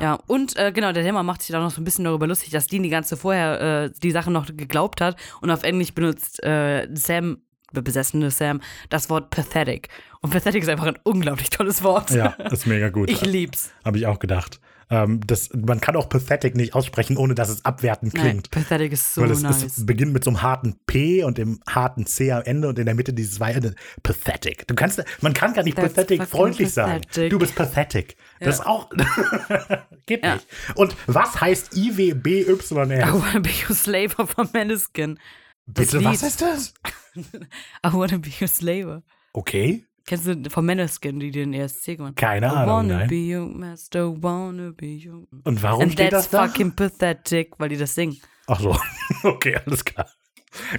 Ja, 0.00 0.18
und 0.26 0.56
äh, 0.56 0.72
genau, 0.72 0.92
der 0.92 1.02
Dämmer 1.02 1.22
macht 1.22 1.42
sich 1.42 1.52
da 1.52 1.60
noch 1.60 1.70
so 1.70 1.80
ein 1.80 1.84
bisschen 1.84 2.04
darüber 2.04 2.26
lustig, 2.26 2.50
dass 2.50 2.66
Dean 2.66 2.82
die 2.82 2.88
ganze 2.88 3.16
vorher 3.16 3.60
äh, 3.60 3.90
die 4.02 4.10
Sache 4.10 4.30
noch 4.30 4.46
geglaubt 4.46 5.00
hat 5.00 5.16
und 5.40 5.50
auf 5.50 5.62
Englisch 5.62 5.92
benutzt 5.92 6.42
äh, 6.42 6.88
Sam, 6.94 7.38
besessene 7.72 8.30
Sam, 8.30 8.60
das 8.88 9.10
Wort 9.10 9.30
pathetic. 9.30 9.88
Und 10.20 10.30
pathetic 10.30 10.62
ist 10.62 10.68
einfach 10.68 10.86
ein 10.86 10.98
unglaublich 11.02 11.50
tolles 11.50 11.82
Wort. 11.82 12.10
Ja, 12.10 12.28
ist 12.50 12.66
mega 12.66 12.88
gut. 12.88 13.10
Ich 13.10 13.22
lieb's. 13.22 13.72
Habe 13.84 13.98
ich 13.98 14.06
auch 14.06 14.18
gedacht. 14.18 14.60
Ähm, 14.90 15.20
das, 15.26 15.50
man 15.54 15.80
kann 15.80 15.96
auch 15.96 16.08
pathetic 16.08 16.54
nicht 16.54 16.74
aussprechen, 16.74 17.16
ohne 17.16 17.34
dass 17.34 17.48
es 17.48 17.64
abwertend 17.64 18.14
klingt. 18.14 18.48
Nein, 18.54 18.64
pathetic 18.64 18.92
ist 18.92 19.14
so 19.14 19.22
Weil 19.22 19.30
es, 19.30 19.42
nice. 19.42 19.62
es 19.62 19.86
beginnt 19.86 20.12
mit 20.12 20.24
so 20.24 20.30
einem 20.30 20.42
harten 20.42 20.76
P 20.86 21.24
und 21.24 21.38
dem 21.38 21.60
harten 21.68 22.06
C 22.06 22.32
am 22.32 22.42
Ende 22.42 22.68
und 22.68 22.78
in 22.78 22.86
der 22.86 22.94
Mitte 22.94 23.12
dieses 23.12 23.40
Weite. 23.40 23.74
Pathetic. 24.02 24.66
Du 24.66 24.74
kannst, 24.74 25.02
man 25.20 25.32
kann 25.34 25.54
gar 25.54 25.62
nicht 25.62 25.76
That's 25.76 25.94
pathetic 25.94 26.24
freundlich 26.28 26.74
pathetic. 26.74 27.30
Du 27.30 27.38
bist 27.38 27.54
pathetic. 27.54 28.16
Das 28.40 28.56
ist 28.56 28.66
auch. 28.66 28.90
geht 30.06 30.24
Ja. 30.24 30.34
nicht. 30.34 30.46
Und 30.74 30.96
was 31.06 31.40
heißt 31.40 31.76
I 31.76 31.90
IWBYR? 31.90 33.12
wanna 33.12 33.40
be 33.40 33.50
your 33.68 33.74
slave 33.74 34.10
von 34.10 34.48
Maneskin. 34.52 35.18
Das 35.66 35.86
Bitte, 35.92 36.04
was 36.04 36.20
Lied. 36.22 36.30
ist 36.30 36.42
das? 36.42 36.74
I 37.16 37.92
wanna 37.92 38.18
be 38.18 38.30
your 38.40 38.48
slave. 38.48 39.02
Okay. 39.34 39.86
Kennst 40.04 40.26
du 40.26 40.50
von 40.50 40.66
Maneskin, 40.66 41.20
die 41.20 41.30
den 41.30 41.52
ESC 41.54 41.96
gemacht 41.96 42.16
Keine 42.16 42.46
I 42.46 42.50
Ahnung, 42.50 42.66
wanna 42.74 42.98
nein. 42.98 43.08
be 43.08 43.36
your 43.36 43.46
master, 43.48 44.20
wanna 44.22 44.72
be 44.76 44.98
your... 45.06 45.26
Und 45.44 45.62
warum 45.62 45.82
And 45.82 45.92
steht 45.92 46.10
that's 46.10 46.28
das 46.28 46.30
da? 46.30 46.46
fucking 46.48 46.72
pathetic, 46.74 47.52
weil 47.58 47.68
die 47.68 47.76
das 47.76 47.94
singen. 47.94 48.18
Ach 48.46 48.60
so, 48.60 48.76
okay, 49.22 49.56
alles 49.64 49.84
klar. 49.84 50.08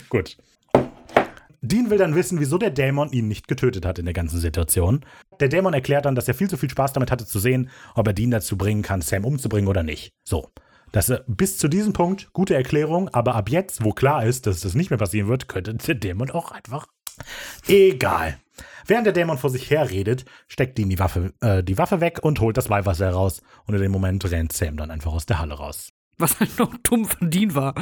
Gut. 0.10 0.38
Dean 1.62 1.90
will 1.90 1.98
dann 1.98 2.14
wissen, 2.14 2.42
wieso 2.42 2.58
der 2.58 2.72
Dämon 2.72 3.12
ihn 3.14 3.30
nicht 3.30 3.48
getötet 3.48 3.86
hat 3.86 3.98
in 3.98 4.04
der 4.06 4.14
ganzen 4.14 4.38
Situation. 4.40 5.06
Der 5.40 5.48
Dämon 5.48 5.74
erklärt 5.74 6.06
dann, 6.06 6.14
dass 6.16 6.28
er 6.28 6.34
viel 6.34 6.50
zu 6.50 6.58
viel 6.58 6.70
Spaß 6.70 6.92
damit 6.92 7.10
hatte 7.10 7.26
zu 7.26 7.40
sehen, 7.40 7.70
ob 7.96 8.06
er 8.08 8.14
Dean 8.14 8.32
dazu 8.32 8.58
bringen 8.58 8.82
kann, 8.82 9.02
Sam 9.02 9.24
umzubringen 9.24 9.70
oder 9.70 9.82
nicht. 9.82 10.12
So. 10.26 10.50
Das, 10.92 11.10
äh, 11.10 11.22
bis 11.26 11.58
zu 11.58 11.70
diesem 11.70 11.94
Punkt, 11.94 12.34
gute 12.34 12.54
Erklärung, 12.54 13.08
aber 13.10 13.36
ab 13.36 13.50
jetzt, 13.50 13.84
wo 13.84 13.92
klar 13.94 14.26
ist, 14.26 14.46
dass 14.46 14.60
das 14.60 14.76
nicht 14.76 14.90
mehr 14.90 15.00
passieren 15.00 15.30
wird, 15.30 15.48
könnte 15.48 15.74
der 15.74 15.96
Dämon 15.96 16.30
auch 16.32 16.52
einfach. 16.52 16.86
Egal. 17.68 18.38
Während 18.86 19.06
der 19.06 19.14
Dämon 19.14 19.38
vor 19.38 19.50
sich 19.50 19.70
her 19.70 19.90
redet, 19.90 20.26
steckt 20.48 20.78
Dean 20.78 20.90
die 20.90 21.00
Waffe, 21.00 21.34
äh, 21.42 21.64
die 21.64 21.78
Waffe 21.78 22.02
weg 22.02 22.20
und 22.22 22.40
holt 22.40 22.58
das 22.58 22.70
Weihwasser 22.70 23.06
heraus. 23.06 23.42
Und 23.66 23.76
in 23.76 23.82
dem 23.82 23.92
Moment 23.92 24.30
rennt 24.30 24.54
Sam 24.54 24.78
dann 24.78 24.92
einfach 24.92 25.14
aus 25.14 25.26
der 25.26 25.40
Halle 25.40 25.56
raus. 25.56 25.90
Was 26.18 26.40
halt 26.40 26.58
noch 26.60 26.76
dumm 26.84 27.06
von 27.06 27.30
Dean 27.32 27.56
war. 27.56 27.74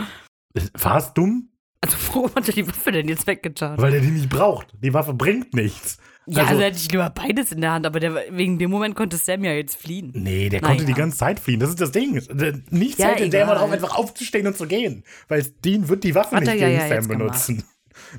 War 0.73 0.97
es 0.97 1.13
dumm? 1.13 1.49
Also 1.81 1.97
warum 2.13 2.35
hat 2.35 2.47
er 2.47 2.53
die 2.53 2.67
Waffe 2.67 2.91
denn 2.91 3.07
jetzt 3.09 3.25
weggetan? 3.27 3.77
Weil 3.81 3.95
er 3.95 4.01
die 4.01 4.11
nicht 4.11 4.29
braucht. 4.29 4.67
Die 4.81 4.93
Waffe 4.93 5.13
bringt 5.13 5.53
nichts. 5.55 5.97
Ja, 6.27 6.43
Also- 6.43 6.51
also 6.51 6.61
hätte 6.63 6.77
ich 6.77 6.91
lieber 6.91 7.09
beides 7.09 7.51
in 7.51 7.59
der 7.61 7.71
Hand, 7.71 7.85
aber 7.87 7.99
der, 7.99 8.13
wegen 8.29 8.59
dem 8.59 8.69
Moment 8.69 8.95
konnte 8.95 9.17
Sam 9.17 9.43
ja 9.43 9.53
jetzt 9.53 9.75
fliehen. 9.77 10.11
Nee, 10.13 10.49
der 10.49 10.61
Naja. 10.61 10.75
konnte 10.75 10.85
die 10.85 10.93
ganze 10.93 11.17
Zeit 11.17 11.39
fliehen. 11.39 11.59
Das 11.59 11.69
ist 11.71 11.81
das 11.81 11.91
Ding. 11.91 12.21
Nichts 12.69 12.99
Ja, 12.99 13.07
hält 13.07 13.19
den 13.21 13.31
Dämon 13.31 13.57
auf, 13.57 13.71
einfach 13.71 13.97
aufzustehen 13.97 14.45
und 14.45 14.55
zu 14.55 14.67
gehen. 14.67 15.03
Weil 15.27 15.43
Dean 15.65 15.89
wird 15.89 16.03
die 16.03 16.13
Waffe 16.13 16.35
Hat 16.35 16.43
nicht 16.43 16.59
ja 16.59 16.67
gegen 16.69 16.79
ja 16.79 16.87
Sam 17.01 17.07
benutzen. 17.07 17.63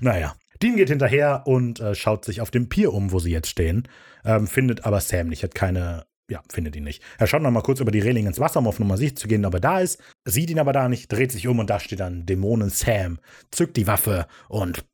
Naja. 0.00 0.34
Dean 0.62 0.76
geht 0.76 0.88
hinterher 0.88 1.42
und 1.46 1.80
äh, 1.80 1.94
schaut 1.94 2.24
sich 2.24 2.40
auf 2.40 2.50
dem 2.50 2.68
Pier 2.68 2.92
um, 2.92 3.10
wo 3.10 3.18
sie 3.18 3.32
jetzt 3.32 3.48
stehen. 3.48 3.88
Ähm, 4.24 4.46
findet 4.46 4.84
aber 4.84 5.00
Sam 5.00 5.28
nicht. 5.28 5.42
Hat 5.42 5.54
keine. 5.54 6.06
Ja, 6.30 6.40
findet 6.50 6.76
ihn 6.76 6.84
nicht. 6.84 7.02
Er 7.18 7.26
schaut 7.26 7.42
noch 7.42 7.50
mal 7.50 7.62
kurz 7.62 7.80
über 7.80 7.90
die 7.90 8.00
Reling 8.00 8.26
ins 8.26 8.38
Wasser, 8.38 8.60
um 8.60 8.68
auf 8.68 8.78
Nummer 8.78 8.96
sicher 8.96 9.16
zu 9.16 9.28
gehen, 9.28 9.44
ob 9.44 9.54
er 9.54 9.60
da 9.60 9.80
ist. 9.80 10.00
Sieht 10.24 10.50
ihn 10.50 10.60
aber 10.60 10.72
da 10.72 10.88
nicht, 10.88 11.12
dreht 11.12 11.32
sich 11.32 11.46
um 11.48 11.58
und 11.58 11.68
da 11.68 11.80
steht 11.80 12.00
dann 12.00 12.24
Dämonen 12.24 12.70
Sam. 12.70 13.18
Zückt 13.50 13.76
die 13.76 13.86
Waffe 13.86 14.26
und 14.48 14.84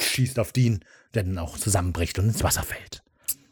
schießt 0.00 0.38
auf 0.38 0.52
Dean, 0.52 0.84
der 1.14 1.24
dann 1.24 1.38
auch 1.38 1.58
zusammenbricht 1.58 2.18
und 2.18 2.26
ins 2.26 2.44
Wasser 2.44 2.62
fällt. 2.62 3.02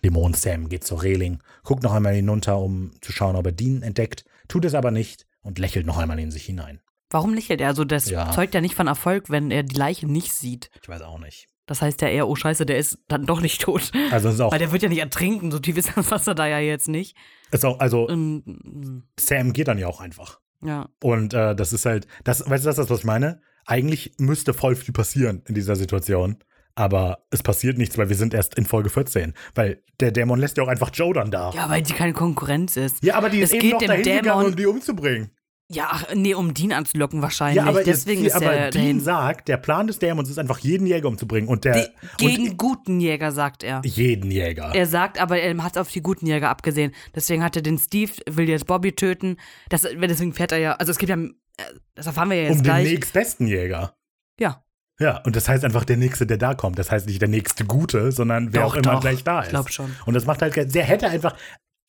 Dämon 0.05 0.35
Sam 0.35 0.69
geht 0.69 0.85
zur 0.85 1.03
Reling, 1.03 1.39
guckt 1.65 1.83
noch 1.83 1.93
einmal 1.93 2.15
hinunter, 2.15 2.59
um 2.59 2.93
zu 3.01 3.11
schauen, 3.11 3.37
ob 3.37 3.47
er 3.47 3.53
Dean 3.53 3.83
entdeckt, 3.83 4.25
tut 4.49 4.65
es 4.65 4.75
aber 4.75 4.91
nicht 4.91 5.27
und 5.41 5.59
lächelt 5.59 5.87
noch 5.87 5.99
einmal 5.99 6.21
in 6.21 6.31
sich 6.31 6.45
hinein. 6.45 6.81
Warum 7.13 7.35
lächelt 7.35 7.61
er? 7.61 7.69
Also 7.69 7.85
das 7.85 8.09
Ja. 8.11 8.31
zeugt 8.33 8.55
ja 8.55 8.61
nicht 8.61 8.75
von 8.75 8.87
Erfolg, 8.89 9.31
wenn 9.31 9.51
er 9.51 9.63
die 9.63 9.77
Leiche 9.77 10.07
nicht 10.07 10.33
sieht. 10.33 10.71
Ich 10.83 10.89
weiß 10.89 11.03
auch 11.03 11.19
nicht. 11.19 11.47
Das 11.67 11.81
heißt 11.81 12.03
ja 12.03 12.09
eher, 12.09 12.27
oh 12.29 12.35
scheiße, 12.35 12.67
der 12.67 12.77
ist 12.79 12.99
dann 13.09 13.25
doch 13.25 13.41
nicht 13.41 13.61
tot. 13.63 13.93
Also 14.11 14.31
ist 14.31 14.41
auch, 14.41 14.51
Weil 14.53 14.59
der 14.59 14.73
wird 14.73 14.83
ja 14.83 14.89
nicht 14.89 14.99
ertrinken, 14.99 15.51
so 15.53 15.59
tief 15.61 15.77
ist 15.77 15.93
das 15.97 16.11
Wasser 16.11 16.35
da 16.35 16.47
ja 16.49 16.59
jetzt 16.59 16.89
nicht. 16.89 17.17
ist 17.53 17.65
auch 17.65 17.79
also 17.79 18.07
Und, 18.09 19.05
Sam 19.19 19.53
geht 19.53 19.69
dann 19.69 19.79
ja 19.79 19.87
auch 19.87 20.01
einfach. 20.01 20.41
ja. 20.63 20.89
Und 21.03 21.35
äh, 21.35 21.55
das 21.55 21.73
ist 21.73 21.87
halt, 21.87 22.07
das, 22.25 22.41
weißt 22.41 22.65
du, 22.65 22.69
das 22.69 22.79
ist 22.79 22.85
das, 22.85 22.91
was 22.91 22.99
ich 23.01 23.05
meine? 23.05 23.41
Eigentlich 23.65 24.15
müsste 24.19 24.55
voll 24.55 24.75
viel 24.75 24.93
passieren 24.93 25.43
in 25.47 25.55
dieser 25.55 25.77
Situation. 25.77 26.39
Aber 26.75 27.19
es 27.31 27.43
passiert 27.43 27.77
nichts, 27.77 27.99
weil 27.99 28.09
wir 28.09 28.17
sind 28.17 28.33
erst 28.33 28.55
in 28.57 28.65
Folge 28.65 28.89
14. 28.89 29.35
Weil 29.55 29.83
der 30.01 30.11
Dämon 30.11 30.41
lässt 30.41 30.57
ja 30.57 30.65
auch 30.65 30.69
einfach 30.69 30.91
Joe 30.93 31.13
dann 31.13 31.31
da. 31.31 31.51
Ja, 31.55 31.69
weil 31.69 31.83
die 31.83 31.93
keine 31.93 32.15
Konkurrenz 32.15 32.77
ist. 32.79 33.05
Ja, 33.05 33.15
aber 33.17 33.29
die 33.29 33.41
ist 33.41 33.51
Es 33.51 33.57
eben 33.57 33.63
geht 33.63 33.73
noch 33.73 33.87
dahin 33.87 34.03
gegangen, 34.05 34.25
Dämon- 34.27 34.47
um 34.47 34.57
die 34.57 34.67
umzubringen. 34.67 35.31
Ja, 35.75 36.01
nee, 36.15 36.35
um 36.35 36.53
Dean 36.55 36.73
anzulocken 36.73 37.23
wahrscheinlich. 37.23 37.57
Ja, 37.57 37.69
aber, 37.69 37.83
Deswegen 37.83 38.23
jetzt, 38.23 38.37
ist 38.37 38.43
aber 38.43 38.53
er 38.53 38.71
Dean 38.71 39.01
sagt, 39.01 39.49
der 39.49 39.57
Plan 39.57 39.87
des 39.87 39.99
Dämons 39.99 40.29
ist 40.29 40.39
einfach, 40.39 40.59
jeden 40.59 40.87
Jäger 40.87 41.09
umzubringen. 41.09 41.49
Und 41.49 41.65
der. 41.65 41.89
Die, 42.21 42.27
gegen 42.27 42.51
und 42.51 42.57
guten 42.59 43.01
Jäger, 43.01 43.33
sagt 43.33 43.63
er. 43.63 43.81
jeden 43.85 44.31
Jäger. 44.31 44.73
Er 44.75 44.87
sagt, 44.87 45.21
aber 45.21 45.39
er 45.41 45.57
hat 45.63 45.79
auf 45.79 45.91
die 45.91 46.03
guten 46.03 46.27
Jäger 46.27 46.51
abgesehen. 46.51 46.93
Deswegen 47.15 47.43
hat 47.43 47.57
er 47.57 47.63
den 47.63 47.79
Steve, 47.79 48.13
will 48.29 48.49
jetzt 48.49 48.67
Bobby 48.67 48.93
töten. 48.93 49.37
Das, 49.69 49.83
deswegen 49.83 50.35
fährt 50.35 50.53
er 50.53 50.59
ja, 50.59 50.73
also 50.75 50.91
es 50.93 50.99
gibt 50.99 51.11
ja, 51.11 51.17
äh, 51.17 51.31
das 51.95 52.07
erfahren 52.07 52.31
wir 52.31 52.37
ja 52.37 52.43
jetzt 52.45 52.53
um 52.53 52.57
den 52.59 52.65
gleich. 52.65 52.91
nächstbesten 52.91 53.47
Jäger. 53.47 53.95
Ja. 54.39 54.65
Ja, 54.99 55.19
und 55.25 55.35
das 55.35 55.49
heißt 55.49 55.65
einfach 55.65 55.85
der 55.85 55.97
Nächste, 55.97 56.27
der 56.27 56.37
da 56.37 56.55
kommt. 56.55 56.79
Das 56.79 56.91
heißt 56.91 57.07
nicht 57.07 57.21
der 57.21 57.29
nächste 57.29 57.65
Gute, 57.65 58.13
sondern 58.13 58.53
wer 58.53 58.63
Doch, 58.63 58.73
auch 58.73 58.77
immer 58.77 58.93
doch. 58.93 59.01
gleich 59.01 59.25
da 59.25 59.41
ist. 59.41 59.47
Ich 59.47 59.51
glaub 59.51 59.71
schon. 59.71 59.91
Und 60.07 60.15
das 60.15 60.27
macht 60.27 60.43
halt, 60.43 60.75
der 60.75 60.85
hätte 60.85 61.09
einfach, 61.09 61.35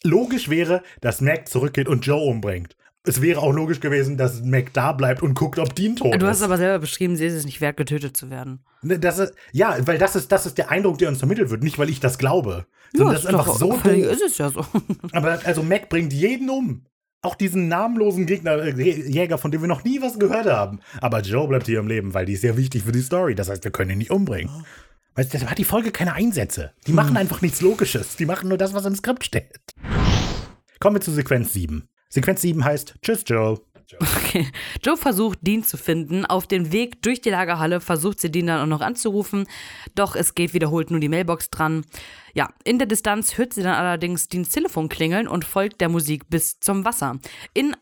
logisch 0.04 0.50
wäre, 0.50 0.84
dass 1.02 1.22
Mac 1.22 1.48
zurückgeht 1.48 1.88
und 1.88 2.06
Joe 2.06 2.22
umbringt. 2.22 2.76
Es 3.06 3.22
wäre 3.22 3.42
auch 3.42 3.52
logisch 3.52 3.82
gewesen, 3.82 4.16
dass 4.16 4.42
Mac 4.44 4.72
da 4.72 4.94
bleibt 4.94 5.22
und 5.22 5.34
guckt, 5.34 5.60
ob 5.60 5.76
Dean 5.76 5.98
tot 5.98 6.14
Du 6.14 6.18
ist. 6.20 6.24
hast 6.24 6.42
aber 6.42 6.58
selber 6.58 6.80
beschrieben, 6.80 7.18
sie 7.18 7.26
ist 7.26 7.34
es 7.34 7.44
nicht 7.46 7.60
wert, 7.60 7.76
getötet 7.76 8.16
zu 8.16 8.30
werden. 8.30 8.60
Ne, 8.82 8.98
Das 8.98 9.20
ist, 9.20 9.34
ja, 9.52 9.76
weil 9.86 9.98
das 9.98 10.16
ist, 10.16 10.32
das 10.32 10.46
ist 10.46 10.58
der 10.58 10.72
Eindruck, 10.72 11.00
der 11.00 11.10
uns 11.10 11.18
vermittelt 11.18 11.50
wird. 11.50 11.64
Nicht, 11.64 11.78
weil 11.78 11.90
ich 11.90 12.00
das 12.00 12.18
glaube. 12.18 12.66
Sondern 12.94 13.16
das 13.16 13.24
ist 13.26 13.30
einfach 13.30 13.48
so 13.54 13.72
doof. 13.72 13.86
ist 13.86 14.22
es 14.22 14.38
ja 14.38 14.50
so. 14.50 14.66
Aber 15.12 15.40
also 15.44 15.64
Mac 15.64 15.90
bringt 15.90 16.14
jeden 16.14 16.50
um. 16.50 16.86
Auch 17.22 17.36
diesen 17.36 17.68
namenlosen 17.70 18.26
Gegner, 18.26 18.58
äh, 18.62 18.72
Jäger, 19.10 19.38
von 19.38 19.52
dem 19.52 19.62
wir 19.62 19.68
noch 19.68 19.84
nie 19.84 20.02
was 20.02 20.18
gehört 20.20 20.46
haben. 20.46 20.80
Aber 21.02 21.20
Joe 21.22 21.48
bleibt 21.48 21.66
hier 21.66 21.80
im 21.80 21.88
Leben, 21.88 22.14
weil 22.14 22.26
die 22.26 22.34
ist 22.34 22.42
sehr 22.42 22.56
wichtig 22.58 22.84
für 22.84 22.92
die 22.94 23.02
Story. 23.02 23.36
Das 23.36 23.50
heißt, 23.50 23.64
wir 23.66 23.72
können 23.72 23.92
ihn 23.92 23.98
nicht 23.98 24.12
umbringen. 24.12 24.66
Weißt 25.16 25.30
du, 25.30 25.34
deshalb 25.34 25.52
hat 25.52 25.58
die 25.58 25.64
Folge 25.66 25.92
keine 25.92 26.14
Einsätze. 26.14 26.72
Die 26.88 26.94
machen 26.94 27.18
einfach 27.18 27.42
nichts 27.42 27.62
Logisches. 27.62 28.16
Die 28.16 28.26
machen 28.26 28.50
nur 28.50 28.58
das, 28.58 28.74
was 28.74 28.86
im 28.86 28.96
Skript 28.96 29.24
steht. 29.26 29.60
Kommen 30.80 30.96
wir 30.98 31.02
zu 31.02 31.12
Sequenz 31.12 31.54
7. 31.54 31.88
Sequenz 32.14 32.42
7 32.42 32.64
heißt 32.64 32.94
Tschüss, 33.02 33.24
Joe. 33.26 33.60
Okay. 34.00 34.48
Joe 34.84 34.96
versucht, 34.98 35.40
Dean 35.42 35.64
zu 35.64 35.78
finden. 35.78 36.28
Auf 36.28 36.46
dem 36.46 36.72
Weg 36.72 37.02
durch 37.02 37.22
die 37.22 37.32
Lagerhalle 37.32 37.82
versucht 37.82 38.20
sie, 38.20 38.30
Dean 38.32 38.46
dann 38.46 38.62
auch 38.62 38.68
noch 38.68 38.86
anzurufen. 38.86 39.48
Doch 39.96 40.16
es 40.16 40.36
geht 40.36 40.54
wiederholt 40.54 40.92
nur 40.92 41.00
die 41.00 41.10
Mailbox 41.10 41.50
dran. 41.50 41.84
Ja, 42.36 42.50
in 42.64 42.78
der 42.78 42.86
Distanz 42.86 43.40
hört 43.40 43.54
sie 43.54 43.64
dann 43.64 43.74
allerdings 43.74 44.28
Deans 44.28 44.50
Telefon 44.50 44.90
klingeln 44.90 45.28
und 45.28 45.44
folgt 45.44 45.82
der 45.82 45.90
Musik 45.90 46.30
bis 46.30 46.60
zum 46.60 46.86
Wasser. 46.86 47.18
In, 47.56 47.76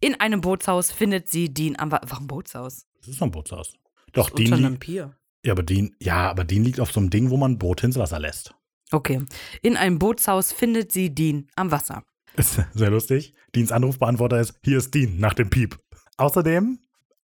in 0.00 0.20
einem 0.20 0.42
Bootshaus 0.42 0.92
findet 0.92 1.30
sie 1.30 1.52
Dean 1.52 1.74
am 1.78 1.90
Wa 1.90 2.02
Warum 2.06 2.26
Bootshaus? 2.26 2.86
Das 3.00 3.08
ist 3.08 3.20
doch 3.22 3.26
ein 3.26 3.30
Bootshaus. 3.30 3.72
Doch, 4.12 4.28
Dean 4.28 4.48
Unter 4.48 4.56
liegt, 4.56 4.66
einem 4.66 4.78
Pier. 4.78 5.16
ja, 5.46 5.52
aber 5.52 5.62
Dean, 5.62 5.96
ja, 5.98 6.28
aber 6.30 6.44
Dean 6.44 6.62
liegt 6.62 6.80
auf 6.80 6.92
so 6.92 7.00
einem 7.00 7.08
Ding, 7.08 7.30
wo 7.30 7.38
man 7.38 7.52
ein 7.52 7.58
Boot 7.58 7.82
ins 7.84 7.96
Wasser 7.96 8.18
lässt. 8.20 8.54
Okay. 8.90 9.24
In 9.62 9.78
einem 9.78 9.98
Bootshaus 9.98 10.52
findet 10.52 10.92
sie 10.92 11.14
Dean 11.14 11.48
am 11.56 11.70
Wasser. 11.70 12.04
Ist 12.38 12.60
sehr 12.74 12.90
lustig. 12.90 13.34
Deans 13.54 13.72
Anrufbeantworter 13.72 14.40
ist, 14.40 14.54
hier 14.62 14.78
ist 14.78 14.94
Dean, 14.94 15.18
nach 15.18 15.34
dem 15.34 15.50
Piep. 15.50 15.76
Außerdem, 16.16 16.78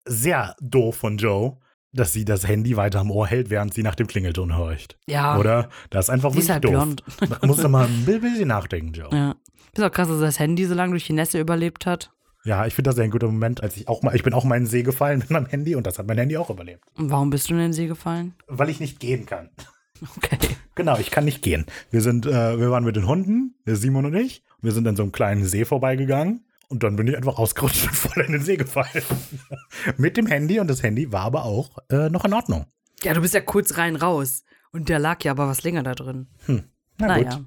sehr 0.06 0.56
doof 0.62 0.96
von 0.98 1.18
Joe, 1.18 1.58
dass 1.94 2.12
sie 2.14 2.26
das 2.26 2.48
Handy 2.48 2.76
weiter 2.76 3.00
am 3.00 3.12
Ohr 3.12 3.28
hält, 3.28 3.50
während 3.50 3.74
sie 3.74 3.84
nach 3.84 3.96
dem 3.96 4.08
Klingelton 4.08 4.58
horcht. 4.58 4.98
Ja. 5.08 5.38
Oder? 5.38 5.70
Das 5.92 6.06
ist 6.06 6.10
einfach 6.10 6.32
Die 6.32 6.40
ist 6.40 6.50
wirklich 6.50 6.74
halt 6.74 7.00
doof. 7.00 7.06
blond. 7.20 7.40
Da 7.42 7.48
muss 7.48 7.58
du 7.58 7.70
mal 7.70 7.86
ein 7.86 8.06
bisschen 8.06 8.48
nachdenken, 8.48 8.94
Joe. 8.94 9.10
Ja, 9.12 9.18
Ja. 9.18 9.36
Ist 9.76 9.84
auch 9.84 9.92
krass, 9.92 10.08
dass 10.08 10.20
das 10.20 10.40
Handy 10.40 10.66
so 10.66 10.76
lange 10.76 10.92
durch 10.92 11.06
die 11.08 11.14
Nässe 11.14 11.40
überlebt 11.40 11.86
hat. 11.88 12.12
ich 12.46 12.74
finde 12.76 12.90
das 12.92 13.00
ein 13.00 13.10
guter 13.10 13.26
Moment, 13.28 13.64
als 13.64 13.76
ich 13.78 13.88
auch 13.88 14.04
mal, 14.04 14.16
ich 14.16 14.22
bin 14.22 14.34
auch 14.34 14.44
mal 14.44 14.56
in 14.58 14.64
den 14.66 14.70
See 14.70 14.84
gefallen 14.84 15.20
mit 15.20 15.32
meinem 15.32 15.48
Handy 15.48 15.76
und 15.76 15.88
das 15.88 15.98
hat 15.98 16.06
mein 16.08 16.18
Handy 16.20 16.38
auch 16.38 16.50
überlebt. 16.52 16.84
Und 16.96 17.10
warum 17.10 17.30
bist 17.32 17.50
du 17.50 17.54
in 17.54 17.60
den 17.60 17.74
See 17.74 17.88
gefallen? 17.88 18.36
Weil 18.48 18.70
ich 18.70 18.80
nicht 18.80 19.00
gehen 19.00 19.26
kann. 19.26 19.50
Okay. 20.18 20.38
Genau, 20.76 20.98
ich 20.98 21.12
kann 21.12 21.26
nicht 21.26 21.44
gehen. 21.44 21.66
Wir 21.92 22.02
sind, 22.02 22.26
äh, 22.26 22.60
wir 22.60 22.72
waren 22.72 22.84
mit 22.84 22.96
den 22.96 23.08
Hunden, 23.08 23.56
der 23.68 23.76
Simon 23.76 24.06
und 24.06 24.16
ich. 24.16 24.44
Wir 24.62 24.72
sind 24.72 24.88
an 24.88 24.96
so 24.96 25.04
einem 25.04 25.12
kleinen 25.12 25.46
See 25.46 25.66
vorbeigegangen 25.66 26.46
und 26.68 26.82
dann 26.84 26.96
bin 26.96 27.08
ich 27.08 27.16
einfach 27.16 27.38
ausgerutscht 27.38 27.84
und 27.88 27.96
voll 27.96 28.24
in 28.24 28.32
den 28.32 28.42
See 28.42 28.58
gefallen. 28.58 29.04
mit 29.98 30.18
dem 30.18 30.26
Handy 30.26 30.60
und 30.60 30.68
das 30.68 30.82
Handy 30.82 31.12
war 31.12 31.22
aber 31.22 31.46
auch 31.46 31.78
äh, 31.90 32.10
noch 32.10 32.26
in 32.26 32.34
Ordnung. 32.34 32.66
Ja, 33.04 33.14
du 33.14 33.22
bist 33.22 33.34
ja 33.34 33.42
kurz 33.42 33.78
rein 33.78 33.96
raus. 33.96 34.44
Und 34.72 34.90
der 34.90 34.98
lag 34.98 35.24
ja 35.24 35.32
aber 35.32 35.48
was 35.48 35.64
länger 35.64 35.84
da 35.84 35.94
drin. 35.94 36.28
Na 36.48 37.08
naja. 37.08 37.36
gut. 37.36 37.46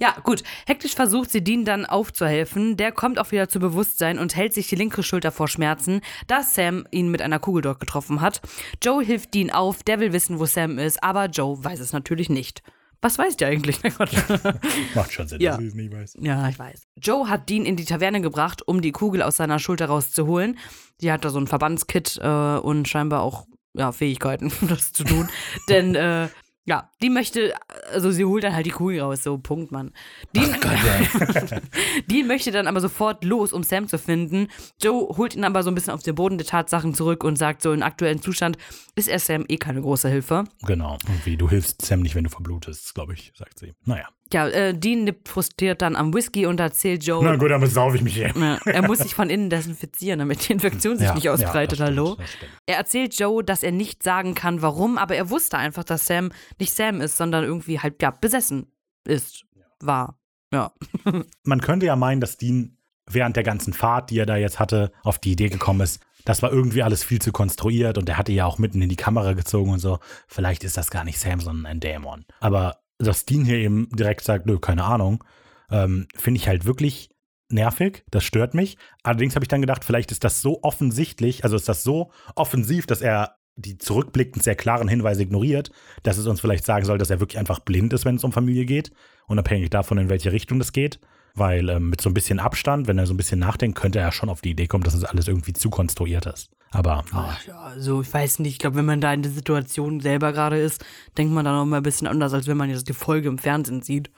Ja, 0.00 0.14
gut. 0.22 0.42
Hektisch 0.66 0.94
versucht 0.94 1.30
sie 1.30 1.42
Dean 1.42 1.64
dann 1.64 1.84
aufzuhelfen. 1.86 2.76
Der 2.76 2.92
kommt 2.92 3.18
auch 3.18 3.30
wieder 3.32 3.48
zu 3.48 3.58
Bewusstsein 3.58 4.18
und 4.18 4.36
hält 4.36 4.54
sich 4.54 4.68
die 4.68 4.76
linke 4.76 5.02
Schulter 5.02 5.32
vor 5.32 5.48
Schmerzen, 5.48 6.00
da 6.26 6.42
Sam 6.42 6.86
ihn 6.90 7.10
mit 7.10 7.20
einer 7.22 7.38
Kugel 7.38 7.62
dort 7.62 7.80
getroffen 7.80 8.20
hat. 8.20 8.40
Joe 8.82 9.02
hilft 9.04 9.34
Dean 9.34 9.50
auf, 9.50 9.82
der 9.82 10.00
will 10.00 10.12
wissen, 10.12 10.38
wo 10.38 10.46
Sam 10.46 10.78
ist, 10.78 11.02
aber 11.02 11.26
Joe 11.26 11.62
weiß 11.62 11.80
es 11.80 11.92
natürlich 11.92 12.28
nicht. 12.30 12.62
Was 13.00 13.16
weiß 13.18 13.36
der 13.36 13.48
eigentlich? 13.48 13.80
Macht 14.94 15.12
schon 15.12 15.28
Sinn, 15.28 15.40
Ja. 15.40 15.52
dass 15.52 15.60
ich 15.60 15.68
es 15.68 15.74
nicht 15.74 15.92
weiß. 15.92 16.16
Ja, 16.20 16.48
ich 16.48 16.58
weiß. 16.58 16.88
Joe 16.96 17.28
hat 17.28 17.48
Dean 17.48 17.64
in 17.64 17.76
die 17.76 17.84
Taverne 17.84 18.20
gebracht, 18.20 18.66
um 18.66 18.80
die 18.82 18.92
Kugel 18.92 19.22
aus 19.22 19.36
seiner 19.36 19.58
Schulter 19.60 19.86
rauszuholen. 19.86 20.58
Die 21.00 21.12
hat 21.12 21.24
da 21.24 21.30
so 21.30 21.38
ein 21.38 21.46
Verbandskit 21.46 22.18
äh, 22.20 22.26
und 22.58 22.88
scheinbar 22.88 23.22
auch 23.22 23.46
ja, 23.74 23.92
Fähigkeiten, 23.92 24.50
das 24.68 24.92
zu 24.92 25.04
tun. 25.04 25.28
Denn 25.68 25.94
äh, 25.94 26.28
Ja, 26.68 26.90
die 27.00 27.08
möchte, 27.08 27.54
also 27.94 28.10
sie 28.10 28.26
holt 28.26 28.44
dann 28.44 28.54
halt 28.54 28.66
die 28.66 28.70
Kugel 28.70 29.00
raus, 29.00 29.22
so 29.22 29.38
Punkt, 29.38 29.72
Mann. 29.72 29.90
Dean, 30.36 30.54
Dean 32.10 32.26
möchte 32.26 32.50
dann 32.50 32.66
aber 32.66 32.82
sofort 32.82 33.24
los, 33.24 33.54
um 33.54 33.62
Sam 33.62 33.88
zu 33.88 33.96
finden. 33.96 34.48
Joe 34.78 35.08
holt 35.16 35.34
ihn 35.34 35.44
aber 35.44 35.62
so 35.62 35.70
ein 35.70 35.74
bisschen 35.74 35.94
auf 35.94 36.02
den 36.02 36.14
Boden 36.14 36.36
der 36.36 36.46
Tatsachen 36.46 36.92
zurück 36.92 37.24
und 37.24 37.36
sagt 37.36 37.62
so, 37.62 37.72
im 37.72 37.82
aktuellen 37.82 38.20
Zustand 38.20 38.58
ist 38.96 39.08
er 39.08 39.18
Sam 39.18 39.46
eh 39.48 39.56
keine 39.56 39.80
große 39.80 40.10
Hilfe. 40.10 40.44
Genau, 40.66 40.98
irgendwie, 41.08 41.38
du 41.38 41.48
hilfst 41.48 41.80
Sam 41.80 42.00
nicht, 42.00 42.14
wenn 42.14 42.24
du 42.24 42.30
verblutest, 42.30 42.94
glaube 42.94 43.14
ich, 43.14 43.32
sagt 43.34 43.58
sie. 43.58 43.72
Naja. 43.86 44.06
Ja, 44.32 44.46
äh, 44.48 44.74
Dean 44.76 45.04
nippt 45.04 45.28
frustriert 45.28 45.80
dann 45.80 45.96
am 45.96 46.12
Whisky 46.12 46.44
und 46.46 46.60
erzählt 46.60 47.04
Joe, 47.04 47.24
Na 47.24 47.36
gut, 47.36 47.50
damit 47.50 47.70
saufe 47.70 47.96
ich 47.96 48.02
mich 48.02 48.14
hier. 48.14 48.32
Ja, 48.36 48.58
er 48.66 48.82
muss 48.86 48.98
sich 48.98 49.14
von 49.14 49.30
innen 49.30 49.48
desinfizieren, 49.50 50.18
damit 50.18 50.48
die 50.48 50.52
Infektion 50.52 50.98
sich 50.98 51.06
Ja, 51.08 51.14
nicht 51.14 51.24
ja, 51.24 51.32
ausbreitet. 51.32 51.76
stimmt, 51.78 51.88
Hallo? 51.90 52.12
stimmt. 52.14 52.52
Er 52.66 52.76
erzählt 52.76 53.18
Joe, 53.18 53.42
dass 53.42 53.62
er 53.62 53.72
nicht 53.72 54.02
sagen 54.02 54.34
kann, 54.34 54.60
warum, 54.60 54.98
aber 54.98 55.14
er 55.16 55.30
wusste 55.30 55.56
einfach, 55.56 55.84
dass 55.84 56.06
Sam 56.06 56.30
nicht 56.58 56.72
Sam 56.72 57.00
ist, 57.00 57.16
sondern 57.16 57.44
irgendwie 57.44 57.80
halt, 57.80 58.02
ja, 58.02 58.10
besessen 58.10 58.66
ist, 59.06 59.44
war. 59.80 60.18
Ja. 60.52 60.72
Man 61.44 61.60
könnte 61.60 61.86
ja 61.86 61.96
meinen, 61.96 62.20
dass 62.20 62.36
Dean 62.36 62.76
während 63.10 63.36
der 63.36 63.44
ganzen 63.44 63.72
Fahrt, 63.72 64.10
die 64.10 64.18
er 64.18 64.26
da 64.26 64.36
jetzt 64.36 64.58
hatte, 64.58 64.92
auf 65.02 65.18
die 65.18 65.32
Idee 65.32 65.48
gekommen 65.48 65.80
ist, 65.80 66.00
das 66.26 66.42
war 66.42 66.52
irgendwie 66.52 66.82
alles 66.82 67.02
viel 67.04 67.22
zu 67.22 67.32
konstruiert 67.32 67.96
und 67.96 68.06
er 68.10 68.18
hatte 68.18 68.32
ja 68.32 68.44
auch 68.44 68.58
mitten 68.58 68.82
in 68.82 68.90
die 68.90 68.96
Kamera 68.96 69.32
gezogen 69.32 69.70
und 69.70 69.78
so. 69.78 69.98
Vielleicht 70.26 70.62
ist 70.64 70.76
das 70.76 70.90
gar 70.90 71.04
nicht 71.04 71.18
Sam, 71.18 71.40
sondern 71.40 71.64
ein 71.64 71.80
Dämon. 71.80 72.26
Aber 72.40 72.80
dass 72.98 73.24
Dean 73.24 73.44
hier 73.44 73.58
eben 73.58 73.88
direkt 73.90 74.24
sagt, 74.24 74.46
nö, 74.46 74.58
keine 74.58 74.84
Ahnung, 74.84 75.24
ähm, 75.70 76.06
finde 76.14 76.38
ich 76.40 76.48
halt 76.48 76.64
wirklich 76.64 77.10
nervig. 77.50 78.04
Das 78.10 78.24
stört 78.24 78.54
mich. 78.54 78.76
Allerdings 79.02 79.34
habe 79.34 79.44
ich 79.44 79.48
dann 79.48 79.60
gedacht, 79.60 79.84
vielleicht 79.84 80.10
ist 80.12 80.24
das 80.24 80.42
so 80.42 80.60
offensichtlich, 80.62 81.44
also 81.44 81.56
ist 81.56 81.68
das 81.68 81.82
so 81.82 82.10
offensiv, 82.34 82.86
dass 82.86 83.00
er 83.00 83.36
die 83.56 83.76
zurückblickend 83.76 84.42
sehr 84.42 84.54
klaren 84.54 84.88
Hinweise 84.88 85.22
ignoriert, 85.22 85.70
dass 86.04 86.16
es 86.16 86.26
uns 86.26 86.40
vielleicht 86.40 86.64
sagen 86.64 86.84
soll, 86.84 86.98
dass 86.98 87.10
er 87.10 87.20
wirklich 87.20 87.38
einfach 87.38 87.58
blind 87.58 87.92
ist, 87.92 88.04
wenn 88.04 88.14
es 88.14 88.24
um 88.24 88.32
Familie 88.32 88.64
geht, 88.64 88.92
unabhängig 89.26 89.70
davon, 89.70 89.98
in 89.98 90.08
welche 90.08 90.30
Richtung 90.30 90.58
das 90.58 90.72
geht. 90.72 91.00
Weil 91.34 91.68
ähm, 91.68 91.90
mit 91.90 92.00
so 92.00 92.08
ein 92.08 92.14
bisschen 92.14 92.38
Abstand, 92.38 92.86
wenn 92.88 92.98
er 92.98 93.06
so 93.06 93.14
ein 93.14 93.16
bisschen 93.16 93.38
nachdenkt, 93.38 93.78
könnte 93.78 93.98
er 93.98 94.12
schon 94.12 94.28
auf 94.28 94.40
die 94.40 94.50
Idee 94.50 94.66
kommen, 94.66 94.84
dass 94.84 94.94
es 94.94 95.04
alles 95.04 95.28
irgendwie 95.28 95.52
zu 95.52 95.70
konstruiert 95.70 96.26
ist. 96.26 96.50
Aber. 96.70 97.04
Ach 97.12 97.44
ja, 97.46 97.58
also 97.60 98.02
ich 98.02 98.12
weiß 98.12 98.40
nicht, 98.40 98.52
ich 98.52 98.58
glaube, 98.58 98.76
wenn 98.76 98.84
man 98.84 99.00
da 99.00 99.12
in 99.12 99.22
der 99.22 99.32
Situation 99.32 100.00
selber 100.00 100.32
gerade 100.32 100.58
ist, 100.58 100.84
denkt 101.16 101.32
man 101.32 101.44
dann 101.44 101.54
auch 101.54 101.64
mal 101.64 101.78
ein 101.78 101.82
bisschen 101.82 102.06
anders, 102.06 102.34
als 102.34 102.46
wenn 102.46 102.56
man 102.56 102.70
jetzt 102.70 102.88
die 102.88 102.94
Folge 102.94 103.28
im 103.28 103.38
Fernsehen 103.38 103.82
sieht. 103.82 104.10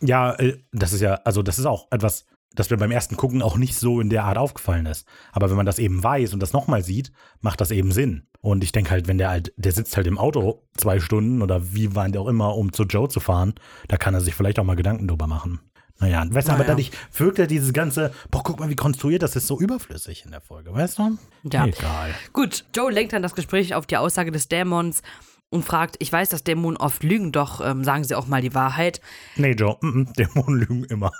Ja, 0.00 0.34
äh, 0.34 0.58
das 0.72 0.92
ist 0.92 1.00
ja, 1.00 1.14
also 1.24 1.42
das 1.42 1.58
ist 1.58 1.66
auch 1.66 1.86
etwas, 1.90 2.24
das 2.54 2.70
mir 2.70 2.76
beim 2.76 2.90
ersten 2.90 3.16
Gucken 3.16 3.42
auch 3.42 3.56
nicht 3.56 3.76
so 3.76 4.00
in 4.00 4.10
der 4.10 4.24
Art 4.24 4.38
aufgefallen 4.38 4.86
ist. 4.86 5.06
Aber 5.32 5.50
wenn 5.50 5.56
man 5.56 5.66
das 5.66 5.78
eben 5.78 6.02
weiß 6.02 6.32
und 6.32 6.40
das 6.40 6.52
nochmal 6.52 6.82
sieht, 6.82 7.12
macht 7.40 7.60
das 7.60 7.70
eben 7.70 7.92
Sinn. 7.92 8.26
Und 8.40 8.64
ich 8.64 8.72
denke 8.72 8.90
halt, 8.90 9.08
wenn 9.08 9.18
der 9.18 9.30
halt, 9.30 9.52
der 9.56 9.72
sitzt 9.72 9.96
halt 9.96 10.06
im 10.06 10.18
Auto 10.18 10.62
zwei 10.76 11.00
Stunden 11.00 11.42
oder 11.42 11.72
wie 11.74 11.88
der 11.88 12.20
auch 12.20 12.28
immer, 12.28 12.56
um 12.56 12.72
zu 12.72 12.84
Joe 12.84 13.08
zu 13.08 13.20
fahren, 13.20 13.54
da 13.88 13.96
kann 13.96 14.14
er 14.14 14.20
sich 14.20 14.34
vielleicht 14.34 14.58
auch 14.58 14.64
mal 14.64 14.76
Gedanken 14.76 15.08
drüber 15.08 15.26
machen. 15.26 15.60
Naja, 16.00 16.24
weißt 16.28 16.48
du, 16.48 16.52
aber 16.52 16.60
Naja. 16.62 16.70
dadurch 16.70 16.90
wirkt 17.16 17.38
er 17.38 17.46
dieses 17.46 17.72
ganze, 17.72 18.12
boah, 18.30 18.42
guck 18.44 18.60
mal, 18.60 18.68
wie 18.70 18.76
konstruiert 18.76 19.22
das 19.22 19.34
ist, 19.36 19.46
so 19.48 19.58
überflüssig 19.58 20.24
in 20.24 20.30
der 20.30 20.40
Folge, 20.40 20.72
weißt 20.72 20.98
du? 20.98 21.18
Ja. 21.50 21.66
Egal. 21.66 22.14
Gut, 22.32 22.64
Joe 22.74 22.90
lenkt 22.92 23.12
dann 23.12 23.22
das 23.22 23.34
Gespräch 23.34 23.74
auf 23.74 23.86
die 23.86 23.96
Aussage 23.96 24.30
des 24.30 24.48
Dämons 24.48 25.02
und 25.50 25.64
fragt, 25.64 25.96
ich 25.98 26.12
weiß, 26.12 26.28
dass 26.28 26.44
Dämonen 26.44 26.76
oft 26.76 27.02
lügen, 27.02 27.32
doch 27.32 27.60
ähm, 27.66 27.82
sagen 27.82 28.04
sie 28.04 28.14
auch 28.14 28.26
mal 28.26 28.42
die 28.42 28.54
Wahrheit. 28.54 29.00
Nee, 29.36 29.52
Joe, 29.52 29.76
mm, 29.80 29.86
mm, 29.86 30.12
Dämonen 30.12 30.60
lügen 30.60 30.84
immer. 30.84 31.10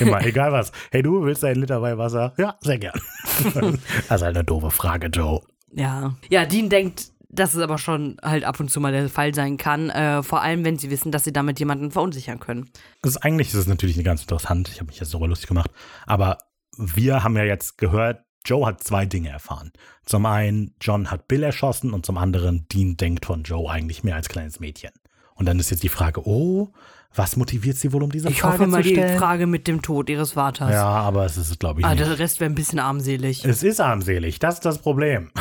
Immer, 0.00 0.24
egal 0.26 0.52
was. 0.52 0.70
Hey, 0.90 1.02
du 1.02 1.22
willst 1.24 1.44
einen 1.44 1.60
Liter 1.60 1.80
Weihwasser? 1.80 2.34
Ja, 2.36 2.56
sehr 2.60 2.78
gern. 2.78 3.00
das 3.54 3.64
ist 4.02 4.10
halt 4.10 4.22
eine 4.22 4.44
doofe 4.44 4.70
Frage, 4.70 5.06
Joe. 5.06 5.40
Ja. 5.72 6.14
Ja, 6.28 6.44
Dean 6.44 6.68
denkt, 6.68 7.11
dass 7.32 7.54
es 7.54 7.60
aber 7.60 7.78
schon 7.78 8.16
halt 8.22 8.44
ab 8.44 8.60
und 8.60 8.70
zu 8.70 8.78
mal 8.80 8.92
der 8.92 9.08
Fall 9.08 9.34
sein 9.34 9.56
kann, 9.56 9.90
äh, 9.90 10.22
vor 10.22 10.42
allem 10.42 10.64
wenn 10.64 10.78
sie 10.78 10.90
wissen, 10.90 11.10
dass 11.12 11.24
sie 11.24 11.32
damit 11.32 11.58
jemanden 11.58 11.90
verunsichern 11.90 12.38
können. 12.38 12.68
Das 13.02 13.12
ist, 13.12 13.16
eigentlich 13.24 13.48
ist 13.48 13.54
es 13.54 13.66
natürlich 13.66 14.02
ganz 14.04 14.20
interessant. 14.22 14.68
Ich 14.68 14.76
habe 14.80 14.86
mich 14.88 15.00
jetzt 15.00 15.12
darüber 15.14 15.28
lustig 15.28 15.48
gemacht. 15.48 15.70
Aber 16.06 16.38
wir 16.76 17.24
haben 17.24 17.36
ja 17.36 17.44
jetzt 17.44 17.78
gehört, 17.78 18.22
Joe 18.44 18.66
hat 18.66 18.82
zwei 18.84 19.06
Dinge 19.06 19.28
erfahren. 19.30 19.72
Zum 20.04 20.26
einen, 20.26 20.74
John 20.80 21.10
hat 21.10 21.28
Bill 21.28 21.42
erschossen 21.42 21.92
und 21.92 22.04
zum 22.04 22.18
anderen, 22.18 22.66
Dean 22.72 22.96
denkt 22.96 23.24
von 23.26 23.44
Joe 23.44 23.70
eigentlich 23.70 24.04
mehr 24.04 24.16
als 24.16 24.28
kleines 24.28 24.60
Mädchen. 24.60 24.90
Und 25.34 25.46
dann 25.46 25.58
ist 25.58 25.70
jetzt 25.70 25.82
die 25.82 25.88
Frage, 25.88 26.26
oh, 26.26 26.68
was 27.14 27.36
motiviert 27.36 27.76
sie 27.76 27.92
wohl, 27.92 28.02
um 28.02 28.10
diese 28.10 28.28
Ich 28.30 28.40
Frage 28.40 28.54
hoffe 28.60 28.66
mal 28.66 28.82
zu 28.82 28.88
die 28.88 28.94
stellen? 28.96 29.18
Frage 29.18 29.46
mit 29.46 29.68
dem 29.68 29.80
Tod 29.82 30.08
ihres 30.10 30.32
Vaters. 30.32 30.72
ja, 30.72 30.84
aber 30.86 31.24
es 31.24 31.36
ist, 31.36 31.60
glaube 31.60 31.80
ich, 31.80 31.86
Ah, 31.86 31.94
nicht. 31.94 32.00
der 32.06 32.18
Rest 32.18 32.40
wäre 32.40 32.50
ein 32.50 32.54
bisschen 32.54 32.78
armselig. 32.78 33.44
Es 33.44 33.62
ist 33.62 33.80
armselig, 33.80 34.38
das 34.38 34.54
ist 34.56 34.64
das 34.64 34.78
Problem. 34.78 35.30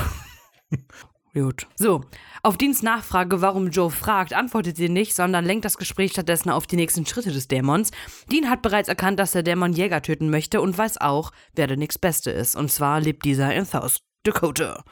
Gut. 1.34 1.66
So, 1.76 2.02
auf 2.44 2.58
Deans 2.58 2.84
Nachfrage, 2.84 3.42
warum 3.42 3.70
Joe 3.70 3.90
fragt, 3.90 4.34
antwortet 4.34 4.76
sie 4.76 4.90
nicht, 4.90 5.16
sondern 5.16 5.46
lenkt 5.46 5.64
das 5.64 5.78
Gespräch 5.78 6.12
stattdessen 6.12 6.50
auf 6.50 6.68
die 6.68 6.76
nächsten 6.76 7.06
Schritte 7.06 7.32
des 7.32 7.48
Dämons. 7.48 7.92
Dean 8.30 8.50
hat 8.50 8.62
bereits 8.62 8.90
erkannt, 8.90 9.18
dass 9.20 9.32
der 9.32 9.44
Dämon 9.44 9.72
Jäger 9.72 10.02
töten 10.02 10.30
möchte 10.30 10.60
und 10.60 10.78
weiß 10.78 11.00
auch, 11.00 11.32
wer 11.56 11.68
der 11.68 11.78
nächstbeste 11.78 12.32
ist. 12.32 12.56
Und 12.58 12.70
zwar 12.72 13.00
lebt 13.00 13.24
dieser 13.24 13.54
in 13.54 13.66
South 13.66 14.00
Dakota. 14.24 14.84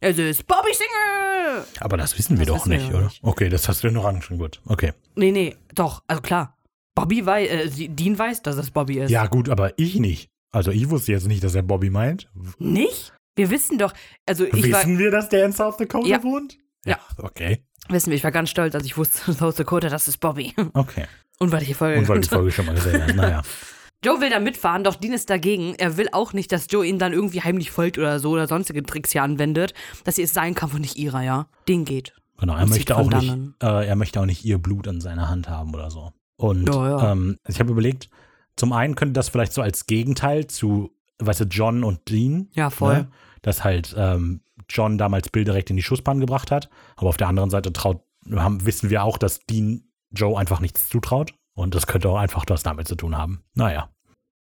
Es 0.00 0.16
ist 0.18 0.46
Bobby 0.46 0.72
Single! 0.72 1.64
Aber 1.80 1.96
das 1.96 2.16
wissen 2.16 2.38
wir 2.38 2.46
Das 2.46 2.54
doch 2.54 2.66
wissen 2.66 2.70
wir 2.70 2.78
nicht, 2.78 2.90
doch 2.92 2.98
oder? 2.98 3.04
nicht. 3.06 3.24
Okay, 3.24 3.48
das 3.48 3.68
hast 3.68 3.82
du 3.82 3.90
noch 3.90 4.04
an, 4.04 4.22
schon 4.22 4.38
gut. 4.38 4.60
Okay. 4.66 4.92
Nee, 5.16 5.32
nee, 5.32 5.56
doch, 5.74 6.04
also 6.06 6.22
klar. 6.22 6.56
Bobby 6.94 7.26
weiß, 7.26 7.48
äh, 7.80 7.88
Dean 7.88 8.16
weiß, 8.16 8.42
dass 8.42 8.56
es 8.56 8.70
Bobby 8.70 8.98
ist. 9.00 9.10
Ja, 9.10 9.26
gut, 9.26 9.48
aber 9.48 9.76
ich 9.76 9.96
nicht. 9.98 10.30
Also 10.50 10.70
ich 10.70 10.88
wusste 10.90 11.10
jetzt 11.12 11.26
nicht, 11.26 11.42
dass 11.42 11.54
er 11.56 11.62
Bobby 11.62 11.90
meint. 11.90 12.28
Nicht? 12.58 13.12
Wir 13.38 13.50
wissen 13.50 13.78
doch, 13.78 13.92
also 14.26 14.44
ich 14.44 14.70
war, 14.72 14.80
Wissen 14.80 14.98
wir, 14.98 15.10
dass 15.10 15.28
der 15.28 15.44
in 15.46 15.52
South 15.52 15.76
Dakota 15.76 16.08
Ja. 16.08 16.22
wohnt? 16.22 16.58
Ja. 16.84 16.98
Okay. 17.18 17.62
wissen 17.88 18.10
wir, 18.10 18.16
ich 18.16 18.24
war 18.24 18.30
ganz 18.32 18.50
stolz, 18.50 18.74
als 18.74 18.84
ich 18.84 18.96
wusste, 18.96 19.32
South 19.32 19.54
Dakota, 19.56 19.88
das 19.88 20.08
ist 20.08 20.18
Bobby. 20.18 20.54
Okay. 20.74 21.06
Und 21.38 21.52
weil 21.52 21.62
ich 21.62 21.68
die 21.68 21.74
Folge 21.74 22.00
Und 22.00 22.08
weil 22.08 22.20
die 22.20 22.28
Folge 22.28 22.50
schon 22.50 22.66
mal 22.66 22.74
gesehen 22.74 23.02
hat. 23.02 23.14
Naja. 23.14 23.42
Joe 24.04 24.20
will 24.20 24.30
da 24.30 24.38
mitfahren, 24.38 24.84
doch 24.84 24.94
Dean 24.94 25.12
ist 25.12 25.28
dagegen. 25.28 25.74
Er 25.76 25.96
will 25.96 26.08
auch 26.12 26.32
nicht, 26.32 26.52
dass 26.52 26.66
Joe 26.70 26.86
ihn 26.86 26.98
dann 27.00 27.12
irgendwie 27.12 27.42
heimlich 27.42 27.70
folgt 27.72 27.98
oder 27.98 28.20
so 28.20 28.30
oder 28.30 28.46
sonstige 28.46 28.82
Tricks 28.84 29.10
hier 29.10 29.22
anwendet, 29.24 29.74
dass 30.04 30.16
sie 30.16 30.22
es 30.22 30.32
sein 30.34 30.54
kann 30.54 30.70
und 30.70 30.80
nicht 30.82 30.96
ihrer, 30.96 31.22
ja. 31.22 31.48
Den 31.66 31.84
geht. 31.84 32.14
Genau, 32.38 32.56
er 32.56 32.66
möchte 32.68 32.96
auch 32.96 33.10
nicht, 33.10 33.36
äh, 33.60 33.86
er 33.86 33.96
möchte 33.96 34.20
auch 34.20 34.26
nicht 34.26 34.44
ihr 34.44 34.58
Blut 34.58 34.86
an 34.86 35.00
seiner 35.00 35.28
Hand 35.28 35.48
haben 35.48 35.74
oder 35.74 35.90
so. 35.90 36.12
Und 36.36 36.68
Ja, 36.72 36.88
ja. 36.88 37.12
Ähm, 37.12 37.38
ich 37.48 37.58
habe 37.58 37.72
überlegt, 37.72 38.08
zum 38.54 38.72
einen 38.72 38.94
könnte 38.94 39.14
das 39.14 39.28
vielleicht 39.28 39.52
so 39.52 39.62
als 39.62 39.86
Gegenteil 39.86 40.46
zu, 40.46 40.92
weißt 41.18 41.40
du, 41.40 41.44
John 41.46 41.82
und 41.82 42.08
Dean. 42.08 42.48
Ja, 42.52 42.70
voll. 42.70 42.94
Ne? 42.98 43.08
Dass 43.48 43.64
halt 43.64 43.94
ähm, 43.96 44.42
John 44.68 44.98
damals 44.98 45.30
Bill 45.30 45.44
direkt 45.44 45.70
in 45.70 45.76
die 45.76 45.82
Schussbahn 45.82 46.20
gebracht 46.20 46.50
hat. 46.50 46.68
Aber 46.96 47.08
auf 47.08 47.16
der 47.16 47.28
anderen 47.28 47.48
Seite 47.48 47.72
traut, 47.72 48.02
haben, 48.30 48.66
wissen 48.66 48.90
wir 48.90 49.04
auch, 49.04 49.16
dass 49.16 49.40
Dean 49.46 49.84
Joe 50.10 50.38
einfach 50.38 50.60
nichts 50.60 50.86
zutraut. 50.86 51.32
Und 51.54 51.74
das 51.74 51.86
könnte 51.86 52.10
auch 52.10 52.18
einfach 52.18 52.44
was 52.48 52.62
damit 52.62 52.86
zu 52.86 52.94
tun 52.94 53.16
haben. 53.16 53.42
Naja. 53.54 53.88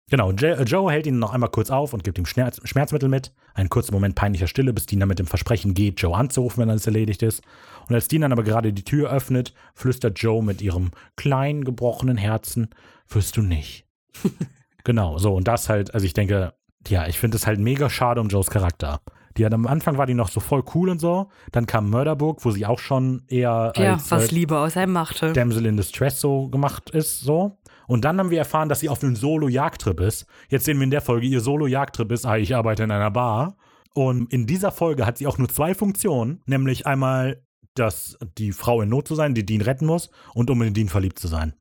Genau, 0.10 0.32
äh, 0.32 0.64
Joe 0.64 0.92
hält 0.92 1.06
ihn 1.06 1.20
noch 1.20 1.34
einmal 1.34 1.52
kurz 1.52 1.70
auf 1.70 1.94
und 1.94 2.04
gibt 2.04 2.18
ihm 2.18 2.26
Schmerz 2.26 2.60
Schmerzmittel 2.64 3.10
mit. 3.10 3.32
Einen 3.54 3.70
kurzen 3.70 3.94
Moment 3.94 4.16
peinlicher 4.16 4.48
Stille, 4.48 4.74
bis 4.74 4.88
Dean 4.88 5.02
dann 5.02 5.10
mit 5.10 5.20
dem 5.20 5.28
Versprechen 5.28 5.76
geht, 5.76 6.02
Joe 6.02 6.18
anzurufen, 6.18 6.62
wenn 6.62 6.70
alles 6.72 6.88
erledigt 6.88 7.22
ist. 7.22 7.44
Und 7.88 7.94
als 7.94 8.08
Dean 8.08 8.24
dann 8.24 8.32
aber 8.32 8.44
gerade 8.44 8.74
die 8.74 8.84
Tür 8.84 9.12
öffnet, 9.12 9.54
flüstert 9.76 10.20
Joe 10.20 10.44
mit 10.44 10.64
ihrem 10.64 10.92
kleinen, 11.16 11.64
gebrochenen 11.64 12.18
Herzen, 12.18 12.70
wirst 13.08 13.38
du 13.38 13.44
nicht. 13.44 13.86
genau, 14.84 15.20
so, 15.20 15.36
und 15.36 15.48
das 15.48 15.70
halt, 15.70 15.94
also 15.94 16.06
ich 16.06 16.14
denke, 16.14 16.54
ja, 16.90 17.08
ich 17.08 17.20
finde 17.20 17.38
es 17.38 17.48
halt 17.48 17.60
mega 17.60 17.90
schade 17.90 18.22
um 18.22 18.28
Joes 18.28 18.50
Charakter. 18.50 19.02
Die 19.38 19.46
hat 19.46 19.54
am 19.54 19.68
Anfang 19.68 19.98
war 19.98 20.06
die 20.06 20.14
noch 20.14 20.30
so 20.30 20.40
voll 20.40 20.64
cool 20.74 20.90
und 20.90 21.00
so. 21.00 21.30
Dann 21.52 21.66
kam 21.66 21.90
Murderbook, 21.90 22.46
wo 22.46 22.52
sie 22.52 22.66
auch 22.66 22.80
schon 22.80 23.24
eher 23.28 23.74
Ja, 23.76 23.94
als 23.94 24.10
was 24.10 24.32
äh, 24.32 24.36
Liebe 24.36 24.58
aus 24.58 24.78
einem 24.78 24.94
machte. 24.94 25.34
Damsel 25.34 25.66
in 25.66 25.76
Distress 25.76 26.22
so 26.22 26.48
gemacht 26.48 26.90
ist, 26.92 27.20
so. 27.20 27.58
Und 27.88 28.06
dann 28.06 28.18
haben 28.18 28.32
wir 28.32 28.40
erfahren, 28.40 28.70
dass 28.70 28.80
sie 28.80 28.90
auf 28.90 29.04
einem 29.04 29.16
Solo-Jagdtrip 29.16 30.00
ist. 30.00 30.26
Jetzt 30.50 30.66
sehen 30.66 30.78
wir 30.78 30.86
in 30.86 30.92
der 30.92 31.02
Folge, 31.02 31.28
ihr 31.28 31.42
Solo-Jagdtrip 31.42 32.12
ist, 32.12 32.26
ah, 32.26 32.38
ich 32.38 32.56
arbeite 32.56 32.84
in 32.84 32.92
einer 32.92 33.12
Bar. 33.12 33.58
Und 33.94 34.32
in 34.32 34.48
dieser 34.48 34.72
Folge 34.72 35.06
hat 35.06 35.18
sie 35.18 35.28
auch 35.28 35.38
nur 35.38 35.50
zwei 35.50 35.74
Funktionen, 35.76 36.42
nämlich 36.46 36.88
einmal, 36.88 37.44
dass 37.76 38.18
die 38.38 38.54
Frau 38.54 38.82
in 38.82 38.90
Not 38.90 39.08
zu 39.08 39.16
sein, 39.16 39.36
die 39.36 39.46
Dean 39.46 39.62
retten 39.62 39.86
muss, 39.86 40.10
und 40.34 40.50
um 40.50 40.62
in 40.62 40.74
Dean 40.74 40.90
verliebt 40.90 41.20
zu 41.20 41.28
sein. 41.28 41.54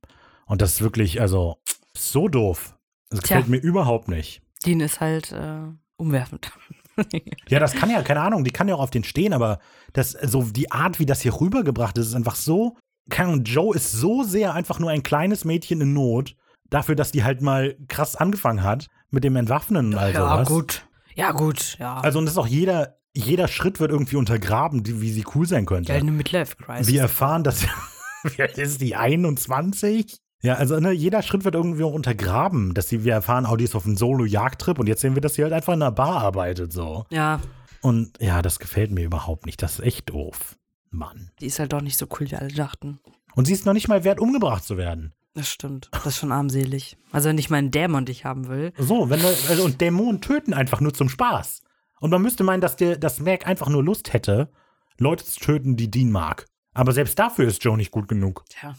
Und 0.46 0.62
das 0.62 0.74
ist 0.74 0.82
wirklich, 0.82 1.20
also, 1.20 1.56
so 1.96 2.28
doof. 2.28 2.76
Das 3.10 3.20
Tja. 3.20 3.36
gefällt 3.36 3.50
mir 3.50 3.68
überhaupt 3.68 4.08
nicht. 4.08 4.43
Dean 4.64 4.80
ist 4.80 5.00
halt 5.00 5.32
äh, 5.32 5.62
umwerfend. 5.96 6.52
Ja, 7.48 7.58
das 7.58 7.72
kann 7.72 7.90
ja, 7.90 8.02
keine 8.02 8.20
Ahnung, 8.20 8.44
die 8.44 8.52
kann 8.52 8.68
ja 8.68 8.76
auch 8.76 8.80
auf 8.80 8.90
den 8.90 9.02
stehen, 9.02 9.32
aber 9.32 9.58
das, 9.92 10.12
so 10.12 10.44
die 10.44 10.70
Art, 10.70 11.00
wie 11.00 11.06
das 11.06 11.20
hier 11.20 11.40
rübergebracht 11.40 11.98
ist, 11.98 12.06
ist 12.06 12.14
einfach 12.14 12.36
so. 12.36 12.76
Keine 13.10 13.34
Joe 13.38 13.74
ist 13.74 13.90
so 13.90 14.22
sehr 14.22 14.54
einfach 14.54 14.78
nur 14.78 14.90
ein 14.90 15.02
kleines 15.02 15.44
Mädchen 15.44 15.80
in 15.80 15.92
Not, 15.92 16.36
dafür, 16.70 16.94
dass 16.94 17.10
die 17.10 17.24
halt 17.24 17.42
mal 17.42 17.76
krass 17.88 18.14
angefangen 18.14 18.62
hat 18.62 18.86
mit 19.10 19.24
dem 19.24 19.34
Entwaffnen 19.34 19.86
und 19.86 19.94
all 19.96 20.12
ja, 20.12 20.20
sowas. 20.20 20.48
gut. 20.48 20.86
Ja, 21.16 21.32
gut, 21.32 21.76
ja. 21.78 21.96
Also, 21.96 22.20
und 22.20 22.26
das 22.26 22.34
ist 22.34 22.38
auch 22.38 22.46
jeder, 22.46 22.96
jeder 23.12 23.48
Schritt 23.48 23.80
wird 23.80 23.90
irgendwie 23.90 24.16
untergraben, 24.16 24.82
die, 24.82 25.00
wie 25.00 25.10
sie 25.10 25.24
cool 25.34 25.46
sein 25.46 25.66
könnte. 25.66 25.92
ja, 25.92 25.98
eine 25.98 26.10
Midlife-Crisis. 26.10 26.92
Wir 26.92 27.02
erfahren, 27.02 27.44
dass. 27.44 27.66
Wie 28.36 28.40
alt 28.40 28.56
ist 28.56 28.80
die 28.80 28.96
21? 28.96 30.18
Ja, 30.44 30.56
also 30.56 30.78
ne, 30.78 30.92
jeder 30.92 31.22
Schritt 31.22 31.46
wird 31.46 31.54
irgendwie 31.54 31.84
auch 31.84 31.94
untergraben, 31.94 32.74
dass 32.74 32.90
sie, 32.90 33.02
wir 33.02 33.14
erfahren, 33.14 33.46
oh, 33.50 33.56
die 33.56 33.64
ist 33.64 33.74
auf 33.74 33.86
einem 33.86 33.96
Solo-Jagdtrip 33.96 34.78
und 34.78 34.86
jetzt 34.86 35.00
sehen 35.00 35.14
wir, 35.14 35.22
dass 35.22 35.34
sie 35.34 35.42
halt 35.42 35.54
einfach 35.54 35.72
in 35.72 35.80
einer 35.80 35.90
Bar 35.90 36.20
arbeitet, 36.20 36.70
so. 36.70 37.06
Ja, 37.08 37.40
Und 37.80 38.20
ja, 38.20 38.42
das 38.42 38.58
gefällt 38.58 38.90
mir 38.90 39.04
überhaupt 39.04 39.46
nicht. 39.46 39.62
Das 39.62 39.78
ist 39.78 39.84
echt 39.86 40.10
doof. 40.10 40.56
Mann. 40.90 41.30
die 41.40 41.46
ist 41.46 41.58
halt 41.58 41.72
doch 41.72 41.80
nicht 41.80 41.96
so 41.96 42.06
cool, 42.12 42.30
wie 42.30 42.36
alle 42.36 42.52
dachten. 42.52 43.00
Und 43.34 43.46
sie 43.46 43.54
ist 43.54 43.64
noch 43.64 43.72
nicht 43.72 43.88
mal 43.88 44.04
wert, 44.04 44.20
umgebracht 44.20 44.64
zu 44.64 44.76
werden. 44.76 45.14
Das 45.32 45.48
stimmt. 45.48 45.88
Das 45.90 46.06
ist 46.06 46.18
schon 46.18 46.30
armselig. 46.30 46.98
Also 47.10 47.30
wenn 47.30 47.38
ich 47.38 47.48
meinen 47.50 47.70
Dämon 47.70 48.04
dich 48.04 48.26
haben 48.26 48.46
will. 48.46 48.72
So, 48.78 49.08
wenn 49.10 49.20
wir, 49.22 49.34
also, 49.48 49.64
und 49.64 49.80
Dämonen 49.80 50.20
töten 50.20 50.52
einfach 50.52 50.80
nur 50.80 50.92
zum 50.92 51.08
Spaß. 51.08 51.62
Und 52.00 52.10
man 52.10 52.20
müsste 52.22 52.44
meinen, 52.44 52.60
dass 52.60 52.76
der, 52.76 52.96
dass 52.98 53.18
Mac 53.18 53.46
einfach 53.46 53.70
nur 53.70 53.82
Lust 53.82 54.12
hätte, 54.12 54.52
Leute 54.98 55.24
zu 55.24 55.40
töten, 55.40 55.76
die 55.76 55.90
Dean 55.90 56.10
mag. 56.12 56.44
Aber 56.74 56.92
selbst 56.92 57.18
dafür 57.18 57.48
ist 57.48 57.64
Joe 57.64 57.76
nicht 57.78 57.90
gut 57.90 58.08
genug. 58.08 58.44
Tja. 58.50 58.76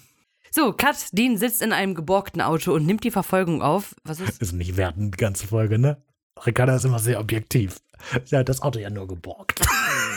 So, 0.56 0.72
Kat, 0.72 0.96
Dean 1.12 1.38
sitzt 1.38 1.62
in 1.62 1.74
einem 1.74 1.96
geborgten 1.96 2.40
Auto 2.40 2.74
und 2.74 2.86
nimmt 2.86 3.04
die 3.04 3.12
Verfolgung 3.12 3.62
auf. 3.62 3.94
Was 4.06 4.22
ist? 4.22 4.42
Ist 4.42 4.54
nicht 4.54 4.78
wertend, 4.78 5.14
die 5.14 5.18
ganze 5.18 5.46
Folge, 5.48 5.78
ne? 5.78 6.02
Ricarda 6.46 6.78
ist 6.78 6.86
immer 6.86 7.00
sehr 7.00 7.20
objektiv. 7.20 7.82
Sie 8.24 8.38
hat 8.38 8.48
das 8.48 8.62
Auto 8.62 8.80
ja 8.80 8.90
nur 8.90 9.08
geborgt. 9.08 9.62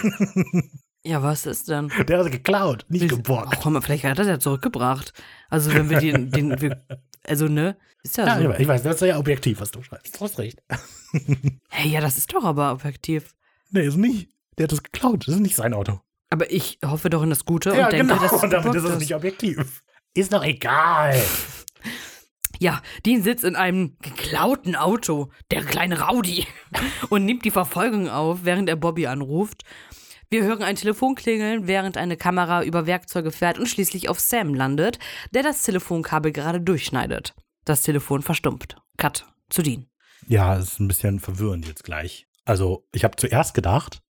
Ja, 1.05 1.23
was 1.23 1.47
ist 1.47 1.69
denn? 1.69 1.91
Der 2.09 2.19
hat 2.19 2.27
es 2.27 2.33
geklaut, 2.33 2.85
nicht 2.89 3.03
Wir- 3.03 3.09
geborgt. 3.09 3.49
Ach, 3.53 3.61
komm, 3.63 3.81
vielleicht 3.81 4.03
hat 4.03 4.11
er 4.11 4.15
das 4.17 4.27
ja 4.27 4.39
zurückgebracht. 4.41 5.13
Also 5.49 5.73
wenn 5.73 5.89
wir 5.89 6.01
den, 6.01 6.31
den 6.33 6.61
wir, 6.61 6.85
also 7.25 7.47
ne, 7.47 7.77
ist 8.03 8.19
ja 8.19 8.27
Ja, 8.27 8.43
so. 8.43 8.59
ich 8.59 8.67
weiß, 8.69 8.83
das 8.83 8.95
ist 8.95 9.01
sehr 9.01 9.19
objektiv, 9.19 9.61
was 9.61 9.71
du 9.71 9.81
schreibst. 9.83 10.17
Du 10.17 10.25
hast 10.25 10.39
recht. 10.39 10.63
Hey, 11.71 11.89
ja, 11.91 12.01
das 12.01 12.19
ist 12.19 12.35
doch 12.35 12.45
aber 12.45 12.73
objektiv. 12.73 13.35
Nee, 13.71 13.87
ist 13.87 13.97
nicht. 13.97 14.29
Der 14.59 14.65
hat 14.65 14.73
es 14.73 14.83
geklaut. 14.83 15.27
Das 15.27 15.37
ist 15.37 15.41
nicht 15.41 15.57
sein 15.57 15.73
Auto. 15.73 16.01
Aber 16.31 16.51
ich 16.51 16.79
hoffe 16.85 17.09
doch 17.09 17.23
in 17.23 17.31
das 17.31 17.45
Gute 17.47 17.71
ja, 17.71 17.87
und 17.87 17.93
denke, 17.93 18.09
genau. 18.09 18.21
dass 18.21 18.33
es 18.33 18.43
und 18.43 18.51
damit 18.53 18.75
ist 18.75 18.85
es 18.85 18.99
nicht 18.99 19.15
objektiv. 19.15 19.83
Ist 20.19 20.33
doch 20.33 20.43
egal. 20.43 21.23
Ja, 22.61 22.83
Dean 23.07 23.23
sitzt 23.23 23.45
in 23.45 23.55
einem 23.55 23.97
geklauten 24.03 24.75
Auto, 24.75 25.31
der 25.53 25.65
kleine 25.65 26.01
Rowdy, 26.01 26.45
und 27.09 27.25
nimmt 27.25 27.45
die 27.45 27.53
Verfolgung 27.53 28.09
auf, 28.09 28.41
während 28.43 28.69
er 28.69 28.75
Bobby 28.75 29.07
anruft. 29.07 29.63
Wir 30.29 30.43
hören 30.43 30.65
ein 30.65 30.75
Telefon 30.75 31.15
klingeln, 31.15 31.69
während 31.69 31.97
eine 31.97 32.17
Kamera 32.17 32.65
über 32.65 32.85
Werkzeuge 32.85 33.31
fährt 33.31 33.61
und 33.61 33.69
schließlich 33.69 34.09
auf 34.09 34.19
Sam 34.19 34.55
landet, 34.55 34.99
der 35.33 35.45
das 35.45 35.63
Telefonkabel 35.63 36.33
gerade 36.33 36.61
durchschneidet. 36.61 37.37
Das 37.65 37.83
Telefon 37.83 38.23
verstumpft. 38.23 38.77
Cut. 38.97 39.25
Zu 39.51 39.63
Dean. 39.63 39.87
Ja, 40.27 40.59
es 40.59 40.73
ist 40.73 40.81
ein 40.81 40.89
bisschen 40.89 41.21
verwirrend 41.21 41.65
jetzt 41.69 41.85
gleich. 41.85 42.27
Also, 42.45 42.89
ich 42.93 43.05
habe 43.05 43.15
zuerst 43.15 43.55
gedacht, 43.55 44.03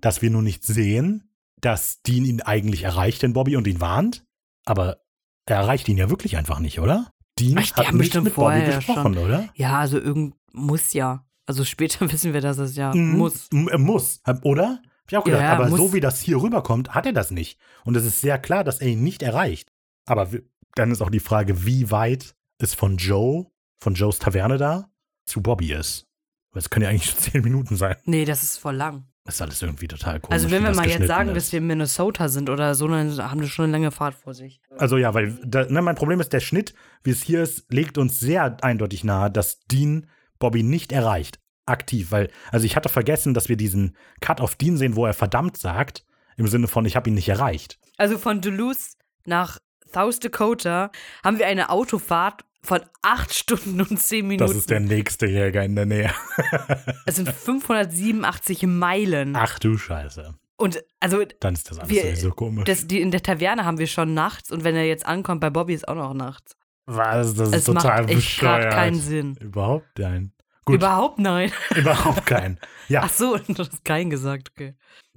dass 0.00 0.22
wir 0.22 0.30
nur 0.30 0.42
nicht 0.42 0.64
sehen, 0.66 1.30
dass 1.60 2.02
Dean 2.02 2.24
ihn 2.24 2.42
eigentlich 2.42 2.82
erreicht, 2.82 3.22
den 3.22 3.32
Bobby, 3.32 3.54
und 3.54 3.68
ihn 3.68 3.80
warnt. 3.80 4.24
Aber 4.64 5.02
er 5.46 5.56
erreicht 5.56 5.88
ihn 5.88 5.98
ja 5.98 6.10
wirklich 6.10 6.36
einfach 6.36 6.58
nicht, 6.58 6.80
oder? 6.80 7.10
Dean 7.38 7.58
Ach, 7.58 7.62
die 7.64 7.72
hat 7.74 7.86
haben 7.88 7.98
nicht 7.98 8.14
mit 8.20 8.34
Bobby 8.34 8.62
gesprochen, 8.64 9.16
oder? 9.18 9.48
Ja, 9.54 9.78
also 9.78 9.98
irgend 9.98 10.34
muss 10.52 10.92
ja. 10.92 11.24
Also 11.46 11.64
später 11.64 12.00
wissen 12.12 12.32
wir, 12.32 12.40
dass 12.40 12.58
es 12.58 12.76
ja 12.76 12.94
Mhm. 12.94 13.16
muss. 13.18 13.48
Er 13.70 13.78
muss, 13.78 14.20
oder? 14.42 14.80
Hab 15.04 15.10
ich 15.12 15.16
auch 15.16 15.24
gedacht. 15.24 15.42
Ja, 15.42 15.52
aber 15.54 15.68
muss. 15.68 15.78
so 15.78 15.92
wie 15.92 16.00
das 16.00 16.20
hier 16.20 16.40
rüberkommt, 16.40 16.94
hat 16.94 17.06
er 17.06 17.12
das 17.12 17.30
nicht. 17.30 17.58
Und 17.84 17.96
es 17.96 18.04
ist 18.04 18.20
sehr 18.20 18.38
klar, 18.38 18.64
dass 18.64 18.80
er 18.80 18.88
ihn 18.88 19.02
nicht 19.02 19.22
erreicht. 19.22 19.72
Aber 20.06 20.28
dann 20.74 20.90
ist 20.90 21.00
auch 21.02 21.10
die 21.10 21.20
Frage, 21.20 21.64
wie 21.66 21.90
weit 21.90 22.34
es 22.58 22.74
von 22.74 22.96
Joe, 22.96 23.46
von 23.80 23.94
Joes 23.94 24.18
Taverne 24.18 24.58
da, 24.58 24.90
zu 25.26 25.42
Bobby 25.42 25.72
ist. 25.72 26.06
Weil 26.52 26.60
es 26.60 26.70
können 26.70 26.84
ja 26.84 26.90
eigentlich 26.90 27.06
schon 27.10 27.18
zehn 27.18 27.42
Minuten 27.42 27.76
sein. 27.76 27.96
Nee, 28.04 28.24
das 28.24 28.42
ist 28.42 28.58
voll 28.58 28.76
lang. 28.76 29.06
Das 29.24 29.36
ist 29.36 29.42
alles 29.42 29.62
irgendwie 29.62 29.86
total 29.86 30.18
komisch. 30.18 30.34
Also 30.34 30.50
wenn 30.50 30.64
wir 30.64 30.74
mal 30.74 30.88
jetzt 30.88 31.06
sagen, 31.06 31.28
ist. 31.30 31.36
dass 31.36 31.52
wir 31.52 31.58
in 31.58 31.66
Minnesota 31.68 32.28
sind 32.28 32.50
oder 32.50 32.74
so, 32.74 32.88
dann 32.88 33.16
haben 33.18 33.40
wir 33.40 33.48
schon 33.48 33.64
eine 33.64 33.72
lange 33.72 33.92
Fahrt 33.92 34.14
vor 34.14 34.34
sich. 34.34 34.60
Also 34.76 34.96
ja, 34.96 35.14
weil 35.14 35.38
da, 35.44 35.64
ne, 35.64 35.80
mein 35.80 35.94
Problem 35.94 36.20
ist, 36.20 36.32
der 36.32 36.40
Schnitt, 36.40 36.74
wie 37.04 37.10
es 37.10 37.22
hier 37.22 37.42
ist, 37.42 37.72
legt 37.72 37.98
uns 37.98 38.18
sehr 38.18 38.56
eindeutig 38.64 39.04
nahe, 39.04 39.30
dass 39.30 39.60
Dean 39.60 40.08
Bobby 40.40 40.64
nicht 40.64 40.90
erreicht. 40.90 41.38
Aktiv, 41.64 42.10
weil, 42.10 42.28
also 42.50 42.66
ich 42.66 42.74
hatte 42.74 42.88
vergessen, 42.88 43.34
dass 43.34 43.48
wir 43.48 43.56
diesen 43.56 43.96
Cut 44.20 44.40
auf 44.40 44.56
Dean 44.56 44.76
sehen, 44.76 44.96
wo 44.96 45.06
er 45.06 45.14
verdammt 45.14 45.56
sagt, 45.56 46.04
im 46.36 46.48
Sinne 46.48 46.66
von, 46.66 46.84
ich 46.84 46.96
habe 46.96 47.08
ihn 47.08 47.14
nicht 47.14 47.28
erreicht. 47.28 47.78
Also 47.98 48.18
von 48.18 48.40
Duluth 48.40 48.96
nach 49.24 49.58
South 49.92 50.18
Dakota 50.18 50.90
haben 51.22 51.38
wir 51.38 51.46
eine 51.46 51.70
Autofahrt 51.70 52.44
von 52.64 52.80
acht 53.02 53.34
Stunden 53.34 53.80
und 53.80 53.98
zehn 54.00 54.26
Minuten. 54.26 54.48
Das 54.48 54.56
ist 54.56 54.70
der 54.70 54.80
nächste 54.80 55.26
Jäger 55.26 55.64
in 55.64 55.74
der 55.76 55.86
Nähe. 55.86 56.10
Es 57.06 57.16
sind 57.16 57.28
587 57.28 58.62
Meilen. 58.66 59.34
Ach 59.36 59.58
du 59.58 59.76
Scheiße. 59.76 60.34
Und 60.56 60.82
also 61.00 61.24
Dann 61.40 61.54
ist 61.54 61.70
das 61.70 61.78
alles 61.78 61.90
Wir- 61.90 62.02
sowieso 62.02 62.30
komisch. 62.30 62.64
das, 62.64 62.86
die, 62.86 63.00
in 63.00 63.10
der 63.10 63.22
Taverne 63.22 63.64
haben 63.64 63.78
wir 63.78 63.86
schon 63.88 64.14
nachts 64.14 64.50
und 64.52 64.62
wenn 64.64 64.76
er 64.76 64.86
jetzt 64.86 65.04
ankommt, 65.06 65.40
bei 65.40 65.50
Bobby 65.50 65.74
ist 65.74 65.88
auch 65.88 65.94
noch 65.96 66.14
nachts. 66.14 66.56
Was? 66.86 67.34
Das 67.34 67.48
ist 67.48 67.54
Es 67.54 67.64
total 67.64 68.02
macht 68.02 68.10
echt 68.12 68.38
gerade 68.40 68.68
keinen 68.68 69.00
Sinn. 69.00 69.36
Überhaupt 69.40 69.94
kein. 69.96 70.32
Gut, 70.64 70.76
Überhaupt 70.76 71.18
nein. 71.18 71.50
überhaupt 71.74 72.26
kein. 72.26 72.58
Ja, 72.88 73.02
Ach 73.04 73.10
so, 73.12 73.36
du 73.36 73.54
hast 73.58 73.84
keinen 73.84 74.10
gesagt, 74.10 74.52
okay. 74.54 74.74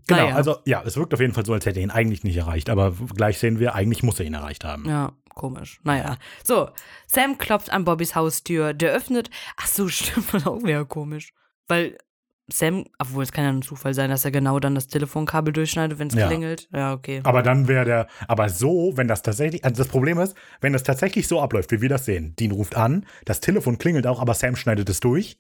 genau. 0.07 0.21
naja. 0.23 0.35
Also, 0.35 0.57
ja, 0.65 0.81
es 0.83 0.97
wirkt 0.97 1.13
auf 1.13 1.19
jeden 1.19 1.33
Fall 1.33 1.45
so, 1.45 1.53
als 1.53 1.65
hätte 1.67 1.79
er 1.79 1.83
ihn 1.83 1.91
eigentlich 1.91 2.23
nicht 2.23 2.37
erreicht. 2.37 2.69
Aber 2.71 2.93
gleich 3.15 3.37
sehen 3.37 3.59
wir, 3.59 3.75
eigentlich 3.75 4.01
muss 4.01 4.19
er 4.19 4.25
ihn 4.25 4.33
erreicht 4.33 4.63
haben. 4.63 4.85
Ja, 4.89 5.11
komisch. 5.35 5.79
Naja. 5.83 6.17
So, 6.43 6.69
Sam 7.07 7.37
klopft 7.37 7.69
an 7.71 7.85
Bobbys 7.85 8.15
Haustür, 8.15 8.73
der 8.73 8.91
öffnet. 8.93 9.29
Ach 9.57 9.67
so, 9.67 9.87
stimmt, 9.89 10.33
das 10.33 10.47
auch 10.47 10.63
wieder 10.63 10.85
komisch. 10.85 11.33
Weil 11.67 11.97
Sam, 12.47 12.85
obwohl 12.99 13.23
es 13.23 13.31
kann 13.31 13.43
ja 13.43 13.49
ein 13.49 13.61
Zufall 13.63 13.93
sein, 13.95 14.09
dass 14.11 14.23
er 14.23 14.29
genau 14.31 14.59
dann 14.59 14.75
das 14.75 14.87
Telefonkabel 14.87 15.51
durchschneidet, 15.51 15.97
wenn 15.97 16.09
es 16.09 16.13
Ja. 16.13 16.27
klingelt. 16.27 16.69
Ja, 16.71 16.93
okay. 16.93 17.21
Aber 17.23 17.41
dann 17.41 17.67
wäre 17.67 17.85
der, 17.85 18.07
aber 18.27 18.49
so, 18.49 18.93
wenn 18.95 19.07
das 19.07 19.23
tatsächlich, 19.23 19.65
also 19.65 19.81
das 19.81 19.91
Problem 19.91 20.19
ist, 20.19 20.35
wenn 20.61 20.73
das 20.73 20.83
tatsächlich 20.83 21.27
so 21.27 21.41
abläuft, 21.41 21.71
wie 21.71 21.81
wir 21.81 21.89
das 21.89 22.05
sehen, 22.05 22.35
Dean 22.35 22.51
ruft 22.51 22.75
an, 22.75 23.05
das 23.25 23.39
Telefon 23.39 23.77
klingelt 23.79 24.05
auch, 24.05 24.19
aber 24.21 24.35
Sam 24.35 24.55
schneidet 24.55 24.89
es 24.89 24.99
durch, 24.99 25.39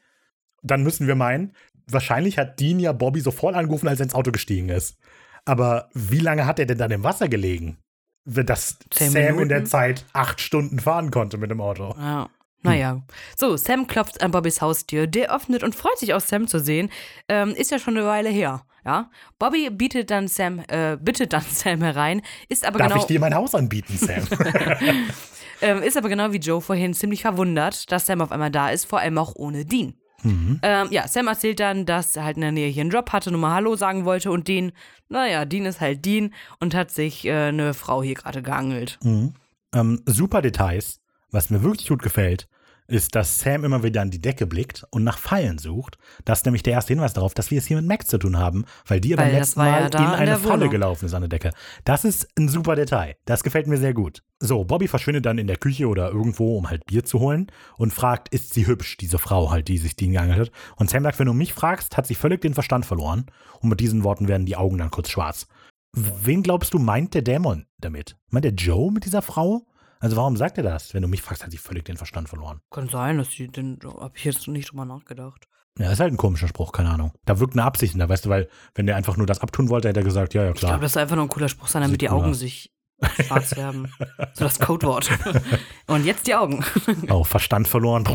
dann 0.63 0.81
müssen 0.81 1.05
wir 1.05 1.13
meinen, 1.13 1.53
wahrscheinlich 1.85 2.39
hat 2.39 2.59
Dean 2.59 2.79
ja 2.79 2.91
Bobby 2.91 3.21
sofort 3.21 3.53
angerufen, 3.55 3.87
als 3.87 3.99
er 3.99 4.05
ins 4.05 4.15
Auto 4.15 4.31
gestiegen 4.31 4.69
ist. 4.69 4.97
Aber 5.45 5.89
wie 5.93 6.19
lange 6.19 6.47
hat 6.47 6.57
er 6.57 6.65
denn 6.65 6.79
dann 6.79 6.89
im 6.89 7.03
Wasser 7.03 7.29
gelegen? 7.29 7.77
Dass 8.25 8.77
Sam 8.91 9.15
in 9.15 9.23
Minuten? 9.25 9.49
der 9.49 9.65
Zeit 9.65 10.05
acht 10.13 10.41
Stunden 10.41 10.79
fahren 10.79 11.11
konnte 11.11 11.37
mit 11.37 11.51
dem 11.51 11.61
Auto. 11.61 11.95
Ja. 11.97 12.29
Naja. 12.63 13.01
So, 13.37 13.57
Sam 13.57 13.85
klopft 13.85 14.23
an 14.23 14.31
Bobbys 14.31 14.59
Haustür, 14.59 15.05
der 15.05 15.33
öffnet 15.33 15.61
und 15.63 15.75
freut 15.75 15.99
sich 15.99 16.15
auch 16.15 16.19
Sam 16.19 16.47
zu 16.47 16.59
sehen. 16.59 16.89
Ähm, 17.29 17.51
ist 17.51 17.69
ja 17.69 17.77
schon 17.77 17.95
eine 17.95 18.07
Weile 18.07 18.29
her. 18.29 18.65
Ja. 18.83 19.09
Bobby 19.37 19.69
bietet 19.69 20.09
dann 20.09 20.27
Sam, 20.27 20.63
äh, 20.67 20.97
bittet 20.99 21.33
dann 21.33 21.43
Sam 21.49 21.81
herein, 21.81 22.21
ist 22.49 22.65
aber 22.65 22.79
Darf 22.79 22.89
genau. 22.89 23.01
ich 23.01 23.07
dir 23.07 23.19
mein 23.19 23.35
Haus 23.35 23.53
anbieten, 23.53 23.97
Sam? 23.97 24.27
Ähm, 25.61 25.81
ist 25.81 25.97
aber 25.97 26.09
genau 26.09 26.33
wie 26.33 26.37
Joe 26.37 26.61
vorhin 26.61 26.93
ziemlich 26.93 27.21
verwundert, 27.21 27.89
dass 27.91 28.05
Sam 28.05 28.21
auf 28.21 28.31
einmal 28.31 28.51
da 28.51 28.69
ist, 28.69 28.85
vor 28.85 28.99
allem 28.99 29.17
auch 29.17 29.33
ohne 29.35 29.65
Dean. 29.65 29.95
Mhm. 30.25 30.59
Ähm, 30.63 30.87
ja, 30.91 31.07
Sam 31.07 31.27
erzählt 31.27 31.59
dann, 31.59 31.85
dass 31.85 32.15
er 32.15 32.25
halt 32.25 32.37
in 32.37 32.41
der 32.41 32.51
Nähe 32.51 32.69
hier 32.69 32.81
einen 32.81 32.89
Job 32.89 33.11
hatte, 33.11 33.31
nur 33.31 33.39
mal 33.39 33.53
Hallo 33.53 33.75
sagen 33.75 34.05
wollte 34.05 34.31
und 34.31 34.47
Dean, 34.47 34.71
naja, 35.07 35.45
Dean 35.45 35.65
ist 35.65 35.81
halt 35.81 36.03
Dean 36.05 36.33
und 36.59 36.73
hat 36.75 36.91
sich 36.91 37.25
äh, 37.25 37.47
eine 37.49 37.73
Frau 37.73 38.03
hier 38.03 38.15
gerade 38.15 38.41
geangelt. 38.41 38.99
Mhm. 39.03 39.33
ähm, 39.73 40.01
super 40.05 40.41
Details. 40.41 40.99
Was 41.31 41.49
mir 41.49 41.63
wirklich 41.63 41.89
gut 41.89 42.01
gefällt, 42.01 42.47
ist, 42.87 43.15
dass 43.15 43.39
Sam 43.39 43.63
immer 43.63 43.83
wieder 43.83 44.01
an 44.01 44.11
die 44.11 44.21
Decke 44.21 44.45
blickt 44.45 44.85
und 44.91 45.03
nach 45.03 45.17
Pfeilen 45.17 45.57
sucht. 45.57 45.97
Das 46.23 46.39
ist 46.39 46.45
nämlich 46.45 46.63
der 46.63 46.73
erste 46.73 46.93
Hinweis 46.93 47.13
darauf, 47.13 47.33
dass 47.33 47.51
wir 47.51 47.57
es 47.57 47.65
hier 47.65 47.77
mit 47.77 47.85
Max 47.85 48.07
zu 48.07 48.17
tun 48.17 48.37
haben, 48.37 48.65
weil 48.87 49.01
die 49.01 49.15
beim 49.15 49.25
Weil 49.25 49.31
das 49.31 49.39
letzten 49.39 49.59
ja 49.61 49.65
Mal 49.65 49.89
da 49.89 49.97
in 49.99 50.05
in 50.05 50.11
eine 50.11 50.37
Falle 50.37 50.69
gelaufen 50.69 51.05
ist 51.05 51.13
an 51.13 51.21
der 51.21 51.29
Decke. 51.29 51.51
Das 51.83 52.05
ist 52.05 52.27
ein 52.37 52.49
super 52.49 52.75
Detail. 52.75 53.15
Das 53.25 53.43
gefällt 53.43 53.67
mir 53.67 53.77
sehr 53.77 53.93
gut. 53.93 54.23
So, 54.39 54.65
Bobby 54.65 54.87
verschwindet 54.87 55.25
dann 55.25 55.37
in 55.37 55.47
der 55.47 55.57
Küche 55.57 55.87
oder 55.87 56.09
irgendwo, 56.11 56.57
um 56.57 56.69
halt 56.69 56.85
Bier 56.85 57.03
zu 57.05 57.19
holen 57.19 57.47
und 57.77 57.93
fragt, 57.93 58.29
ist 58.29 58.53
sie 58.53 58.67
hübsch, 58.67 58.97
diese 58.97 59.17
Frau 59.17 59.49
halt, 59.49 59.67
die 59.67 59.77
sich 59.77 59.95
Dean 59.95 60.11
geangelt 60.11 60.39
hat. 60.39 60.51
Und 60.75 60.89
Sam 60.89 61.03
sagt, 61.03 61.19
wenn 61.19 61.27
du 61.27 61.33
mich 61.33 61.53
fragst, 61.53 61.97
hat 61.97 62.05
sie 62.05 62.15
völlig 62.15 62.41
den 62.41 62.53
Verstand 62.53 62.85
verloren. 62.85 63.25
Und 63.61 63.69
mit 63.69 63.79
diesen 63.79 64.03
Worten 64.03 64.27
werden 64.27 64.45
die 64.45 64.57
Augen 64.57 64.77
dann 64.77 64.91
kurz 64.91 65.09
schwarz. 65.09 65.47
Wen 65.93 66.43
glaubst 66.43 66.73
du, 66.73 66.79
meint 66.79 67.13
der 67.13 67.21
Dämon 67.21 67.65
damit? 67.79 68.17
Meint 68.29 68.43
der 68.43 68.53
Joe 68.53 68.91
mit 68.91 69.05
dieser 69.05 69.21
Frau? 69.21 69.65
Also 70.05 70.17
warum 70.17 70.37
sagt 70.37 70.57
er 70.59 70.63
das? 70.63 70.93
Wenn 70.93 71.01
du 71.01 71.07
mich 71.07 71.23
fragst, 71.23 71.43
hat 71.43 71.49
sie 71.51 71.57
völlig 71.57 71.85
den 71.85 71.97
Verstand 71.97 72.29
verloren. 72.29 72.61
Kann 72.69 72.89
sein, 72.89 73.17
dass 73.17 73.31
sie 73.31 73.47
den, 73.47 73.79
hab 73.99 74.15
ich 74.15 74.23
jetzt 74.23 74.47
nicht 74.47 74.69
drüber 74.71 74.85
nachgedacht. 74.85 75.47
Ja, 75.79 75.91
ist 75.91 75.99
halt 75.99 76.13
ein 76.13 76.17
komischer 76.17 76.47
Spruch, 76.47 76.71
keine 76.71 76.91
Ahnung. 76.91 77.11
Da 77.25 77.39
wirkt 77.39 77.53
eine 77.53 77.63
Absicht 77.63 77.93
hinter, 77.93 78.07
weißt 78.07 78.25
du, 78.25 78.29
weil 78.29 78.47
wenn 78.75 78.85
der 78.85 78.95
einfach 78.97 79.17
nur 79.17 79.25
das 79.25 79.39
abtun 79.41 79.67
wollte, 79.69 79.87
hätte 79.89 80.01
er 80.01 80.03
gesagt, 80.03 80.35
ja, 80.35 80.43
ja, 80.43 80.51
Ich 80.51 80.57
klar. 80.57 80.73
glaube, 80.73 80.83
das 80.83 80.93
soll 80.93 81.01
einfach 81.01 81.15
nur 81.15 81.25
ein 81.25 81.29
cooler 81.29 81.49
Spruch 81.49 81.67
sein, 81.67 81.81
damit 81.81 81.95
Sieht 81.95 82.01
die 82.01 82.09
Augen 82.11 82.29
aus. 82.29 82.39
sich 82.39 82.71
schwarz 83.25 83.55
werden. 83.57 83.91
So 84.35 84.43
das 84.45 84.59
Codewort. 84.59 85.09
Und 85.87 86.05
jetzt 86.05 86.27
die 86.27 86.35
Augen. 86.35 86.63
oh, 87.09 87.23
Verstand 87.23 87.67
verloren, 87.67 88.07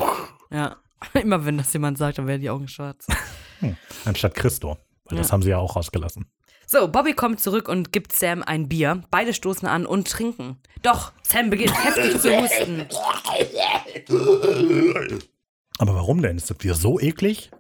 Ja. 0.53 0.77
Immer 1.15 1.45
wenn 1.45 1.59
das 1.59 1.73
jemand 1.73 1.99
sagt, 1.99 2.19
dann 2.19 2.27
werden 2.29 2.41
die 2.41 2.51
Augen 2.51 2.69
schwarz. 2.69 3.07
anstatt 4.05 4.35
Christo. 4.35 4.77
Weil 5.07 5.19
das 5.19 5.29
Ja. 5.29 5.33
haben 5.33 5.43
sie 5.43 5.51
ja 5.51 5.59
auch 5.59 5.75
rausgelassen. 5.75 6.31
So, 6.73 6.87
Bobby 6.87 7.15
kommt 7.15 7.41
zurück 7.41 7.69
und 7.69 7.93
gibt 7.93 8.13
Sam 8.13 8.45
ein 8.45 8.69
Bier. 8.69 9.03
Beide 9.11 9.35
stoßen 9.35 9.67
an 9.67 9.87
und 9.87 10.07
trinken. 10.07 10.57
Doch, 10.83 11.13
Sam 11.25 11.51
beginnt 11.51 11.75
heftig 11.85 12.21
zu 12.21 12.31
husten. 12.41 12.87
Aber 15.79 15.95
warum 15.97 16.23
denn? 16.23 16.37
Ist 16.37 16.49
das 16.49 16.59
Bier 16.59 16.75
so 16.75 17.01
eklig? 17.01 17.51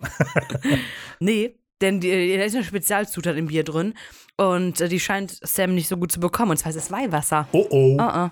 Nee, 1.18 1.58
denn 1.82 2.00
die, 2.00 2.36
da 2.38 2.44
ist 2.44 2.54
eine 2.54 2.64
Spezialzutat 2.64 3.36
im 3.36 3.48
Bier 3.48 3.64
drin 3.64 3.94
und 4.38 4.80
äh, 4.80 4.88
die 4.88 5.00
scheint 5.00 5.36
Sam 5.42 5.74
nicht 5.74 5.88
so 5.88 5.96
gut 5.98 6.12
zu 6.12 6.20
bekommen. 6.20 6.52
Und 6.52 6.56
zwar 6.56 6.70
ist 6.70 6.76
es 6.76 6.90
Weihwasser. 6.92 7.48
Oh 7.52 7.66
oh. 7.70 7.96
Ah, 7.98 8.24
ah. 8.26 8.30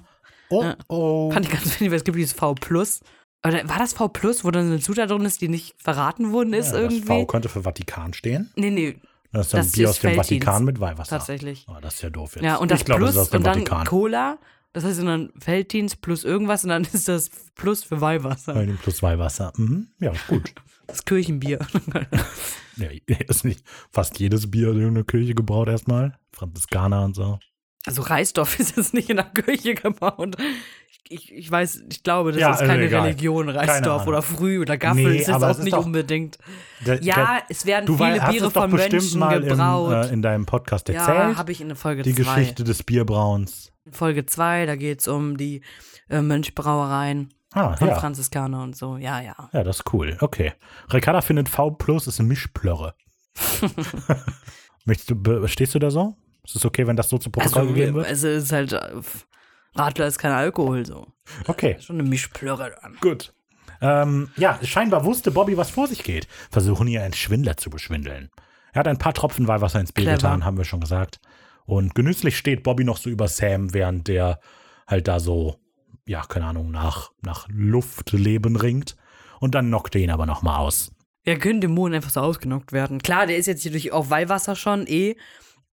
Oh 0.50 0.62
Ja. 0.62 0.76
oh. 0.88 1.30
Fand 1.32 1.46
ich 1.46 1.52
ganz 1.52 1.64
witzig, 1.66 1.90
weil 1.90 1.96
es 1.98 2.04
gibt 2.04 2.16
dieses 2.16 2.32
V+. 2.32 2.54
Oder 3.44 3.68
war 3.68 3.78
das 3.78 3.92
V+, 3.92 4.08
wo 4.42 4.50
dann 4.50 4.66
eine 4.66 4.78
Zutat 4.80 5.10
drin 5.10 5.24
ist, 5.26 5.40
die 5.42 5.48
nicht 5.48 5.74
verraten 5.82 6.32
worden 6.32 6.54
ist 6.54 6.68
Ja, 6.72 6.80
das 6.80 6.92
irgendwie? 6.92 7.06
V 7.06 7.26
könnte 7.26 7.48
für 7.48 7.62
Vatikan 7.64 8.14
stehen. 8.14 8.50
nee, 8.56 8.70
nee, 8.70 8.96
Das 9.32 9.46
ist 9.46 9.54
dann 9.54 9.60
Das 9.62 9.72
Bier 9.72 9.84
ist 9.84 9.90
aus 9.90 9.98
dem 10.00 10.08
Veltins. 10.10 10.26
Vatikan 10.26 10.64
mit 10.64 10.80
Weihwasser. 10.80 11.10
tatsächlich. 11.18 11.66
Oh, 11.68 11.76
das 11.80 11.94
ist 11.94 12.02
ja 12.02 12.10
doof 12.10 12.36
jetzt. 12.36 12.44
Ja, 12.44 12.56
und 12.56 12.70
das 12.70 12.80
ich 12.80 12.84
glaube, 12.86 13.02
das 13.04 13.14
ist 13.14 13.20
aus 13.20 13.30
dem 13.30 13.38
und 13.38 13.44
dann 13.44 13.54
Vatikan. 13.54 13.86
Cola 13.86 14.38
Das 14.72 14.84
heißt, 14.84 15.02
dann 15.02 15.32
Felddienst 15.38 16.00
plus 16.00 16.24
irgendwas 16.24 16.64
und 16.64 16.70
dann 16.70 16.84
ist 16.92 17.08
das 17.08 17.30
Plus 17.54 17.84
für 17.84 18.00
Weihwasser. 18.00 18.54
Bei 18.54 18.64
dem 18.64 18.78
plus 18.78 19.02
Weihwasser. 19.02 19.52
Mhm. 19.56 19.88
Ja, 20.00 20.12
gut. 20.28 20.52
Das 20.88 21.04
Kirchenbier. 21.04 21.58
ja, 22.76 22.88
ist 23.28 23.44
nicht 23.44 23.62
fast 23.90 24.18
jedes 24.20 24.50
Bier 24.50 24.70
in 24.72 24.94
der 24.94 25.04
Kirche 25.04 25.34
gebraut 25.34 25.68
erstmal. 25.68 26.18
Franziskaner 26.32 27.04
und 27.04 27.14
so. 27.14 27.38
Also 27.86 28.02
Reisdorf 28.02 28.58
ist 28.60 28.76
jetzt 28.76 28.94
nicht 28.94 29.10
in 29.10 29.16
der 29.16 29.26
Kirche 29.26 29.74
gebaut. 29.74 30.36
Ich, 31.10 31.32
ich 31.32 31.50
weiß, 31.50 31.84
ich 31.90 32.02
glaube, 32.02 32.32
das 32.32 32.40
Ja, 32.42 32.50
ist 32.50 32.58
also 32.60 32.70
keine 32.70 32.84
egal. 32.84 33.02
Religion, 33.06 33.48
Reisdorf 33.48 34.06
oder 34.06 34.20
Früh 34.20 34.60
oder 34.60 34.76
Gaffel 34.76 35.04
Nee, 35.10 35.16
ist 35.20 35.28
jetzt 35.28 35.42
auch 35.42 35.48
ist 35.50 35.62
nicht 35.62 35.72
doch- 35.72 35.86
unbedingt. 35.86 36.36
Der, 36.84 37.02
Ja, 37.02 37.38
es 37.48 37.64
werden 37.64 37.86
du 37.86 37.96
viele 37.96 38.20
hast 38.20 38.30
Biere 38.32 38.46
es 38.48 38.52
doch 38.52 38.60
von 38.62 38.70
bestimmt 38.70 38.92
Menschen 38.92 39.18
mal 39.20 39.40
gebraut. 39.40 39.92
Im, 40.04 40.10
äh, 40.10 40.12
in 40.12 40.20
deinem 40.22 40.44
Podcast 40.44 40.88
ja, 40.90 40.96
erzählt. 41.06 41.38
habe 41.38 41.50
ich 41.52 41.62
in 41.62 41.74
Folge 41.76 42.02
die 42.02 42.14
2. 42.14 42.22
Geschichte 42.22 42.62
des 42.64 42.82
Bierbrauens. 42.82 43.72
In 43.86 43.92
Folge 43.94 44.26
2, 44.26 44.66
da 44.66 44.76
geht 44.76 45.00
es 45.00 45.08
um 45.08 45.38
die 45.38 45.62
äh, 46.10 46.20
Mönchbrauereien 46.20 47.32
Ah, 47.54 47.74
von 47.76 47.88
ja. 47.88 47.98
Franziskaner 47.98 48.62
und 48.62 48.76
so. 48.76 48.98
Ja, 48.98 49.22
ja. 49.22 49.34
Ja, 49.54 49.64
das 49.64 49.78
ist 49.78 49.94
cool. 49.94 50.18
Okay. 50.20 50.52
Ricarda 50.92 51.22
findet 51.22 51.48
V 51.48 51.70
plus 51.70 52.06
ist 52.06 52.20
eine 52.20 52.28
Mischplörre. 52.28 52.94
Möchtest 54.84 55.10
du, 55.10 55.46
stehst 55.48 55.74
du 55.74 55.78
da 55.78 55.90
so? 55.90 56.14
Ist 56.48 56.56
es 56.56 56.64
okay, 56.64 56.86
wenn 56.86 56.96
das 56.96 57.08
so 57.08 57.18
zu 57.18 57.30
Protokoll 57.30 57.62
Also, 57.62 57.74
gegeben 57.74 57.94
wird? 57.96 58.06
also 58.06 58.26
es 58.28 58.44
ist 58.44 58.52
halt, 58.52 58.72
äh, 58.72 58.90
Radler 59.74 60.06
ist 60.06 60.18
kein 60.18 60.32
Alkohol 60.32 60.84
so. 60.86 61.06
Okay, 61.46 61.76
Schon 61.80 62.00
eine 62.00 62.08
Mischplörre 62.08 62.74
dann. 62.82 62.96
gut. 63.00 63.32
Ähm, 63.80 64.30
ja, 64.36 64.58
scheinbar 64.64 65.04
wusste 65.04 65.30
Bobby, 65.30 65.56
was 65.56 65.70
vor 65.70 65.86
sich 65.86 66.02
geht. 66.02 66.26
Versuchen 66.50 66.86
hier 66.88 67.02
einen 67.04 67.14
Schwindler 67.14 67.56
zu 67.56 67.70
beschwindeln. 67.70 68.30
Er 68.72 68.80
hat 68.80 68.88
ein 68.88 68.98
paar 68.98 69.14
Tropfen 69.14 69.46
Weihwasser 69.46 69.78
ins 69.78 69.92
Bier 69.92 70.04
Clever. 70.04 70.16
getan, 70.16 70.44
haben 70.44 70.56
wir 70.56 70.64
schon 70.64 70.80
gesagt. 70.80 71.20
Und 71.64 71.94
genüsslich 71.94 72.36
steht 72.36 72.62
Bobby 72.62 72.82
noch 72.82 72.96
so 72.96 73.08
über 73.10 73.28
Sam, 73.28 73.72
während 73.74 74.08
der 74.08 74.40
halt 74.86 75.06
da 75.06 75.20
so, 75.20 75.60
ja, 76.06 76.22
keine 76.22 76.46
Ahnung, 76.46 76.70
nach, 76.70 77.12
nach 77.22 77.46
Luftleben 77.50 78.56
ringt. 78.56 78.96
Und 79.38 79.54
dann 79.54 79.68
knockt 79.68 79.94
er 79.94 80.00
ihn 80.00 80.10
aber 80.10 80.26
nochmal 80.26 80.58
aus. 80.58 80.90
Ja, 81.24 81.36
können 81.36 81.60
Dämonen 81.60 81.94
einfach 81.96 82.10
so 82.10 82.20
ausgenockt 82.20 82.72
werden. 82.72 83.00
Klar, 83.02 83.26
der 83.26 83.36
ist 83.36 83.46
jetzt 83.46 83.62
hier 83.62 83.70
durch 83.70 83.92
auf 83.92 84.10
Weihwasser 84.10 84.56
schon 84.56 84.86
eh, 84.86 85.14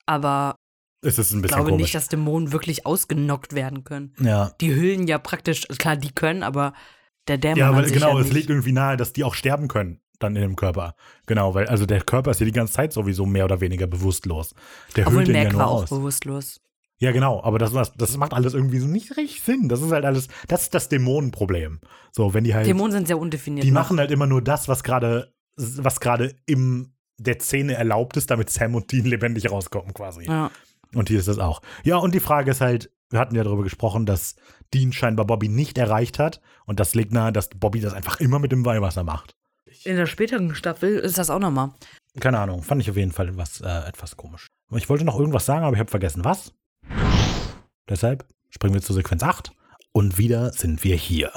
aber 0.05 0.55
Es 1.03 1.17
ist 1.19 1.31
ein 1.31 1.37
ich 1.37 1.41
bisschen 1.43 1.55
glaube 1.57 1.69
komisch. 1.71 1.83
nicht, 1.83 1.95
dass 1.95 2.07
Dämonen 2.07 2.51
wirklich 2.51 2.85
ausgenockt 2.85 3.53
werden 3.53 3.83
können. 3.83 4.13
ja, 4.19 4.51
Die 4.61 4.73
hüllen 4.73 5.07
ja 5.07 5.17
praktisch, 5.17 5.67
klar, 5.77 5.95
die 5.97 6.11
können, 6.11 6.43
aber 6.43 6.73
der 7.27 7.37
Dämon 7.37 7.57
Ja, 7.57 7.75
weil 7.75 7.89
genau, 7.91 8.17
ja 8.17 8.23
es 8.25 8.31
liegt 8.31 8.49
irgendwie 8.49 8.71
nahe, 8.71 8.97
dass 8.97 9.13
die 9.13 9.23
auch 9.23 9.35
sterben 9.35 9.67
können 9.67 9.99
dann 10.19 10.35
in 10.35 10.41
dem 10.41 10.55
Körper. 10.55 10.95
Genau, 11.25 11.53
weil 11.53 11.67
also 11.67 11.85
der 11.85 12.01
Körper 12.01 12.31
ist 12.31 12.39
ja 12.39 12.45
die 12.45 12.51
ganze 12.51 12.73
Zeit 12.73 12.93
sowieso 12.93 13.25
mehr 13.25 13.45
oder 13.45 13.59
weniger 13.61 13.87
bewusstlos. 13.87 14.55
Der 14.95 15.07
Obwohl 15.07 15.19
hüllt 15.19 15.27
den 15.29 15.35
ja 15.35 15.43
Mac 15.43 15.51
nur 15.53 15.61
war 15.61 15.67
auch 15.67 15.83
aus. 15.83 15.89
bewusstlos. 15.89 16.61
Ja, 16.99 17.11
genau, 17.11 17.43
aber 17.43 17.59
das, 17.59 17.73
das, 17.73 17.91
das 17.93 18.15
macht 18.17 18.33
alles 18.33 18.53
irgendwie 18.53 18.79
so 18.79 18.87
nicht 18.87 19.17
richtig 19.17 19.41
Sinn. 19.41 19.67
Das 19.67 19.81
ist 19.81 19.91
halt 19.91 20.05
alles, 20.05 20.29
das 20.47 20.63
ist 20.63 20.73
das 20.73 20.87
Dämonenproblem. 20.87 21.81
So, 22.11 22.33
wenn 22.33 22.45
die 22.45 22.53
halt, 22.53 22.65
Dämonen 22.67 22.93
sind 22.93 23.07
sehr 23.07 23.19
undefiniert. 23.19 23.65
die 23.65 23.71
noch. 23.71 23.81
machen 23.81 23.99
halt 23.99 24.11
immer 24.11 24.25
nur 24.27 24.41
das, 24.41 24.69
was 24.69 24.83
gerade, 24.83 25.33
was 25.57 25.99
gerade 25.99 26.35
im 26.45 26.93
der 27.17 27.39
Szene 27.39 27.73
erlaubt 27.73 28.15
ist, 28.17 28.31
damit 28.31 28.49
Sam 28.49 28.75
und 28.75 28.91
Dean 28.91 29.05
lebendig 29.05 29.51
rauskommen 29.51 29.93
quasi. 29.93 30.25
Ja. 30.25 30.49
Und 30.93 31.09
hier 31.09 31.19
ist 31.19 31.27
das 31.27 31.39
auch. 31.39 31.61
Ja, 31.83 31.97
und 31.97 32.13
die 32.13 32.19
Frage 32.19 32.51
ist 32.51 32.61
halt, 32.61 32.91
wir 33.09 33.19
hatten 33.19 33.35
ja 33.35 33.43
darüber 33.43 33.63
gesprochen, 33.63 34.05
dass 34.05 34.35
Dean 34.73 34.91
scheinbar 34.91 35.25
Bobby 35.25 35.49
nicht 35.49 35.77
erreicht 35.77 36.19
hat. 36.19 36.41
Und 36.65 36.79
das 36.79 36.95
liegt 36.95 37.13
nahe, 37.13 37.31
dass 37.31 37.49
Bobby 37.49 37.79
das 37.79 37.93
einfach 37.93 38.19
immer 38.19 38.39
mit 38.39 38.51
dem 38.51 38.65
Weihwasser 38.65 39.03
macht. 39.03 39.35
In 39.83 39.95
der 39.95 40.05
späteren 40.05 40.53
Staffel 40.55 40.97
ist 40.97 41.17
das 41.17 41.29
auch 41.29 41.39
nochmal. 41.39 41.71
Keine 42.19 42.39
Ahnung, 42.39 42.63
fand 42.63 42.81
ich 42.81 42.89
auf 42.89 42.97
jeden 42.97 43.11
Fall 43.11 43.29
etwas, 43.29 43.61
äh, 43.61 43.87
etwas 43.87 44.17
komisch. 44.17 44.47
Ich 44.75 44.89
wollte 44.89 45.03
noch 45.03 45.19
irgendwas 45.19 45.45
sagen, 45.45 45.65
aber 45.65 45.75
ich 45.75 45.79
habe 45.79 45.89
vergessen, 45.89 46.23
was. 46.23 46.53
Deshalb 47.89 48.25
springen 48.49 48.73
wir 48.73 48.81
zu 48.81 48.93
Sequenz 48.93 49.23
8 49.23 49.51
und 49.91 50.17
wieder 50.17 50.51
sind 50.51 50.83
wir 50.83 50.95
hier. 50.95 51.31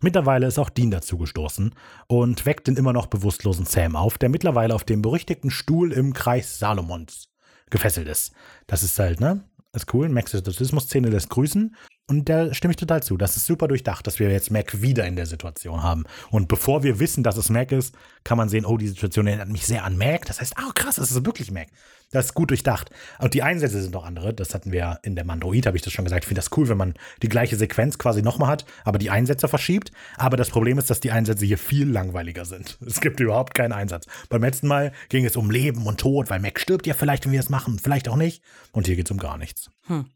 Mittlerweile 0.00 0.46
ist 0.46 0.58
auch 0.58 0.70
Dean 0.70 0.90
dazu 0.90 1.18
gestoßen 1.18 1.74
und 2.06 2.46
weckt 2.46 2.66
den 2.66 2.76
immer 2.76 2.94
noch 2.94 3.06
bewusstlosen 3.06 3.66
Sam 3.66 3.96
auf, 3.96 4.16
der 4.16 4.30
mittlerweile 4.30 4.74
auf 4.74 4.84
dem 4.84 5.02
berüchtigten 5.02 5.50
Stuhl 5.50 5.92
im 5.92 6.14
Kreis 6.14 6.58
Salomons 6.58 7.29
gefesselt 7.70 8.08
ist. 8.08 8.32
Das 8.66 8.82
ist 8.82 8.98
halt, 8.98 9.20
ne? 9.20 9.44
Ist 9.72 9.92
cool. 9.94 10.08
Max 10.08 10.34
Exorzismus-Szene 10.34 11.08
lässt 11.08 11.30
grüßen. 11.30 11.76
Und 12.10 12.28
da 12.28 12.52
stimme 12.52 12.72
ich 12.72 12.76
total 12.76 13.04
zu. 13.04 13.16
Das 13.16 13.36
ist 13.36 13.46
super 13.46 13.68
durchdacht, 13.68 14.04
dass 14.04 14.18
wir 14.18 14.32
jetzt 14.32 14.50
Mac 14.50 14.82
wieder 14.82 15.06
in 15.06 15.14
der 15.14 15.26
Situation 15.26 15.84
haben. 15.84 16.06
Und 16.32 16.48
bevor 16.48 16.82
wir 16.82 16.98
wissen, 16.98 17.22
dass 17.22 17.36
es 17.36 17.50
Mac 17.50 17.70
ist, 17.70 17.94
kann 18.24 18.36
man 18.36 18.48
sehen, 18.48 18.66
oh, 18.66 18.76
die 18.76 18.88
Situation 18.88 19.28
erinnert 19.28 19.48
mich 19.48 19.64
sehr 19.64 19.84
an 19.84 19.96
Mac. 19.96 20.26
Das 20.26 20.40
heißt, 20.40 20.54
oh 20.58 20.72
krass, 20.74 20.96
das 20.96 21.12
ist 21.12 21.24
wirklich 21.24 21.52
Mac. 21.52 21.68
Das 22.10 22.26
ist 22.26 22.34
gut 22.34 22.50
durchdacht. 22.50 22.90
Und 23.20 23.34
die 23.34 23.44
Einsätze 23.44 23.80
sind 23.80 23.94
auch 23.94 24.04
andere. 24.04 24.34
Das 24.34 24.54
hatten 24.54 24.72
wir 24.72 24.98
in 25.04 25.14
der 25.14 25.24
Mandroid, 25.24 25.66
habe 25.66 25.76
ich 25.76 25.84
das 25.84 25.92
schon 25.92 26.04
gesagt. 26.04 26.24
Ich 26.24 26.28
finde 26.28 26.40
das 26.40 26.50
cool, 26.56 26.68
wenn 26.68 26.76
man 26.76 26.94
die 27.22 27.28
gleiche 27.28 27.54
Sequenz 27.54 27.96
quasi 27.96 28.22
nochmal 28.22 28.48
hat, 28.48 28.64
aber 28.82 28.98
die 28.98 29.10
Einsätze 29.10 29.46
verschiebt. 29.46 29.92
Aber 30.16 30.36
das 30.36 30.50
Problem 30.50 30.78
ist, 30.78 30.90
dass 30.90 30.98
die 30.98 31.12
Einsätze 31.12 31.46
hier 31.46 31.58
viel 31.58 31.88
langweiliger 31.88 32.44
sind. 32.44 32.76
Es 32.90 33.00
gibt 33.00 33.20
überhaupt 33.20 33.54
keinen 33.54 33.70
Einsatz. 33.70 34.06
Beim 34.28 34.42
letzten 34.42 34.66
Mal 34.66 34.90
ging 35.10 35.24
es 35.24 35.36
um 35.36 35.48
Leben 35.48 35.86
und 35.86 36.00
Tod, 36.00 36.28
weil 36.28 36.40
Mac 36.40 36.58
stirbt 36.58 36.88
ja 36.88 36.94
vielleicht, 36.94 37.24
wenn 37.24 37.32
wir 37.32 37.38
es 37.38 37.50
machen, 37.50 37.78
vielleicht 37.78 38.08
auch 38.08 38.16
nicht. 38.16 38.42
Und 38.72 38.88
hier 38.88 38.96
geht 38.96 39.06
es 39.06 39.12
um 39.12 39.18
gar 39.18 39.38
nichts. 39.38 39.70
Hm. 39.86 40.06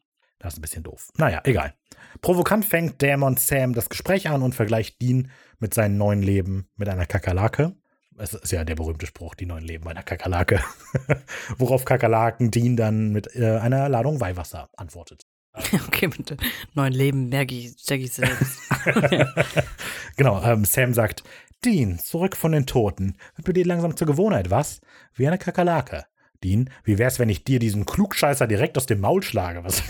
Das 0.44 0.52
ist 0.52 0.58
ein 0.58 0.60
bisschen 0.60 0.82
doof. 0.82 1.10
Naja, 1.16 1.40
egal. 1.44 1.72
Provokant 2.20 2.66
fängt 2.66 3.00
Dämon 3.00 3.38
Sam 3.38 3.72
das 3.72 3.88
Gespräch 3.88 4.28
an 4.28 4.42
und 4.42 4.54
vergleicht 4.54 5.00
Dean 5.00 5.30
mit 5.58 5.72
seinem 5.72 5.96
neuen 5.96 6.22
Leben 6.22 6.68
mit 6.76 6.86
einer 6.90 7.06
Kakerlake. 7.06 7.74
Es 8.18 8.34
ist 8.34 8.52
ja 8.52 8.62
der 8.62 8.74
berühmte 8.74 9.06
Spruch, 9.06 9.34
die 9.34 9.46
neuen 9.46 9.64
Leben 9.64 9.88
einer 9.88 10.02
Kakerlake. 10.02 10.60
Worauf 11.56 11.86
Kakerlaken 11.86 12.50
Dean 12.50 12.76
dann 12.76 13.10
mit 13.10 13.34
äh, 13.34 13.56
einer 13.56 13.88
Ladung 13.88 14.20
Weihwasser 14.20 14.68
antwortet. 14.76 15.22
Okay, 15.86 16.08
mit 16.08 16.36
neuen 16.74 16.92
Leben 16.92 17.28
merke 17.30 17.54
ich, 17.54 17.90
ich 17.90 18.12
selbst. 18.12 18.60
Genau, 20.16 20.42
ähm, 20.42 20.66
Sam 20.66 20.92
sagt, 20.92 21.24
Dean, 21.64 21.98
zurück 21.98 22.36
von 22.36 22.52
den 22.52 22.66
Toten. 22.66 23.16
Wird 23.36 23.46
bei 23.46 23.52
dir 23.52 23.64
langsam 23.64 23.96
zur 23.96 24.06
Gewohnheit, 24.06 24.50
was? 24.50 24.82
Wie 25.14 25.26
eine 25.26 25.38
Kakerlake. 25.38 26.04
Dean, 26.44 26.70
wie 26.84 26.98
wär's, 26.98 27.18
wenn 27.18 27.30
ich 27.30 27.42
dir 27.42 27.58
diesen 27.58 27.86
Klugscheißer 27.86 28.46
direkt 28.46 28.76
aus 28.76 28.86
dem 28.86 29.00
Maul 29.00 29.22
schlage? 29.22 29.64
Was 29.64 29.82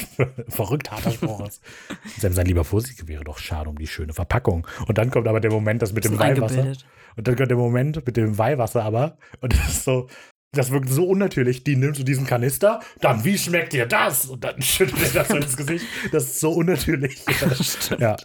verrückt 0.48 0.90
harter 0.90 1.10
Spruch 1.10 1.46
ist. 1.46 1.60
Sam 2.18 2.32
sein 2.32 2.46
lieber 2.46 2.64
vorsichtig 2.64 3.08
wäre 3.08 3.24
doch 3.24 3.38
schade 3.38 3.68
um 3.68 3.76
die 3.76 3.88
schöne 3.88 4.14
Verpackung. 4.14 4.66
Und 4.86 4.96
dann 4.96 5.10
kommt 5.10 5.26
aber 5.26 5.40
der 5.40 5.50
Moment, 5.50 5.82
das 5.82 5.92
mit 5.92 6.04
dem 6.04 6.12
So 6.12 6.20
Weihwasser. 6.20 6.72
Und 7.16 7.28
dann 7.28 7.36
kommt 7.36 7.50
der 7.50 7.58
Moment 7.58 8.06
mit 8.06 8.16
dem 8.16 8.38
Weihwasser 8.38 8.84
aber. 8.84 9.18
Und 9.40 9.52
das 9.52 9.68
ist 9.68 9.84
so, 9.84 10.08
das 10.52 10.70
wirkt 10.70 10.88
so 10.88 11.04
unnatürlich. 11.06 11.64
Die 11.64 11.76
nimmst 11.76 12.00
du 12.00 12.04
diesen 12.04 12.26
Kanister, 12.26 12.80
dann, 13.00 13.24
wie 13.24 13.36
schmeckt 13.36 13.72
dir 13.72 13.86
das? 13.86 14.26
Und 14.26 14.44
dann 14.44 14.62
schüttelt 14.62 15.02
er 15.02 15.22
das 15.22 15.28
so 15.28 15.36
ins 15.36 15.56
Gesicht. 15.56 15.86
Das 16.12 16.24
ist 16.24 16.40
so 16.40 16.52
unnatürlich. 16.52 17.24
ja. 17.98 18.16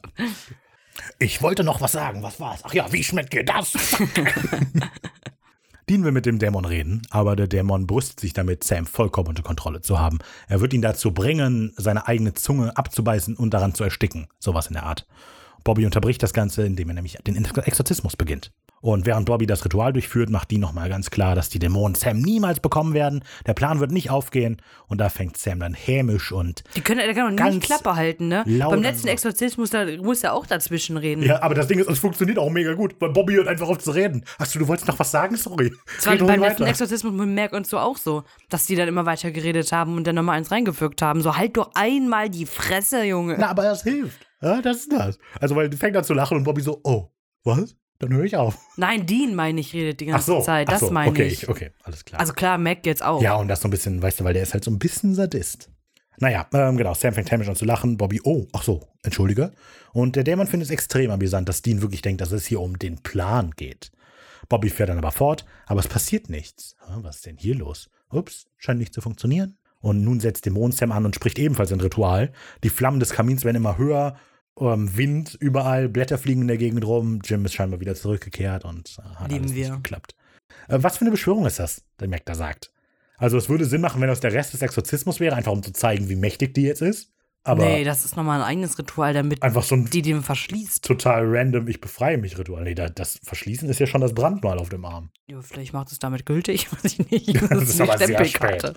Ich 1.17 1.41
wollte 1.41 1.63
noch 1.63 1.81
was 1.81 1.93
sagen. 1.93 2.21
Was 2.23 2.39
war's? 2.39 2.61
Ach 2.63 2.73
ja, 2.73 2.91
wie 2.91 3.03
schmeckt 3.03 3.33
dir 3.33 3.43
das? 3.43 3.73
Dean 5.89 6.03
will 6.03 6.11
mit 6.11 6.27
dem 6.27 6.37
Dämon 6.37 6.65
reden, 6.65 7.01
aber 7.09 7.35
der 7.35 7.47
Dämon 7.47 7.87
brüstet 7.87 8.19
sich 8.19 8.33
damit, 8.33 8.63
Sam 8.63 8.85
vollkommen 8.85 9.29
unter 9.29 9.41
Kontrolle 9.41 9.81
zu 9.81 9.97
haben. 9.97 10.19
Er 10.47 10.61
wird 10.61 10.71
ihn 10.71 10.83
dazu 10.83 11.11
bringen, 11.11 11.73
seine 11.77 12.07
eigene 12.07 12.35
Zunge 12.35 12.77
abzubeißen 12.77 13.35
und 13.35 13.55
daran 13.55 13.73
zu 13.73 13.83
ersticken. 13.83 14.27
Sowas 14.37 14.67
in 14.67 14.73
der 14.73 14.83
Art. 14.83 15.07
Bobby 15.63 15.85
unterbricht 15.85 16.21
das 16.23 16.33
Ganze, 16.33 16.65
indem 16.65 16.89
er 16.89 16.95
nämlich 16.95 17.17
den 17.25 17.35
Exorzismus 17.35 18.15
beginnt. 18.15 18.51
Und 18.81 19.05
während 19.05 19.25
Bobby 19.25 19.45
das 19.45 19.65
Ritual 19.65 19.91
durchführt, 19.91 20.29
macht 20.29 20.51
Dean 20.51 20.61
nochmal 20.61 20.87
ganz 20.87 21.09
klar, 21.11 21.35
dass 21.35 21.49
die 21.49 21.59
Dämonen 21.59 21.95
Sam 21.95 22.19
niemals 22.19 22.61
bekommen 22.61 22.93
werden. 22.93 23.23
Der 23.45 23.53
Plan 23.53 23.81
wird 23.81 23.91
nicht 23.91 24.09
aufgehen. 24.09 24.61
Und 24.87 24.99
da 24.99 25.09
fängt 25.09 25.37
Sam 25.37 25.59
dann 25.59 25.73
hämisch 25.73 26.31
und. 26.31 26.63
Die 26.75 26.81
können, 26.81 26.99
der 26.99 27.13
kann 27.13 27.35
doch 27.35 27.45
nicht 27.45 27.63
Klappe 27.63 27.95
halten, 27.95 28.29
ne? 28.29 28.45
Beim 28.45 28.81
letzten. 28.81 29.09
Exorzismus, 29.09 29.69
da 29.71 29.85
muss 29.97 30.23
er 30.23 30.33
auch 30.33 30.45
dazwischen 30.45 30.95
reden. 30.95 31.23
Ja, 31.23 31.41
aber 31.41 31.55
das 31.55 31.67
Ding 31.67 31.79
ist, 31.79 31.89
es 31.89 31.99
funktioniert 31.99 32.37
auch 32.37 32.49
mega 32.49 32.73
gut, 32.73 32.95
weil 32.99 33.09
Bobby 33.09 33.33
hört 33.33 33.47
einfach 33.47 33.67
auf 33.67 33.79
zu 33.79 33.91
reden. 33.91 34.23
Achso, 34.37 34.59
du 34.59 34.67
wolltest 34.67 34.87
noch 34.87 34.97
was 34.97 35.11
sagen? 35.11 35.35
Sorry. 35.35 35.73
Das 35.97 36.05
war 36.05 36.13
Red 36.13 36.27
beim 36.27 36.39
letzten. 36.39 36.63
Exorzismus 36.63 37.11
mit 37.11 37.27
Merck 37.27 37.51
und 37.53 37.67
so 37.67 37.79
auch 37.79 37.97
so, 37.97 38.23
dass 38.49 38.65
die 38.65 38.75
dann 38.75 38.87
immer 38.87 39.05
weiter 39.05 39.31
geredet 39.31 39.71
haben 39.73 39.97
und 39.97 40.07
dann 40.07 40.15
nochmal 40.15 40.37
eins 40.37 40.51
reingefügt 40.51 41.01
haben. 41.01 41.21
So, 41.21 41.35
halt 41.35 41.57
doch 41.57 41.71
einmal 41.73 42.29
die 42.29 42.45
Fresse, 42.45 43.03
Junge. 43.03 43.35
Na, 43.37 43.49
aber 43.49 43.63
das 43.63 43.83
hilft. 43.83 44.28
Ja, 44.41 44.61
das 44.61 44.77
ist 44.77 44.91
das. 44.91 45.19
Also, 45.39 45.55
weil 45.55 45.69
die 45.69 45.77
fängt 45.77 45.97
an 45.97 46.03
zu 46.03 46.13
lachen 46.13 46.37
und 46.37 46.43
Bobby 46.43 46.61
so, 46.61 46.79
oh, 46.83 47.09
was? 47.43 47.75
Dann 47.99 48.13
höre 48.13 48.23
ich 48.23 48.37
auf. 48.37 48.57
Nein, 48.77 49.05
Dean, 49.05 49.35
meine 49.35 49.59
ich, 49.59 49.73
redet 49.73 49.99
die 49.99 50.05
ganze 50.05 50.25
so, 50.25 50.41
Zeit. 50.41 50.69
Das 50.69 50.79
so, 50.79 50.91
meine 50.91 51.11
okay, 51.11 51.27
ich. 51.27 51.49
Okay, 51.49 51.71
alles 51.83 52.05
klar. 52.05 52.21
Also 52.21 52.31
klar, 52.31 52.57
Mac 52.57 52.85
jetzt 52.85 53.03
auch. 53.03 53.21
ja, 53.21 53.35
und 53.35 53.49
das 53.49 53.59
so 53.59 53.67
ein 53.67 53.71
bisschen, 53.71 54.01
weißt 54.01 54.21
du, 54.21 54.23
weil 54.23 54.33
der 54.33 54.43
ist 54.43 54.53
halt 54.53 54.63
so 54.63 54.71
ein 54.71 54.79
bisschen 54.79 55.13
Sadist. 55.15 55.69
Naja, 56.17 56.47
ähm, 56.53 56.77
genau, 56.77 56.93
Sam 56.93 57.13
fängt 57.13 57.31
hämisch 57.31 57.49
an 57.49 57.55
zu 57.55 57.65
lachen. 57.65 57.97
Bobby, 57.97 58.21
oh, 58.23 58.45
ach 58.53 58.63
so, 58.63 58.87
entschuldige. 59.03 59.51
Und 59.93 60.15
der 60.15 60.23
Dämon 60.23 60.47
findet 60.47 60.67
es 60.67 60.71
extrem 60.71 61.11
amüsant, 61.11 61.47
dass 61.49 61.61
Dean 61.61 61.81
wirklich 61.81 62.01
denkt, 62.01 62.21
dass 62.21 62.31
es 62.31 62.45
hier 62.45 62.61
um 62.61 62.79
den 62.79 63.01
Plan 63.03 63.51
geht. 63.55 63.91
Bobby 64.47 64.69
fährt 64.69 64.89
dann 64.89 64.97
aber 64.97 65.11
fort, 65.11 65.45
aber 65.65 65.79
es 65.79 65.87
passiert 65.87 66.29
nichts. 66.29 66.75
Was 66.87 67.17
ist 67.17 67.25
denn 67.25 67.37
hier 67.37 67.55
los? 67.55 67.89
Ups, 68.11 68.47
scheint 68.57 68.79
nicht 68.79 68.93
zu 68.93 69.01
funktionieren. 69.01 69.57
Und 69.81 70.03
nun 70.03 70.19
setzt 70.19 70.45
Dämon 70.45 70.71
Sam 70.71 70.91
an 70.91 71.05
und 71.05 71.15
spricht 71.15 71.39
ebenfalls 71.39 71.71
ein 71.71 71.79
Ritual. 71.79 72.31
Die 72.63 72.69
Flammen 72.69 72.99
des 72.99 73.11
Kamins 73.11 73.45
werden 73.45 73.57
immer 73.57 73.77
höher, 73.77 74.17
ähm, 74.61 74.95
Wind 74.97 75.37
überall, 75.39 75.89
Blätter 75.89 76.17
fliegen 76.17 76.41
in 76.41 76.47
der 76.47 76.57
Gegend 76.57 76.85
rum. 76.85 77.21
Jim 77.23 77.45
ist 77.45 77.53
scheinbar 77.53 77.79
wieder 77.79 77.95
zurückgekehrt 77.95 78.65
und 78.65 78.97
äh, 78.99 79.15
hat 79.15 79.31
Lieben 79.31 79.45
alles 79.45 79.55
nicht 79.55 79.67
wir. 79.69 79.75
geklappt. 79.75 80.15
Äh, 80.67 80.79
was 80.81 80.97
für 80.97 81.01
eine 81.01 81.11
Beschwörung 81.11 81.45
ist 81.45 81.59
das, 81.59 81.83
der 81.99 82.07
Mac 82.07 82.25
da 82.25 82.35
sagt? 82.35 82.71
Also 83.17 83.37
es 83.37 83.49
würde 83.49 83.65
Sinn 83.65 83.81
machen, 83.81 84.01
wenn 84.01 84.07
das 84.07 84.21
der 84.21 84.33
Rest 84.33 84.53
des 84.53 84.61
Exorzismus 84.61 85.19
wäre, 85.19 85.35
einfach 85.35 85.51
um 85.51 85.61
zu 85.61 85.73
zeigen, 85.73 86.07
wie 86.09 86.15
mächtig 86.15 86.53
die 86.53 86.63
jetzt 86.63 86.81
ist. 86.81 87.11
Aber 87.45 87.63
nee, 87.65 87.83
das 87.85 88.03
ist 88.05 88.17
nochmal 88.17 88.41
ein 88.41 88.45
eigenes 88.47 88.77
Ritual, 88.77 89.13
damit 89.13 89.41
einfach 89.41 89.63
so 89.63 89.73
ein 89.73 89.85
die 89.89 90.01
den 90.01 90.21
verschließt. 90.23 90.83
total 90.83 91.23
random, 91.25 91.67
ich 91.69 91.79
befreie 91.79 92.17
mich 92.17 92.37
Ritual. 92.37 92.63
Nee, 92.63 92.75
da- 92.75 92.89
das 92.89 93.17
Verschließen 93.23 93.67
ist 93.69 93.79
ja 93.79 93.87
schon 93.87 94.01
das 94.01 94.13
Brandmal 94.13 94.59
auf 94.59 94.69
dem 94.69 94.83
Arm. 94.85 95.09
Ja, 95.27 95.41
vielleicht 95.41 95.71
macht 95.73 95.91
es 95.91 95.99
damit 95.99 96.25
gültig, 96.25 96.67
weiß 96.83 96.85
ich 96.99 97.09
nicht. 97.11 97.41
Das 97.49 97.63
ist 97.63 97.79
eine 97.81 97.89
aber 97.91 97.97
sehr 98.05 98.25
Stempelkarte. 98.25 98.75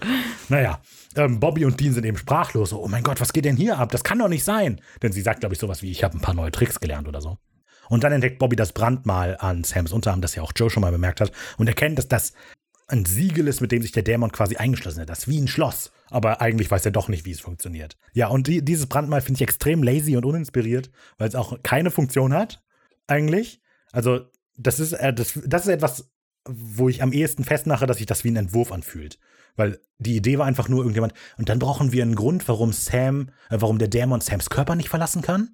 Naja, 0.48 0.80
ähm, 1.16 1.40
Bobby 1.40 1.64
und 1.64 1.80
Dean 1.80 1.92
sind 1.92 2.04
eben 2.06 2.16
sprachlos. 2.16 2.70
So, 2.70 2.82
oh 2.82 2.88
mein 2.88 3.02
Gott, 3.02 3.20
was 3.20 3.32
geht 3.32 3.44
denn 3.44 3.56
hier 3.56 3.78
ab? 3.78 3.90
Das 3.90 4.04
kann 4.04 4.18
doch 4.20 4.28
nicht 4.28 4.44
sein. 4.44 4.80
Denn 5.02 5.12
sie 5.12 5.22
sagt, 5.22 5.40
glaube 5.40 5.54
ich, 5.54 5.60
sowas 5.60 5.82
wie, 5.82 5.90
ich 5.90 6.04
habe 6.04 6.16
ein 6.16 6.20
paar 6.20 6.34
neue 6.34 6.52
Tricks 6.52 6.78
gelernt 6.80 7.08
oder 7.08 7.20
so. 7.20 7.38
Und 7.88 8.04
dann 8.04 8.12
entdeckt 8.12 8.38
Bobby 8.38 8.54
das 8.56 8.72
Brandmal 8.72 9.36
an 9.40 9.64
Sams 9.64 9.92
Unterarm, 9.92 10.20
das 10.22 10.34
ja 10.36 10.42
auch 10.42 10.52
Joe 10.54 10.70
schon 10.70 10.80
mal 10.82 10.92
bemerkt 10.92 11.20
hat, 11.20 11.32
und 11.58 11.66
erkennt, 11.66 11.98
dass 11.98 12.08
das 12.08 12.32
ein 12.92 13.06
Siegel 13.06 13.48
ist, 13.48 13.60
mit 13.60 13.72
dem 13.72 13.82
sich 13.82 13.92
der 13.92 14.02
Dämon 14.02 14.32
quasi 14.32 14.56
eingeschlossen 14.56 15.00
hat. 15.00 15.08
Das 15.08 15.20
ist 15.20 15.28
wie 15.28 15.40
ein 15.40 15.48
Schloss. 15.48 15.92
Aber 16.10 16.40
eigentlich 16.40 16.70
weiß 16.70 16.84
er 16.84 16.92
doch 16.92 17.08
nicht, 17.08 17.24
wie 17.24 17.30
es 17.30 17.40
funktioniert. 17.40 17.96
Ja, 18.12 18.28
und 18.28 18.46
die, 18.46 18.62
dieses 18.62 18.86
Brandmal 18.86 19.22
finde 19.22 19.38
ich 19.38 19.42
extrem 19.42 19.82
lazy 19.82 20.16
und 20.16 20.26
uninspiriert, 20.26 20.90
weil 21.16 21.28
es 21.28 21.34
auch 21.34 21.62
keine 21.62 21.90
Funktion 21.90 22.34
hat, 22.34 22.62
eigentlich. 23.06 23.62
Also, 23.92 24.20
das 24.56 24.78
ist, 24.78 24.92
äh, 24.92 25.14
das, 25.14 25.40
das 25.44 25.62
ist 25.62 25.72
etwas, 25.72 26.12
wo 26.46 26.88
ich 26.88 27.02
am 27.02 27.12
ehesten 27.12 27.44
festmache, 27.44 27.86
dass 27.86 27.96
sich 27.96 28.06
das 28.06 28.24
wie 28.24 28.30
ein 28.30 28.36
Entwurf 28.36 28.72
anfühlt. 28.72 29.18
Weil 29.56 29.80
die 29.98 30.16
Idee 30.16 30.38
war 30.38 30.46
einfach 30.46 30.68
nur 30.68 30.80
irgendjemand, 30.80 31.14
und 31.38 31.48
dann 31.48 31.58
brauchen 31.58 31.92
wir 31.92 32.02
einen 32.02 32.14
Grund, 32.14 32.46
warum 32.46 32.72
Sam, 32.72 33.30
äh, 33.48 33.56
warum 33.58 33.78
der 33.78 33.88
Dämon 33.88 34.20
Sams 34.20 34.50
Körper 34.50 34.74
nicht 34.74 34.90
verlassen 34.90 35.22
kann. 35.22 35.50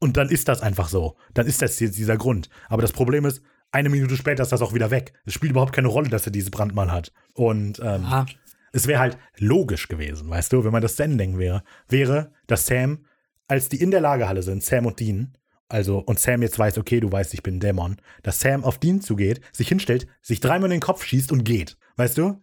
Und 0.00 0.16
dann 0.16 0.28
ist 0.28 0.48
das 0.48 0.62
einfach 0.62 0.88
so. 0.88 1.16
Dann 1.34 1.46
ist 1.46 1.62
das 1.62 1.78
jetzt 1.78 1.98
dieser 1.98 2.16
Grund. 2.16 2.48
Aber 2.68 2.82
das 2.82 2.92
Problem 2.92 3.26
ist, 3.26 3.42
eine 3.72 3.88
Minute 3.88 4.16
später 4.16 4.42
ist 4.42 4.52
das 4.52 4.62
auch 4.62 4.74
wieder 4.74 4.90
weg. 4.90 5.12
Es 5.24 5.34
spielt 5.34 5.52
überhaupt 5.52 5.72
keine 5.72 5.88
Rolle, 5.88 6.08
dass 6.08 6.26
er 6.26 6.32
dieses 6.32 6.50
Brandmal 6.50 6.90
hat. 6.90 7.12
Und 7.34 7.78
ähm, 7.80 8.02
Ja. 8.02 8.26
es 8.72 8.86
wäre 8.86 9.00
halt 9.00 9.18
logisch 9.38 9.88
gewesen, 9.88 10.28
weißt 10.28 10.52
du, 10.52 10.64
wenn 10.64 10.72
man 10.72 10.82
das 10.82 10.96
denken 10.96 11.38
wäre, 11.38 11.62
wäre, 11.88 12.32
dass 12.46 12.66
Sam, 12.66 13.04
als 13.48 13.68
die 13.68 13.80
in 13.80 13.90
der 13.90 14.00
Lagerhalle 14.00 14.42
sind, 14.42 14.62
Sam 14.64 14.86
und 14.86 14.98
Dean, 15.00 15.36
also 15.68 15.98
und 15.98 16.18
Sam 16.18 16.42
jetzt 16.42 16.58
weiß, 16.58 16.78
okay, 16.78 16.98
du 17.00 17.10
weißt, 17.12 17.32
ich 17.34 17.42
bin 17.44 17.56
ein 17.56 17.60
Dämon, 17.60 17.96
dass 18.22 18.40
Sam 18.40 18.64
auf 18.64 18.78
Dean 18.78 19.00
zugeht, 19.00 19.40
sich 19.52 19.68
hinstellt, 19.68 20.06
sich 20.20 20.40
dreimal 20.40 20.66
in 20.68 20.76
den 20.76 20.80
Kopf 20.80 21.04
schießt 21.04 21.30
und 21.32 21.44
geht, 21.44 21.76
weißt 21.96 22.18
du? 22.18 22.40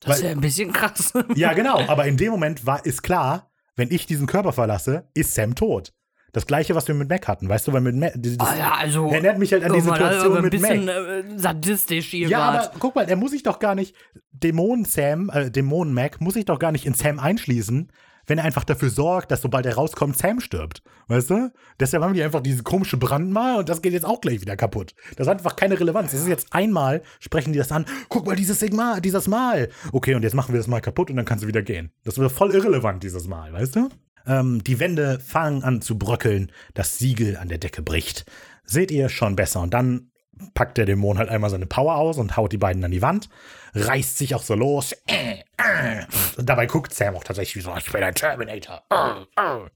Das 0.00 0.18
ist 0.18 0.24
ja 0.24 0.30
ein 0.30 0.40
bisschen 0.40 0.72
krass. 0.72 1.12
Ja, 1.34 1.54
genau, 1.54 1.80
aber 1.88 2.06
in 2.06 2.16
dem 2.16 2.30
Moment 2.30 2.66
war 2.66 2.84
ist 2.86 3.02
klar, 3.02 3.50
wenn 3.74 3.90
ich 3.90 4.06
diesen 4.06 4.26
Körper 4.26 4.52
verlasse, 4.52 5.08
ist 5.14 5.34
Sam 5.34 5.54
tot. 5.54 5.92
Das 6.32 6.46
gleiche, 6.46 6.74
was 6.74 6.86
wir 6.88 6.94
mit 6.94 7.08
Mac 7.08 7.26
hatten, 7.26 7.48
weißt 7.48 7.68
du, 7.68 7.72
weil 7.72 7.80
mit 7.80 7.96
Mac, 7.96 8.12
das, 8.16 8.34
Ah 8.38 8.54
ja, 8.56 8.74
also. 8.74 9.08
erinnert 9.10 9.38
mich 9.38 9.52
halt 9.52 9.64
an 9.64 9.72
die 9.72 9.78
irgendwann 9.78 10.00
hat 10.00 10.12
er 10.12 10.20
Situation 10.20 10.26
aber 10.32 10.36
ein 10.38 10.42
mit 10.44 10.52
bisschen 10.52 10.84
Mac. 10.84 10.96
äh, 10.96 11.22
sadistisch 11.38 12.06
hier 12.08 12.28
Ja, 12.28 12.38
wart. 12.38 12.66
aber 12.70 12.78
guck 12.78 12.94
mal, 12.94 13.08
er 13.08 13.16
muss 13.16 13.30
sich 13.30 13.42
doch 13.42 13.58
gar 13.58 13.74
nicht, 13.74 13.94
Dämonen 14.32 14.84
Sam, 14.84 15.30
äh, 15.32 15.50
Dämonen 15.50 15.94
Mac, 15.94 16.20
muss 16.20 16.34
sich 16.34 16.44
doch 16.44 16.58
gar 16.58 16.70
nicht 16.72 16.84
in 16.86 16.94
Sam 16.94 17.18
einschließen, 17.18 17.90
wenn 18.26 18.36
er 18.36 18.44
einfach 18.44 18.64
dafür 18.64 18.90
sorgt, 18.90 19.30
dass 19.30 19.40
sobald 19.40 19.64
er 19.64 19.76
rauskommt, 19.76 20.18
Sam 20.18 20.40
stirbt. 20.40 20.82
Weißt 21.06 21.30
du? 21.30 21.50
Deshalb 21.80 22.02
haben 22.04 22.12
die 22.12 22.22
einfach 22.22 22.42
diese 22.42 22.62
komische 22.62 22.98
Brandmal 22.98 23.56
und 23.56 23.70
das 23.70 23.80
geht 23.80 23.94
jetzt 23.94 24.04
auch 24.04 24.20
gleich 24.20 24.42
wieder 24.42 24.54
kaputt. 24.54 24.94
Das 25.16 25.26
hat 25.26 25.38
einfach 25.38 25.56
keine 25.56 25.80
Relevanz. 25.80 26.12
Es 26.12 26.20
ist 26.20 26.28
jetzt 26.28 26.52
einmal, 26.52 27.00
sprechen 27.20 27.54
die 27.54 27.58
das 27.58 27.72
an, 27.72 27.86
guck 28.10 28.26
mal, 28.26 28.36
dieses 28.36 28.60
Sigma, 28.60 29.00
dieses 29.00 29.28
Mal. 29.28 29.70
Okay, 29.92 30.14
und 30.14 30.22
jetzt 30.24 30.34
machen 30.34 30.52
wir 30.52 30.58
das 30.60 30.66
mal 30.68 30.82
kaputt 30.82 31.08
und 31.08 31.16
dann 31.16 31.24
kannst 31.24 31.42
du 31.44 31.48
wieder 31.48 31.62
gehen. 31.62 31.90
Das 32.04 32.18
wird 32.18 32.30
voll 32.30 32.54
irrelevant, 32.54 33.02
dieses 33.02 33.26
Mal, 33.26 33.50
weißt 33.54 33.76
du? 33.76 33.88
Ähm, 34.26 34.62
die 34.64 34.80
Wände 34.80 35.20
fangen 35.20 35.62
an 35.62 35.82
zu 35.82 35.98
bröckeln, 35.98 36.52
das 36.74 36.98
Siegel 36.98 37.36
an 37.36 37.48
der 37.48 37.58
Decke 37.58 37.82
bricht. 37.82 38.26
Seht 38.64 38.90
ihr 38.90 39.08
schon 39.08 39.36
besser. 39.36 39.60
Und 39.60 39.74
dann 39.74 40.10
packt 40.54 40.78
der 40.78 40.86
Dämon 40.86 41.18
halt 41.18 41.28
einmal 41.28 41.50
seine 41.50 41.66
Power 41.66 41.96
aus 41.96 42.18
und 42.18 42.36
haut 42.36 42.52
die 42.52 42.58
beiden 42.58 42.84
an 42.84 42.90
die 42.90 43.02
Wand, 43.02 43.28
reißt 43.74 44.18
sich 44.18 44.34
auch 44.34 44.42
so 44.42 44.54
los. 44.54 44.92
Äh, 45.06 45.40
äh. 45.56 46.04
Und 46.36 46.48
dabei 46.48 46.66
guckt 46.66 46.94
Sam 46.94 47.16
auch 47.16 47.24
tatsächlich 47.24 47.56
wie 47.56 47.60
so, 47.60 47.74
ich 47.76 47.90
bin 47.90 48.02
ein 48.02 48.14
Terminator. 48.14 48.82
Äh. 48.90 49.68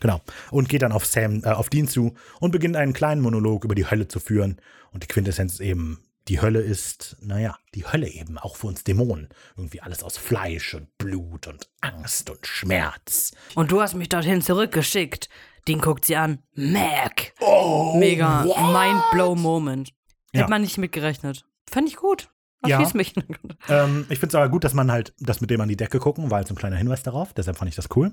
Genau. 0.00 0.20
Und 0.50 0.68
geht 0.68 0.82
dann 0.82 0.92
auf 0.92 1.06
Sam, 1.06 1.42
äh, 1.44 1.50
auf 1.50 1.68
Dean 1.70 1.86
zu 1.86 2.14
und 2.40 2.50
beginnt 2.50 2.76
einen 2.76 2.92
kleinen 2.92 3.20
Monolog 3.20 3.64
über 3.64 3.74
die 3.74 3.88
Hölle 3.88 4.08
zu 4.08 4.18
führen. 4.18 4.60
Und 4.92 5.02
die 5.02 5.08
Quintessenz 5.08 5.54
ist 5.54 5.60
eben, 5.60 6.02
die 6.30 6.40
Hölle 6.40 6.60
ist, 6.60 7.16
naja, 7.20 7.58
die 7.74 7.84
Hölle 7.86 8.08
eben, 8.08 8.38
auch 8.38 8.54
für 8.56 8.68
uns 8.68 8.84
Dämonen. 8.84 9.28
Irgendwie 9.56 9.80
alles 9.80 10.04
aus 10.04 10.16
Fleisch 10.16 10.74
und 10.74 10.96
Blut 10.96 11.48
und 11.48 11.68
Angst 11.80 12.30
und 12.30 12.46
Schmerz. 12.46 13.32
Und 13.56 13.72
du 13.72 13.82
hast 13.82 13.94
mich 13.94 14.08
dorthin 14.08 14.40
zurückgeschickt. 14.40 15.28
Den 15.66 15.80
guckt 15.80 16.04
sie 16.04 16.14
an. 16.16 16.38
Mac. 16.54 17.32
Oh, 17.40 17.96
Mega. 17.98 18.44
what? 18.44 18.56
Mind-blow-Moment. 18.72 19.88
Ja. 20.32 20.42
Hätte 20.42 20.50
man 20.50 20.62
nicht 20.62 20.78
mitgerechnet. 20.78 21.44
Fand 21.68 21.88
ich 21.88 21.96
gut. 21.96 22.30
Ja. 22.64 22.78
Erschieß 22.78 22.94
mich. 22.94 23.12
Ähm, 23.68 24.06
ich 24.08 24.18
finde 24.18 24.28
es 24.28 24.34
aber 24.36 24.48
gut, 24.48 24.64
dass 24.64 24.72
man 24.74 24.90
halt 24.90 25.12
das 25.20 25.40
mit 25.42 25.50
dem 25.50 25.60
an 25.60 25.68
die 25.68 25.76
Decke 25.76 25.98
gucken, 25.98 26.30
war 26.30 26.38
halt 26.38 26.48
so 26.48 26.54
ein 26.54 26.56
kleiner 26.56 26.76
Hinweis 26.76 27.02
darauf. 27.02 27.34
Deshalb 27.34 27.56
fand 27.58 27.68
ich 27.68 27.76
das 27.76 27.88
cool. 27.94 28.12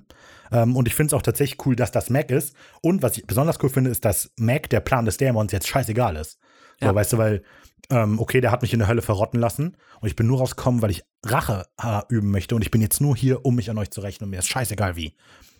Ähm, 0.51 0.75
und 0.75 0.87
ich 0.87 0.93
finde 0.93 1.07
es 1.07 1.13
auch 1.13 1.21
tatsächlich 1.21 1.65
cool, 1.65 1.75
dass 1.75 1.91
das 1.91 2.09
Mac 2.09 2.29
ist. 2.31 2.53
Und 2.81 3.01
was 3.01 3.17
ich 3.17 3.25
besonders 3.25 3.57
cool 3.63 3.69
finde, 3.69 3.89
ist, 3.89 4.03
dass 4.05 4.31
Mac, 4.37 4.69
der 4.69 4.81
Plan 4.81 5.05
des 5.05 5.17
Dämons, 5.17 5.51
jetzt 5.53 5.67
scheißegal 5.67 6.15
ist. 6.17 6.37
So, 6.79 6.87
Ja. 6.87 6.93
weißt 6.95 7.13
du, 7.13 7.17
weil, 7.17 7.43
ähm, 7.89 8.19
okay, 8.19 8.41
der 8.41 8.51
hat 8.51 8.61
mich 8.61 8.73
in 8.73 8.79
der 8.79 8.87
Hölle 8.87 9.01
verrotten 9.01 9.39
lassen 9.39 9.77
und 10.01 10.07
ich 10.07 10.15
bin 10.15 10.27
nur 10.27 10.39
rausgekommen, 10.39 10.81
weil 10.81 10.91
ich 10.91 11.03
Rache 11.23 11.65
äh, 11.81 12.01
üben 12.09 12.31
möchte 12.31 12.55
und 12.55 12.61
ich 12.61 12.71
bin 12.71 12.81
jetzt 12.81 13.01
nur 13.01 13.15
hier, 13.15 13.45
um 13.45 13.55
mich 13.55 13.69
an 13.69 13.77
euch 13.77 13.91
zu 13.91 14.01
rächen 14.01 14.23
und 14.23 14.31
mir 14.31 14.39
ist 14.39 14.49
scheißegal 14.49 14.95
wie. 14.95 15.13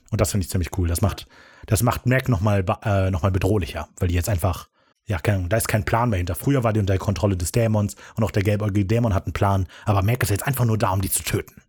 Und 0.10 0.22
das 0.22 0.32
finde 0.32 0.46
ich 0.46 0.50
ziemlich 0.50 0.78
cool. 0.78 0.88
Das 0.88 1.02
macht, 1.02 1.28
das 1.66 1.84
macht 1.84 2.06
Mac 2.06 2.30
nochmal 2.30 2.66
äh, 2.84 3.12
noch 3.12 3.30
bedrohlicher, 3.30 3.90
weil 3.98 4.08
die 4.08 4.16
jetzt 4.16 4.30
einfach, 4.30 4.70
ja, 5.06 5.20
keine 5.20 5.48
da 5.48 5.58
ist 5.58 5.68
kein 5.68 5.86
Plan 5.86 6.10
mehr 6.10 6.18
hinter. 6.18 6.36
Früher 6.36 6.64
war 6.64 6.74
die 6.74 6.80
unter 6.80 6.94
der 6.94 7.00
Kontrolle 7.00 7.38
des 7.38 7.52
Dämons 7.52 7.96
und 8.16 8.24
auch 8.24 8.32
der 8.32 8.44
gelbäugige 8.44 8.86
Dämon 8.86 9.14
hat 9.14 9.26
einen 9.26 9.34
Plan, 9.34 9.68
aber 9.86 10.02
Mac 10.02 10.24
ist 10.24 10.30
jetzt 10.30 10.48
einfach 10.48 10.66
nur 10.66 10.78
da, 10.78 10.92
um 10.92 11.02
die 11.02 11.12
zu 11.12 11.24
töten. 11.24 11.62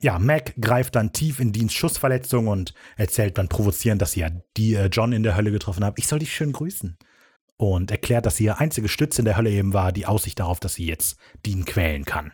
Ja, 0.00 0.18
Mac 0.18 0.54
greift 0.60 0.96
dann 0.96 1.12
tief 1.12 1.40
in 1.40 1.52
Deans 1.52 1.72
Schussverletzung 1.72 2.48
und 2.48 2.74
erzählt 2.96 3.38
dann 3.38 3.48
provozierend, 3.48 4.02
dass 4.02 4.12
sie 4.12 4.20
ja 4.20 4.30
die 4.56 4.74
äh, 4.74 4.86
John 4.86 5.12
in 5.12 5.22
der 5.22 5.36
Hölle 5.36 5.50
getroffen 5.50 5.84
hat. 5.84 5.94
Ich 5.98 6.06
soll 6.06 6.18
dich 6.18 6.34
schön 6.34 6.52
grüßen. 6.52 6.98
Und 7.56 7.90
erklärt, 7.90 8.26
dass 8.26 8.36
sie 8.36 8.44
ihre 8.44 8.58
einzige 8.58 8.88
Stütze 8.88 9.20
in 9.20 9.26
der 9.26 9.36
Hölle 9.36 9.50
eben 9.50 9.72
war, 9.72 9.92
die 9.92 10.06
Aussicht 10.06 10.40
darauf, 10.40 10.58
dass 10.58 10.74
sie 10.74 10.86
jetzt 10.86 11.16
Dean 11.46 11.64
quälen 11.64 12.04
kann. 12.04 12.32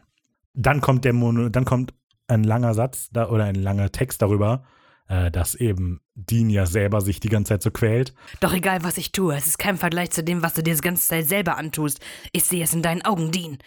Dann 0.55 0.81
kommt 0.81 1.05
der 1.05 1.13
Mono, 1.13 1.49
dann 1.49 1.65
kommt 1.65 1.93
ein 2.27 2.45
langer 2.45 2.75
Satz 2.75 3.11
da, 3.13 3.29
oder 3.29 3.45
ein 3.45 3.55
langer 3.55 3.93
Text 3.93 4.23
darüber, 4.23 4.65
äh, 5.09 5.31
dass 5.31 5.55
eben 5.55 6.01
Dean 6.15 6.49
ja 6.49 6.65
selber 6.65 7.01
sich 7.01 7.21
die 7.21 7.29
ganze 7.29 7.51
Zeit 7.51 7.63
so 7.63 7.71
quält. 7.71 8.15
Doch 8.41 8.55
egal, 8.55 8.83
was 8.83 8.97
ich 8.97 9.13
tue, 9.13 9.37
es 9.37 9.47
ist 9.47 9.59
kein 9.59 9.77
Vergleich 9.77 10.11
zu 10.11 10.25
dem, 10.25 10.43
was 10.43 10.55
du 10.55 10.63
dir 10.63 10.75
die 10.75 10.81
ganze 10.81 11.07
Zeit 11.07 11.29
selber 11.29 11.59
antust. 11.59 12.01
Ich 12.33 12.45
sehe 12.45 12.65
es 12.65 12.73
in 12.73 12.83
deinen 12.83 13.03
Augen, 13.03 13.31
Dean. 13.31 13.59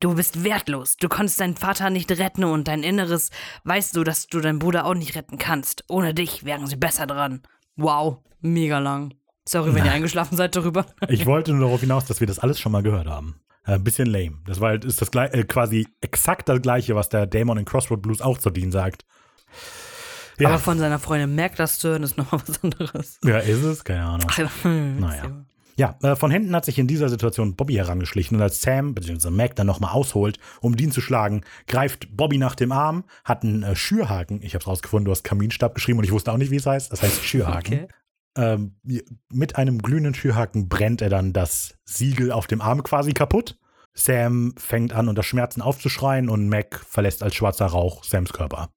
Du 0.00 0.14
bist 0.14 0.42
wertlos. 0.42 0.96
Du 0.96 1.08
konntest 1.08 1.38
deinen 1.38 1.56
Vater 1.56 1.88
nicht 1.90 2.10
retten 2.10 2.42
und 2.42 2.66
dein 2.66 2.82
Inneres 2.82 3.30
weißt 3.64 3.94
du, 3.94 4.02
dass 4.02 4.26
du 4.26 4.40
deinen 4.40 4.58
Bruder 4.58 4.84
auch 4.84 4.94
nicht 4.94 5.14
retten 5.14 5.38
kannst. 5.38 5.84
Ohne 5.88 6.12
dich 6.12 6.44
wären 6.44 6.66
sie 6.66 6.76
besser 6.76 7.06
dran. 7.06 7.42
Wow, 7.76 8.18
mega 8.40 8.80
lang. 8.80 9.14
Sorry, 9.48 9.74
wenn 9.74 9.84
ihr 9.84 9.92
eingeschlafen 9.92 10.36
seid 10.36 10.54
darüber. 10.56 10.86
Ich 11.08 11.26
wollte 11.26 11.52
nur 11.52 11.66
darauf 11.66 11.80
hinaus, 11.80 12.04
dass 12.04 12.20
wir 12.20 12.26
das 12.26 12.38
alles 12.38 12.60
schon 12.60 12.72
mal 12.72 12.82
gehört 12.82 13.06
haben. 13.08 13.36
Äh, 13.66 13.72
Ein 13.74 13.84
bisschen 13.84 14.06
lame. 14.06 14.38
Das 14.46 14.60
war 14.60 14.70
halt, 14.70 14.84
ist 14.84 15.00
das 15.02 15.08
äh, 15.14 15.44
quasi 15.44 15.88
exakt 16.00 16.48
das 16.48 16.60
gleiche, 16.62 16.94
was 16.94 17.08
der 17.08 17.26
Dämon 17.26 17.58
in 17.58 17.64
Crossroad 17.64 18.02
Blues 18.02 18.20
auch 18.20 18.38
zu 18.38 18.50
Dean 18.50 18.72
sagt. 18.72 19.04
Ja, 20.38 20.48
Aber 20.48 20.58
von 20.58 20.78
seiner 20.78 20.98
Freundin 20.98 21.34
merkt 21.34 21.58
das 21.58 21.78
zu 21.78 21.88
hören, 21.90 22.02
ist 22.02 22.16
nochmal 22.16 22.40
was 22.46 22.62
anderes. 22.64 23.18
ja 23.24 23.38
ist 23.38 23.62
es? 23.62 23.84
Keine 23.84 24.04
Ahnung. 24.04 24.28
Naja. 24.98 25.44
Ja, 25.76 25.96
äh, 26.02 26.16
von 26.16 26.30
hinten 26.30 26.54
hat 26.54 26.64
sich 26.64 26.78
in 26.78 26.86
dieser 26.86 27.08
Situation 27.08 27.54
Bobby 27.56 27.74
herangeschlichen 27.74 28.36
und 28.36 28.42
als 28.42 28.60
Sam 28.60 28.94
bzw. 28.94 29.30
Mac 29.30 29.56
dann 29.56 29.66
nochmal 29.66 29.92
ausholt, 29.92 30.38
um 30.60 30.76
Dean 30.76 30.90
zu 30.90 31.00
schlagen, 31.00 31.42
greift 31.66 32.14
Bobby 32.14 32.38
nach 32.38 32.54
dem 32.54 32.72
Arm, 32.72 33.04
hat 33.24 33.42
einen 33.42 33.62
äh, 33.62 33.74
Schürhaken. 33.74 34.42
Ich 34.42 34.54
hab's 34.54 34.66
rausgefunden, 34.66 35.06
du 35.06 35.10
hast 35.10 35.24
Kaminstab 35.24 35.74
geschrieben 35.74 35.98
und 35.98 36.04
ich 36.04 36.12
wusste 36.12 36.30
auch 36.32 36.36
nicht, 36.36 36.50
wie 36.50 36.56
es 36.56 36.66
heißt. 36.66 36.92
Das 36.92 37.02
heißt 37.02 37.24
Schürhaken. 37.24 37.74
Okay. 37.74 37.88
Ähm, 38.36 38.76
mit 39.30 39.56
einem 39.56 39.78
glühenden 39.78 40.14
Schürhaken 40.14 40.68
brennt 40.68 41.02
er 41.02 41.10
dann 41.10 41.32
das 41.32 41.78
Siegel 41.84 42.32
auf 42.32 42.46
dem 42.46 42.60
Arm 42.60 42.82
quasi 42.82 43.12
kaputt. 43.12 43.58
Sam 43.94 44.54
fängt 44.56 44.94
an, 44.94 45.08
unter 45.08 45.22
Schmerzen 45.22 45.60
aufzuschreien 45.60 46.28
und 46.28 46.48
Mac 46.48 46.80
verlässt 46.88 47.22
als 47.22 47.34
schwarzer 47.34 47.66
Rauch 47.66 48.04
Sams 48.04 48.32
Körper. 48.32 48.70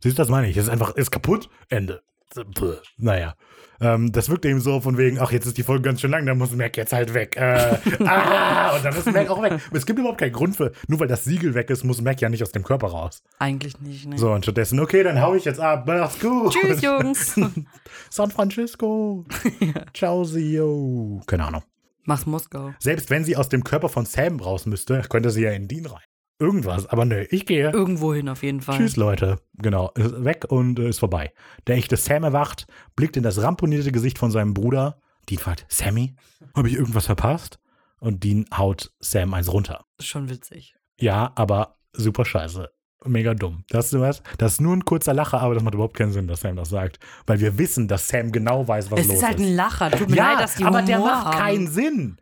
Siehst 0.00 0.18
du, 0.18 0.22
das 0.22 0.30
meine 0.30 0.48
ich. 0.48 0.56
Es 0.56 0.64
ist 0.64 0.70
einfach, 0.70 0.94
ist 0.94 1.10
kaputt, 1.10 1.50
Ende. 1.68 2.02
Puh. 2.54 2.74
Naja. 2.96 3.34
Ähm, 3.80 4.12
das 4.12 4.28
wirkt 4.28 4.44
eben 4.44 4.60
so 4.60 4.80
von 4.80 4.96
wegen, 4.96 5.18
ach, 5.18 5.32
jetzt 5.32 5.46
ist 5.46 5.58
die 5.58 5.62
Folge 5.62 5.82
ganz 5.82 6.00
schön 6.00 6.10
lang, 6.10 6.24
dann 6.26 6.38
muss 6.38 6.52
Mac 6.52 6.76
jetzt 6.76 6.92
halt 6.92 7.12
weg. 7.12 7.36
Äh, 7.36 7.76
ah, 8.04 8.76
und 8.76 8.84
dann 8.84 8.94
ist 8.94 9.12
Mac 9.12 9.28
auch 9.28 9.42
weg. 9.42 9.60
Es 9.72 9.84
gibt 9.84 9.98
überhaupt 9.98 10.18
keinen 10.18 10.32
Grund 10.32 10.56
für, 10.56 10.72
nur 10.88 11.00
weil 11.00 11.08
das 11.08 11.24
Siegel 11.24 11.54
weg 11.54 11.70
ist, 11.70 11.84
muss 11.84 12.00
Mac 12.00 12.20
ja 12.20 12.28
nicht 12.28 12.42
aus 12.42 12.52
dem 12.52 12.62
Körper 12.62 12.88
raus. 12.88 13.22
Eigentlich 13.38 13.80
nicht, 13.80 14.06
ne? 14.06 14.18
So, 14.18 14.30
und 14.32 14.44
stattdessen, 14.44 14.80
okay, 14.80 15.02
dann 15.02 15.20
hau 15.20 15.34
ich 15.34 15.44
jetzt 15.44 15.60
ab. 15.60 15.84
Mach's 15.86 16.18
gut. 16.20 16.52
Tschüss, 16.52 16.82
Jungs. 16.82 17.40
San 18.10 18.30
Francisco. 18.30 19.24
Ciao, 19.94 20.22
yo. 20.24 21.20
Keine 21.26 21.44
Ahnung. 21.46 21.62
Mach's 22.04 22.26
Moskau. 22.26 22.72
Selbst 22.78 23.10
wenn 23.10 23.24
sie 23.24 23.36
aus 23.36 23.48
dem 23.48 23.64
Körper 23.64 23.88
von 23.88 24.06
Sam 24.06 24.38
raus 24.40 24.66
müsste, 24.66 25.02
könnte 25.08 25.30
sie 25.30 25.42
ja 25.42 25.50
in 25.50 25.68
Dean 25.68 25.86
rein. 25.86 26.02
Irgendwas, 26.38 26.86
aber 26.86 27.04
nö, 27.04 27.24
ich 27.30 27.46
gehe. 27.46 27.70
Irgendwo 27.70 28.12
hin 28.12 28.28
auf 28.28 28.42
jeden 28.42 28.60
Fall. 28.60 28.76
Tschüss, 28.76 28.96
Leute. 28.96 29.38
Genau, 29.54 29.90
ist 29.94 30.24
weg 30.24 30.46
und 30.48 30.78
äh, 30.80 30.88
ist 30.88 30.98
vorbei. 30.98 31.32
Der 31.66 31.76
echte 31.76 31.96
Sam 31.96 32.24
erwacht, 32.24 32.66
blickt 32.96 33.16
in 33.16 33.22
das 33.22 33.40
ramponierte 33.40 33.92
Gesicht 33.92 34.18
von 34.18 34.30
seinem 34.32 34.52
Bruder. 34.52 34.98
Dean 35.30 35.38
fragt, 35.38 35.64
Sammy, 35.68 36.16
habe 36.54 36.68
ich 36.68 36.74
irgendwas 36.74 37.06
verpasst? 37.06 37.58
Und 38.00 38.24
Dean 38.24 38.44
haut 38.56 38.92
Sam 38.98 39.32
eins 39.32 39.50
runter. 39.52 39.84
Schon 40.00 40.28
witzig. 40.28 40.74
Ja, 40.98 41.32
aber 41.36 41.76
super 41.92 42.24
scheiße. 42.24 42.68
mega 43.06 43.32
dumm. 43.34 43.64
Das 43.68 43.92
ist, 43.92 44.00
was, 44.00 44.22
das 44.36 44.52
ist 44.54 44.60
nur 44.60 44.74
ein 44.76 44.84
kurzer 44.84 45.14
Lacher, 45.14 45.40
aber 45.40 45.54
das 45.54 45.62
macht 45.62 45.74
überhaupt 45.74 45.96
keinen 45.96 46.12
Sinn, 46.12 46.26
dass 46.26 46.40
Sam 46.40 46.56
das 46.56 46.68
sagt. 46.68 46.98
Weil 47.26 47.38
wir 47.40 47.56
wissen, 47.58 47.86
dass 47.86 48.08
Sam 48.08 48.32
genau 48.32 48.66
weiß, 48.66 48.90
was 48.90 49.00
Es 49.00 49.06
los 49.06 49.16
ist 49.18 49.22
halt 49.24 49.38
ist. 49.40 49.46
ein 49.46 49.54
Lacher. 49.54 49.90
Tut 49.92 50.10
mir 50.10 50.16
ja, 50.16 50.32
leid, 50.32 50.42
dass 50.42 50.56
die 50.56 50.64
aber 50.64 50.78
Humor 50.78 50.86
der 50.86 50.98
macht 50.98 51.26
haben. 51.26 51.38
keinen 51.38 51.66
Sinn. 51.68 52.16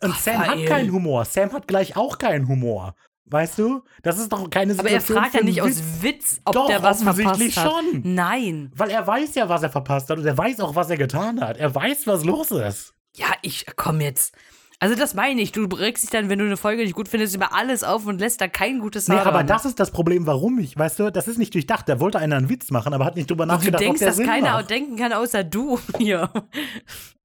Und 0.00 0.14
Sam 0.14 0.38
hat 0.46 0.64
keinen 0.66 0.92
Humor. 0.92 1.24
Sam 1.24 1.52
hat 1.52 1.66
gleich 1.66 1.96
auch 1.96 2.18
keinen 2.18 2.46
Humor. 2.48 2.94
Weißt 3.28 3.58
du? 3.58 3.82
Das 4.02 4.18
ist 4.18 4.30
doch 4.32 4.48
keine 4.50 4.72
Aber 4.78 4.88
er 4.88 5.00
Situation 5.00 5.18
fragt 5.24 5.34
ja 5.34 5.42
nicht 5.42 5.62
Witz. 5.64 5.78
aus 5.80 6.02
Witz, 6.02 6.40
ob 6.44 6.52
Doch, 6.54 6.66
der 6.68 6.82
was 6.82 7.00
offensichtlich 7.02 7.54
verpasst 7.54 7.76
hat. 7.76 7.84
schon. 7.92 8.14
Nein. 8.14 8.70
Weil 8.76 8.90
er 8.90 9.04
weiß 9.06 9.34
ja, 9.34 9.48
was 9.48 9.62
er 9.64 9.70
verpasst 9.70 10.08
hat 10.10 10.18
und 10.18 10.26
er 10.26 10.38
weiß 10.38 10.60
auch, 10.60 10.74
was 10.76 10.90
er 10.90 10.96
getan 10.96 11.40
hat. 11.40 11.56
Er 11.56 11.74
weiß, 11.74 12.06
was 12.06 12.24
los 12.24 12.50
ist. 12.52 12.94
Ja, 13.16 13.26
ich 13.42 13.66
komm 13.76 14.00
jetzt. 14.00 14.34
Also 14.78 14.94
das 14.94 15.14
meine 15.14 15.40
ich. 15.40 15.50
Du 15.52 15.64
regst 15.64 16.04
dich 16.04 16.10
dann, 16.10 16.28
wenn 16.28 16.38
du 16.38 16.44
eine 16.44 16.56
Folge 16.58 16.82
nicht 16.84 16.94
gut 16.94 17.08
findest, 17.08 17.34
über 17.34 17.52
alles 17.54 17.82
auf 17.82 18.06
und 18.06 18.20
lässt 18.20 18.40
da 18.42 18.46
kein 18.46 18.78
gutes 18.78 19.08
Nee, 19.08 19.14
Haar 19.16 19.26
aber 19.26 19.38
dran. 19.38 19.46
das 19.48 19.64
ist 19.64 19.80
das 19.80 19.90
Problem, 19.90 20.26
warum 20.26 20.58
ich, 20.58 20.76
weißt 20.78 20.98
du, 21.00 21.10
das 21.10 21.26
ist 21.26 21.38
nicht 21.38 21.54
durchdacht. 21.54 21.88
Da 21.88 21.98
wollte 21.98 22.18
einer 22.18 22.36
einen 22.36 22.48
Witz 22.50 22.70
machen, 22.70 22.92
aber 22.92 23.06
hat 23.06 23.16
nicht 23.16 23.28
drüber 23.30 23.46
Du 23.46 23.52
nachgedacht, 23.54 23.80
denkst, 23.82 23.94
ob 23.94 23.98
der 24.00 24.08
dass 24.08 24.16
Sinn 24.18 24.26
keiner 24.26 24.52
macht. 24.52 24.70
denken 24.70 24.96
kann, 24.96 25.12
außer 25.14 25.42
du 25.44 25.80
hier. 25.98 26.30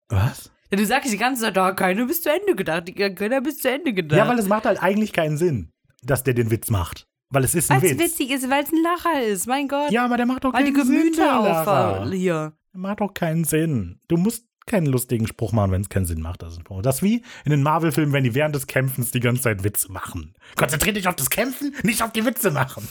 Was? 0.10 0.50
Ja, 0.72 0.78
du 0.78 0.86
sagst 0.86 1.12
die 1.12 1.18
ganze 1.18 1.42
Zeit, 1.44 1.58
da 1.58 1.74
keiner 1.74 2.06
bis 2.06 2.22
zu 2.22 2.30
Ende 2.32 2.56
gedacht. 2.56 2.90
Keiner 3.18 3.42
bis 3.42 3.58
zu 3.58 3.70
Ende 3.70 3.94
gedacht. 3.94 4.18
Ja, 4.18 4.28
weil 4.28 4.40
es 4.40 4.48
macht 4.48 4.66
halt 4.66 4.82
eigentlich 4.82 5.12
keinen 5.12 5.36
Sinn, 5.38 5.70
dass 6.06 6.24
der 6.24 6.34
den 6.34 6.52
Witz 6.52 6.70
macht. 6.70 7.08
Weil 7.30 7.44
es 7.46 7.56
ist 7.56 7.72
ein 7.72 7.82
Weil's 7.82 7.94
Witz. 7.94 8.00
witzig 8.12 8.32
ist, 8.32 8.50
weil 8.50 8.64
es 8.64 8.72
ein 8.72 8.84
Lacher 8.84 9.24
ist. 9.24 9.48
Mein 9.48 9.68
Gott. 9.68 9.92
Ja, 9.92 10.04
aber 10.06 10.18
der 10.18 10.26
macht 10.26 10.44
doch 10.44 10.54
weil 10.54 10.66
die 10.66 10.74
keinen 10.74 10.86
Sinn. 10.86 10.96
der 10.96 11.04
Gemüter 11.04 11.26
Lara. 11.26 12.04
auf 12.04 12.12
hier. 12.12 12.54
Der 12.74 12.80
macht 12.80 13.00
doch 13.00 13.14
keinen 13.14 13.44
Sinn. 13.46 14.00
Du 14.10 14.18
musst 14.18 14.46
keinen 14.66 14.86
lustigen 14.86 15.28
Spruch 15.28 15.54
machen, 15.54 15.72
wenn 15.72 15.82
es 15.82 15.90
keinen 15.90 16.06
Sinn 16.06 16.22
macht. 16.22 16.42
Das 16.42 16.54
ist, 16.54 16.62
das 16.84 17.02
wie 17.02 17.24
in 17.46 17.52
den 17.52 17.64
Marvel-Filmen, 17.64 18.14
wenn 18.14 18.24
die 18.24 18.36
während 18.36 18.54
des 18.56 18.68
Kämpfens 18.68 19.12
die 19.12 19.20
ganze 19.20 19.44
Zeit 19.44 19.64
Witze 19.64 19.92
machen. 19.92 20.34
Konzentrier 20.56 20.94
dich 20.94 21.08
auf 21.08 21.16
das 21.16 21.30
Kämpfen, 21.30 21.74
nicht 21.84 22.04
auf 22.04 22.12
die 22.12 22.26
Witze 22.26 22.52
machen. 22.52 22.88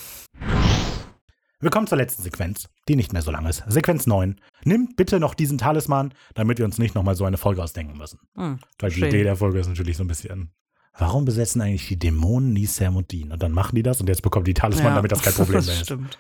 Wir 1.60 1.70
kommen 1.70 1.86
zur 1.86 1.98
letzten 1.98 2.22
Sequenz, 2.22 2.68
die 2.88 2.96
nicht 2.96 3.12
mehr 3.12 3.20
so 3.22 3.30
lang 3.30 3.44
ist. 3.46 3.62
Sequenz 3.68 4.06
9. 4.06 4.40
Nimm 4.64 4.94
bitte 4.96 5.20
noch 5.20 5.34
diesen 5.34 5.58
Talisman, 5.58 6.14
damit 6.34 6.58
wir 6.58 6.64
uns 6.64 6.78
nicht 6.78 6.94
nochmal 6.94 7.14
so 7.14 7.24
eine 7.26 7.36
Folge 7.36 7.62
ausdenken 7.62 7.98
müssen. 7.98 8.18
Hm, 8.34 8.58
Weil 8.78 8.90
die. 8.90 9.04
Idee 9.04 9.24
der 9.24 9.36
Folge 9.36 9.58
ist 9.58 9.68
natürlich 9.68 9.96
so 9.98 10.04
ein 10.04 10.08
bisschen. 10.08 10.52
Warum 11.00 11.24
besetzen 11.24 11.62
eigentlich 11.62 11.88
die 11.88 11.98
Dämonen 11.98 12.52
nie 12.52 12.66
Sam 12.66 12.96
und 12.96 13.10
Dean? 13.10 13.32
Und 13.32 13.42
dann 13.42 13.52
machen 13.52 13.74
die 13.74 13.82
das 13.82 14.00
und 14.02 14.08
jetzt 14.08 14.20
bekommt 14.20 14.46
die 14.46 14.54
Talisman, 14.54 14.94
damit 14.94 15.10
das 15.10 15.22
kein 15.22 15.32
Problem 15.32 15.64
mehr 15.64 15.74
ist. 15.74 15.84
Stimmt. 15.84 16.18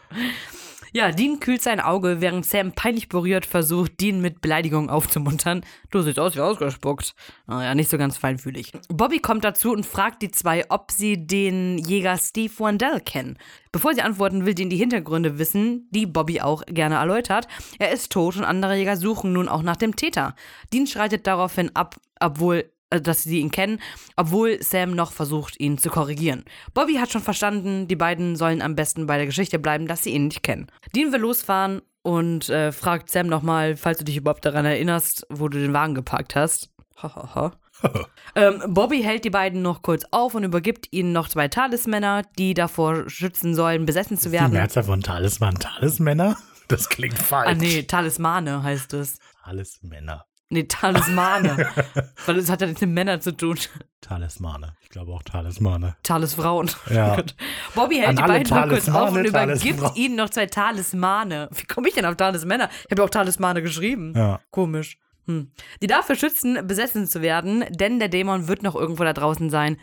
Ja, 0.92 1.12
Dean 1.12 1.38
kühlt 1.38 1.62
sein 1.62 1.78
Auge, 1.78 2.20
während 2.20 2.44
Sam 2.44 2.72
peinlich 2.72 3.08
berührt 3.08 3.46
versucht, 3.46 4.00
Dean 4.00 4.20
mit 4.20 4.40
Beleidigungen 4.40 4.90
aufzumuntern. 4.90 5.64
Du 5.90 6.00
siehst 6.00 6.18
aus 6.18 6.34
wie 6.34 6.40
ausgespuckt. 6.40 7.14
Naja, 7.46 7.74
nicht 7.74 7.90
so 7.90 7.98
ganz 7.98 8.16
feinfühlig. 8.16 8.72
Bobby 8.88 9.20
kommt 9.20 9.44
dazu 9.44 9.70
und 9.70 9.86
fragt 9.86 10.22
die 10.22 10.32
zwei, 10.32 10.64
ob 10.68 10.90
sie 10.90 11.26
den 11.26 11.78
Jäger 11.78 12.18
Steve 12.18 12.52
Wandell 12.58 13.00
kennen. 13.00 13.38
Bevor 13.70 13.94
sie 13.94 14.02
antworten, 14.02 14.46
will 14.46 14.54
Dean 14.54 14.70
die 14.70 14.78
Hintergründe 14.78 15.38
wissen, 15.38 15.88
die 15.90 16.06
Bobby 16.06 16.40
auch 16.40 16.64
gerne 16.66 16.96
erläutert. 16.96 17.46
Er 17.78 17.92
ist 17.92 18.10
tot 18.10 18.36
und 18.36 18.44
andere 18.44 18.76
Jäger 18.76 18.96
suchen 18.96 19.32
nun 19.32 19.48
auch 19.48 19.62
nach 19.62 19.76
dem 19.76 19.94
Täter. 19.94 20.34
Dean 20.72 20.88
schreitet 20.88 21.26
daraufhin 21.26 21.70
ab, 21.76 21.96
obwohl 22.18 22.64
also 22.90 23.02
dass 23.02 23.22
sie 23.22 23.40
ihn 23.40 23.50
kennen, 23.50 23.80
obwohl 24.16 24.62
Sam 24.62 24.94
noch 24.94 25.12
versucht, 25.12 25.58
ihn 25.58 25.78
zu 25.78 25.88
korrigieren. 25.88 26.44
Bobby 26.74 26.94
hat 26.94 27.10
schon 27.10 27.22
verstanden, 27.22 27.88
die 27.88 27.96
beiden 27.96 28.36
sollen 28.36 28.62
am 28.62 28.74
besten 28.74 29.06
bei 29.06 29.16
der 29.16 29.26
Geschichte 29.26 29.58
bleiben, 29.58 29.86
dass 29.86 30.02
sie 30.02 30.10
ihn 30.10 30.26
nicht 30.26 30.42
kennen. 30.42 30.66
Dean 30.94 31.12
will 31.12 31.20
losfahren 31.20 31.82
und 32.02 32.48
äh, 32.48 32.72
fragt 32.72 33.10
Sam 33.10 33.26
nochmal, 33.28 33.76
falls 33.76 33.98
du 33.98 34.04
dich 34.04 34.16
überhaupt 34.16 34.44
daran 34.44 34.64
erinnerst, 34.64 35.26
wo 35.30 35.48
du 35.48 35.58
den 35.58 35.72
Wagen 35.72 35.94
geparkt 35.94 36.34
hast. 36.34 36.70
Hahaha. 36.96 37.52
ähm, 38.34 38.62
Bobby 38.68 39.02
hält 39.02 39.24
die 39.24 39.30
beiden 39.30 39.62
noch 39.62 39.82
kurz 39.82 40.04
auf 40.10 40.34
und 40.34 40.44
übergibt 40.44 40.88
ihnen 40.90 41.12
noch 41.12 41.28
zwei 41.28 41.48
Talismänner, 41.48 42.22
die 42.38 42.52
davor 42.54 43.08
schützen 43.08 43.54
sollen, 43.54 43.86
besessen 43.86 44.18
zu 44.18 44.28
Die 44.28 44.34
werden. 44.34 44.52
Mehrzahl 44.52 44.84
von 44.84 45.02
Talisman, 45.02 45.56
Talismänner? 45.56 46.36
Das 46.68 46.88
klingt 46.88 47.18
falsch. 47.18 47.48
Ah, 47.48 47.54
nee, 47.54 47.82
Talismane 47.82 48.62
heißt 48.62 48.94
es. 48.94 49.18
Talismänner. 49.42 50.24
Nee, 50.52 50.64
Talismane. 50.64 51.68
Weil 52.26 52.38
es 52.38 52.50
hat 52.50 52.60
ja 52.60 52.66
nichts 52.66 52.80
mit 52.80 52.90
Männern 52.90 53.20
zu 53.20 53.36
tun. 53.36 53.56
Talismane. 54.00 54.74
Ich 54.82 54.88
glaube 54.88 55.12
auch 55.12 55.22
Talismane. 55.22 55.96
Talisfrauen. 56.02 56.68
Ja. 56.90 57.22
Bobby 57.76 57.96
hält 57.96 58.08
An 58.08 58.16
die 58.16 58.22
beiden 58.22 58.56
noch 58.56 58.68
kurz 58.68 58.88
auf 58.88 59.12
und 59.12 59.24
übergibt 59.24 59.96
ihnen 59.96 60.16
noch 60.16 60.28
zwei 60.30 60.46
Talismane. 60.46 61.48
Wie 61.52 61.64
komme 61.64 61.88
ich 61.88 61.94
denn 61.94 62.04
auf 62.04 62.16
Talismänner? 62.16 62.68
Ich 62.84 62.90
habe 62.90 63.02
ja 63.02 63.04
auch 63.04 63.10
Talismane 63.10 63.62
geschrieben. 63.62 64.12
Ja. 64.16 64.40
Komisch. 64.50 64.98
Hm. 65.26 65.52
Die 65.80 65.86
dafür 65.86 66.16
schützen, 66.16 66.66
besessen 66.66 67.06
zu 67.06 67.22
werden, 67.22 67.64
denn 67.70 68.00
der 68.00 68.08
Dämon 68.08 68.48
wird 68.48 68.64
noch 68.64 68.74
irgendwo 68.74 69.04
da 69.04 69.12
draußen 69.12 69.50
sein. 69.50 69.76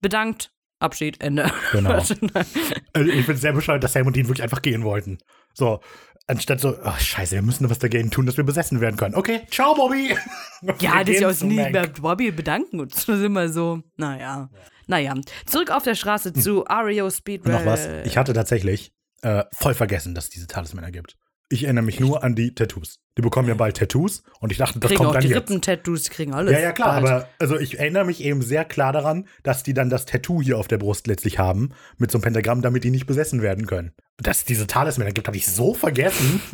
Bedankt. 0.00 0.52
Abschied, 0.78 1.20
Ende. 1.20 1.50
Genau. 1.72 2.02
Also 2.96 3.10
ich 3.10 3.26
bin 3.26 3.36
sehr 3.36 3.52
bescheuert, 3.52 3.82
dass 3.82 3.92
Sam 3.92 4.06
und 4.06 4.14
Dean 4.14 4.28
wirklich 4.28 4.44
einfach 4.44 4.62
gehen 4.62 4.84
wollten. 4.84 5.18
So, 5.52 5.80
anstatt 6.26 6.60
so, 6.60 6.76
oh, 6.82 6.98
scheiße, 6.98 7.34
wir 7.34 7.42
müssen 7.42 7.68
was 7.70 7.78
dagegen 7.78 8.10
tun, 8.10 8.26
dass 8.26 8.36
wir 8.36 8.44
besessen 8.44 8.80
werden 8.80 8.96
können. 8.96 9.14
Okay, 9.14 9.42
ciao, 9.50 9.74
Bobby. 9.74 10.16
Wir 10.62 10.74
ja, 10.80 10.98
das 10.98 11.04
gehen 11.04 11.22
ja 11.22 11.28
aus 11.28 11.38
zu 11.40 11.46
nie 11.46 11.70
bei 11.70 11.86
Bobby 11.86 12.30
bedanken 12.30 12.80
uns. 12.80 12.94
Das 12.94 13.18
ist 13.18 13.24
immer 13.24 13.50
so. 13.50 13.82
Naja. 13.96 14.48
Naja. 14.86 15.14
Zurück 15.44 15.70
auf 15.70 15.82
der 15.82 15.94
Straße 15.94 16.32
zu 16.32 16.66
Ario 16.66 17.10
Speedway. 17.10 17.52
Noch 17.52 17.66
was, 17.66 17.86
ich 18.04 18.16
hatte 18.16 18.32
tatsächlich 18.32 18.94
äh, 19.22 19.44
voll 19.52 19.74
vergessen, 19.74 20.14
dass 20.14 20.24
es 20.24 20.30
diese 20.30 20.46
Talismänner 20.46 20.90
gibt. 20.90 21.16
Ich 21.50 21.64
erinnere 21.64 21.84
mich 21.84 22.00
nur 22.00 22.24
an 22.24 22.34
die 22.34 22.54
Tattoos. 22.54 23.00
Die 23.16 23.22
bekommen 23.22 23.48
ja 23.48 23.54
bald 23.54 23.76
Tattoos 23.76 24.24
und 24.40 24.50
ich 24.50 24.58
dachte, 24.58 24.80
das 24.80 24.88
kriegen 24.88 24.98
kommt 24.98 25.10
auch 25.10 25.12
dann 25.14 25.22
die 25.22 25.28
jetzt. 25.28 25.36
Rippen-Tattoos, 25.48 26.02
die 26.02 26.10
kriegen 26.10 26.34
alles. 26.34 26.52
Ja, 26.52 26.58
ja, 26.58 26.72
klar, 26.72 27.00
bald. 27.00 27.06
aber 27.12 27.28
also 27.38 27.58
ich 27.58 27.78
erinnere 27.78 28.04
mich 28.04 28.20
eben 28.24 28.42
sehr 28.42 28.64
klar 28.64 28.92
daran, 28.92 29.28
dass 29.44 29.62
die 29.62 29.72
dann 29.72 29.88
das 29.88 30.04
Tattoo 30.04 30.42
hier 30.42 30.58
auf 30.58 30.66
der 30.66 30.78
Brust 30.78 31.06
letztlich 31.06 31.38
haben, 31.38 31.70
mit 31.96 32.10
so 32.10 32.18
einem 32.18 32.22
Pentagramm, 32.24 32.60
damit 32.60 32.82
die 32.82 32.90
nicht 32.90 33.06
besessen 33.06 33.40
werden 33.40 33.66
können. 33.66 33.92
Dass 34.16 34.38
es 34.38 34.44
diese 34.44 34.66
Talismänner 34.66 35.10
gibt, 35.12 35.26
habe 35.28 35.36
ich 35.36 35.46
so 35.46 35.74
vergessen. 35.74 36.40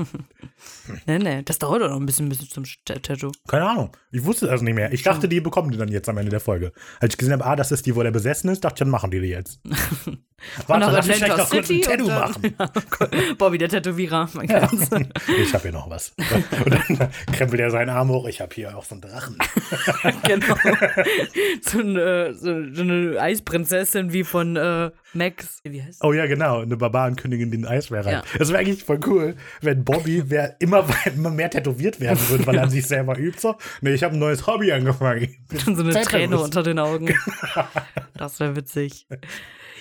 Nee, 1.07 1.19
nee, 1.19 1.43
das 1.43 1.59
dauert 1.59 1.81
doch 1.81 1.89
noch 1.89 1.97
ein 1.97 2.05
bisschen 2.05 2.29
bis 2.29 2.47
zum 2.51 2.65
Tat- 2.85 3.03
Tattoo. 3.05 3.33
Keine 3.49 3.67
Ahnung. 3.67 3.97
Ich 4.11 4.25
wusste 4.25 4.47
das 4.47 4.61
nicht 4.61 4.75
mehr. 4.75 4.93
Ich 4.93 5.03
dachte, 5.03 5.27
die 5.29 5.41
bekommen 5.41 5.71
die 5.71 5.79
dann 5.79 5.89
jetzt 5.89 6.07
am 6.09 6.19
Ende 6.19 6.31
der 6.31 6.41
Folge. 6.41 6.73
Als 7.01 7.15
ich 7.15 7.19
gesehen 7.19 7.33
habe, 7.33 7.47
ah, 7.47 7.57
das 7.57 7.73
ist 7.73 7.87
die, 7.87 7.97
wo 7.97 8.03
der 8.03 8.11
besessen 8.11 8.51
ist, 8.51 8.63
dachte 8.65 8.75
ich, 8.75 8.79
dann 8.81 8.91
machen 8.91 9.11
die 9.11 9.21
die 9.21 9.29
jetzt. 9.29 9.61
Warte, 10.67 10.85
noch 10.87 10.93
lass 10.93 11.07
mich 11.07 11.17
vielleicht 11.17 11.37
noch 11.39 11.49
kurz 11.49 11.71
ein 11.71 11.81
Tattoo 11.81 12.05
und 12.05 12.09
machen. 12.15 12.55
dann- 12.59 13.37
Bobby, 13.39 13.57
der 13.59 13.69
Tätowierer. 13.71 14.29
Kennt's. 14.47 14.91
Ich 15.39 15.55
habe 15.55 15.63
hier 15.63 15.73
noch 15.73 15.89
was. 15.89 16.13
Und 16.65 16.75
dann 16.75 17.11
krempelt 17.33 17.61
er 17.61 17.71
seinen 17.71 17.91
Arm 17.91 18.09
hoch. 18.09 18.27
Ich 18.27 18.41
habe 18.41 18.55
hier 18.55 18.77
auch 18.77 18.85
so 18.85 18.95
einen 18.95 19.03
Drachen. 19.03 19.37
genau. 20.25 20.57
So 21.63 21.79
eine, 21.79 22.35
so, 22.35 22.63
so 22.73 22.83
eine 22.83 23.21
Eisprinzessin 23.21 24.13
wie 24.13 24.25
von 24.25 24.57
äh, 24.57 24.91
Max. 25.13 25.61
Wie 25.65 25.83
heißt 25.83 26.03
Oh 26.03 26.13
ja, 26.13 26.27
genau. 26.27 26.61
Eine 26.61 26.77
Barbarenkönigin, 26.77 27.51
die 27.51 27.59
ein 27.59 27.67
Eisbär 27.67 28.05
rein. 28.05 28.13
Ja. 28.15 28.23
Das 28.39 28.49
wäre 28.49 28.61
eigentlich 28.61 28.85
voll 28.85 29.01
cool, 29.07 29.37
wenn 29.61 29.85
Bobby 29.85 30.25
wer 30.27 30.57
immer, 30.61 30.85
immer 31.15 31.31
mehr 31.31 31.51
tätowiert 31.51 32.01
werden 32.01 32.21
würde, 32.29 32.47
weil 32.47 32.57
er 32.57 32.65
an 32.65 32.71
sich 32.71 32.87
selber 32.87 33.19
übt. 33.19 33.41
So, 33.41 33.57
nee, 33.81 33.95
ich 33.95 34.03
habe 34.03 34.15
ein 34.15 34.21
neues 34.21 34.47
Hobby 34.47 34.73
angefangen. 34.73 35.37
Schon 35.63 35.77
so 35.77 35.83
eine. 35.83 36.01
Träne 36.01 36.39
unter 36.39 36.63
den 36.63 36.79
Augen. 36.79 37.15
Das 38.15 38.41
wäre 38.41 38.57
witzig. 38.57 39.07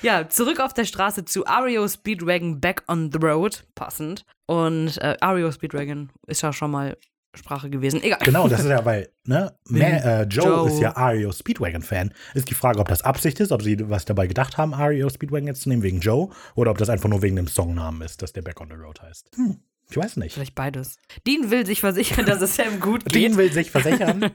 Ja, 0.01 0.29
zurück 0.29 0.59
auf 0.59 0.73
der 0.73 0.85
Straße 0.85 1.25
zu 1.25 1.45
Ario 1.45 1.87
Speedwagon 1.87 2.61
Back 2.61 2.83
on 2.87 3.11
the 3.11 3.19
Road. 3.19 3.65
Passend. 3.75 4.25
Und 4.45 4.97
äh, 5.01 5.17
Ario 5.19 5.51
Speedwagon 5.51 6.11
ist 6.27 6.41
ja 6.41 6.53
schon 6.53 6.71
mal 6.71 6.97
Sprache 7.35 7.69
gewesen. 7.69 8.01
Egal. 8.01 8.19
Genau, 8.23 8.47
das 8.47 8.61
ist 8.61 8.69
ja, 8.69 8.83
weil, 8.85 9.09
ne, 9.25 9.55
Ma 9.65 9.79
äh, 9.79 10.23
Joe, 10.23 10.45
Joe. 10.45 10.67
ist 10.67 10.79
ja 10.79 10.95
Ario 10.95 11.31
Speedwagon-Fan. 11.31 12.13
Ist 12.33 12.49
die 12.49 12.55
Frage, 12.55 12.79
ob 12.79 12.87
das 12.87 13.03
Absicht 13.03 13.39
ist, 13.39 13.51
ob 13.51 13.61
sie 13.61 13.77
was 13.89 14.05
dabei 14.05 14.27
gedacht 14.27 14.57
haben, 14.57 14.73
Ario 14.73 15.09
Speedwagon 15.09 15.47
jetzt 15.47 15.61
zu 15.61 15.69
nehmen 15.69 15.83
wegen 15.83 15.99
Joe, 15.99 16.29
oder 16.55 16.71
ob 16.71 16.77
das 16.77 16.89
einfach 16.89 17.09
nur 17.09 17.21
wegen 17.21 17.35
dem 17.35 17.47
Songnamen 17.47 18.01
ist, 18.01 18.21
dass 18.21 18.33
der 18.33 18.41
Back 18.41 18.59
on 18.61 18.69
the 18.69 18.75
Road 18.75 19.01
heißt. 19.01 19.29
Hm, 19.35 19.59
ich 19.89 19.97
weiß 19.97 20.17
nicht. 20.17 20.33
Vielleicht 20.33 20.55
beides. 20.55 20.99
Dean 21.25 21.49
will 21.49 21.65
sich 21.65 21.81
versichern, 21.81 22.25
dass 22.25 22.41
es 22.41 22.55
Sam 22.55 22.79
gut 22.79 23.05
geht. 23.05 23.15
Dean 23.15 23.37
will 23.37 23.51
sich 23.51 23.71
versichern. 23.71 24.31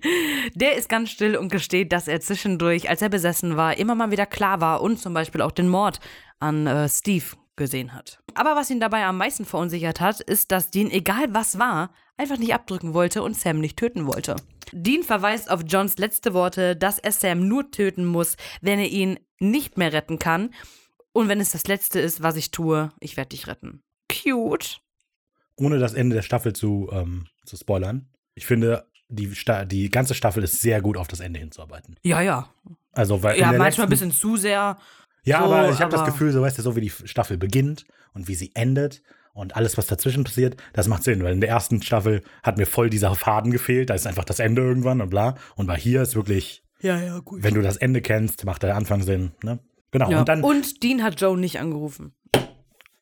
Der 0.54 0.76
ist 0.76 0.88
ganz 0.88 1.10
still 1.10 1.36
und 1.36 1.50
gesteht, 1.50 1.92
dass 1.92 2.08
er 2.08 2.20
zwischendurch, 2.20 2.90
als 2.90 3.00
er 3.00 3.08
besessen 3.08 3.56
war, 3.56 3.78
immer 3.78 3.94
mal 3.94 4.10
wieder 4.10 4.26
klar 4.26 4.60
war 4.60 4.82
und 4.82 4.98
zum 5.00 5.14
Beispiel 5.14 5.40
auch 5.40 5.52
den 5.52 5.68
Mord 5.68 6.00
an 6.40 6.66
äh, 6.66 6.88
Steve 6.88 7.24
gesehen 7.56 7.94
hat. 7.94 8.22
Aber 8.34 8.54
was 8.54 8.70
ihn 8.70 8.80
dabei 8.80 9.04
am 9.04 9.16
meisten 9.16 9.46
verunsichert 9.46 10.00
hat, 10.00 10.20
ist, 10.20 10.52
dass 10.52 10.70
Dean, 10.70 10.90
egal 10.90 11.32
was 11.32 11.58
war, 11.58 11.90
einfach 12.18 12.36
nicht 12.36 12.54
abdrücken 12.54 12.92
wollte 12.92 13.22
und 13.22 13.36
Sam 13.36 13.60
nicht 13.60 13.78
töten 13.78 14.06
wollte. 14.06 14.36
Dean 14.72 15.02
verweist 15.02 15.50
auf 15.50 15.62
Johns 15.66 15.96
letzte 15.96 16.34
Worte, 16.34 16.76
dass 16.76 16.98
er 16.98 17.12
Sam 17.12 17.48
nur 17.48 17.70
töten 17.70 18.04
muss, 18.04 18.36
wenn 18.60 18.78
er 18.78 18.88
ihn 18.88 19.18
nicht 19.40 19.78
mehr 19.78 19.92
retten 19.92 20.18
kann. 20.18 20.54
Und 21.12 21.28
wenn 21.28 21.40
es 21.40 21.50
das 21.50 21.66
Letzte 21.66 21.98
ist, 21.98 22.22
was 22.22 22.36
ich 22.36 22.50
tue, 22.50 22.92
ich 23.00 23.16
werde 23.16 23.30
dich 23.30 23.46
retten. 23.46 23.82
Cute. 24.12 24.80
Ohne 25.58 25.78
das 25.78 25.94
Ende 25.94 26.14
der 26.14 26.22
Staffel 26.22 26.52
zu, 26.52 26.88
ähm, 26.92 27.26
zu 27.44 27.56
spoilern. 27.56 28.08
Ich 28.34 28.46
finde, 28.46 28.86
die, 29.08 29.34
Sta 29.34 29.64
die 29.64 29.90
ganze 29.90 30.14
Staffel 30.14 30.42
ist 30.44 30.60
sehr 30.60 30.80
gut 30.80 30.96
auf 30.96 31.08
das 31.08 31.20
Ende 31.20 31.40
hinzuarbeiten. 31.40 31.96
Ja, 32.02 32.20
ja. 32.20 32.48
Also, 32.92 33.22
weil 33.22 33.38
Ja, 33.38 33.52
manchmal 33.52 33.86
ein 33.86 33.90
bisschen 33.90 34.12
zu 34.12 34.36
sehr. 34.36 34.78
Ja, 35.24 35.38
So, 35.40 35.44
aber 35.46 35.70
ich 35.70 35.80
habe 35.80 35.90
das 35.90 36.04
Gefühl, 36.04 36.32
so 36.32 36.40
weißt 36.40 36.58
du, 36.58 36.62
so 36.62 36.76
wie 36.76 36.80
die 36.80 36.90
Staffel 36.90 37.36
beginnt 37.36 37.84
und 38.14 38.28
wie 38.28 38.34
sie 38.34 38.50
endet 38.54 39.02
und 39.34 39.56
alles, 39.56 39.76
was 39.76 39.86
dazwischen 39.86 40.24
passiert, 40.24 40.56
das 40.72 40.88
macht 40.88 41.04
Sinn, 41.04 41.22
weil 41.22 41.32
in 41.32 41.40
der 41.40 41.50
ersten 41.50 41.82
Staffel 41.82 42.22
hat 42.42 42.56
mir 42.56 42.66
voll 42.66 42.90
dieser 42.90 43.14
Faden 43.14 43.50
gefehlt, 43.52 43.90
da 43.90 43.94
ist 43.94 44.06
einfach 44.06 44.24
das 44.24 44.38
Ende 44.38 44.62
irgendwann 44.62 45.00
und 45.00 45.10
bla. 45.10 45.36
Und 45.56 45.66
bei 45.66 45.76
hier 45.76 46.02
ist 46.02 46.14
wirklich, 46.16 46.62
Ja, 46.80 47.00
ja, 47.00 47.18
gut. 47.20 47.42
wenn 47.42 47.54
du 47.54 47.62
das 47.62 47.76
Ende 47.76 48.00
kennst, 48.00 48.44
macht 48.44 48.62
der 48.62 48.76
Anfang 48.76 49.02
Sinn, 49.02 49.32
ne? 49.42 49.58
Genau. 49.90 50.10
Ja. 50.10 50.20
Und 50.20 50.28
dann, 50.28 50.42
und 50.44 50.82
Dean 50.82 51.02
hat 51.02 51.20
Joe 51.20 51.38
nicht 51.38 51.60
angerufen. 51.60 52.14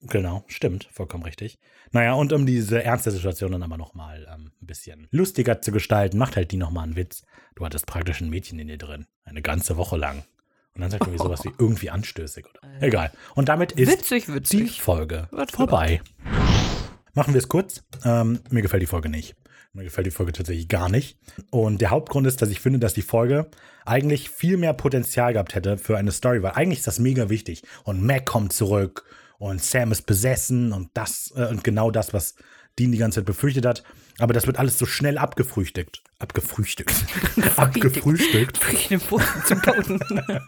Genau, 0.09 0.45
stimmt, 0.49 0.89
vollkommen 0.93 1.24
richtig. 1.24 1.59
Naja, 1.93 2.15
und 2.15 2.33
um 2.33 2.47
diese 2.47 2.83
ernste 2.83 3.11
Situation 3.11 3.53
dann 3.53 3.62
aber 3.62 3.77
nochmal 3.77 4.27
ähm, 4.33 4.53
ein 4.61 4.66
bisschen 4.66 5.09
lustiger 5.11 5.61
zu 5.61 5.73
gestalten, 5.73 6.19
macht 6.19 6.37
halt 6.37 6.51
die 6.51 6.57
nochmal 6.57 6.85
einen 6.85 6.97
Witz. 6.97 7.24
Du 7.55 7.65
hattest 7.65 7.87
praktisch 7.87 8.20
ein 8.20 8.31
Mädchen 8.31 8.59
in 8.59 8.69
dir 8.69 8.78
drin. 8.78 9.07
Eine 9.24 9.43
ganze 9.43 9.77
Woche 9.77 9.97
lang. 9.97 10.24
Und 10.74 10.83
dann 10.83 10.91
sagt 10.91 11.05
irgendwie 11.05 11.23
sowas 11.23 11.45
wie 11.45 11.53
irgendwie 11.59 11.91
anstößig 11.91 12.45
oder. 12.47 12.61
Egal. 12.81 13.11
Und 13.35 13.49
damit 13.49 13.73
ist 13.73 13.91
Witzig, 13.91 14.27
die 14.27 14.35
witzig. 14.35 14.83
Folge 14.83 15.28
Wird 15.31 15.53
vorbei. 15.53 16.03
Machen 17.15 17.33
wir 17.33 17.39
es 17.39 17.49
kurz. 17.49 17.83
Ähm, 18.05 18.41
mir 18.51 18.62
gefällt 18.62 18.83
die 18.83 18.87
Folge 18.87 19.09
nicht. 19.09 19.37
Mir 19.73 19.85
gefällt 19.85 20.07
die 20.07 20.11
Folge 20.11 20.33
tatsächlich 20.33 20.69
gar 20.69 20.89
nicht. 20.89 21.19
Und 21.51 21.81
der 21.81 21.91
Hauptgrund 21.91 22.27
ist, 22.27 22.43
dass 22.43 22.51
ich 22.51 22.61
finde, 22.61 22.78
dass 22.78 22.95
die 22.95 23.03
Folge 23.03 23.51
eigentlich 23.85 24.28
viel 24.28 24.57
mehr 24.57 24.73
Potenzial 24.74 25.33
gehabt 25.33 25.55
hätte 25.55 25.78
für 25.78 25.97
eine 25.97 26.12
Story, 26.12 26.43
weil 26.43 26.53
eigentlich 26.53 26.81
ist 26.81 26.87
das 26.87 26.99
mega 26.99 27.31
wichtig. 27.31 27.62
Und 27.85 28.03
Mac 28.03 28.27
kommt 28.27 28.53
zurück 28.53 29.05
und 29.39 29.63
Sam 29.63 29.93
ist 29.93 30.07
besessen 30.07 30.73
und 30.73 30.91
das 30.95 31.33
äh, 31.37 31.47
und 31.47 31.65
genau 31.65 31.91
das, 31.91 32.13
was 32.13 32.35
Dean 32.79 32.93
die 32.93 32.99
ganze 32.99 33.21
Zeit 33.21 33.27
befürchtet 33.27 33.67
hat. 33.67 33.83
Aber 34.19 34.33
das 34.33 34.47
wird 34.47 34.59
alles 34.59 34.79
so 34.79 34.87
schnell 34.87 35.19
abgefrühstückt. 35.19 36.03
Abgefrühstückt. 36.19 36.95
abgefrühstückt. 37.57 38.59
Zum 39.47 39.61
Boden. 39.61 40.01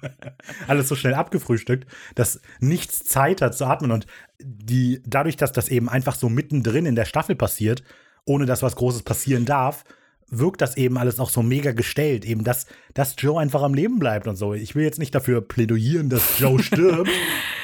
alles 0.69 0.89
so 0.89 0.95
schnell 0.95 1.15
abgefrühstückt, 1.15 1.87
dass 2.15 2.41
nichts 2.61 3.05
Zeit 3.05 3.43
hat 3.43 3.57
zu 3.57 3.67
atmen. 3.67 3.91
Und 3.91 4.07
die, 4.41 5.03
dadurch, 5.05 5.37
dass 5.37 5.53
das 5.53 5.69
eben 5.69 5.89
einfach 5.89 6.15
so 6.15 6.31
mittendrin 6.31 6.87
in 6.87 6.95
der 6.95 7.05
Staffel 7.05 7.37
passiert, 7.37 7.83
ohne 8.25 8.47
dass 8.47 8.63
was 8.63 8.77
Großes 8.77 9.03
passieren 9.03 9.45
darf, 9.45 9.85
wirkt 10.31 10.61
das 10.61 10.77
eben 10.77 10.99
alles 10.99 11.21
auch 11.21 11.31
so 11.31 11.43
mega 11.43 11.73
gestellt. 11.73 12.25
Eben, 12.25 12.45
dass, 12.45 12.67
dass 12.95 13.15
Joe 13.19 13.41
einfach 13.41 13.63
am 13.63 13.73
Leben 13.75 13.99
bleibt 13.99 14.27
und 14.27 14.37
so. 14.37 14.53
Ich 14.55 14.75
will 14.75 14.85
jetzt 14.85 14.99
nicht 14.99 15.15
dafür 15.15 15.41
plädoyieren, 15.41 16.09
dass 16.11 16.39
Joe 16.39 16.63
stirbt, 16.63 17.11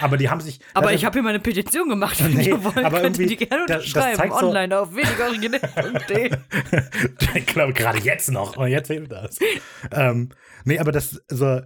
aber 0.01 0.16
die 0.16 0.31
haben 0.31 0.41
sich. 0.41 0.61
Aber 0.73 0.93
ich 0.93 1.05
habe 1.05 1.12
hier 1.15 1.23
meine 1.23 1.41
Petition 1.41 1.89
gemacht, 1.89 2.23
wenn 2.24 2.35
Nee, 2.35 2.49
ihr 2.49 2.65
wollt, 2.65 2.78
aber 2.78 3.01
könnt 3.01 3.19
ihr 3.19 3.27
die 3.27 3.36
gerne 3.36 3.65
das- 3.66 3.77
das 3.85 3.86
unterschreiben. 3.89 4.16
zeigt 4.19 4.39
so- 4.41 4.49
online 4.49 4.78
auf 4.78 4.95
wenigeroriginell.de. 4.95 6.31
ich 7.35 7.47
glaube, 7.47 7.73
gerade 7.73 7.99
jetzt 7.99 8.31
noch. 8.31 8.57
Und 8.57 8.69
jetzt 8.69 8.89
hilft 8.89 9.12
das. 9.12 9.39
ähm, 9.93 10.31
nee, 10.65 10.78
aber 10.78 10.93
das, 10.93 11.20
so, 11.28 11.61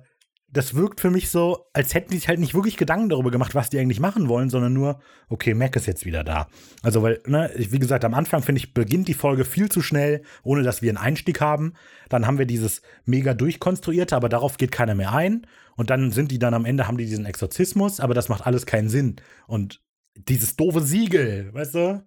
das 0.51 0.75
wirkt 0.75 1.01
für 1.01 1.11
mich 1.11 1.29
so, 1.29 1.67
als 1.75 1.95
hätten 1.95 2.11
die 2.11 2.17
sich 2.17 2.29
halt 2.29 2.41
nicht 2.41 2.55
wirklich 2.55 2.79
Gedanken 2.79 3.11
darüber 3.11 3.31
gemacht, 3.31 3.55
was 3.55 3.69
die 3.69 3.79
eigentlich 3.79 4.01
machen 4.01 4.29
wollen, 4.29 4.49
sondern 4.49 4.73
nur, 4.73 5.01
okay, 5.29 5.53
Mac 5.53 5.77
ist 5.77 5.87
jetzt 5.87 6.07
wieder 6.07 6.25
da. 6.25 6.49
Also, 6.83 7.03
weil, 7.03 7.21
ne, 7.27 7.51
wie 7.55 7.79
gesagt, 7.79 8.05
am 8.05 8.15
Anfang, 8.15 8.43
finde 8.43 8.61
ich, 8.61 8.73
beginnt 8.73 9.09
die 9.09 9.15
Folge 9.15 9.45
viel 9.45 9.69
zu 9.69 9.83
schnell, 9.83 10.23
ohne 10.43 10.63
dass 10.63 10.81
wir 10.81 10.91
einen 10.91 10.97
Einstieg 10.97 11.43
haben. 11.43 11.75
Dann 12.09 12.27
haben 12.27 12.39
wir 12.39 12.47
dieses 12.47 12.81
mega 13.05 13.35
durchkonstruierte, 13.35 14.17
aber 14.17 14.31
darauf 14.31 14.57
geht 14.57 14.73
keiner 14.73 14.95
mehr 14.95 15.13
ein. 15.13 15.47
Und 15.77 15.91
dann 15.91 16.13
sind 16.13 16.33
die 16.33 16.39
dann 16.39 16.55
am 16.55 16.65
Ende, 16.65 16.89
haben 16.89 16.97
die 16.97 17.07
diesen 17.07 17.27
Exorzismus, 17.27 18.01
aber 18.01 18.15
das 18.15 18.31
macht 18.31 18.47
alles 18.47 18.65
keinen 18.65 18.89
Sinn. 18.89 19.17
Und 19.47 19.83
dieses 20.17 20.57
doofe 20.57 20.81
Siegel, 20.81 21.53
weißt 21.53 21.75
du? 21.75 22.07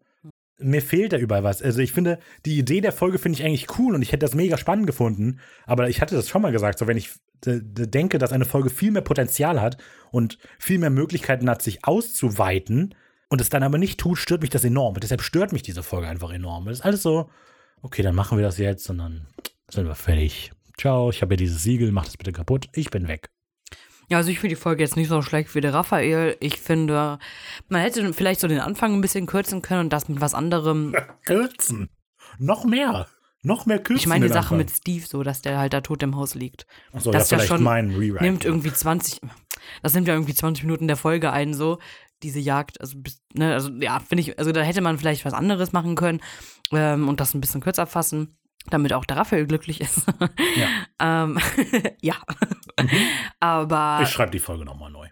Mir 0.61 0.81
fehlt 0.81 1.13
da 1.13 1.17
überall 1.17 1.43
was. 1.43 1.61
Also 1.61 1.79
ich 1.79 1.91
finde, 1.91 2.19
die 2.45 2.57
Idee 2.57 2.81
der 2.81 2.91
Folge 2.91 3.17
finde 3.17 3.39
ich 3.39 3.45
eigentlich 3.45 3.79
cool 3.79 3.95
und 3.95 4.01
ich 4.01 4.11
hätte 4.11 4.25
das 4.25 4.35
mega 4.35 4.57
spannend 4.57 4.88
gefunden. 4.88 5.39
Aber 5.65 5.89
ich 5.89 6.01
hatte 6.01 6.15
das 6.15 6.29
schon 6.29 6.41
mal 6.41 6.51
gesagt, 6.51 6.79
so 6.79 6.88
wenn 6.88 6.97
ich 6.97 7.09
äh, 7.45 7.59
denke, 7.61 8.17
dass 8.17 8.31
eine 8.31 8.45
Folge 8.45 8.69
viel 8.69 8.91
mehr 8.91 9.01
Potenzial 9.01 9.61
hat 9.61 9.77
und 10.11 10.38
viel 10.59 10.79
mehr 10.79 10.89
Möglichkeiten 10.89 11.49
hat, 11.49 11.61
sich 11.61 11.85
auszuweiten 11.85 12.95
und 13.29 13.41
es 13.41 13.49
dann 13.49 13.63
aber 13.63 13.77
nicht 13.77 13.99
tut, 13.99 14.17
stört 14.17 14.41
mich 14.41 14.49
das 14.49 14.63
enorm. 14.63 14.93
Und 14.95 15.03
deshalb 15.03 15.21
stört 15.21 15.53
mich 15.53 15.63
diese 15.63 15.83
Folge 15.83 16.07
einfach 16.07 16.31
enorm. 16.31 16.65
Das 16.65 16.79
ist 16.79 16.85
alles 16.85 17.01
so, 17.01 17.29
okay, 17.81 18.01
dann 18.01 18.15
machen 18.15 18.38
wir 18.38 18.45
das 18.45 18.57
jetzt 18.57 18.89
und 18.89 18.99
dann 18.99 19.27
sind 19.69 19.88
wir 19.88 19.95
fertig. 19.95 20.51
Ciao, 20.77 21.09
ich 21.09 21.21
habe 21.21 21.33
ja 21.33 21.38
dieses 21.38 21.63
Siegel, 21.63 21.91
mach 21.91 22.05
das 22.05 22.17
bitte 22.17 22.31
kaputt. 22.31 22.67
Ich 22.73 22.89
bin 22.89 23.07
weg. 23.07 23.29
Ja, 24.11 24.17
also 24.17 24.29
ich 24.29 24.39
finde 24.41 24.55
die 24.55 24.61
Folge 24.61 24.83
jetzt 24.83 24.97
nicht 24.97 25.07
so 25.07 25.21
schlecht 25.21 25.55
wie 25.55 25.61
der 25.61 25.73
Raphael. 25.73 26.35
Ich 26.41 26.59
finde, 26.59 27.17
man 27.69 27.79
hätte 27.79 28.13
vielleicht 28.13 28.41
so 28.41 28.49
den 28.49 28.59
Anfang 28.59 28.93
ein 28.93 28.99
bisschen 28.99 29.25
kürzen 29.25 29.61
können 29.61 29.85
und 29.85 29.93
das 29.93 30.09
mit 30.09 30.19
was 30.19 30.33
anderem. 30.33 30.93
Kürzen. 31.25 31.89
Noch 32.38 32.65
mehr. 32.65 33.07
Noch 33.41 33.65
mehr 33.65 33.79
kürzen. 33.79 34.01
Ich 34.01 34.07
meine 34.07 34.27
die 34.27 34.33
Sache 34.33 34.53
mit 34.53 34.69
Steve 34.69 35.05
so, 35.07 35.23
dass 35.23 35.41
der 35.41 35.57
halt 35.57 35.71
da 35.71 35.79
tot 35.79 36.03
im 36.03 36.17
Haus 36.17 36.35
liegt. 36.35 36.67
Achso, 36.91 37.09
das 37.11 37.29
ja, 37.29 37.38
ja 37.38 37.39
vielleicht 37.39 37.53
schon 37.53 37.63
mein 37.63 37.91
Rewrite. 37.91 38.21
Nimmt 38.21 38.43
irgendwie 38.43 38.73
20, 38.73 39.21
das 39.81 39.93
nimmt 39.93 40.09
ja 40.09 40.13
irgendwie 40.13 40.35
20 40.35 40.65
Minuten 40.65 40.89
der 40.89 40.97
Folge 40.97 41.31
ein, 41.31 41.53
so, 41.53 41.79
diese 42.21 42.39
Jagd. 42.39 42.81
Also, 42.81 42.97
ne, 43.33 43.53
also 43.53 43.69
ja, 43.79 43.99
finde 43.99 44.23
ich, 44.23 44.38
also 44.38 44.51
da 44.51 44.61
hätte 44.61 44.81
man 44.81 44.97
vielleicht 44.97 45.23
was 45.23 45.33
anderes 45.33 45.71
machen 45.71 45.95
können 45.95 46.19
ähm, 46.73 47.07
und 47.07 47.21
das 47.21 47.33
ein 47.33 47.39
bisschen 47.39 47.61
kürzer 47.61 47.88
fassen, 47.88 48.38
damit 48.69 48.93
auch 48.93 49.05
der 49.05 49.17
Raphael 49.17 49.47
glücklich 49.47 49.81
ist. 49.81 50.05
Ja. 50.55 50.67
ähm, 51.23 51.39
ja. 52.01 52.15
Aber. 53.39 53.99
Ich 54.03 54.09
schreibe 54.09 54.31
die 54.31 54.39
Folge 54.39 54.65
nochmal 54.65 54.91
neu. 54.91 55.07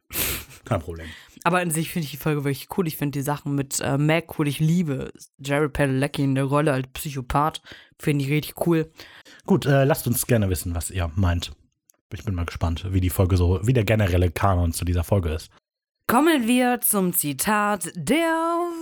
Kein 0.65 0.81
Problem. 0.81 1.07
Aber 1.43 1.59
an 1.59 1.71
sich 1.71 1.89
finde 1.89 2.05
ich 2.05 2.11
die 2.11 2.17
Folge 2.17 2.43
wirklich 2.43 2.67
cool. 2.77 2.87
Ich 2.87 2.97
finde 2.97 3.17
die 3.17 3.23
Sachen 3.23 3.55
mit 3.55 3.79
äh, 3.79 3.97
Mac 3.97 4.37
cool. 4.37 4.47
Ich 4.47 4.59
liebe 4.59 5.11
Jared 5.39 5.73
Padalecki 5.73 6.23
in 6.23 6.35
der 6.35 6.43
Rolle 6.45 6.73
als 6.73 6.87
Psychopath. 6.93 7.61
Finde 7.97 8.25
ich 8.25 8.31
richtig 8.31 8.67
cool. 8.67 8.91
Gut, 9.45 9.65
äh, 9.65 9.83
lasst 9.85 10.05
uns 10.05 10.27
gerne 10.27 10.49
wissen, 10.49 10.75
was 10.75 10.91
ihr 10.91 11.09
meint. 11.15 11.53
Ich 12.13 12.25
bin 12.25 12.35
mal 12.35 12.45
gespannt, 12.45 12.85
wie 12.91 13.01
die 13.01 13.09
Folge 13.09 13.37
so, 13.37 13.59
wie 13.63 13.73
der 13.73 13.83
generelle 13.83 14.31
Kanon 14.31 14.73
zu 14.73 14.83
dieser 14.83 15.03
Folge 15.03 15.29
ist. 15.29 15.49
Kommen 16.07 16.47
wir 16.47 16.81
zum 16.81 17.13
Zitat 17.13 17.91
der 17.95 18.31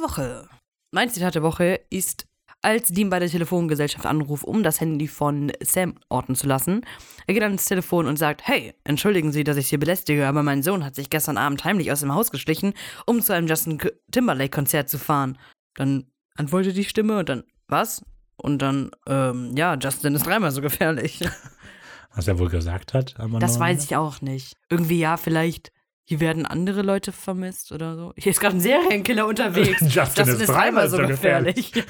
Woche. 0.02 0.48
Mein 0.92 1.10
Zitat 1.10 1.36
der 1.36 1.44
Woche 1.44 1.82
ist, 1.90 2.27
als 2.62 2.90
Dean 2.90 3.10
bei 3.10 3.20
der 3.20 3.30
Telefongesellschaft 3.30 4.06
anruft, 4.06 4.44
um 4.44 4.64
das 4.64 4.82
Handy 4.82 5.08
von 5.08 5.52
Sam 5.62 5.96
orten 6.10 6.36
zu 6.36 6.48
lassen. 6.48 6.82
Er 7.28 7.34
geht 7.34 7.44
ans 7.44 7.66
Telefon 7.66 8.08
und 8.08 8.18
sagt, 8.18 8.48
hey, 8.48 8.74
entschuldigen 8.84 9.32
Sie, 9.32 9.44
dass 9.44 9.58
ich 9.58 9.68
Sie 9.68 9.78
belästige, 9.78 10.28
aber 10.28 10.44
mein 10.44 10.64
Sohn 10.64 10.84
hat 10.84 10.96
sich 10.96 11.10
gestern 11.10 11.38
Abend 11.38 11.64
heimlich 11.64 11.92
aus 11.92 12.02
dem 12.02 12.14
Haus 12.14 12.32
geschlichen, 12.32 12.74
um 13.06 13.22
zu 13.22 13.34
einem 13.34 13.48
Justin 13.48 13.80
Timberlake-Konzert 14.12 14.90
zu 14.90 14.98
fahren. 14.98 15.38
Dann 15.76 16.06
antwortet 16.36 16.76
die 16.76 16.84
Stimme 16.84 17.20
und 17.20 17.30
dann, 17.30 17.44
was? 17.68 18.04
Und 18.36 18.62
dann, 18.62 18.92
ähm, 19.08 19.54
ja, 19.56 19.76
Justin 19.76 20.16
ist 20.16 20.26
dreimal 20.26 20.52
so 20.52 20.62
gefährlich. 20.62 21.22
Was 22.16 22.28
er 22.28 22.40
wohl 22.40 22.50
gesagt 22.50 22.96
hat. 22.96 23.20
aber 23.20 23.38
Das 23.40 23.60
weiß 23.60 23.84
ich 23.84 23.96
auch 23.96 24.22
nicht. 24.22 24.54
Irgendwie 24.70 25.00
ja, 25.00 25.18
vielleicht 25.18 25.72
hier 26.10 26.22
werden 26.22 26.46
andere 26.46 26.84
Leute 26.84 27.12
vermisst 27.12 27.74
oder 27.74 27.98
so. 27.98 28.14
Hier 28.16 28.30
ist 28.30 28.40
gerade 28.40 28.56
ein 28.56 28.62
Serienkiller 28.62 29.28
unterwegs. 29.28 29.82
Justin 29.94 30.26
ist 30.26 30.48
dreimal 30.48 30.90
so 30.90 30.96
gefährlich. 31.00 31.74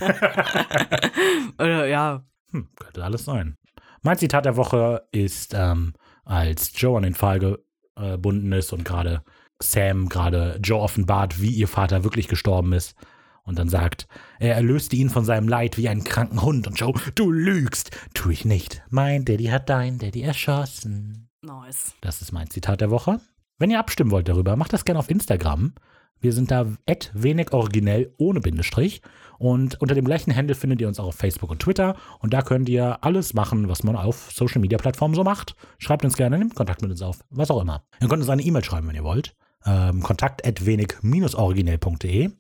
oder 1.60 1.86
ja. 1.86 2.26
Hm, 2.50 2.68
könnte 2.80 3.04
alles 3.04 3.26
sein. 3.26 3.58
Mein 4.02 4.18
Zitat 4.18 4.46
der 4.46 4.58
Woche 4.58 5.08
ist, 5.12 5.54
ähm, 5.54 5.94
als 6.26 6.72
Joe 6.74 6.98
an 6.98 7.04
den 7.04 7.14
Fall 7.14 7.38
gebunden 7.38 8.52
ist 8.54 8.74
und 8.74 8.84
gerade 8.86 9.22
Sam 9.62 10.10
gerade 10.10 10.60
Joe 10.64 10.82
offenbart, 10.82 11.40
wie 11.40 11.52
ihr 11.52 11.68
Vater 11.68 12.04
wirklich 12.04 12.28
gestorben 12.28 12.74
ist. 12.74 12.96
Und 13.44 13.60
dann 13.60 13.70
sagt, 13.70 14.08
er 14.40 14.56
erlöste 14.56 14.96
ihn 14.96 15.12
von 15.12 15.26
seinem 15.26 15.48
Leid 15.48 15.78
wie 15.78 15.90
einen 15.90 16.04
kranken 16.04 16.42
Hund. 16.42 16.66
Und 16.66 16.80
Joe, 16.80 17.00
du 17.14 17.30
lügst. 17.30 17.92
Tu 18.16 18.32
ich 18.32 18.46
nicht. 18.46 18.82
Mein 18.90 19.26
Daddy 19.26 19.46
hat 19.46 19.70
dein 19.70 20.00
Daddy 20.00 20.24
erschossen. 20.24 21.30
Nice. 21.44 21.94
Das 22.02 22.24
ist 22.24 22.32
mein 22.32 22.50
Zitat 22.50 22.82
der 22.82 22.90
Woche. 22.90 23.22
Wenn 23.60 23.72
ihr 23.72 23.80
abstimmen 23.80 24.12
wollt 24.12 24.30
darüber, 24.30 24.56
macht 24.56 24.74
das 24.74 24.86
gerne 24.86 25.00
auf 25.00 25.10
Instagram. 25.10 25.74
Wir 26.20 26.34
sind 26.34 26.52
da 26.52 26.66
wenig 27.14 27.54
originell 27.54 28.14
ohne 28.18 28.40
Bindestrich. 28.40 29.02
Und 29.40 29.80
unter 29.82 29.94
dem 29.94 30.06
gleichen 30.06 30.36
Handle 30.36 30.56
findet 30.56 30.82
ihr 30.82 30.88
uns 30.88 31.00
auch 31.00 31.08
auf 31.08 31.16
Facebook 31.16 31.52
und 31.52 31.60
Twitter. 31.60 31.96
Und 32.20 32.34
da 32.34 32.42
könnt 32.42 32.70
ihr 32.70 33.04
alles 33.04 33.34
machen, 33.34 33.70
was 33.70 33.84
man 33.84 33.96
auf 33.96 34.32
Social 34.32 34.62
Media 34.62 34.78
Plattformen 34.78 35.14
so 35.14 35.24
macht. 35.24 35.56
Schreibt 35.78 36.06
uns 36.06 36.18
gerne, 36.18 36.38
nehmt 36.38 36.56
Kontakt 36.56 36.82
mit 36.82 36.92
uns 36.92 37.02
auf, 37.02 37.20
was 37.30 37.52
auch 37.52 37.62
immer. 37.62 37.84
Ihr 38.02 38.08
könnt 38.08 38.22
uns 38.22 38.30
eine 38.30 38.42
E-Mail 38.42 38.64
schreiben, 38.64 38.88
wenn 38.88 38.96
ihr 38.96 39.04
wollt. 39.04 39.36
Ähm, 39.66 40.02
kontakt 40.02 40.42
wenig-originell.de. 40.66 42.32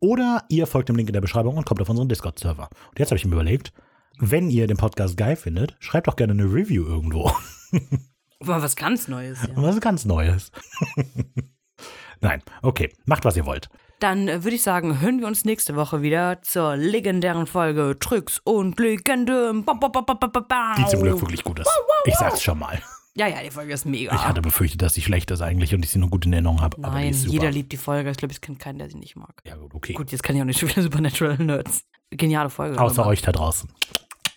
Oder 0.00 0.44
ihr 0.48 0.66
folgt 0.66 0.88
dem 0.88 0.96
Link 0.96 1.08
in 1.08 1.14
der 1.14 1.20
Beschreibung 1.20 1.56
und 1.56 1.66
kommt 1.66 1.80
auf 1.80 1.88
unseren 1.88 2.08
Discord-Server. 2.08 2.68
Und 2.90 2.98
jetzt 2.98 3.10
habe 3.10 3.16
ich 3.16 3.24
mir 3.24 3.32
überlegt, 3.32 3.72
wenn 4.18 4.50
ihr 4.50 4.66
den 4.66 4.76
Podcast 4.76 5.16
geil 5.16 5.34
findet, 5.34 5.76
schreibt 5.80 6.06
doch 6.06 6.16
gerne 6.16 6.34
eine 6.34 6.44
Review 6.44 6.84
irgendwo. 6.84 7.32
Mal 8.40 8.62
was 8.62 8.76
ganz 8.76 9.08
Neues. 9.08 9.38
Ja. 9.42 9.48
Was 9.56 9.80
ganz 9.80 10.04
Neues. 10.04 10.50
Nein, 12.20 12.42
okay, 12.62 12.92
macht 13.04 13.24
was 13.24 13.36
ihr 13.36 13.46
wollt. 13.46 13.68
Dann 14.00 14.28
äh, 14.28 14.44
würde 14.44 14.56
ich 14.56 14.62
sagen, 14.62 15.00
hören 15.00 15.20
wir 15.20 15.26
uns 15.26 15.44
nächste 15.44 15.76
Woche 15.76 16.02
wieder 16.02 16.42
zur 16.42 16.76
legendären 16.76 17.46
Folge 17.46 17.96
Tricks 17.98 18.40
und 18.44 18.78
Legenden. 18.78 19.64
Die 19.64 20.86
zum 20.86 21.02
Glück 21.02 21.20
wirklich 21.20 21.44
gut 21.44 21.60
ist. 21.60 21.70
Ich 22.04 22.14
sag's 22.16 22.42
schon 22.42 22.58
mal. 22.58 22.80
Ja, 23.16 23.28
ja, 23.28 23.42
die 23.42 23.50
Folge 23.50 23.72
ist 23.72 23.84
mega. 23.86 24.12
Ich 24.12 24.24
hatte 24.26 24.42
befürchtet, 24.42 24.82
dass 24.82 24.94
sie 24.94 25.02
schlecht 25.02 25.30
ist 25.30 25.40
eigentlich 25.40 25.72
und 25.72 25.84
ich 25.84 25.90
sie 25.92 26.00
nur 26.00 26.10
gut 26.10 26.26
in 26.26 26.32
Erinnerung 26.32 26.60
habe. 26.60 26.80
Nein, 26.80 27.12
jeder 27.14 27.50
liebt 27.50 27.70
die 27.70 27.76
Folge. 27.76 28.10
Ich 28.10 28.16
glaube, 28.16 28.34
es 28.34 28.40
kennt 28.40 28.58
keinen, 28.58 28.78
der 28.78 28.90
sie 28.90 28.96
nicht 28.98 29.14
mag. 29.14 29.40
Ja, 29.46 29.54
gut, 29.54 29.72
okay. 29.72 29.92
Gut, 29.92 30.10
jetzt 30.10 30.22
kann 30.24 30.34
ich 30.34 30.42
auch 30.42 30.46
nicht 30.46 30.58
schon 30.60 30.68
wieder 30.68 30.82
Supernatural 30.82 31.38
Nerds. 31.38 31.84
Geniale 32.10 32.50
Folge. 32.50 32.80
Außer 32.80 33.02
aber- 33.02 33.10
euch 33.10 33.22
da 33.22 33.30
draußen. 33.30 33.70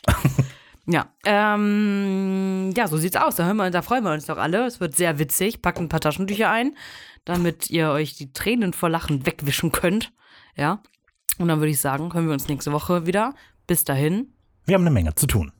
Ja, 0.89 1.13
ähm, 1.25 2.71
ja, 2.75 2.87
so 2.87 2.95
sieht's 2.95 3.17
aus. 3.17 3.35
Da, 3.35 3.53
wir, 3.53 3.69
da 3.71 3.81
freuen 3.81 4.05
wir 4.05 4.13
uns 4.13 4.25
doch 4.25 4.37
alle. 4.37 4.65
Es 4.65 4.79
wird 4.79 4.95
sehr 4.95 5.19
witzig. 5.19 5.61
Packt 5.61 5.79
ein 5.79 5.89
paar 5.89 5.99
Taschentücher 5.99 6.49
ein, 6.49 6.77
damit 7.25 7.69
ihr 7.69 7.89
euch 7.89 8.15
die 8.15 8.31
Tränen 8.31 8.71
vor 8.71 8.89
Lachen 8.89 9.25
wegwischen 9.25 9.73
könnt. 9.73 10.13
Ja. 10.55 10.81
Und 11.37 11.49
dann 11.49 11.59
würde 11.59 11.71
ich 11.71 11.81
sagen, 11.81 12.13
hören 12.13 12.27
wir 12.27 12.33
uns 12.33 12.47
nächste 12.47 12.71
Woche 12.71 13.05
wieder. 13.05 13.35
Bis 13.67 13.83
dahin. 13.83 14.33
Wir 14.65 14.75
haben 14.75 14.83
eine 14.83 14.91
Menge 14.91 15.13
zu 15.13 15.27
tun. 15.27 15.51